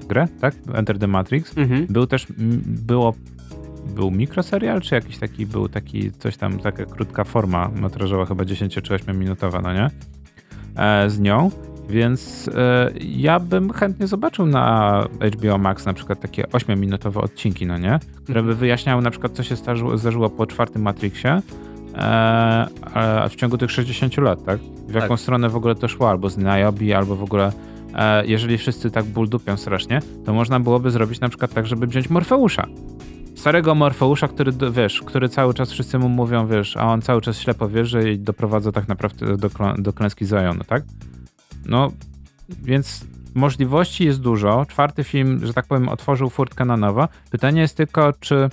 grę, 0.07 0.27
tak? 0.41 0.55
Enter 0.73 0.99
the 0.99 1.07
Matrix. 1.07 1.57
Mhm. 1.57 1.85
Był 1.89 2.07
też, 2.07 2.27
było, 2.65 3.13
był 3.95 4.11
mikroserial, 4.11 4.81
czy 4.81 4.95
jakiś 4.95 5.17
taki, 5.17 5.45
był 5.45 5.69
taki, 5.69 6.11
coś 6.11 6.37
tam, 6.37 6.59
taka 6.59 6.85
krótka 6.85 7.23
forma 7.23 7.69
metrażowa, 7.69 8.25
chyba 8.25 8.45
10 8.45 8.73
czy 8.83 8.93
8 8.93 9.19
minutowa, 9.19 9.61
no 9.61 9.73
nie? 9.73 9.89
E, 10.75 11.09
z 11.09 11.19
nią, 11.19 11.51
więc 11.89 12.49
e, 12.55 12.91
ja 12.99 13.39
bym 13.39 13.73
chętnie 13.73 14.07
zobaczył 14.07 14.45
na 14.45 15.07
HBO 15.35 15.57
Max 15.57 15.85
na 15.85 15.93
przykład 15.93 16.19
takie 16.19 16.43
8-minutowe 16.43 17.17
odcinki, 17.17 17.65
no 17.65 17.77
nie? 17.77 17.99
Które 18.23 18.43
by 18.43 18.55
wyjaśniały 18.55 19.01
na 19.01 19.11
przykład, 19.11 19.31
co 19.31 19.43
się 19.43 19.55
zdarzyło, 19.55 19.97
zdarzyło 19.97 20.29
po 20.29 20.47
czwartym 20.47 20.81
Matrixie, 20.81 21.41
e, 21.95 22.67
e, 22.95 23.29
w 23.29 23.35
ciągu 23.35 23.57
tych 23.57 23.71
60 23.71 24.17
lat, 24.17 24.45
tak? 24.45 24.59
W 24.87 24.93
jaką 24.93 25.07
Tak. 25.07 25.19
stronę 25.19 25.49
w 25.49 25.55
ogóle 25.55 25.75
to 25.75 25.87
szło, 25.87 26.09
albo 26.09 26.29
z 26.29 26.37
Niobe, 26.37 26.97
albo 26.97 27.15
w 27.15 27.23
ogóle 27.23 27.51
e, 27.95 28.25
jeżeli 28.25 28.57
wszyscy 28.57 28.91
tak 28.91 29.05
ból 29.05 29.29
dupią 29.29 29.57
strasznie, 29.57 29.99
to 30.25 30.33
można 30.33 30.59
byłoby 30.59 30.91
zrobić 30.91 31.19
na 31.19 31.29
przykład 31.29 31.53
tak, 31.53 31.67
żeby 31.67 31.87
wziąć 31.87 32.09
Morfeusza. 32.09 32.67
Starego 33.35 33.75
Morfeusza, 33.75 34.27
który, 34.27 34.51
wiesz, 34.71 35.01
który 35.01 35.29
cały 35.29 35.53
czas 35.53 35.71
wszyscy 35.71 35.99
mu 35.99 36.09
mówią, 36.09 36.47
wiesz, 36.47 36.77
a 36.77 36.85
on 36.85 37.01
cały 37.01 37.21
czas 37.21 37.39
ślepo 37.39 37.69
wierzy 37.69 38.11
i 38.11 38.19
doprowadza 38.19 38.71
tak 38.71 38.87
naprawdę 38.87 39.37
do, 39.37 39.49
do 39.77 39.93
klęski 39.93 40.25
Zionu, 40.25 40.63
tak? 40.67 40.83
No, 41.65 41.91
więc 42.49 43.05
możliwości 43.33 44.05
jest 44.05 44.21
dużo. 44.21 44.65
Czwarty 44.65 45.03
film, 45.03 45.45
że 45.45 45.53
tak 45.53 45.65
powiem, 45.65 45.89
otworzył 45.89 46.29
furtkę 46.29 46.65
na 46.65 46.77
nowo. 46.77 47.07
Pytanie 47.31 47.61
jest 47.61 47.77
tylko, 47.77 48.13
czy 48.19 48.49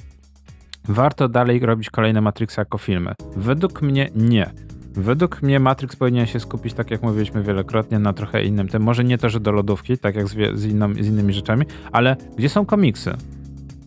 warto 0.88 1.28
dalej 1.28 1.60
robić 1.60 1.90
kolejne 1.90 2.20
Matrixy 2.20 2.60
jako 2.60 2.78
filmy? 2.78 3.12
Według 3.36 3.82
mnie 3.82 4.10
nie. 4.14 4.50
Według 4.94 5.42
mnie 5.42 5.60
Matrix 5.60 5.96
powinien 5.96 6.26
się 6.26 6.40
skupić, 6.40 6.74
tak 6.74 6.90
jak 6.90 7.02
mówiliśmy 7.02 7.42
wielokrotnie, 7.42 7.98
na 7.98 8.12
trochę 8.12 8.44
innym 8.44 8.68
tym. 8.68 8.82
Może 8.82 9.04
nie 9.04 9.18
to, 9.18 9.28
że 9.28 9.40
do 9.40 9.52
lodówki, 9.52 9.98
tak 9.98 10.14
jak 10.14 10.28
z, 10.28 10.58
z, 10.58 10.64
inną, 10.64 10.94
z 10.94 11.06
innymi 11.06 11.32
rzeczami, 11.32 11.66
ale 11.92 12.16
gdzie 12.36 12.48
są 12.48 12.66
komiksy? 12.66 13.12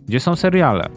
Gdzie 0.08 0.20
są 0.20 0.36
seriale? 0.36 0.89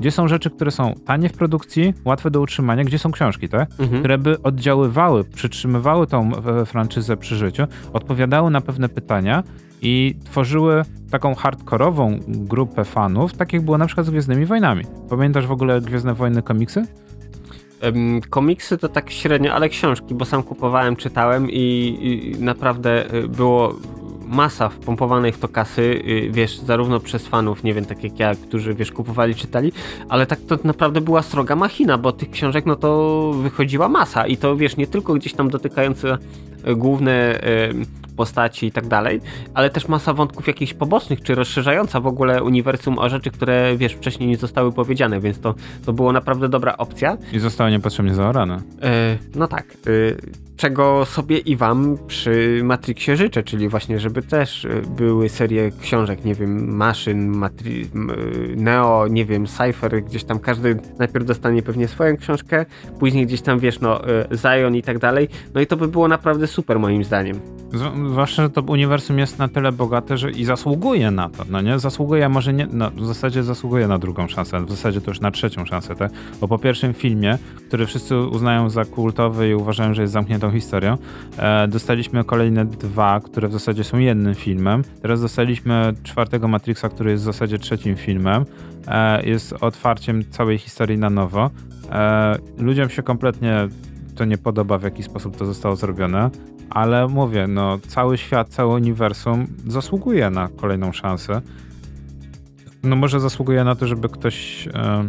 Gdzie 0.00 0.10
są 0.10 0.28
rzeczy, 0.28 0.50
które 0.50 0.70
są 0.70 0.94
tanie 1.04 1.28
w 1.28 1.32
produkcji, 1.32 1.94
łatwe 2.04 2.30
do 2.30 2.40
utrzymania? 2.40 2.84
Gdzie 2.84 2.98
są 2.98 3.12
książki, 3.12 3.48
tak? 3.48 3.70
Mhm. 3.78 3.98
które 3.98 4.18
by 4.18 4.42
oddziaływały, 4.42 5.24
przytrzymywały 5.24 6.06
tą 6.06 6.30
e, 6.36 6.66
franczyzę 6.66 7.16
przy 7.16 7.36
życiu, 7.36 7.62
odpowiadały 7.92 8.50
na 8.50 8.60
pewne 8.60 8.88
pytania 8.88 9.42
i 9.84 10.14
tworzyły 10.24 10.82
taką 11.10 11.34
hardkorową 11.34 12.18
grupę 12.28 12.84
fanów, 12.84 13.32
tak 13.32 13.52
jak 13.52 13.62
było 13.62 13.78
na 13.78 13.86
przykład 13.86 14.06
z 14.06 14.10
Gwiezdnymi 14.10 14.46
Wojnami. 14.46 14.84
Pamiętasz 15.10 15.46
w 15.46 15.52
ogóle 15.52 15.80
Gwiezdne 15.80 16.14
Wojny 16.14 16.42
komiksy? 16.42 16.86
Komiksy 18.30 18.78
to 18.78 18.88
tak 18.88 19.10
średnio, 19.10 19.54
ale 19.54 19.68
książki, 19.68 20.14
bo 20.14 20.24
sam 20.24 20.42
kupowałem, 20.42 20.96
czytałem 20.96 21.50
i, 21.50 21.96
i 22.02 22.42
naprawdę 22.42 23.14
y, 23.14 23.28
było 23.28 23.74
masa 24.26 24.68
wpompowanej 24.68 25.32
w 25.32 25.38
to 25.38 25.48
kasy, 25.48 25.82
y, 25.82 26.30
wiesz, 26.30 26.58
zarówno 26.58 27.00
przez 27.00 27.26
fanów, 27.26 27.64
nie 27.64 27.74
wiem, 27.74 27.84
tak 27.84 28.04
jak 28.04 28.18
ja, 28.18 28.34
którzy, 28.34 28.74
wiesz, 28.74 28.92
kupowali, 28.92 29.34
czytali, 29.34 29.72
ale 30.08 30.26
tak 30.26 30.40
to 30.40 30.58
naprawdę 30.64 31.00
była 31.00 31.22
sroga 31.22 31.56
machina, 31.56 31.98
bo 31.98 32.12
tych 32.12 32.30
książek, 32.30 32.66
no 32.66 32.76
to 32.76 33.32
wychodziła 33.42 33.88
masa 33.88 34.26
i 34.26 34.36
to, 34.36 34.56
wiesz, 34.56 34.76
nie 34.76 34.86
tylko 34.86 35.14
gdzieś 35.14 35.32
tam 35.34 35.50
dotykające 35.50 36.18
e, 36.64 36.74
główne 36.74 37.12
e, 37.12 37.72
postaci 38.16 38.66
i 38.66 38.72
tak 38.72 38.86
dalej, 38.86 39.20
ale 39.54 39.70
też 39.70 39.88
masa 39.88 40.12
wątków 40.12 40.46
jakichś 40.46 40.74
pobocznych, 40.74 41.22
czy 41.22 41.34
rozszerzająca 41.34 42.00
w 42.00 42.06
ogóle 42.06 42.42
uniwersum 42.42 42.98
o 42.98 43.08
rzeczy, 43.08 43.30
które 43.30 43.76
wiesz, 43.76 43.92
wcześniej 43.92 44.28
nie 44.28 44.36
zostały 44.36 44.72
powiedziane, 44.72 45.20
więc 45.20 45.40
to, 45.40 45.54
to 45.84 45.92
było 45.92 46.12
naprawdę 46.12 46.48
dobra 46.48 46.76
opcja. 46.76 47.16
I 47.32 47.38
zostało 47.38 47.70
niepotrzebnie 47.70 48.14
zaorane. 48.14 48.62
E, 48.82 49.18
no 49.34 49.48
tak. 49.48 49.64
E, 49.64 50.44
czego 50.56 51.04
sobie 51.04 51.38
i 51.38 51.56
wam 51.56 51.98
przy 52.06 52.60
Matrixie 52.64 53.16
życzę, 53.16 53.42
czyli 53.42 53.68
właśnie, 53.68 54.00
żeby 54.00 54.22
też 54.22 54.64
e, 54.64 54.68
były 54.96 55.28
serie 55.28 55.70
książek, 55.80 56.24
nie 56.24 56.34
wiem, 56.34 56.76
maszyn, 56.76 57.28
Matri 57.28 57.86
Neo, 58.56 59.06
nie 59.08 59.24
wiem, 59.24 59.46
Cypher, 59.46 60.04
gdzieś 60.04 60.24
tam 60.24 60.38
każdy 60.38 60.76
najpierw 60.98 61.26
dostanie 61.26 61.62
pewnie 61.62 61.88
swoją 61.88 62.16
książkę, 62.16 62.66
później 62.98 63.26
gdzieś 63.26 63.42
tam, 63.42 63.58
wiesz, 63.58 63.80
no, 63.80 64.00
Zion 64.34 64.76
i 64.76 64.82
tak 64.82 64.98
dalej, 64.98 65.28
no 65.54 65.60
i 65.60 65.66
to 65.66 65.76
by 65.76 65.88
było 65.88 66.08
naprawdę 66.08 66.46
super 66.46 66.78
moim 66.78 67.04
zdaniem. 67.04 67.40
Zwłaszcza, 68.10 68.42
że 68.42 68.50
to 68.50 68.62
uniwersum 68.62 69.18
jest 69.18 69.38
na 69.38 69.48
tyle 69.48 69.72
bogate, 69.72 70.16
że 70.16 70.30
i 70.30 70.44
zasługuje 70.44 71.10
na 71.10 71.28
to, 71.28 71.44
no 71.50 71.60
nie? 71.60 71.78
Zasługuje, 71.78 72.28
może 72.28 72.52
nie, 72.52 72.66
no 72.72 72.90
w 72.90 73.06
zasadzie 73.06 73.42
zasługuje 73.42 73.88
na 73.88 73.98
drugą 73.98 74.28
szansę, 74.28 74.64
w 74.64 74.70
zasadzie 74.70 75.00
to 75.00 75.10
już 75.10 75.20
na 75.20 75.30
trzecią 75.30 75.66
szansę, 75.66 75.96
tak? 75.96 76.12
Bo 76.40 76.48
po 76.48 76.58
pierwszym 76.58 76.94
filmie, 76.94 77.38
który 77.68 77.86
wszyscy 77.86 78.16
uznają 78.16 78.70
za 78.70 78.84
kultowy 78.84 79.48
i 79.48 79.54
uważają, 79.54 79.94
że 79.94 80.02
jest 80.02 80.12
zamkniętą 80.12 80.50
historią, 80.50 80.98
e, 81.38 81.68
dostaliśmy 81.68 82.24
kolejne 82.24 82.64
dwa, 82.64 83.20
które 83.20 83.48
w 83.48 83.52
zasadzie 83.52 83.84
są 83.84 83.98
jednym 83.98 84.34
filmem. 84.34 84.84
Teraz 85.02 85.20
dostaliśmy 85.20 85.94
czwartego 86.02 86.48
Matrixa, 86.48 86.88
który 86.88 87.10
jest 87.10 87.22
w 87.22 87.26
zasadzie 87.26 87.58
trzecim 87.58 87.96
filmem. 87.96 88.44
E, 88.88 89.26
jest 89.26 89.52
otwarciem 89.60 90.24
całej 90.30 90.58
historii 90.58 90.98
na 90.98 91.10
nowo. 91.10 91.50
E, 91.92 92.36
ludziom 92.58 92.88
się 92.88 93.02
kompletnie 93.02 93.68
to 94.14 94.24
nie 94.24 94.38
podoba, 94.38 94.78
w 94.78 94.82
jaki 94.82 95.02
sposób 95.02 95.36
to 95.36 95.46
zostało 95.46 95.76
zrobione 95.76 96.30
ale 96.70 97.08
mówię, 97.08 97.46
no 97.46 97.78
cały 97.78 98.18
świat, 98.18 98.48
całe 98.48 98.74
uniwersum 98.74 99.46
zasługuje 99.66 100.30
na 100.30 100.48
kolejną 100.48 100.92
szansę. 100.92 101.40
No 102.82 102.96
może 102.96 103.20
zasługuje 103.20 103.64
na 103.64 103.74
to, 103.74 103.86
żeby 103.86 104.08
ktoś 104.08 104.68
e, 104.74 105.04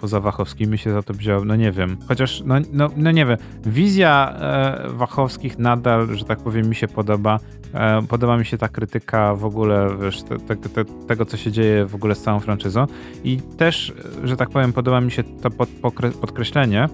poza 0.00 0.20
Wachowskimi 0.20 0.78
się 0.78 0.92
za 0.92 1.02
to 1.02 1.14
wziął, 1.14 1.44
no 1.44 1.56
nie 1.56 1.72
wiem. 1.72 1.96
Chociaż, 2.08 2.42
no, 2.46 2.54
no, 2.72 2.90
no 2.96 3.10
nie 3.10 3.26
wiem, 3.26 3.36
wizja 3.66 4.34
e, 4.38 4.88
Wachowskich 4.88 5.58
nadal, 5.58 6.16
że 6.16 6.24
tak 6.24 6.38
powiem, 6.38 6.68
mi 6.68 6.74
się 6.74 6.88
podoba. 6.88 7.40
E, 7.74 8.02
podoba 8.02 8.36
mi 8.36 8.46
się 8.46 8.58
ta 8.58 8.68
krytyka 8.68 9.34
w 9.34 9.44
ogóle, 9.44 9.88
wiesz, 10.02 10.22
te, 10.22 10.38
te, 10.38 10.56
te, 10.56 10.84
tego, 10.84 11.24
co 11.24 11.36
się 11.36 11.52
dzieje 11.52 11.86
w 11.86 11.94
ogóle 11.94 12.14
z 12.14 12.22
całą 12.22 12.40
franczyzą. 12.40 12.86
I 13.24 13.36
też, 13.36 13.92
że 14.24 14.36
tak 14.36 14.50
powiem, 14.50 14.72
podoba 14.72 15.00
mi 15.00 15.10
się 15.10 15.22
to 15.22 15.50
pod, 15.50 15.68
podkreślenie, 16.20 16.88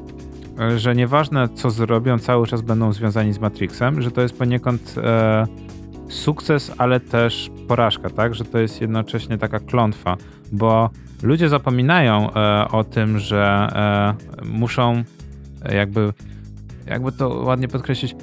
że 0.76 0.94
nieważne 0.94 1.48
co 1.48 1.70
zrobią, 1.70 2.18
cały 2.18 2.46
czas 2.46 2.62
będą 2.62 2.92
związani 2.92 3.32
z 3.32 3.38
Matrixem, 3.38 4.02
że 4.02 4.10
to 4.10 4.20
jest 4.20 4.38
poniekąd 4.38 4.94
e, 4.98 5.46
sukces, 6.08 6.72
ale 6.78 7.00
też 7.00 7.50
porażka, 7.68 8.10
tak? 8.10 8.34
Że 8.34 8.44
to 8.44 8.58
jest 8.58 8.80
jednocześnie 8.80 9.38
taka 9.38 9.60
klątwa, 9.60 10.16
bo 10.52 10.90
ludzie 11.22 11.48
zapominają 11.48 12.34
e, 12.34 12.68
o 12.68 12.84
tym, 12.84 13.18
że 13.18 13.68
e, 14.42 14.44
muszą 14.44 15.02
jakby, 15.72 16.12
jakby 16.86 17.12
to 17.12 17.28
ładnie 17.28 17.68
podkreślić, 17.68 18.14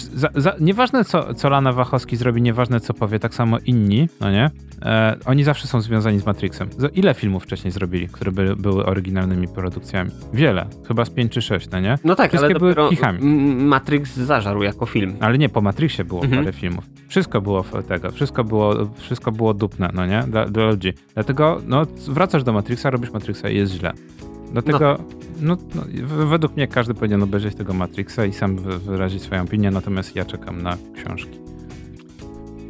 za, 0.00 0.28
za, 0.34 0.54
nieważne 0.60 1.04
co, 1.04 1.34
co 1.34 1.48
Lana 1.48 1.72
Wachowski 1.72 2.16
zrobi, 2.16 2.42
nieważne 2.42 2.80
co 2.80 2.94
powie, 2.94 3.18
tak 3.18 3.34
samo 3.34 3.58
inni, 3.58 4.08
no 4.20 4.30
nie? 4.30 4.50
E, 4.82 5.16
oni 5.24 5.44
zawsze 5.44 5.68
są 5.68 5.80
związani 5.80 6.18
z 6.18 6.26
Matrixem. 6.26 6.68
Ile 6.94 7.14
filmów 7.14 7.42
wcześniej 7.42 7.72
zrobili, 7.72 8.08
które 8.08 8.32
by, 8.32 8.56
były 8.56 8.86
oryginalnymi 8.86 9.48
produkcjami? 9.48 10.10
Wiele. 10.32 10.66
Chyba 10.88 11.04
z 11.04 11.10
5 11.10 11.32
czy 11.32 11.42
6, 11.42 11.70
no 11.70 11.80
nie? 11.80 11.98
No 12.04 12.14
tak, 12.14 12.30
Wszystkie 12.30 12.46
ale 12.46 12.58
były 12.58 12.74
kichami. 12.88 13.18
Matrix 13.54 14.16
zażarł 14.16 14.62
jako 14.62 14.86
film. 14.86 15.16
Ale 15.20 15.38
nie, 15.38 15.48
po 15.48 15.60
Matrixie 15.60 16.04
było 16.04 16.22
mhm. 16.22 16.44
parę 16.44 16.52
filmów. 16.52 16.84
Wszystko 17.08 17.40
było 17.40 17.64
tego, 17.88 18.10
wszystko 18.10 18.44
było, 18.44 18.74
wszystko 18.96 19.32
było 19.32 19.54
dupne, 19.54 19.90
no 19.94 20.06
nie? 20.06 20.22
Dla, 20.28 20.46
dla 20.46 20.66
ludzi. 20.66 20.92
Dlatego, 21.14 21.60
no, 21.66 21.86
wracasz 22.08 22.44
do 22.44 22.52
Matrixa, 22.52 22.90
robisz 22.90 23.12
Matrixa 23.12 23.48
i 23.48 23.56
jest 23.56 23.72
źle. 23.72 23.92
Dlatego, 24.52 24.98
no. 24.98 25.22
No, 25.40 25.56
no, 25.74 25.82
według 26.26 26.56
mnie 26.56 26.68
każdy 26.68 26.94
powinien 26.94 27.22
obejrzeć 27.22 27.54
tego 27.54 27.72
Matrixa 27.72 28.24
i 28.28 28.32
sam 28.32 28.56
wyrazić 28.56 29.22
swoją 29.22 29.42
opinię, 29.42 29.70
natomiast 29.70 30.16
ja 30.16 30.24
czekam 30.24 30.62
na 30.62 30.76
książki. 30.94 31.38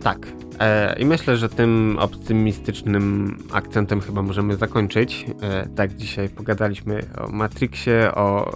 Tak. 0.03 0.27
E, 0.61 0.97
I 0.99 1.05
myślę, 1.05 1.37
że 1.37 1.49
tym 1.49 1.97
optymistycznym 1.99 3.37
akcentem 3.53 4.01
chyba 4.01 4.23
możemy 4.23 4.57
zakończyć. 4.57 5.27
E, 5.43 5.69
tak, 5.69 5.97
dzisiaj 5.97 6.29
pogadaliśmy 6.29 7.03
o 7.19 7.29
Matrixie, 7.29 8.15
o 8.15 8.53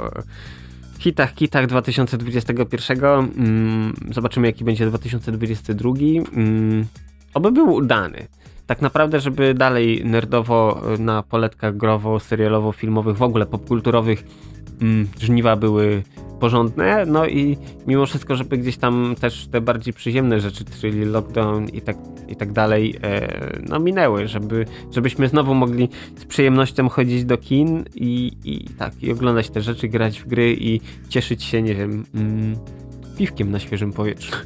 hitach, 0.98 1.34
kitach 1.34 1.66
2021. 1.66 3.04
Mm, 3.04 3.94
zobaczymy, 4.10 4.46
jaki 4.46 4.64
będzie 4.64 4.86
2022. 4.86 5.90
Mm, 6.32 6.86
oby 7.34 7.52
był 7.52 7.74
udany 7.74 8.26
tak 8.66 8.82
naprawdę, 8.82 9.20
żeby 9.20 9.54
dalej 9.54 10.02
nerdowo 10.04 10.82
na 10.98 11.22
poletkach 11.22 11.76
growo, 11.76 12.20
serialowo, 12.20 12.72
filmowych, 12.72 13.16
w 13.16 13.22
ogóle 13.22 13.46
popkulturowych 13.46 14.24
mm, 14.80 15.08
żniwa 15.20 15.56
były 15.56 16.02
porządne, 16.40 17.04
no 17.06 17.26
i 17.26 17.56
mimo 17.86 18.06
wszystko, 18.06 18.36
żeby 18.36 18.58
gdzieś 18.58 18.76
tam 18.76 19.14
też 19.20 19.46
te 19.46 19.60
bardziej 19.60 19.94
przyziemne 19.94 20.40
rzeczy, 20.40 20.64
czyli 20.80 21.04
lockdown 21.04 21.68
i 21.68 21.80
tak, 21.80 21.96
i 22.28 22.36
tak 22.36 22.52
dalej, 22.52 22.96
e, 23.02 23.58
no 23.68 23.78
minęły, 23.78 24.28
żeby, 24.28 24.66
żebyśmy 24.90 25.28
znowu 25.28 25.54
mogli 25.54 25.88
z 26.16 26.24
przyjemnością 26.24 26.88
chodzić 26.88 27.24
do 27.24 27.38
kin 27.38 27.84
i, 27.94 28.32
i 28.44 28.64
tak, 28.78 29.02
i 29.02 29.12
oglądać 29.12 29.50
te 29.50 29.60
rzeczy, 29.60 29.88
grać 29.88 30.20
w 30.20 30.26
gry 30.26 30.56
i 30.60 30.80
cieszyć 31.08 31.44
się, 31.44 31.62
nie 31.62 31.74
wiem, 31.74 32.04
mm, 32.14 32.56
piwkiem 33.16 33.50
na 33.50 33.58
świeżym 33.58 33.92
powietrzu. 33.92 34.36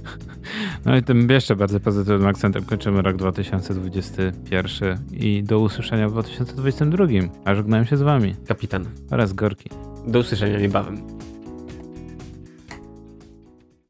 No 0.85 0.97
i 0.97 1.03
tym 1.03 1.31
jeszcze 1.31 1.57
bardzo 1.57 1.81
pozytywnym 1.81 2.27
akcentem 2.27 2.65
kończymy 2.65 3.03
rok 3.03 3.17
2021 3.17 4.99
i 5.13 5.43
do 5.43 5.61
usłyszenia 5.61 6.09
w 6.09 6.13
2022. 6.13 7.07
A 7.45 7.55
żegnałem 7.55 7.87
się 7.87 7.97
z 7.97 8.03
wami. 8.03 8.35
Kapitan. 8.47 8.87
Oraz 9.11 9.33
Gorki. 9.33 9.71
Do 10.07 10.19
usłyszenia 10.19 10.59
niebawem. 10.59 11.03